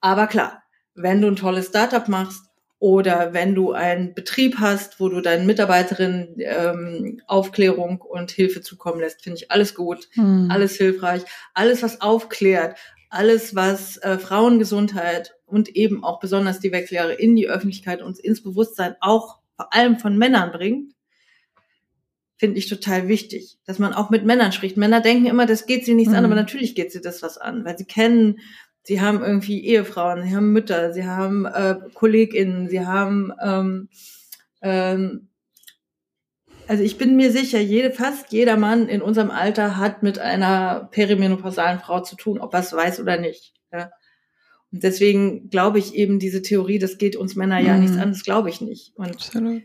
Aber 0.00 0.26
klar, 0.26 0.62
wenn 0.94 1.20
du 1.20 1.28
ein 1.28 1.36
tolles 1.36 1.68
Startup 1.68 2.06
machst, 2.08 2.42
oder 2.82 3.32
wenn 3.32 3.54
du 3.54 3.70
einen 3.70 4.12
Betrieb 4.12 4.56
hast, 4.58 4.98
wo 4.98 5.08
du 5.08 5.20
deinen 5.20 5.46
Mitarbeiterinnen 5.46 6.34
ähm, 6.38 7.20
Aufklärung 7.28 8.00
und 8.00 8.32
Hilfe 8.32 8.60
zukommen 8.60 8.98
lässt, 8.98 9.22
finde 9.22 9.38
ich 9.38 9.52
alles 9.52 9.76
gut, 9.76 10.08
hm. 10.14 10.48
alles 10.50 10.74
hilfreich, 10.74 11.22
alles 11.54 11.84
was 11.84 12.00
aufklärt, 12.00 12.76
alles 13.12 13.54
was 13.54 13.98
äh, 13.98 14.18
Frauengesundheit 14.18 15.34
und 15.46 15.76
eben 15.76 16.02
auch 16.02 16.20
besonders 16.20 16.60
die 16.60 16.72
Wechseljahre 16.72 17.12
in 17.12 17.36
die 17.36 17.48
Öffentlichkeit 17.48 18.02
und 18.02 18.18
ins 18.18 18.42
Bewusstsein 18.42 18.96
auch 19.00 19.38
vor 19.56 19.72
allem 19.74 19.98
von 19.98 20.16
Männern 20.16 20.50
bringt, 20.50 20.94
finde 22.36 22.58
ich 22.58 22.68
total 22.68 23.08
wichtig, 23.08 23.58
dass 23.66 23.78
man 23.78 23.92
auch 23.92 24.10
mit 24.10 24.24
Männern 24.24 24.52
spricht. 24.52 24.76
Männer 24.76 25.00
denken 25.00 25.26
immer, 25.26 25.46
das 25.46 25.66
geht 25.66 25.84
sie 25.84 25.94
nichts 25.94 26.12
hm. 26.12 26.18
an, 26.18 26.24
aber 26.24 26.34
natürlich 26.34 26.74
geht 26.74 26.90
sie 26.90 27.00
das 27.00 27.22
was 27.22 27.38
an, 27.38 27.64
weil 27.64 27.78
sie 27.78 27.84
kennen 27.84 28.38
Sie 28.84 29.00
haben 29.00 29.22
irgendwie 29.22 29.64
Ehefrauen, 29.64 30.24
sie 30.24 30.34
haben 30.34 30.52
Mütter, 30.52 30.92
sie 30.92 31.06
haben 31.06 31.46
äh, 31.46 31.76
KollegInnen, 31.94 32.68
sie 32.68 32.84
haben 32.84 33.32
ähm, 33.40 33.88
ähm, 34.60 35.28
also 36.68 36.82
ich 36.82 36.98
bin 36.98 37.16
mir 37.16 37.32
sicher, 37.32 37.60
jede, 37.60 37.90
fast 37.90 38.32
jeder 38.32 38.56
Mann 38.56 38.88
in 38.88 39.02
unserem 39.02 39.30
Alter 39.30 39.76
hat 39.76 40.02
mit 40.02 40.18
einer 40.18 40.88
perimenopausalen 40.90 41.80
Frau 41.80 42.00
zu 42.00 42.16
tun, 42.16 42.38
ob 42.38 42.54
er 42.54 42.60
es 42.60 42.72
weiß 42.72 43.00
oder 43.00 43.18
nicht. 43.18 43.54
Ja. 43.72 43.90
Und 44.72 44.82
deswegen 44.82 45.50
glaube 45.50 45.78
ich 45.78 45.94
eben 45.94 46.18
diese 46.18 46.42
Theorie, 46.42 46.78
das 46.78 46.98
geht 46.98 47.16
uns 47.16 47.36
Männer 47.36 47.58
ja 47.58 47.76
nichts 47.76 47.96
mhm. 47.96 48.02
an, 48.02 48.08
das 48.10 48.24
glaube 48.24 48.48
ich 48.48 48.60
nicht. 48.60 48.92
Und 48.96 49.10
Absolut. 49.10 49.62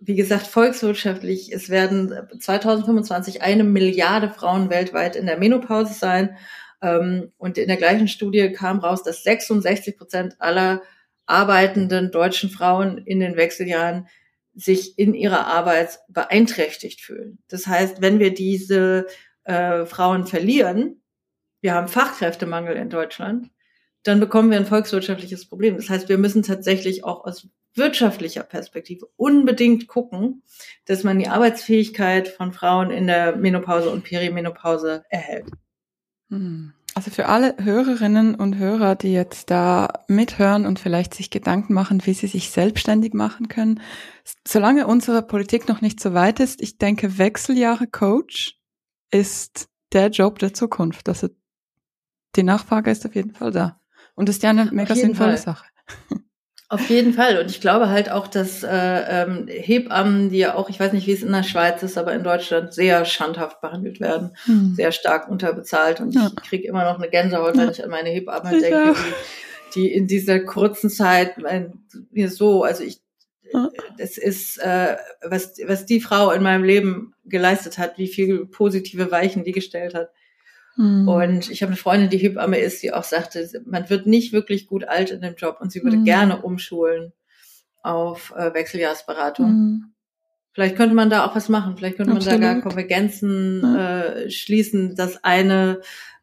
wie 0.00 0.14
gesagt, 0.14 0.46
volkswirtschaftlich, 0.46 1.52
es 1.52 1.68
werden 1.68 2.12
2025 2.38 3.42
eine 3.42 3.64
Milliarde 3.64 4.30
Frauen 4.30 4.70
weltweit 4.70 5.16
in 5.16 5.26
der 5.26 5.38
Menopause 5.38 5.92
sein. 5.92 6.36
Ähm, 6.80 7.32
und 7.36 7.58
in 7.58 7.68
der 7.68 7.76
gleichen 7.76 8.08
Studie 8.08 8.50
kam 8.52 8.78
raus, 8.78 9.02
dass 9.02 9.22
66 9.24 9.98
Prozent 9.98 10.36
aller 10.38 10.82
arbeitenden 11.26 12.10
deutschen 12.10 12.50
Frauen 12.50 12.98
in 12.98 13.20
den 13.20 13.36
Wechseljahren 13.36 14.06
sich 14.54 14.98
in 14.98 15.14
ihrer 15.14 15.46
Arbeit 15.46 16.00
beeinträchtigt 16.08 17.00
fühlen. 17.00 17.38
Das 17.48 17.66
heißt, 17.66 18.00
wenn 18.00 18.18
wir 18.18 18.32
diese 18.32 19.06
äh, 19.44 19.84
Frauen 19.84 20.26
verlieren, 20.26 21.02
wir 21.60 21.74
haben 21.74 21.88
Fachkräftemangel 21.88 22.76
in 22.76 22.90
Deutschland, 22.90 23.50
dann 24.02 24.20
bekommen 24.20 24.50
wir 24.50 24.58
ein 24.58 24.66
volkswirtschaftliches 24.66 25.48
Problem. 25.48 25.76
Das 25.76 25.88
heißt, 25.88 26.08
wir 26.08 26.18
müssen 26.18 26.42
tatsächlich 26.42 27.04
auch 27.04 27.24
aus 27.24 27.48
wirtschaftlicher 27.74 28.42
Perspektive 28.42 29.08
unbedingt 29.16 29.88
gucken, 29.88 30.42
dass 30.84 31.02
man 31.02 31.18
die 31.18 31.28
Arbeitsfähigkeit 31.28 32.28
von 32.28 32.52
Frauen 32.52 32.90
in 32.90 33.06
der 33.06 33.36
Menopause 33.36 33.90
und 33.90 34.04
Perimenopause 34.04 35.04
erhält. 35.08 35.46
Hm. 36.30 36.72
Also 36.96 37.10
für 37.10 37.26
alle 37.26 37.56
Hörerinnen 37.58 38.36
und 38.36 38.56
Hörer, 38.56 38.94
die 38.94 39.12
jetzt 39.12 39.50
da 39.50 40.04
mithören 40.06 40.64
und 40.64 40.78
vielleicht 40.78 41.12
sich 41.14 41.28
Gedanken 41.30 41.74
machen, 41.74 42.06
wie 42.06 42.14
sie 42.14 42.28
sich 42.28 42.50
selbstständig 42.50 43.14
machen 43.14 43.48
können, 43.48 43.80
solange 44.46 44.86
unsere 44.86 45.22
Politik 45.22 45.68
noch 45.68 45.80
nicht 45.80 45.98
so 46.00 46.14
weit 46.14 46.38
ist, 46.38 46.62
ich 46.62 46.78
denke, 46.78 47.18
Wechseljahre 47.18 47.88
Coach 47.88 48.60
ist 49.10 49.68
der 49.92 50.10
Job 50.10 50.38
der 50.38 50.54
Zukunft. 50.54 51.08
Also 51.08 51.28
die 52.36 52.44
Nachfrage 52.44 52.92
ist 52.92 53.04
auf 53.04 53.14
jeden 53.16 53.34
Fall 53.34 53.50
da. 53.50 53.80
Und 54.14 54.28
das 54.28 54.36
ist 54.36 54.42
ja 54.42 54.50
eine 54.50 54.70
mega 54.70 54.94
sinnvolle 54.94 55.36
Fall. 55.36 55.38
Sache. 55.38 55.66
Auf 56.74 56.90
jeden 56.90 57.12
Fall. 57.12 57.38
Und 57.38 57.52
ich 57.52 57.60
glaube 57.60 57.88
halt 57.88 58.10
auch, 58.10 58.26
dass 58.26 58.64
äh, 58.64 58.68
ähm, 58.68 59.46
Hebammen, 59.46 60.30
die 60.30 60.38
ja 60.38 60.56
auch, 60.56 60.68
ich 60.68 60.80
weiß 60.80 60.92
nicht, 60.92 61.06
wie 61.06 61.12
es 61.12 61.22
in 61.22 61.30
der 61.30 61.44
Schweiz 61.44 61.84
ist, 61.84 61.96
aber 61.96 62.12
in 62.14 62.24
Deutschland 62.24 62.74
sehr 62.74 63.04
schandhaft 63.04 63.60
behandelt 63.60 64.00
werden, 64.00 64.36
hm. 64.44 64.74
sehr 64.74 64.90
stark 64.90 65.28
unterbezahlt. 65.28 66.00
Und 66.00 66.16
ja. 66.16 66.32
ich 66.36 66.48
kriege 66.48 66.66
immer 66.66 66.82
noch 66.82 66.98
eine 66.98 67.08
Gänsehaut, 67.08 67.56
wenn 67.56 67.70
ich 67.70 67.84
an 67.84 67.90
meine 67.90 68.08
Hebamme 68.08 68.60
denke, 68.60 68.96
die, 69.72 69.80
die 69.80 69.92
in 69.92 70.08
dieser 70.08 70.40
kurzen 70.40 70.90
Zeit 70.90 71.36
mir 72.10 72.28
so, 72.28 72.64
also 72.64 72.82
ich, 72.82 73.00
ja. 73.52 73.68
es 73.98 74.18
ist, 74.18 74.58
äh, 74.58 74.96
was, 75.22 75.54
was 75.66 75.86
die 75.86 76.00
Frau 76.00 76.32
in 76.32 76.42
meinem 76.42 76.64
Leben 76.64 77.14
geleistet 77.24 77.78
hat, 77.78 77.98
wie 77.98 78.08
viel 78.08 78.46
positive 78.46 79.12
Weichen 79.12 79.44
die 79.44 79.52
gestellt 79.52 79.94
hat. 79.94 80.10
Mhm. 80.76 81.08
Und 81.08 81.50
ich 81.50 81.62
habe 81.62 81.70
eine 81.70 81.76
Freundin, 81.76 82.10
die 82.10 82.18
Hebamme 82.18 82.58
ist, 82.58 82.82
die 82.82 82.92
auch 82.92 83.04
sagte, 83.04 83.48
man 83.66 83.88
wird 83.90 84.06
nicht 84.06 84.32
wirklich 84.32 84.66
gut 84.66 84.84
alt 84.84 85.10
in 85.10 85.20
dem 85.20 85.34
Job 85.36 85.58
und 85.60 85.70
sie 85.72 85.82
würde 85.82 85.98
mhm. 85.98 86.04
gerne 86.04 86.42
umschulen 86.42 87.12
auf 87.82 88.32
äh, 88.36 88.52
Wechseljahrsberatung. 88.54 89.50
Mhm. 89.50 89.84
Vielleicht 90.52 90.76
könnte 90.76 90.94
man 90.94 91.10
da 91.10 91.26
auch 91.26 91.34
was 91.34 91.48
machen. 91.48 91.76
Vielleicht 91.76 91.96
könnte 91.96 92.12
Absolut. 92.12 92.40
man 92.40 92.40
da 92.40 92.54
gar 92.54 92.62
Konvergenzen 92.62 93.60
ja. 93.62 94.02
äh, 94.02 94.30
schließen, 94.30 94.94
dass 94.94 95.22
eine 95.24 95.80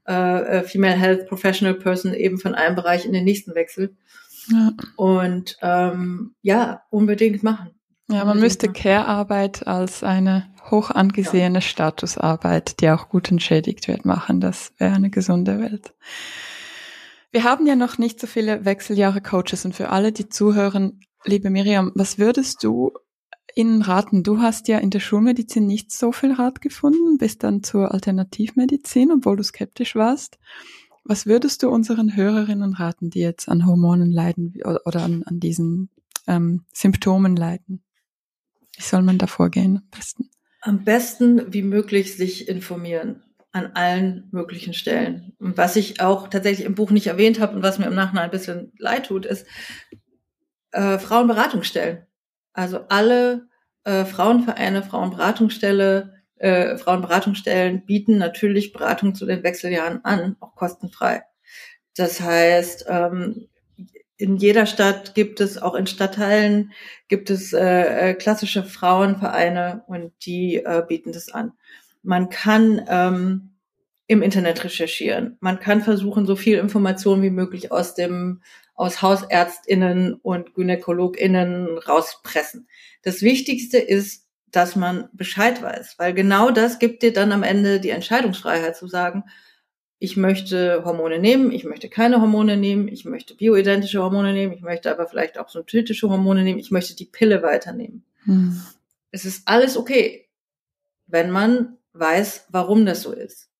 äh, 0.08 0.60
äh, 0.60 0.64
Female 0.64 0.95
Health 0.95 1.28
Professional 1.28 1.76
Person 1.76 2.14
eben 2.14 2.39
von 2.39 2.56
einem 2.56 2.76
Bereich 2.76 3.06
in 3.06 3.14
den 3.14 3.26
nächsten 3.26 3.56
wechselt. 3.56 3.93
Ja. 4.47 4.72
Und 4.95 5.58
ähm, 5.62 6.34
ja, 6.41 6.84
unbedingt 6.89 7.43
machen. 7.43 7.72
Ja, 8.10 8.26
man 8.26 8.39
müsste 8.39 8.72
Care-Arbeit 8.72 9.68
als 9.68 10.04
eine 10.04 10.51
hoch 10.70 10.91
angesehene 10.91 11.55
ja. 11.55 11.62
Statusarbeit, 11.62 12.82
die 12.82 12.89
auch 12.89 13.09
gut 13.09 13.32
entschädigt 13.32 13.88
wird, 13.88 14.05
machen. 14.05 14.39
Das 14.39 14.74
wäre 14.78 14.93
eine 14.93 15.09
gesunde 15.09 15.59
Welt. 15.59 15.93
Wir 17.32 17.43
haben 17.45 17.66
ja 17.66 17.76
noch 17.76 17.97
nicht 17.97 18.20
so 18.20 18.28
viele 18.28 18.66
Wechseljahre 18.66 19.22
Coaches 19.22 19.66
und 19.66 19.74
für 19.74 19.89
alle, 19.89 20.12
die 20.12 20.30
zuhören, 20.30 20.99
liebe 21.24 21.49
Miriam, 21.49 21.91
was 21.95 22.18
würdest 22.18 22.64
du 22.64 22.91
ihnen 23.55 23.82
raten? 23.82 24.24
Du 24.24 24.39
hast 24.39 24.68
ja 24.68 24.78
in 24.80 24.89
der 24.89 24.99
Schulmedizin 24.99 25.66
nicht 25.66 25.91
so 25.91 26.12
viel 26.12 26.34
Rat 26.34 26.62
gefunden, 26.62 27.18
bist 27.18 27.43
dann 27.43 27.64
zur 27.64 27.93
Alternativmedizin, 27.93 29.12
obwohl 29.12 29.38
du 29.38 29.43
skeptisch 29.43 29.95
warst. 29.95 30.39
Was 31.03 31.26
würdest 31.26 31.64
du 31.64 31.70
unseren 31.70 32.16
Hörerinnen 32.16 32.74
raten, 32.74 33.09
die 33.09 33.20
jetzt 33.20 33.49
an 33.49 33.66
Hormonen 33.66 34.12
leiden 34.12 34.55
oder 34.86 35.03
an, 35.03 35.24
an 35.24 35.39
diesen 35.39 35.89
ähm, 36.28 36.66
Symptomen 36.74 37.36
leiden? 37.36 37.82
Wie 38.76 38.84
soll 38.84 39.01
man 39.01 39.18
da 39.18 39.28
vorgehen 39.28 39.78
am 39.78 39.89
besten? 39.89 40.30
Am 40.62 40.84
besten 40.84 41.53
wie 41.53 41.64
möglich 41.64 42.16
sich 42.16 42.47
informieren 42.47 43.24
an 43.51 43.72
allen 43.74 44.30
möglichen 44.32 44.74
Stellen. 44.74 45.34
Und 45.39 45.57
was 45.57 45.76
ich 45.76 45.99
auch 45.99 46.30
tatsächlich 46.30 46.66
im 46.66 46.76
Buch 46.76 46.91
nicht 46.91 47.07
erwähnt 47.07 47.39
habe 47.39 47.55
und 47.55 47.64
was 47.64 47.80
mir 47.80 47.88
im 47.88 47.95
Nachhinein 47.95 48.26
ein 48.26 48.32
bisschen 48.32 48.72
leid 48.78 49.07
tut, 49.07 49.26
ist 49.26 49.45
äh, 50.72 50.97
Frauenberatungsstellen. 50.97 52.05
Also 52.53 52.86
alle 52.88 53.47
äh, 53.84 54.05
Frauenvereine, 54.05 54.84
Frauenberatungsstelle, 54.84 56.14
äh, 56.36 56.78
Frauenberatungsstellen 56.78 57.86
bieten 57.86 58.18
natürlich 58.18 58.72
Beratung 58.72 59.16
zu 59.16 59.26
den 59.26 59.43
Wechseljahren 59.43 60.03
an, 60.05 60.38
auch 60.39 60.55
kostenfrei. 60.55 61.24
Das 61.95 62.22
heißt, 62.22 62.86
ähm, 62.88 63.47
in 64.22 64.38
jeder 64.38 64.66
Stadt 64.66 65.16
gibt 65.16 65.42
es, 65.42 65.58
auch 65.58 65.74
in 65.74 65.88
Stadtteilen, 65.88 66.72
gibt 67.08 67.30
es 67.30 67.54
äh, 67.54 68.12
äh, 68.12 68.14
klassische 68.14 68.64
Frauenvereine 68.64 69.84
und 69.88 70.14
die 70.26 70.58
äh, 70.58 70.84
bieten 70.88 71.12
das 71.12 71.30
an. 71.30 71.54
Man 72.04 72.30
kann 72.30 72.86
ähm, 72.88 73.56
im 74.08 74.22
Internet 74.22 74.64
recherchieren. 74.64 75.38
Man 75.40 75.60
kann 75.60 75.82
versuchen, 75.82 76.26
so 76.28 76.36
viel 76.36 76.58
Information 76.58 77.22
wie 77.22 77.30
möglich 77.30 77.72
aus 77.72 77.96
dem 77.96 78.42
aus 78.76 79.02
Hausärztinnen 79.02 80.16
und 80.16 80.56
Gynäkologinnen 80.56 81.78
rauspressen. 81.78 82.68
Das 83.04 83.22
Wichtigste 83.22 83.78
ist, 83.78 84.28
dass 84.52 84.76
man 84.76 85.10
Bescheid 85.14 85.62
weiß, 85.62 85.96
weil 85.98 86.14
genau 86.14 86.52
das 86.52 86.80
gibt 86.80 87.04
dir 87.04 87.14
dann 87.14 87.32
am 87.32 87.44
Ende 87.44 87.80
die 87.80 87.92
Entscheidungsfreiheit 87.92 88.76
zu 88.76 88.88
sagen, 88.88 89.24
ich 90.04 90.18
möchte 90.18 90.84
Hormone 90.84 91.20
nehmen, 91.20 91.52
ich 91.52 91.64
möchte 91.64 91.88
keine 91.88 92.22
Hormone 92.22 92.58
nehmen, 92.58 92.88
ich 92.88 93.06
möchte 93.06 93.36
bioidentische 93.36 94.02
Hormone 94.02 94.34
nehmen, 94.34 94.52
ich 94.52 94.62
möchte 94.62 94.89
aber 94.89 95.06
vielleicht 95.06 95.38
auch 95.38 95.47
synthetische 95.47 96.10
Hormone 96.10 96.41
nehmen, 96.43 96.58
ich 96.58 96.72
möchte 96.72 96.95
die 96.95 97.06
Pille 97.06 97.43
weiternehmen. 97.43 98.04
Hm. 98.24 98.60
Es 99.12 99.26
ist 99.26 99.47
alles 99.47 99.78
okay, 99.78 100.28
wenn 101.06 101.30
man 101.30 101.78
weiß, 101.93 102.47
warum 102.49 102.88
das 102.88 103.04
so 103.04 103.12
ist. 103.12 103.52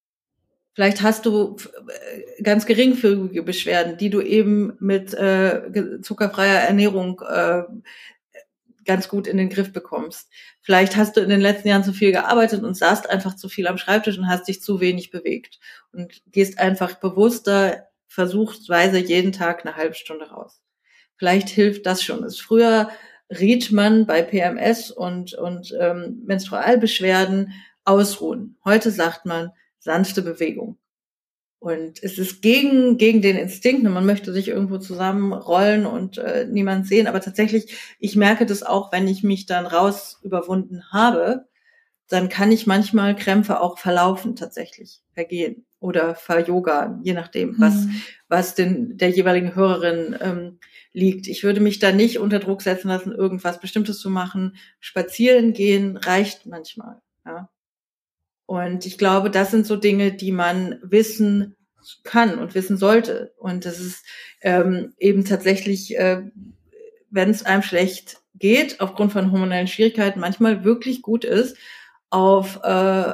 Vielleicht 0.73 1.03
hast 1.03 1.27
du 1.27 1.57
äh, 1.89 2.41
ganz 2.41 2.65
geringfügige 2.65 3.43
Beschwerden, 3.43 3.97
die 3.97 4.09
du 4.09 4.19
eben 4.19 4.73
mit 4.79 5.13
äh, 5.13 6.01
zuckerfreier 6.01 6.61
Ernährung 6.61 7.21
äh, 7.21 7.65
ganz 8.86 9.07
gut 9.07 9.27
in 9.27 9.38
den 9.38 9.49
Griff 9.49 9.73
bekommst. 9.73 10.29
Vielleicht 10.61 10.95
hast 10.95 11.17
du 11.17 11.21
in 11.21 11.29
den 11.29 11.41
letzten 11.41 11.67
Jahren 11.67 11.84
zu 11.84 11.93
viel 11.93 12.11
gearbeitet 12.11 12.63
und 12.63 12.75
saßt 12.75 13.09
einfach 13.09 13.36
zu 13.36 13.49
viel 13.49 13.67
am 13.67 13.77
Schreibtisch 13.77 14.17
und 14.17 14.27
hast 14.27 14.47
dich 14.47 14.61
zu 14.61 14.79
wenig 14.79 15.11
bewegt 15.11 15.59
und 15.91 16.21
gehst 16.27 16.59
einfach 16.59 16.95
bewusster, 16.95 17.88
versuchsweise 18.07 18.97
jeden 18.97 19.32
Tag 19.32 19.65
eine 19.65 19.75
halbe 19.75 19.95
Stunde 19.95 20.29
raus. 20.29 20.61
Vielleicht 21.15 21.49
hilft 21.49 21.86
das 21.86 22.03
schon. 22.03 22.23
Das 22.23 22.39
früher 22.39 22.89
riet 23.29 23.71
man 23.71 24.05
bei 24.05 24.21
PMS 24.21 24.91
und, 24.91 25.34
und 25.34 25.73
ähm, 25.79 26.21
Menstrualbeschwerden 26.25 27.53
ausruhen. 27.86 28.57
Heute 28.65 28.91
sagt 28.91 29.25
man 29.25 29.51
sanfte 29.79 30.21
Bewegung. 30.21 30.77
Und 31.62 32.01
es 32.01 32.18
ist 32.18 32.41
gegen, 32.41 32.97
gegen 32.97 33.22
den 33.22 33.38
Instinkt 33.38 33.86
und 33.86 33.93
man 33.93 34.07
möchte 34.07 34.34
sich 34.34 34.47
irgendwo 34.47 34.80
zusammenrollen 34.80 35.86
und 35.86 36.18
äh, 36.18 36.47
niemand 36.49 36.88
sehen. 36.88 37.05
Aber 37.05 37.22
tatsächlich, 37.22 37.78
ich 37.99 38.16
merke 38.16 38.47
das 38.47 38.64
auch, 38.64 38.91
wenn 38.91 39.07
ich 39.07 39.22
mich 39.22 39.45
dann 39.45 39.68
raus 39.68 40.20
überwunden 40.24 40.82
habe, 40.91 41.45
dann 42.07 42.30
kann 42.30 42.51
ich 42.51 42.66
manchmal 42.66 43.16
Krämpfe 43.16 43.62
auch 43.62 43.78
verlaufen, 43.78 44.36
tatsächlich 44.36 45.03
vergehen 45.14 45.68
oder 45.80 46.16
veryoga, 46.16 46.99
je 47.03 47.14
nachdem, 47.14 47.53
was, 47.59 47.86
mhm. 47.86 48.01
was 48.28 48.55
den, 48.55 48.97
der 48.97 49.12
jeweiligen 49.12 49.53
Hörerin 49.53 50.18
ähm, 50.20 50.59
liegt. 50.93 51.28
Ich 51.28 51.43
würde 51.43 51.59
mich 51.59 51.78
da 51.78 51.91
nicht 51.91 52.18
unter 52.18 52.39
Druck 52.39 52.64
setzen 52.64 52.88
lassen, 52.88 53.12
irgendwas 53.12 53.59
Bestimmtes 53.59 53.99
zu 53.99 54.09
machen. 54.09 54.55
Spazieren 54.80 55.53
gehen 55.53 55.95
reicht 55.95 56.47
manchmal. 56.47 57.03
Ja. 57.24 57.51
Und 58.51 58.85
ich 58.85 58.97
glaube, 58.97 59.31
das 59.31 59.49
sind 59.49 59.65
so 59.65 59.77
Dinge, 59.77 60.11
die 60.11 60.33
man 60.33 60.77
wissen 60.83 61.55
kann 62.03 62.37
und 62.37 62.53
wissen 62.53 62.75
sollte. 62.75 63.33
Und 63.37 63.63
das 63.63 63.79
ist 63.79 64.03
ähm, 64.41 64.93
eben 64.97 65.23
tatsächlich, 65.23 65.97
äh, 65.97 66.23
wenn 67.09 67.29
es 67.29 67.45
einem 67.45 67.63
schlecht 67.63 68.17
geht, 68.35 68.81
aufgrund 68.81 69.13
von 69.13 69.31
hormonellen 69.31 69.69
Schwierigkeiten, 69.69 70.19
manchmal 70.19 70.65
wirklich 70.65 71.01
gut 71.01 71.23
ist, 71.23 71.55
auf 72.09 72.59
äh, 72.63 73.13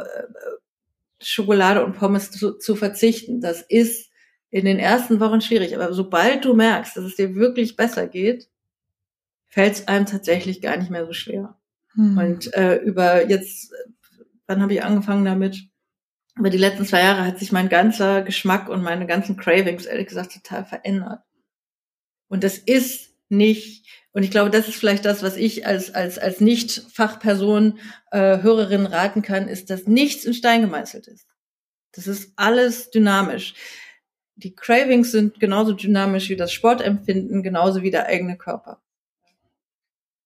Schokolade 1.22 1.86
und 1.86 1.94
Pommes 1.94 2.32
zu, 2.32 2.58
zu 2.58 2.76
verzichten. 2.76 3.40
Das 3.40 3.62
ist 3.62 4.10
in 4.50 4.66
den 4.66 4.80
ersten 4.80 5.20
Wochen 5.20 5.42
schwierig. 5.42 5.76
Aber 5.76 5.94
sobald 5.94 6.46
du 6.46 6.56
merkst, 6.56 6.98
dass 6.98 7.04
es 7.04 7.16
dir 7.16 7.36
wirklich 7.36 7.76
besser 7.76 8.08
geht, 8.08 8.50
fällt 9.46 9.74
es 9.74 9.88
einem 9.88 10.08
tatsächlich 10.08 10.64
gar 10.64 10.78
nicht 10.78 10.90
mehr 10.90 11.06
so 11.06 11.14
schwer. 11.14 11.60
Hm. 11.94 12.18
Und 12.18 12.54
äh, 12.56 12.78
über 12.78 13.30
jetzt 13.30 13.72
wann 14.48 14.62
habe 14.62 14.74
ich 14.74 14.84
angefangen 14.84 15.26
damit? 15.26 15.68
Aber 16.36 16.50
die 16.50 16.58
letzten 16.58 16.86
zwei 16.86 17.02
Jahre 17.02 17.26
hat 17.26 17.40
sich 17.40 17.52
mein 17.52 17.70
ganzer 17.70 18.22
Geschmack 18.22 18.70
und 18.70 18.84
meine 18.84 19.08
ganzen 19.08 19.38
Cravings, 19.38 19.86
ehrlich 19.86 20.08
gesagt, 20.08 20.34
total 20.34 20.66
verändert. 20.66 21.22
Und 22.28 22.44
das 22.44 22.58
ist 22.58 23.12
nicht, 23.30 23.86
und 24.12 24.24
ich 24.24 24.32
glaube, 24.32 24.50
das 24.50 24.68
ist 24.68 24.78
vielleicht 24.78 25.06
das, 25.06 25.24
was 25.24 25.36
ich 25.36 25.66
als, 25.66 25.94
als, 25.94 26.18
als 26.18 26.40
Nicht-Fachperson, 26.40 27.80
äh, 28.12 28.42
Hörerin 28.42 28.86
raten 28.86 29.22
kann, 29.22 29.48
ist, 29.48 29.70
dass 29.70 29.88
nichts 29.88 30.26
in 30.26 30.34
Stein 30.34 30.62
gemeißelt 30.62 31.08
ist. 31.08 31.28
Das 31.92 32.08
ist 32.08 32.34
alles 32.36 32.92
dynamisch. 32.92 33.56
Die 34.36 34.54
Cravings 34.54 35.12
sind 35.12 35.40
genauso 35.40 35.74
dynamisch 35.74 36.30
wie 36.30 36.36
das 36.36 36.54
Sportempfinden, 36.54 37.42
genauso 37.42 37.82
wie 37.82 37.92
der 37.92 38.06
eigene 38.06 38.38
Körper. 38.38 38.82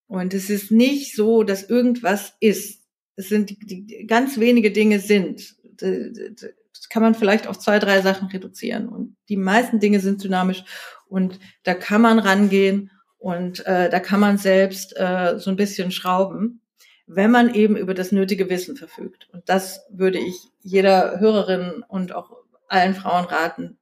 Und 0.08 0.34
es 0.34 0.50
ist 0.50 0.72
nicht 0.72 1.16
so, 1.16 1.44
dass 1.44 1.64
irgendwas 1.64 2.34
ist 2.42 2.81
es 3.16 3.30
sind 3.30 3.50
die, 3.50 3.86
die 3.86 4.08
ganz 4.08 4.40
wenige 4.40 4.72
Dinge 4.72 5.00
sind. 5.00 5.56
Das 5.78 6.90
kann 6.90 7.02
man 7.02 7.16
vielleicht 7.16 7.48
auf 7.48 7.60
zwei, 7.60 7.80
drei 7.80 8.02
Sachen 8.02 8.28
reduzieren. 8.30 8.88
Und 8.90 9.16
die 9.30 9.38
meisten 9.38 9.80
Dinge 9.80 10.00
sind 10.00 10.24
dynamisch 10.24 10.64
und 11.08 11.40
da 11.64 11.74
kann 11.74 12.02
man 12.02 12.20
rangehen 12.20 12.92
und 13.18 13.66
äh, 13.66 13.90
da 13.90 14.00
kann 14.00 14.20
man 14.20 14.38
selbst 14.38 14.98
äh, 14.98 15.38
so 15.38 15.52
ein 15.52 15.56
bisschen 15.56 15.92
schrauben, 15.92 16.62
wenn 17.06 17.30
man 17.32 17.54
eben 17.54 17.76
über 17.76 17.94
das 17.94 18.12
nötige 18.12 18.50
Wissen 18.50 18.76
verfügt. 18.76 19.30
Und 19.32 19.48
das 19.48 19.82
würde 19.92 20.20
ich 20.20 20.36
jeder 20.62 21.20
Hörerin 21.20 21.84
und 21.88 22.14
auch 22.14 22.32
allen 22.68 22.96
Frauen 22.96 23.26
raten. 23.26 23.78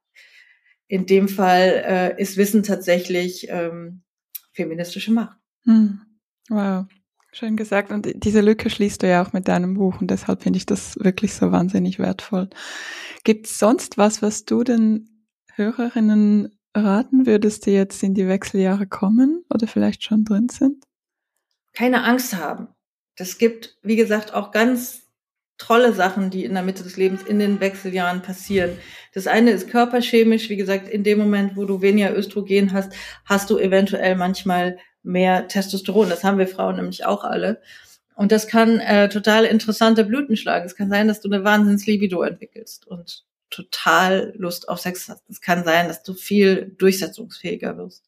In 0.88 1.05
dem 1.05 1.30
Fall 1.30 1.84
äh, 2.17 2.21
ist 2.21 2.36
Wissen 2.38 2.63
tatsächlich 2.63 3.47
ähm, 3.49 4.01
feministische 4.53 5.11
Macht. 5.11 5.38
Hm. 5.63 6.01
Wow. 6.49 6.86
Schön 7.32 7.55
gesagt. 7.57 7.91
Und 7.91 8.07
diese 8.23 8.41
Lücke 8.41 8.69
schließt 8.69 9.03
du 9.03 9.07
ja 9.07 9.23
auch 9.23 9.34
mit 9.34 9.47
deinem 9.47 9.75
Buch 9.75 10.01
und 10.01 10.09
deshalb 10.09 10.41
finde 10.41 10.57
ich 10.57 10.65
das 10.65 10.97
wirklich 10.99 11.34
so 11.34 11.51
wahnsinnig 11.51 11.99
wertvoll. 11.99 12.49
Gibt 13.23 13.45
es 13.45 13.59
sonst 13.59 13.97
was, 13.97 14.21
was 14.21 14.45
du 14.45 14.63
den 14.63 15.27
Hörerinnen 15.53 16.57
raten 16.75 17.25
würdest, 17.25 17.65
die 17.65 17.71
jetzt 17.71 18.01
in 18.03 18.13
die 18.13 18.27
Wechseljahre 18.27 18.88
kommen 18.88 19.43
oder 19.53 19.67
vielleicht 19.67 20.03
schon 20.03 20.23
drin 20.23 20.49
sind? 20.49 20.84
Keine 21.73 22.03
Angst 22.03 22.36
haben. 22.36 22.69
Das 23.15 23.38
gibt, 23.38 23.77
wie 23.84 23.95
gesagt, 23.95 24.34
auch 24.34 24.51
ganz 24.51 25.03
tolle 25.59 25.93
Sachen, 25.93 26.30
die 26.30 26.45
in 26.45 26.53
der 26.53 26.63
Mitte 26.63 26.84
des 26.84 26.97
Lebens 26.97 27.21
in 27.23 27.38
den 27.38 27.59
Wechseljahren 27.59 28.21
passieren. 28.21 28.77
Das 29.13 29.27
eine 29.27 29.51
ist 29.51 29.69
körperchemisch, 29.69 30.49
wie 30.49 30.55
gesagt, 30.55 30.88
in 30.88 31.03
dem 31.03 31.19
Moment, 31.19 31.57
wo 31.57 31.65
du 31.65 31.82
weniger 31.82 32.15
Östrogen 32.15 32.71
hast, 32.71 32.93
hast 33.25 33.49
du 33.49 33.59
eventuell 33.59 34.15
manchmal 34.15 34.80
mehr 35.04 35.47
Testosteron. 35.47 36.10
Das 36.10 36.24
haben 36.24 36.38
wir 36.38 36.47
Frauen 36.47 36.76
nämlich 36.76 37.06
auch 37.06 37.24
alle. 37.24 37.62
Und 38.16 38.32
das 38.32 38.47
kann 38.47 38.80
äh, 38.80 39.08
total 39.08 39.45
interessante 39.45 40.04
Blüten 40.04 40.36
schlagen. 40.36 40.66
Es 40.66 40.76
kann 40.76 40.89
sein, 40.89 41.08
dass 41.08 41.22
du 41.22 41.30
eine 41.30 41.43
Wahnsinnslibido 41.43 42.22
entwickelst 42.22 42.86
und 42.86 43.24
total 43.50 44.34
Lust 44.38 44.68
auf 44.70 44.80
Sex 44.80 45.08
hast. 45.10 45.24
Es 45.30 45.41
kann 45.41 45.64
sein, 45.64 45.88
dass 45.88 46.04
du 46.04 46.14
viel 46.14 46.76
durchsetzungsfähiger 46.78 47.78
wirst. 47.78 48.04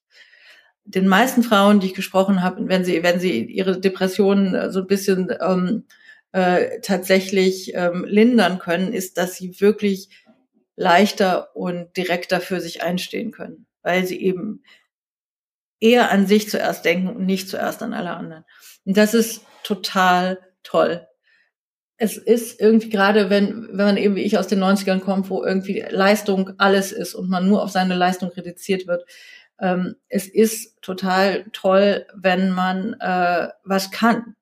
Den 0.84 1.08
meisten 1.08 1.44
Frauen, 1.44 1.80
die 1.80 1.88
ich 1.88 1.94
gesprochen 1.94 2.42
habe, 2.42 2.68
wenn 2.68 2.84
sie, 2.84 3.04
wenn 3.04 3.20
sie 3.20 3.46
ihre 3.46 3.80
Depressionen 3.80 4.54
äh, 4.56 4.72
so 4.72 4.82
ein 4.82 4.88
bisschen 4.88 5.34
ähm, 5.40 5.86
äh, 6.32 6.80
tatsächlich 6.82 7.74
ähm, 7.76 8.04
lindern 8.06 8.60
können, 8.60 8.94
ist, 8.94 9.18
dass 9.18 9.36
sie 9.36 9.62
wirklich 9.62 10.10
leichter 10.76 11.56
und 11.56 11.96
direkter 11.96 12.42
für 12.42 12.60
sich 12.60 12.84
einstehen 12.84 13.32
können, 13.32 13.66
weil 13.82 14.06
sie 14.06 14.22
eben 14.22 14.64
eher 15.82 16.12
an 16.12 16.28
sich 16.28 16.50
zuerst 16.50 16.86
denken 16.86 17.10
und 17.10 17.26
nicht 17.26 17.50
zuerst 17.50 17.84
an 17.84 17.94
alle 17.94 18.12
anderen. 18.12 18.46
Und 18.86 18.96
das 18.96 19.14
ist 19.14 19.44
total 19.64 20.40
toll. 20.64 21.08
Es 21.98 22.18
ist 22.18 22.60
irgendwie 22.60 22.90
gerade, 22.90 23.30
wenn, 23.30 23.68
wenn 23.70 23.86
man 23.86 23.98
eben 23.98 24.16
wie 24.16 24.24
ich 24.24 24.38
aus 24.38 24.48
den 24.48 24.64
90ern 24.64 25.00
kommt, 25.00 25.30
wo 25.30 25.44
irgendwie 25.44 25.84
Leistung 25.90 26.52
alles 26.58 26.92
ist 26.92 27.14
und 27.14 27.30
man 27.30 27.48
nur 27.48 27.64
auf 27.64 27.70
seine 27.70 27.96
Leistung 27.96 28.30
reduziert 28.30 28.88
wird. 28.88 29.06
Ähm, 29.60 29.96
es 30.08 30.28
ist 30.28 30.82
total 30.82 31.46
toll, 31.52 32.08
wenn 32.16 32.52
man 32.52 32.94
äh, 33.00 33.50
was 33.64 33.92
kann. 33.92 34.36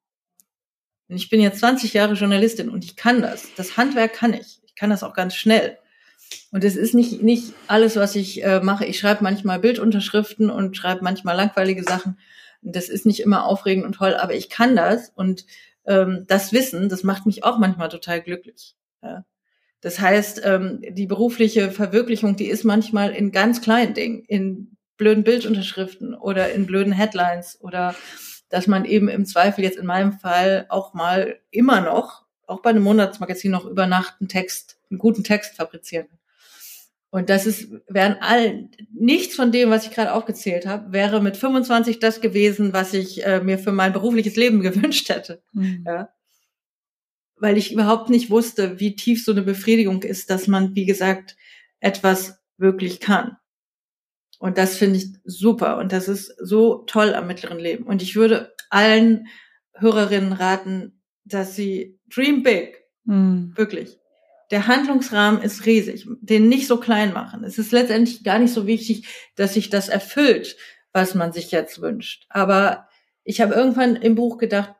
Und 1.09 1.15
ich 1.15 1.29
bin 1.29 1.41
jetzt 1.41 1.59
20 1.59 1.93
Jahre 1.93 2.13
Journalistin 2.13 2.69
und 2.69 2.85
ich 2.85 2.95
kann 2.95 3.21
das. 3.21 3.47
Das 3.55 3.75
Handwerk 3.75 4.13
kann 4.13 4.33
ich. 4.33 4.61
Ich 4.63 4.75
kann 4.75 4.89
das 4.89 5.03
auch 5.03 5.13
ganz 5.13 5.35
schnell. 5.35 5.77
Und 6.51 6.63
es 6.63 6.75
ist 6.75 6.93
nicht, 6.93 7.21
nicht 7.21 7.53
alles, 7.67 7.95
was 7.95 8.15
ich 8.15 8.43
äh, 8.43 8.59
mache. 8.61 8.85
Ich 8.85 8.99
schreibe 8.99 9.23
manchmal 9.23 9.59
Bildunterschriften 9.59 10.49
und 10.49 10.75
schreibe 10.75 11.03
manchmal 11.03 11.35
langweilige 11.35 11.83
Sachen. 11.83 12.17
Das 12.61 12.89
ist 12.89 13.05
nicht 13.05 13.21
immer 13.21 13.45
aufregend 13.45 13.85
und 13.85 13.93
toll, 13.93 14.15
aber 14.15 14.33
ich 14.33 14.49
kann 14.49 14.75
das 14.75 15.09
und 15.09 15.45
ähm, 15.85 16.25
das 16.27 16.51
Wissen, 16.51 16.89
das 16.89 17.03
macht 17.03 17.25
mich 17.25 17.43
auch 17.43 17.57
manchmal 17.57 17.89
total 17.89 18.21
glücklich. 18.21 18.75
Ja. 19.01 19.25
Das 19.81 19.99
heißt, 19.99 20.41
ähm, 20.43 20.81
die 20.89 21.07
berufliche 21.07 21.71
Verwirklichung, 21.71 22.35
die 22.35 22.47
ist 22.47 22.65
manchmal 22.65 23.11
in 23.11 23.31
ganz 23.31 23.61
kleinen 23.61 23.93
Dingen, 23.93 24.23
in 24.25 24.75
blöden 24.97 25.23
Bildunterschriften 25.23 26.13
oder 26.13 26.51
in 26.51 26.65
blöden 26.65 26.91
Headlines 26.91 27.59
oder 27.61 27.95
dass 28.49 28.67
man 28.67 28.83
eben 28.83 29.07
im 29.07 29.25
Zweifel 29.25 29.63
jetzt 29.63 29.77
in 29.77 29.85
meinem 29.85 30.13
Fall 30.13 30.65
auch 30.69 30.93
mal 30.93 31.39
immer 31.51 31.81
noch, 31.81 32.25
auch 32.47 32.61
bei 32.61 32.71
einem 32.71 32.83
Monatsmagazin 32.83 33.51
noch 33.51 33.65
über 33.65 33.85
Nacht 33.87 34.15
einen 34.19 34.27
Text, 34.27 34.77
einen 34.89 34.97
guten 34.97 35.23
Text 35.23 35.55
fabrizieren 35.55 36.07
kann. 36.09 36.18
Und 37.11 37.29
das 37.29 37.47
ist, 37.47 37.71
wären 37.87 38.17
all, 38.19 38.69
nichts 38.93 39.35
von 39.35 39.51
dem, 39.51 39.71
was 39.71 39.85
ich 39.85 39.91
gerade 39.91 40.13
aufgezählt 40.13 40.67
habe, 40.67 40.91
wäre 40.91 41.21
mit 41.21 41.37
25 41.37 41.99
das 41.99 42.21
gewesen, 42.21 42.71
was 42.71 42.93
ich 42.93 43.25
äh, 43.25 43.41
mir 43.41 43.57
für 43.57 43.71
mein 43.71 43.93
berufliches 43.93 44.35
Leben 44.35 44.61
gewünscht 44.61 45.09
hätte. 45.09 45.41
Mhm. 45.53 45.83
Ja. 45.87 46.13
Weil 47.35 47.57
ich 47.57 47.73
überhaupt 47.73 48.09
nicht 48.09 48.29
wusste, 48.29 48.79
wie 48.79 48.95
tief 48.95 49.23
so 49.23 49.31
eine 49.31 49.41
Befriedigung 49.41 50.03
ist, 50.03 50.29
dass 50.29 50.47
man, 50.47 50.75
wie 50.75 50.85
gesagt, 50.85 51.35
etwas 51.79 52.39
wirklich 52.57 52.99
kann. 52.99 53.37
Und 54.37 54.57
das 54.57 54.77
finde 54.77 54.97
ich 54.97 55.07
super. 55.23 55.77
Und 55.77 55.91
das 55.91 56.07
ist 56.07 56.33
so 56.39 56.83
toll 56.85 57.13
am 57.15 57.27
mittleren 57.27 57.59
Leben. 57.59 57.85
Und 57.85 58.01
ich 58.01 58.15
würde 58.15 58.53
allen 58.69 59.27
Hörerinnen 59.73 60.33
raten, 60.33 61.01
dass 61.25 61.55
sie 61.55 61.99
dream 62.07 62.43
big. 62.43 62.83
Mhm. 63.05 63.53
Wirklich 63.55 63.98
der 64.51 64.67
Handlungsrahmen 64.67 65.41
ist 65.41 65.65
riesig, 65.65 66.07
den 66.21 66.49
nicht 66.49 66.67
so 66.67 66.79
klein 66.79 67.13
machen. 67.13 67.43
Es 67.43 67.57
ist 67.57 67.71
letztendlich 67.71 68.23
gar 68.23 68.39
nicht 68.39 68.53
so 68.53 68.65
wichtig, 68.65 69.07
dass 69.35 69.53
sich 69.53 69.69
das 69.69 69.89
erfüllt, 69.89 70.57
was 70.91 71.13
man 71.15 71.31
sich 71.31 71.51
jetzt 71.51 71.81
wünscht. 71.81 72.25
Aber 72.29 72.87
ich 73.23 73.41
habe 73.41 73.53
irgendwann 73.53 73.95
im 73.95 74.15
Buch 74.15 74.37
gedacht, 74.37 74.73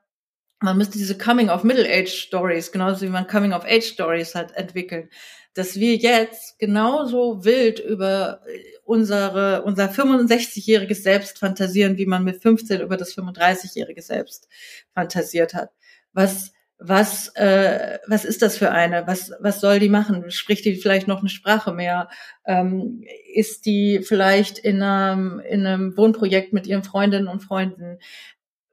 man 0.59 0.77
müsste 0.77 0.97
diese 0.97 1.17
Coming 1.17 1.49
of 1.49 1.63
Middle 1.63 1.87
Age 1.87 2.11
Stories, 2.11 2.71
genauso 2.71 3.01
wie 3.01 3.09
man 3.09 3.27
Coming 3.27 3.53
of 3.53 3.63
Age 3.65 3.85
Stories 3.85 4.35
hat, 4.35 4.51
entwickeln. 4.53 5.09
Dass 5.53 5.79
wir 5.79 5.95
jetzt 5.95 6.59
genauso 6.59 7.43
wild 7.45 7.79
über 7.79 8.41
unsere, 8.83 9.63
unser 9.63 9.89
65-jähriges 9.89 11.01
Selbst 11.01 11.39
fantasieren, 11.39 11.97
wie 11.97 12.05
man 12.05 12.23
mit 12.23 12.41
15 12.41 12.81
über 12.81 12.97
das 12.97 13.15
35-jährige 13.15 14.01
Selbst 14.01 14.47
fantasiert 14.93 15.53
hat. 15.53 15.71
Was, 16.11 16.51
was, 16.80 17.30
äh, 17.35 17.99
was 18.07 18.23
ist 18.26 18.41
das 18.41 18.57
für 18.57 18.72
eine? 18.72 19.06
Was, 19.06 19.31
was 19.39 19.60
soll 19.60 19.80
die 19.80 19.89
machen? 19.89 20.31
Spricht 20.31 20.65
die 20.65 20.76
vielleicht 20.76 21.07
noch 21.07 21.19
eine 21.19 21.30
Sprache 21.30 21.73
mehr? 21.73 22.10
Ähm, 22.45 23.03
ist 23.34 23.65
die 23.65 23.99
vielleicht 24.01 24.57
in 24.57 24.81
einem, 24.81 25.39
in 25.39 25.65
einem 25.65 25.97
Wohnprojekt 25.97 26.53
mit 26.53 26.68
ihren 26.68 26.84
Freundinnen 26.84 27.27
und 27.27 27.41
Freunden? 27.41 27.99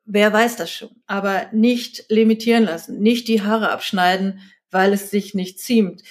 wer 0.07 0.33
weiß 0.33 0.57
das 0.57 0.71
schon, 0.71 0.91
aber 1.07 1.49
nicht 1.53 2.07
limitieren 2.09 2.65
lassen, 2.65 3.01
nicht 3.01 3.29
die 3.29 3.43
Haare 3.43 3.71
abschneiden, 3.71 4.41
weil 4.71 4.93
es 4.93 5.11
sich 5.11 5.35
nicht 5.35 5.61
ziemt, 5.61 6.03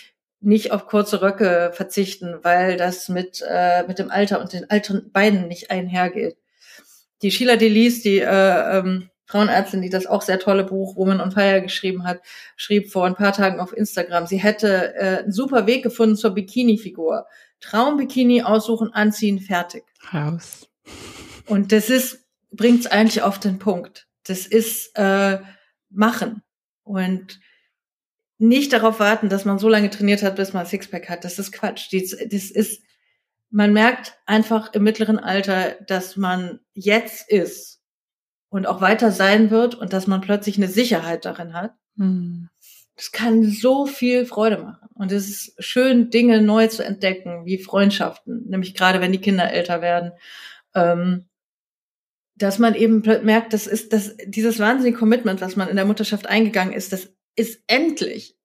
nicht 0.42 0.72
auf 0.72 0.86
kurze 0.86 1.22
Röcke 1.22 1.72
verzichten, 1.74 2.40
weil 2.44 2.78
das 2.78 3.10
mit, 3.10 3.44
äh, 3.48 3.84
mit 3.88 3.98
dem 3.98 4.12
Alter 4.12 4.42
und 4.42 4.54
den 4.54 4.70
alten 4.70 5.12
Beinen 5.12 5.48
nicht 5.48 5.72
einhergeht. 5.72 6.38
Die 7.22 7.32
Sheila 7.32 7.56
Delis, 7.56 8.04
die 8.04 8.20
äh, 8.20 8.78
ähm, 8.78 9.10
Frauenärztin, 9.26 9.82
die 9.82 9.90
das 9.90 10.06
auch 10.06 10.22
sehr 10.22 10.40
tolle 10.40 10.64
Buch 10.64 10.96
Woman 10.96 11.22
on 11.22 11.32
Fire 11.32 11.62
geschrieben 11.62 12.04
hat, 12.04 12.22
schrieb 12.56 12.92
vor 12.92 13.06
ein 13.06 13.16
paar 13.16 13.34
Tagen 13.34 13.60
auf 13.60 13.76
Instagram, 13.76 14.28
sie 14.28 14.38
hätte 14.38 14.96
äh, 14.96 15.24
einen 15.24 15.32
super 15.32 15.68
Weg 15.68 15.84
gefunden 15.84 16.16
zur 16.16 16.32
Bikini-Figur. 16.32 17.26
Traumbikini 17.60 18.44
aussuchen, 18.44 18.94
anziehen, 18.94 19.40
fertig. 19.40 19.84
Raus. 20.14 20.70
Und 21.48 21.72
das 21.72 21.90
ist 21.90 22.26
bringt 22.56 22.82
es 22.82 22.88
eigentlich 22.88 23.22
auf 23.22 23.40
den 23.40 23.60
Punkt. 23.60 24.08
Das 24.26 24.48
ist 24.48 24.92
äh, 24.96 25.40
machen 25.90 26.42
und 26.84 27.40
nicht 28.38 28.74
darauf 28.74 29.00
warten, 29.00 29.30
dass 29.30 29.46
man 29.46 29.60
so 29.60 29.70
lange 29.70 29.90
trainiert 29.90 30.24
hat, 30.24 30.36
bis 30.36 30.54
man 30.54 30.66
Sixpack 30.66 31.10
hat. 31.10 31.24
Das 31.24 31.40
ist 31.40 31.52
Quatsch. 31.52 31.94
Das, 31.94 32.18
das 32.30 32.52
ist, 32.52 32.84
man 33.50 33.72
merkt 33.72 34.18
einfach 34.26 34.74
im 34.74 34.84
mittleren 34.84 35.20
Alter, 35.20 35.78
dass 35.88 36.18
man 36.18 36.60
jetzt 36.74 37.30
ist 37.30 37.82
und 38.56 38.68
auch 38.68 38.80
weiter 38.80 39.12
sein 39.12 39.52
wird 39.52 39.76
und 39.76 39.92
dass 39.92 40.08
man 40.08 40.22
plötzlich 40.22 40.58
eine 40.58 40.70
Sicherheit 40.70 41.26
darin 41.26 41.54
hat. 41.54 41.74
Hm. 41.98 42.50
Das 42.96 43.12
kann 43.12 43.44
so 43.44 43.86
viel 43.86 44.26
Freude 44.26 44.60
machen. 44.60 44.88
Und 44.94 45.12
es 45.12 45.28
ist 45.28 45.56
schön, 45.62 46.10
Dinge 46.10 46.42
neu 46.42 46.68
zu 46.68 46.84
entdecken, 46.84 47.46
wie 47.46 47.58
Freundschaften, 47.58 48.46
nämlich 48.48 48.74
gerade 48.74 49.02
wenn 49.02 49.12
die 49.12 49.20
Kinder 49.20 49.52
älter 49.52 49.82
werden. 49.82 50.14
Ähm, 50.74 51.26
dass 52.38 52.58
man 52.58 52.76
eben 52.76 53.04
merkt, 53.24 53.52
das 53.52 53.68
ist 53.68 53.92
das, 53.92 54.16
dieses 54.26 54.60
wahnsinnige 54.60 54.98
Commitment, 54.98 55.42
was 55.42 55.58
man 55.58 55.68
in 55.68 55.76
der 55.76 55.86
Mutterschaft 55.86 56.28
eingegangen 56.28 56.74
ist, 56.74 56.94
das 56.94 57.10
ist 57.36 57.62
endlich. 57.68 58.38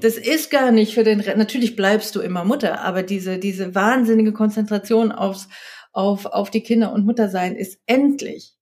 Das 0.00 0.18
ist 0.18 0.50
gar 0.50 0.70
nicht 0.70 0.94
für 0.94 1.04
den, 1.04 1.18
natürlich 1.18 1.74
bleibst 1.74 2.14
du 2.14 2.20
immer 2.20 2.44
Mutter, 2.44 2.82
aber 2.82 3.02
diese, 3.02 3.38
diese 3.38 3.74
wahnsinnige 3.74 4.32
Konzentration 4.32 5.10
aufs, 5.10 5.48
auf, 5.92 6.26
auf 6.26 6.50
die 6.50 6.62
Kinder 6.62 6.92
und 6.92 7.06
Mutter 7.06 7.28
sein 7.30 7.56
ist 7.56 7.80
endlich. 7.86 8.53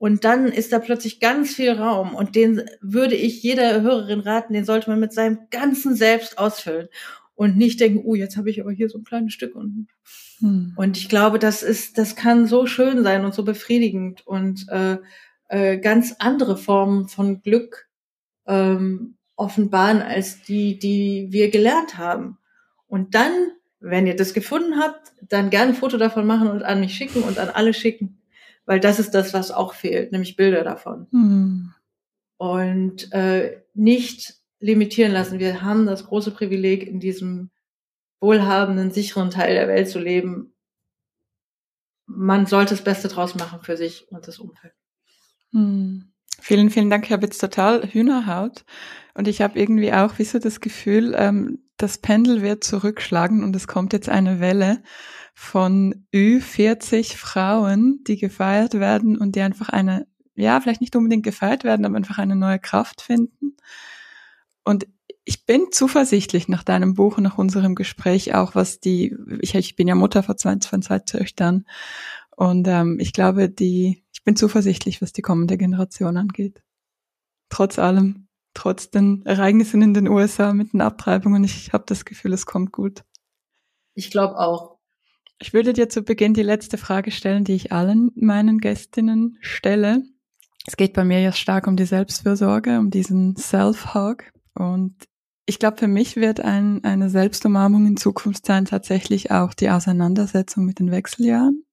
Und 0.00 0.24
dann 0.24 0.46
ist 0.46 0.72
da 0.72 0.78
plötzlich 0.78 1.20
ganz 1.20 1.54
viel 1.54 1.72
Raum 1.72 2.14
und 2.14 2.34
den 2.34 2.62
würde 2.80 3.14
ich 3.14 3.42
jeder 3.42 3.82
Hörerin 3.82 4.20
raten, 4.20 4.54
den 4.54 4.64
sollte 4.64 4.88
man 4.88 4.98
mit 4.98 5.12
seinem 5.12 5.40
ganzen 5.50 5.94
Selbst 5.94 6.38
ausfüllen 6.38 6.88
und 7.34 7.58
nicht 7.58 7.80
denken, 7.80 8.00
oh, 8.02 8.14
jetzt 8.14 8.38
habe 8.38 8.48
ich 8.48 8.62
aber 8.62 8.72
hier 8.72 8.88
so 8.88 8.96
ein 8.96 9.04
kleines 9.04 9.34
Stück 9.34 9.54
und 9.54 9.88
hm. 10.38 10.72
und 10.76 10.96
ich 10.96 11.10
glaube, 11.10 11.38
das 11.38 11.62
ist, 11.62 11.98
das 11.98 12.16
kann 12.16 12.46
so 12.46 12.64
schön 12.64 13.04
sein 13.04 13.26
und 13.26 13.34
so 13.34 13.44
befriedigend 13.44 14.26
und 14.26 14.66
äh, 14.70 14.96
äh, 15.48 15.76
ganz 15.76 16.16
andere 16.18 16.56
Formen 16.56 17.08
von 17.08 17.42
Glück 17.42 17.90
ähm, 18.46 19.18
offenbaren 19.36 20.00
als 20.00 20.40
die, 20.40 20.78
die 20.78 21.26
wir 21.28 21.50
gelernt 21.50 21.98
haben. 21.98 22.38
Und 22.86 23.14
dann, 23.14 23.32
wenn 23.80 24.06
ihr 24.06 24.16
das 24.16 24.32
gefunden 24.32 24.78
habt, 24.78 25.12
dann 25.28 25.50
gerne 25.50 25.72
ein 25.72 25.76
Foto 25.76 25.98
davon 25.98 26.26
machen 26.26 26.48
und 26.48 26.62
an 26.62 26.80
mich 26.80 26.94
schicken 26.94 27.22
und 27.22 27.38
an 27.38 27.50
alle 27.50 27.74
schicken, 27.74 28.19
weil 28.70 28.78
das 28.78 29.00
ist 29.00 29.16
das, 29.16 29.34
was 29.34 29.50
auch 29.50 29.74
fehlt, 29.74 30.12
nämlich 30.12 30.36
Bilder 30.36 30.62
davon. 30.62 31.08
Hm. 31.10 31.74
Und 32.36 33.12
äh, 33.12 33.62
nicht 33.74 34.34
limitieren 34.60 35.10
lassen. 35.10 35.40
Wir 35.40 35.62
haben 35.62 35.86
das 35.86 36.06
große 36.06 36.30
Privileg, 36.30 36.86
in 36.86 37.00
diesem 37.00 37.50
wohlhabenden, 38.20 38.92
sicheren 38.92 39.30
Teil 39.30 39.54
der 39.54 39.66
Welt 39.66 39.88
zu 39.88 39.98
leben. 39.98 40.54
Man 42.06 42.46
sollte 42.46 42.76
das 42.76 42.84
Beste 42.84 43.08
draus 43.08 43.34
machen 43.34 43.58
für 43.60 43.76
sich 43.76 44.06
und 44.12 44.28
das 44.28 44.38
Umfeld. 44.38 44.74
Hm. 45.50 46.12
Vielen, 46.40 46.70
vielen 46.70 46.90
Dank. 46.90 47.06
Ich 47.06 47.12
habe 47.12 47.26
jetzt 47.26 47.40
total 47.40 47.82
Hühnerhaut 47.92 48.64
und 49.14 49.26
ich 49.26 49.42
habe 49.42 49.58
irgendwie 49.58 49.92
auch 49.92 50.20
wie 50.20 50.24
so 50.24 50.38
das 50.38 50.60
Gefühl, 50.60 51.16
ähm, 51.18 51.58
das 51.76 51.98
Pendel 51.98 52.40
wird 52.40 52.62
zurückschlagen 52.62 53.42
und 53.42 53.56
es 53.56 53.66
kommt 53.66 53.92
jetzt 53.92 54.08
eine 54.08 54.38
Welle 54.38 54.80
von 55.42 56.06
Ü40 56.12 57.16
Frauen, 57.16 58.04
die 58.06 58.18
gefeiert 58.18 58.74
werden 58.74 59.16
und 59.16 59.36
die 59.36 59.40
einfach 59.40 59.70
eine, 59.70 60.06
ja, 60.34 60.60
vielleicht 60.60 60.82
nicht 60.82 60.94
unbedingt 60.94 61.24
gefeiert 61.24 61.64
werden, 61.64 61.86
aber 61.86 61.96
einfach 61.96 62.18
eine 62.18 62.36
neue 62.36 62.58
Kraft 62.58 63.00
finden 63.00 63.56
und 64.64 64.86
ich 65.24 65.46
bin 65.46 65.68
zuversichtlich 65.72 66.48
nach 66.48 66.62
deinem 66.62 66.92
Buch 66.92 67.16
und 67.16 67.22
nach 67.22 67.38
unserem 67.38 67.74
Gespräch 67.74 68.34
auch, 68.34 68.54
was 68.54 68.80
die, 68.80 69.16
ich, 69.40 69.54
ich 69.54 69.76
bin 69.76 69.88
ja 69.88 69.94
Mutter 69.94 70.22
von 70.22 70.36
zwei, 70.36 70.58
von 70.60 70.82
zwei 70.82 70.98
Töchtern 70.98 71.64
und 72.36 72.68
ähm, 72.68 72.98
ich 73.00 73.14
glaube, 73.14 73.48
die, 73.48 74.04
ich 74.12 74.22
bin 74.22 74.36
zuversichtlich, 74.36 75.00
was 75.00 75.14
die 75.14 75.22
kommende 75.22 75.56
Generation 75.56 76.18
angeht. 76.18 76.62
Trotz 77.48 77.78
allem, 77.78 78.28
trotz 78.52 78.90
den 78.90 79.24
Ereignissen 79.24 79.80
in 79.80 79.94
den 79.94 80.06
USA 80.06 80.52
mit 80.52 80.74
den 80.74 80.82
Abtreibungen, 80.82 81.44
ich 81.44 81.72
habe 81.72 81.84
das 81.86 82.04
Gefühl, 82.04 82.34
es 82.34 82.44
kommt 82.44 82.72
gut. 82.72 83.04
Ich 83.94 84.10
glaube 84.10 84.38
auch. 84.38 84.79
Ich 85.42 85.54
würde 85.54 85.72
dir 85.72 85.88
zu 85.88 86.02
Beginn 86.02 86.34
die 86.34 86.42
letzte 86.42 86.76
Frage 86.76 87.10
stellen, 87.10 87.44
die 87.44 87.54
ich 87.54 87.72
allen 87.72 88.12
meinen 88.14 88.58
Gästinnen 88.58 89.38
stelle. 89.40 90.02
Es 90.66 90.76
geht 90.76 90.92
bei 90.92 91.04
mir 91.04 91.20
ja 91.20 91.32
stark 91.32 91.66
um 91.66 91.76
die 91.76 91.86
Selbstfürsorge, 91.86 92.78
um 92.78 92.90
diesen 92.90 93.36
Self-Hug. 93.36 94.24
Und 94.54 94.94
ich 95.46 95.58
glaube, 95.58 95.78
für 95.78 95.88
mich 95.88 96.16
wird 96.16 96.40
ein, 96.40 96.84
eine 96.84 97.08
Selbstumarmung 97.08 97.86
in 97.86 97.96
Zukunft 97.96 98.44
sein 98.44 98.66
tatsächlich 98.66 99.30
auch 99.30 99.54
die 99.54 99.70
Auseinandersetzung 99.70 100.66
mit 100.66 100.78
den 100.78 100.90
Wechseljahren. 100.90 101.64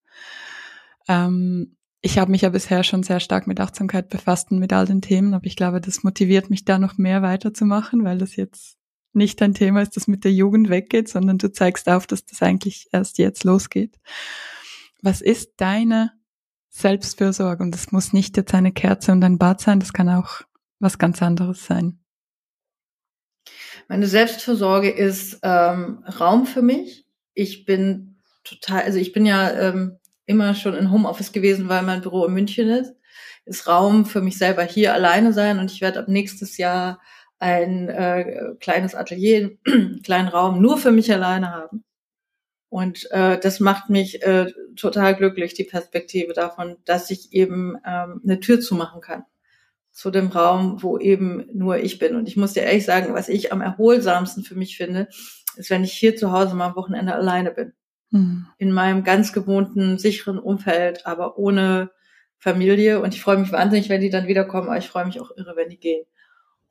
Ähm, 1.09 1.75
ich 2.01 2.17
habe 2.17 2.31
mich 2.31 2.43
ja 2.43 2.49
bisher 2.49 2.83
schon 2.83 3.03
sehr 3.03 3.19
stark 3.19 3.47
mit 3.47 3.59
Achtsamkeit 3.59 4.07
befasst 4.07 4.49
und 4.49 4.59
mit 4.59 4.71
all 4.71 4.85
den 4.85 5.01
Themen, 5.01 5.33
aber 5.33 5.45
ich 5.45 5.57
glaube, 5.57 5.81
das 5.81 6.03
motiviert 6.03 6.49
mich 6.49 6.63
da 6.63 6.79
noch 6.79 6.97
mehr 6.97 7.21
weiterzumachen, 7.21 8.05
weil 8.05 8.17
das 8.17 8.37
jetzt 8.37 8.77
nicht 9.13 9.41
ein 9.41 9.53
Thema 9.53 9.81
ist, 9.81 9.95
das 9.95 10.07
mit 10.07 10.23
der 10.23 10.33
Jugend 10.33 10.69
weggeht, 10.69 11.09
sondern 11.09 11.37
du 11.37 11.51
zeigst 11.51 11.89
auf, 11.89 12.07
dass 12.07 12.25
das 12.25 12.41
eigentlich 12.41 12.87
erst 12.91 13.17
jetzt 13.17 13.43
losgeht. 13.43 13.97
Was 15.01 15.21
ist 15.21 15.53
deine 15.57 16.11
Selbstfürsorge? 16.69 17.63
Und 17.63 17.71
das 17.71 17.91
muss 17.91 18.13
nicht 18.13 18.37
jetzt 18.37 18.53
eine 18.53 18.71
Kerze 18.71 19.11
und 19.11 19.23
ein 19.23 19.37
Bad 19.37 19.61
sein, 19.61 19.79
das 19.79 19.93
kann 19.93 20.09
auch 20.09 20.41
was 20.79 20.97
ganz 20.97 21.21
anderes 21.21 21.65
sein. 21.65 21.99
Meine 23.87 24.07
Selbstfürsorge 24.07 24.89
ist 24.89 25.39
ähm, 25.43 26.03
Raum 26.19 26.45
für 26.45 26.61
mich. 26.61 27.05
Ich 27.33 27.65
bin 27.65 28.17
total, 28.43 28.81
also 28.81 28.99
ich 28.99 29.13
bin 29.13 29.25
ja 29.25 29.51
ähm, 29.51 29.97
immer 30.25 30.55
schon 30.55 30.75
in 30.75 30.91
Homeoffice 30.91 31.31
gewesen, 31.31 31.69
weil 31.69 31.83
mein 31.83 32.01
Büro 32.01 32.25
in 32.25 32.33
München 32.33 32.69
ist. 32.69 32.93
Ist 33.45 33.67
Raum 33.67 34.05
für 34.05 34.21
mich 34.21 34.37
selber 34.37 34.63
hier 34.63 34.93
alleine 34.93 35.31
sein 35.31 35.59
und 35.59 35.71
ich 35.71 35.79
werde 35.79 35.99
ab 35.99 36.09
nächstes 36.09 36.57
Jahr 36.57 36.99
ein 37.39 37.89
äh, 37.89 38.55
kleines 38.59 38.95
Atelier, 38.95 39.57
einen 39.65 40.01
kleinen 40.03 40.27
Raum 40.27 40.61
nur 40.61 40.77
für 40.77 40.91
mich 40.91 41.11
alleine 41.11 41.51
haben. 41.51 41.83
Und 42.69 43.09
äh, 43.11 43.39
das 43.39 43.59
macht 43.59 43.89
mich 43.89 44.23
äh, 44.23 44.51
total 44.75 45.15
glücklich, 45.15 45.53
die 45.53 45.63
Perspektive 45.63 46.33
davon, 46.33 46.75
dass 46.85 47.09
ich 47.11 47.31
eben 47.31 47.77
ähm, 47.85 48.21
eine 48.23 48.39
Tür 48.39 48.59
zumachen 48.59 49.01
kann 49.01 49.23
zu 49.97 50.11
dem 50.11 50.27
Raum, 50.27 50.83
wo 50.83 50.99
eben 50.99 51.47
nur 51.53 51.77
ich 51.77 51.97
bin. 51.97 52.15
Und 52.15 52.27
ich 52.27 52.37
muss 52.37 52.53
dir 52.53 52.63
ehrlich 52.63 52.85
sagen, 52.85 53.13
was 53.13 53.29
ich 53.29 53.51
am 53.51 53.61
erholsamsten 53.61 54.43
für 54.43 54.53
mich 54.53 54.77
finde, 54.77 55.07
ist, 55.55 55.69
wenn 55.69 55.83
ich 55.83 55.93
hier 55.93 56.15
zu 56.15 56.31
Hause 56.31 56.55
mal 56.55 56.67
am 56.67 56.75
Wochenende 56.75 57.15
alleine 57.15 57.51
bin. 57.51 57.73
Mhm. 58.11 58.47
In 58.57 58.71
meinem 58.71 59.03
ganz 59.03 59.33
gewohnten, 59.33 59.97
sicheren 59.97 60.37
Umfeld, 60.37 61.07
aber 61.07 61.39
ohne 61.39 61.89
Familie. 62.37 62.99
Und 63.01 63.15
ich 63.15 63.21
freue 63.21 63.37
mich 63.37 63.51
wahnsinnig, 63.51 63.89
wenn 63.89 64.01
die 64.01 64.11
dann 64.11 64.27
wiederkommen, 64.27 64.67
aber 64.67 64.77
ich 64.77 64.87
freue 64.87 65.05
mich 65.05 65.19
auch 65.19 65.31
irre, 65.35 65.55
wenn 65.55 65.69
die 65.69 65.79
gehen. 65.79 66.05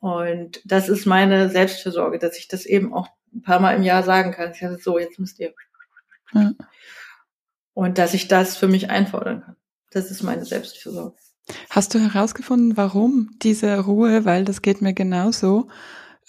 Und 0.07 0.61
das 0.65 0.89
ist 0.89 1.05
meine 1.05 1.51
Selbstfürsorge, 1.51 2.21
dass 2.21 2.39
ich 2.39 2.47
das 2.47 2.65
eben 2.65 2.95
auch 2.95 3.09
ein 3.35 3.43
paar 3.43 3.59
Mal 3.59 3.75
im 3.75 3.83
Jahr 3.83 4.05
sagen 4.05 4.31
kann. 4.31 4.53
Ich 4.53 4.61
sage 4.61 4.79
so, 4.81 5.01
jetzt 5.01 5.19
müsst 5.19 5.41
ihr. 5.41 5.53
Ja. 6.33 6.53
Und 7.75 7.99
dass 7.99 8.15
ich 8.15 8.29
das 8.29 8.57
für 8.57 8.69
mich 8.69 8.89
einfordern 8.89 9.43
kann. 9.43 9.57
Das 9.91 10.13
ist 10.13 10.23
meine 10.23 10.45
Selbstfürsorge. 10.45 11.17
Hast 11.71 11.93
du 11.93 11.99
herausgefunden, 11.99 12.77
warum 12.77 13.31
diese 13.43 13.81
Ruhe? 13.81 14.25
Weil 14.25 14.45
das 14.45 14.63
geht 14.63 14.81
mir 14.81 14.95
genauso. 14.95 15.69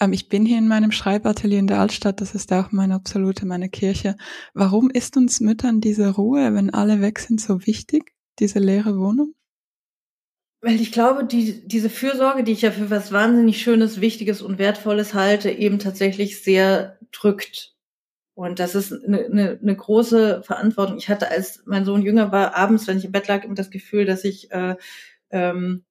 Ähm, 0.00 0.12
ich 0.12 0.28
bin 0.28 0.44
hier 0.44 0.58
in 0.58 0.66
meinem 0.66 0.90
Schreibatelier 0.90 1.60
in 1.60 1.68
der 1.68 1.78
Altstadt, 1.78 2.20
das 2.20 2.34
ist 2.34 2.52
auch 2.52 2.72
meine 2.72 2.96
absolute, 2.96 3.46
meine 3.46 3.68
Kirche. 3.68 4.16
Warum 4.54 4.90
ist 4.90 5.16
uns 5.16 5.38
Müttern 5.38 5.80
diese 5.80 6.16
Ruhe, 6.16 6.52
wenn 6.52 6.74
alle 6.74 7.00
weg 7.00 7.20
sind, 7.20 7.40
so 7.40 7.64
wichtig? 7.64 8.12
Diese 8.40 8.58
leere 8.58 8.98
Wohnung? 8.98 9.34
Weil 10.60 10.80
ich 10.80 10.90
glaube, 10.90 11.24
die, 11.24 11.66
diese 11.66 11.88
Fürsorge, 11.88 12.42
die 12.42 12.52
ich 12.52 12.62
ja 12.62 12.72
für 12.72 12.90
was 12.90 13.12
wahnsinnig 13.12 13.62
Schönes, 13.62 14.00
Wichtiges 14.00 14.42
und 14.42 14.58
Wertvolles 14.58 15.14
halte, 15.14 15.50
eben 15.50 15.78
tatsächlich 15.78 16.42
sehr 16.42 16.98
drückt. 17.12 17.76
Und 18.34 18.58
das 18.58 18.74
ist 18.74 18.92
eine, 18.92 19.24
eine, 19.24 19.58
eine 19.60 19.76
große 19.76 20.42
Verantwortung. 20.42 20.96
Ich 20.98 21.08
hatte, 21.08 21.30
als 21.30 21.62
mein 21.66 21.84
Sohn 21.84 22.02
jünger 22.02 22.32
war, 22.32 22.56
abends, 22.56 22.86
wenn 22.86 22.98
ich 22.98 23.04
im 23.04 23.12
Bett 23.12 23.28
lag, 23.28 23.44
immer 23.44 23.54
das 23.54 23.70
Gefühl, 23.70 24.04
dass 24.04 24.24
ich 24.24 24.50
äh, 24.50 24.76
ähm, 25.30 25.84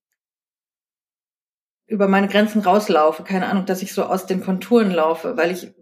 über 1.87 2.07
meine 2.07 2.27
Grenzen 2.27 2.61
rauslaufe. 2.61 3.23
Keine 3.23 3.47
Ahnung, 3.47 3.65
dass 3.65 3.81
ich 3.81 3.93
so 3.93 4.03
aus 4.03 4.25
den 4.25 4.41
Konturen 4.41 4.91
laufe, 4.91 5.37
weil 5.37 5.51
ich 5.51 5.73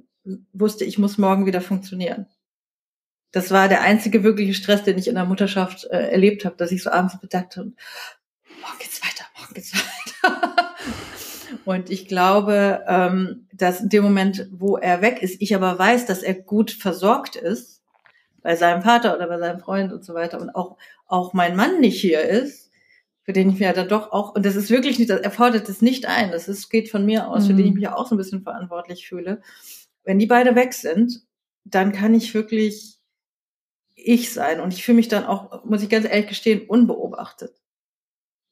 wusste, 0.53 0.85
ich 0.85 0.97
muss 0.97 1.17
morgen 1.17 1.45
wieder 1.45 1.61
funktionieren. 1.61 2.27
Das 3.31 3.51
war 3.51 3.67
der 3.67 3.81
einzige 3.81 4.23
wirkliche 4.23 4.53
Stress, 4.53 4.83
den 4.83 4.97
ich 4.97 5.07
in 5.07 5.15
der 5.15 5.25
Mutterschaft 5.25 5.85
äh, 5.85 6.09
erlebt 6.09 6.45
habe, 6.45 6.55
dass 6.55 6.71
ich 6.71 6.81
so 6.83 6.89
abends 6.89 7.19
bedacht 7.19 7.57
habe, 7.57 7.73
morgen 8.65 8.79
geht's 8.79 9.01
weiter, 9.03 9.25
morgen 9.37 9.53
geht's 9.53 9.73
weiter. 9.73 10.75
Und 11.65 11.89
ich 11.89 12.07
glaube, 12.07 12.83
ähm, 12.87 13.47
dass 13.53 13.81
in 13.81 13.89
dem 13.89 14.03
Moment, 14.03 14.47
wo 14.51 14.77
er 14.77 15.01
weg 15.01 15.21
ist, 15.21 15.41
ich 15.41 15.55
aber 15.55 15.77
weiß, 15.77 16.05
dass 16.05 16.23
er 16.23 16.33
gut 16.33 16.71
versorgt 16.71 17.35
ist 17.35 17.81
bei 18.41 18.55
seinem 18.55 18.81
Vater 18.81 19.15
oder 19.15 19.27
bei 19.27 19.39
seinem 19.39 19.59
Freund 19.59 19.93
und 19.93 20.03
so 20.03 20.13
weiter 20.13 20.39
und 20.39 20.49
auch, 20.51 20.77
auch 21.07 21.33
mein 21.33 21.55
Mann 21.55 21.79
nicht 21.79 21.99
hier 21.99 22.21
ist, 22.21 22.71
für 23.23 23.33
den 23.33 23.49
ich 23.49 23.59
mir 23.59 23.73
da 23.73 23.83
doch 23.83 24.11
auch, 24.11 24.35
und 24.35 24.45
das 24.45 24.55
ist 24.55 24.69
wirklich 24.69 24.99
nicht, 24.99 25.09
er 25.09 25.31
fordert 25.31 25.67
es 25.69 25.81
nicht 25.81 26.05
ein, 26.05 26.31
das 26.31 26.47
ist, 26.47 26.69
geht 26.69 26.89
von 26.89 27.05
mir 27.05 27.27
aus, 27.27 27.43
mhm. 27.43 27.47
für 27.47 27.53
den 27.53 27.65
ich 27.65 27.73
mhm. 27.73 27.79
mich 27.79 27.89
auch 27.89 28.07
so 28.07 28.15
ein 28.15 28.19
bisschen 28.19 28.43
verantwortlich 28.43 29.07
fühle. 29.07 29.41
Wenn 30.03 30.19
die 30.19 30.27
beide 30.27 30.55
weg 30.55 30.73
sind, 30.73 31.21
dann 31.63 31.91
kann 31.91 32.13
ich 32.13 32.33
wirklich 32.33 32.99
ich 33.95 34.31
sein 34.31 34.59
und 34.59 34.73
ich 34.73 34.83
fühle 34.83 34.97
mich 34.97 35.07
dann 35.07 35.25
auch, 35.25 35.63
muss 35.63 35.81
ich 35.81 35.89
ganz 35.89 36.05
ehrlich 36.05 36.27
gestehen, 36.27 36.67
unbeobachtet 36.67 37.55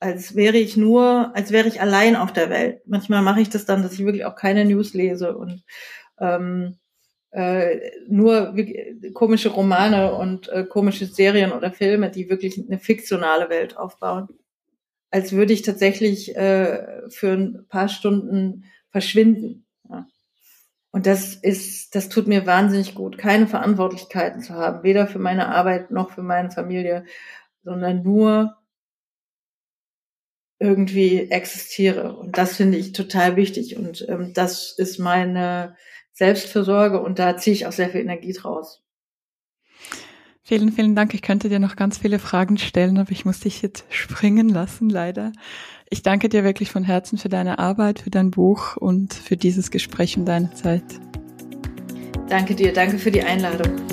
als 0.03 0.35
wäre 0.35 0.57
ich 0.57 0.75
nur, 0.75 1.31
als 1.33 1.51
wäre 1.51 1.67
ich 1.69 1.79
allein 1.79 2.17
auf 2.17 2.33
der 2.33 2.49
Welt. 2.49 2.81
Manchmal 2.85 3.21
mache 3.21 3.39
ich 3.39 3.49
das 3.49 3.65
dann, 3.65 3.83
dass 3.83 3.93
ich 3.93 3.99
wirklich 3.99 4.25
auch 4.25 4.35
keine 4.35 4.65
News 4.65 4.93
lese 4.93 5.37
und 5.37 5.63
ähm, 6.19 6.77
äh, 7.31 7.79
nur 8.09 8.53
komische 9.13 9.49
Romane 9.49 10.13
und 10.13 10.49
äh, 10.49 10.65
komische 10.65 11.05
Serien 11.05 11.53
oder 11.53 11.71
Filme, 11.71 12.11
die 12.11 12.29
wirklich 12.29 12.61
eine 12.67 12.79
fiktionale 12.79 13.49
Welt 13.49 13.77
aufbauen. 13.77 14.27
Als 15.09 15.31
würde 15.31 15.53
ich 15.53 15.61
tatsächlich 15.61 16.35
äh, 16.35 17.07
für 17.09 17.31
ein 17.31 17.65
paar 17.69 17.87
Stunden 17.87 18.65
verschwinden. 18.91 19.65
Ja. 19.89 20.05
Und 20.91 21.05
das 21.05 21.35
ist, 21.35 21.95
das 21.95 22.09
tut 22.09 22.27
mir 22.27 22.45
wahnsinnig 22.45 22.93
gut, 22.93 23.17
keine 23.17 23.47
Verantwortlichkeiten 23.47 24.41
zu 24.41 24.53
haben, 24.55 24.83
weder 24.83 25.07
für 25.07 25.19
meine 25.19 25.47
Arbeit 25.47 25.91
noch 25.91 26.11
für 26.11 26.23
meine 26.23 26.51
Familie, 26.51 27.05
sondern 27.63 28.03
nur 28.03 28.57
irgendwie 30.63 31.29
existiere. 31.29 32.15
Und 32.15 32.37
das 32.37 32.55
finde 32.55 32.77
ich 32.77 32.93
total 32.93 33.35
wichtig. 33.35 33.75
Und 33.75 34.05
ähm, 34.07 34.31
das 34.33 34.73
ist 34.77 34.97
meine 34.97 35.75
Selbstversorge 36.13 37.01
und 37.01 37.19
da 37.19 37.35
ziehe 37.37 37.53
ich 37.53 37.65
auch 37.65 37.71
sehr 37.71 37.89
viel 37.89 38.01
Energie 38.01 38.33
draus. 38.33 38.81
Vielen, 40.41 40.71
vielen 40.71 40.95
Dank. 40.95 41.13
Ich 41.13 41.21
könnte 41.21 41.49
dir 41.49 41.59
noch 41.59 41.75
ganz 41.75 41.97
viele 41.97 42.19
Fragen 42.19 42.57
stellen, 42.57 42.97
aber 42.97 43.11
ich 43.11 43.25
muss 43.25 43.41
dich 43.41 43.61
jetzt 43.61 43.85
springen 43.89 44.49
lassen, 44.49 44.89
leider. 44.89 45.31
Ich 45.89 46.01
danke 46.01 46.29
dir 46.29 46.43
wirklich 46.43 46.71
von 46.71 46.83
Herzen 46.83 47.17
für 47.17 47.29
deine 47.29 47.59
Arbeit, 47.59 47.99
für 47.99 48.09
dein 48.09 48.31
Buch 48.31 48.77
und 48.77 49.13
für 49.13 49.37
dieses 49.37 49.69
Gespräch 49.69 50.17
und 50.17 50.25
deine 50.25 50.53
Zeit. 50.53 50.83
Danke 52.29 52.55
dir, 52.55 52.73
danke 52.73 52.99
für 52.99 53.11
die 53.11 53.21
Einladung. 53.21 53.92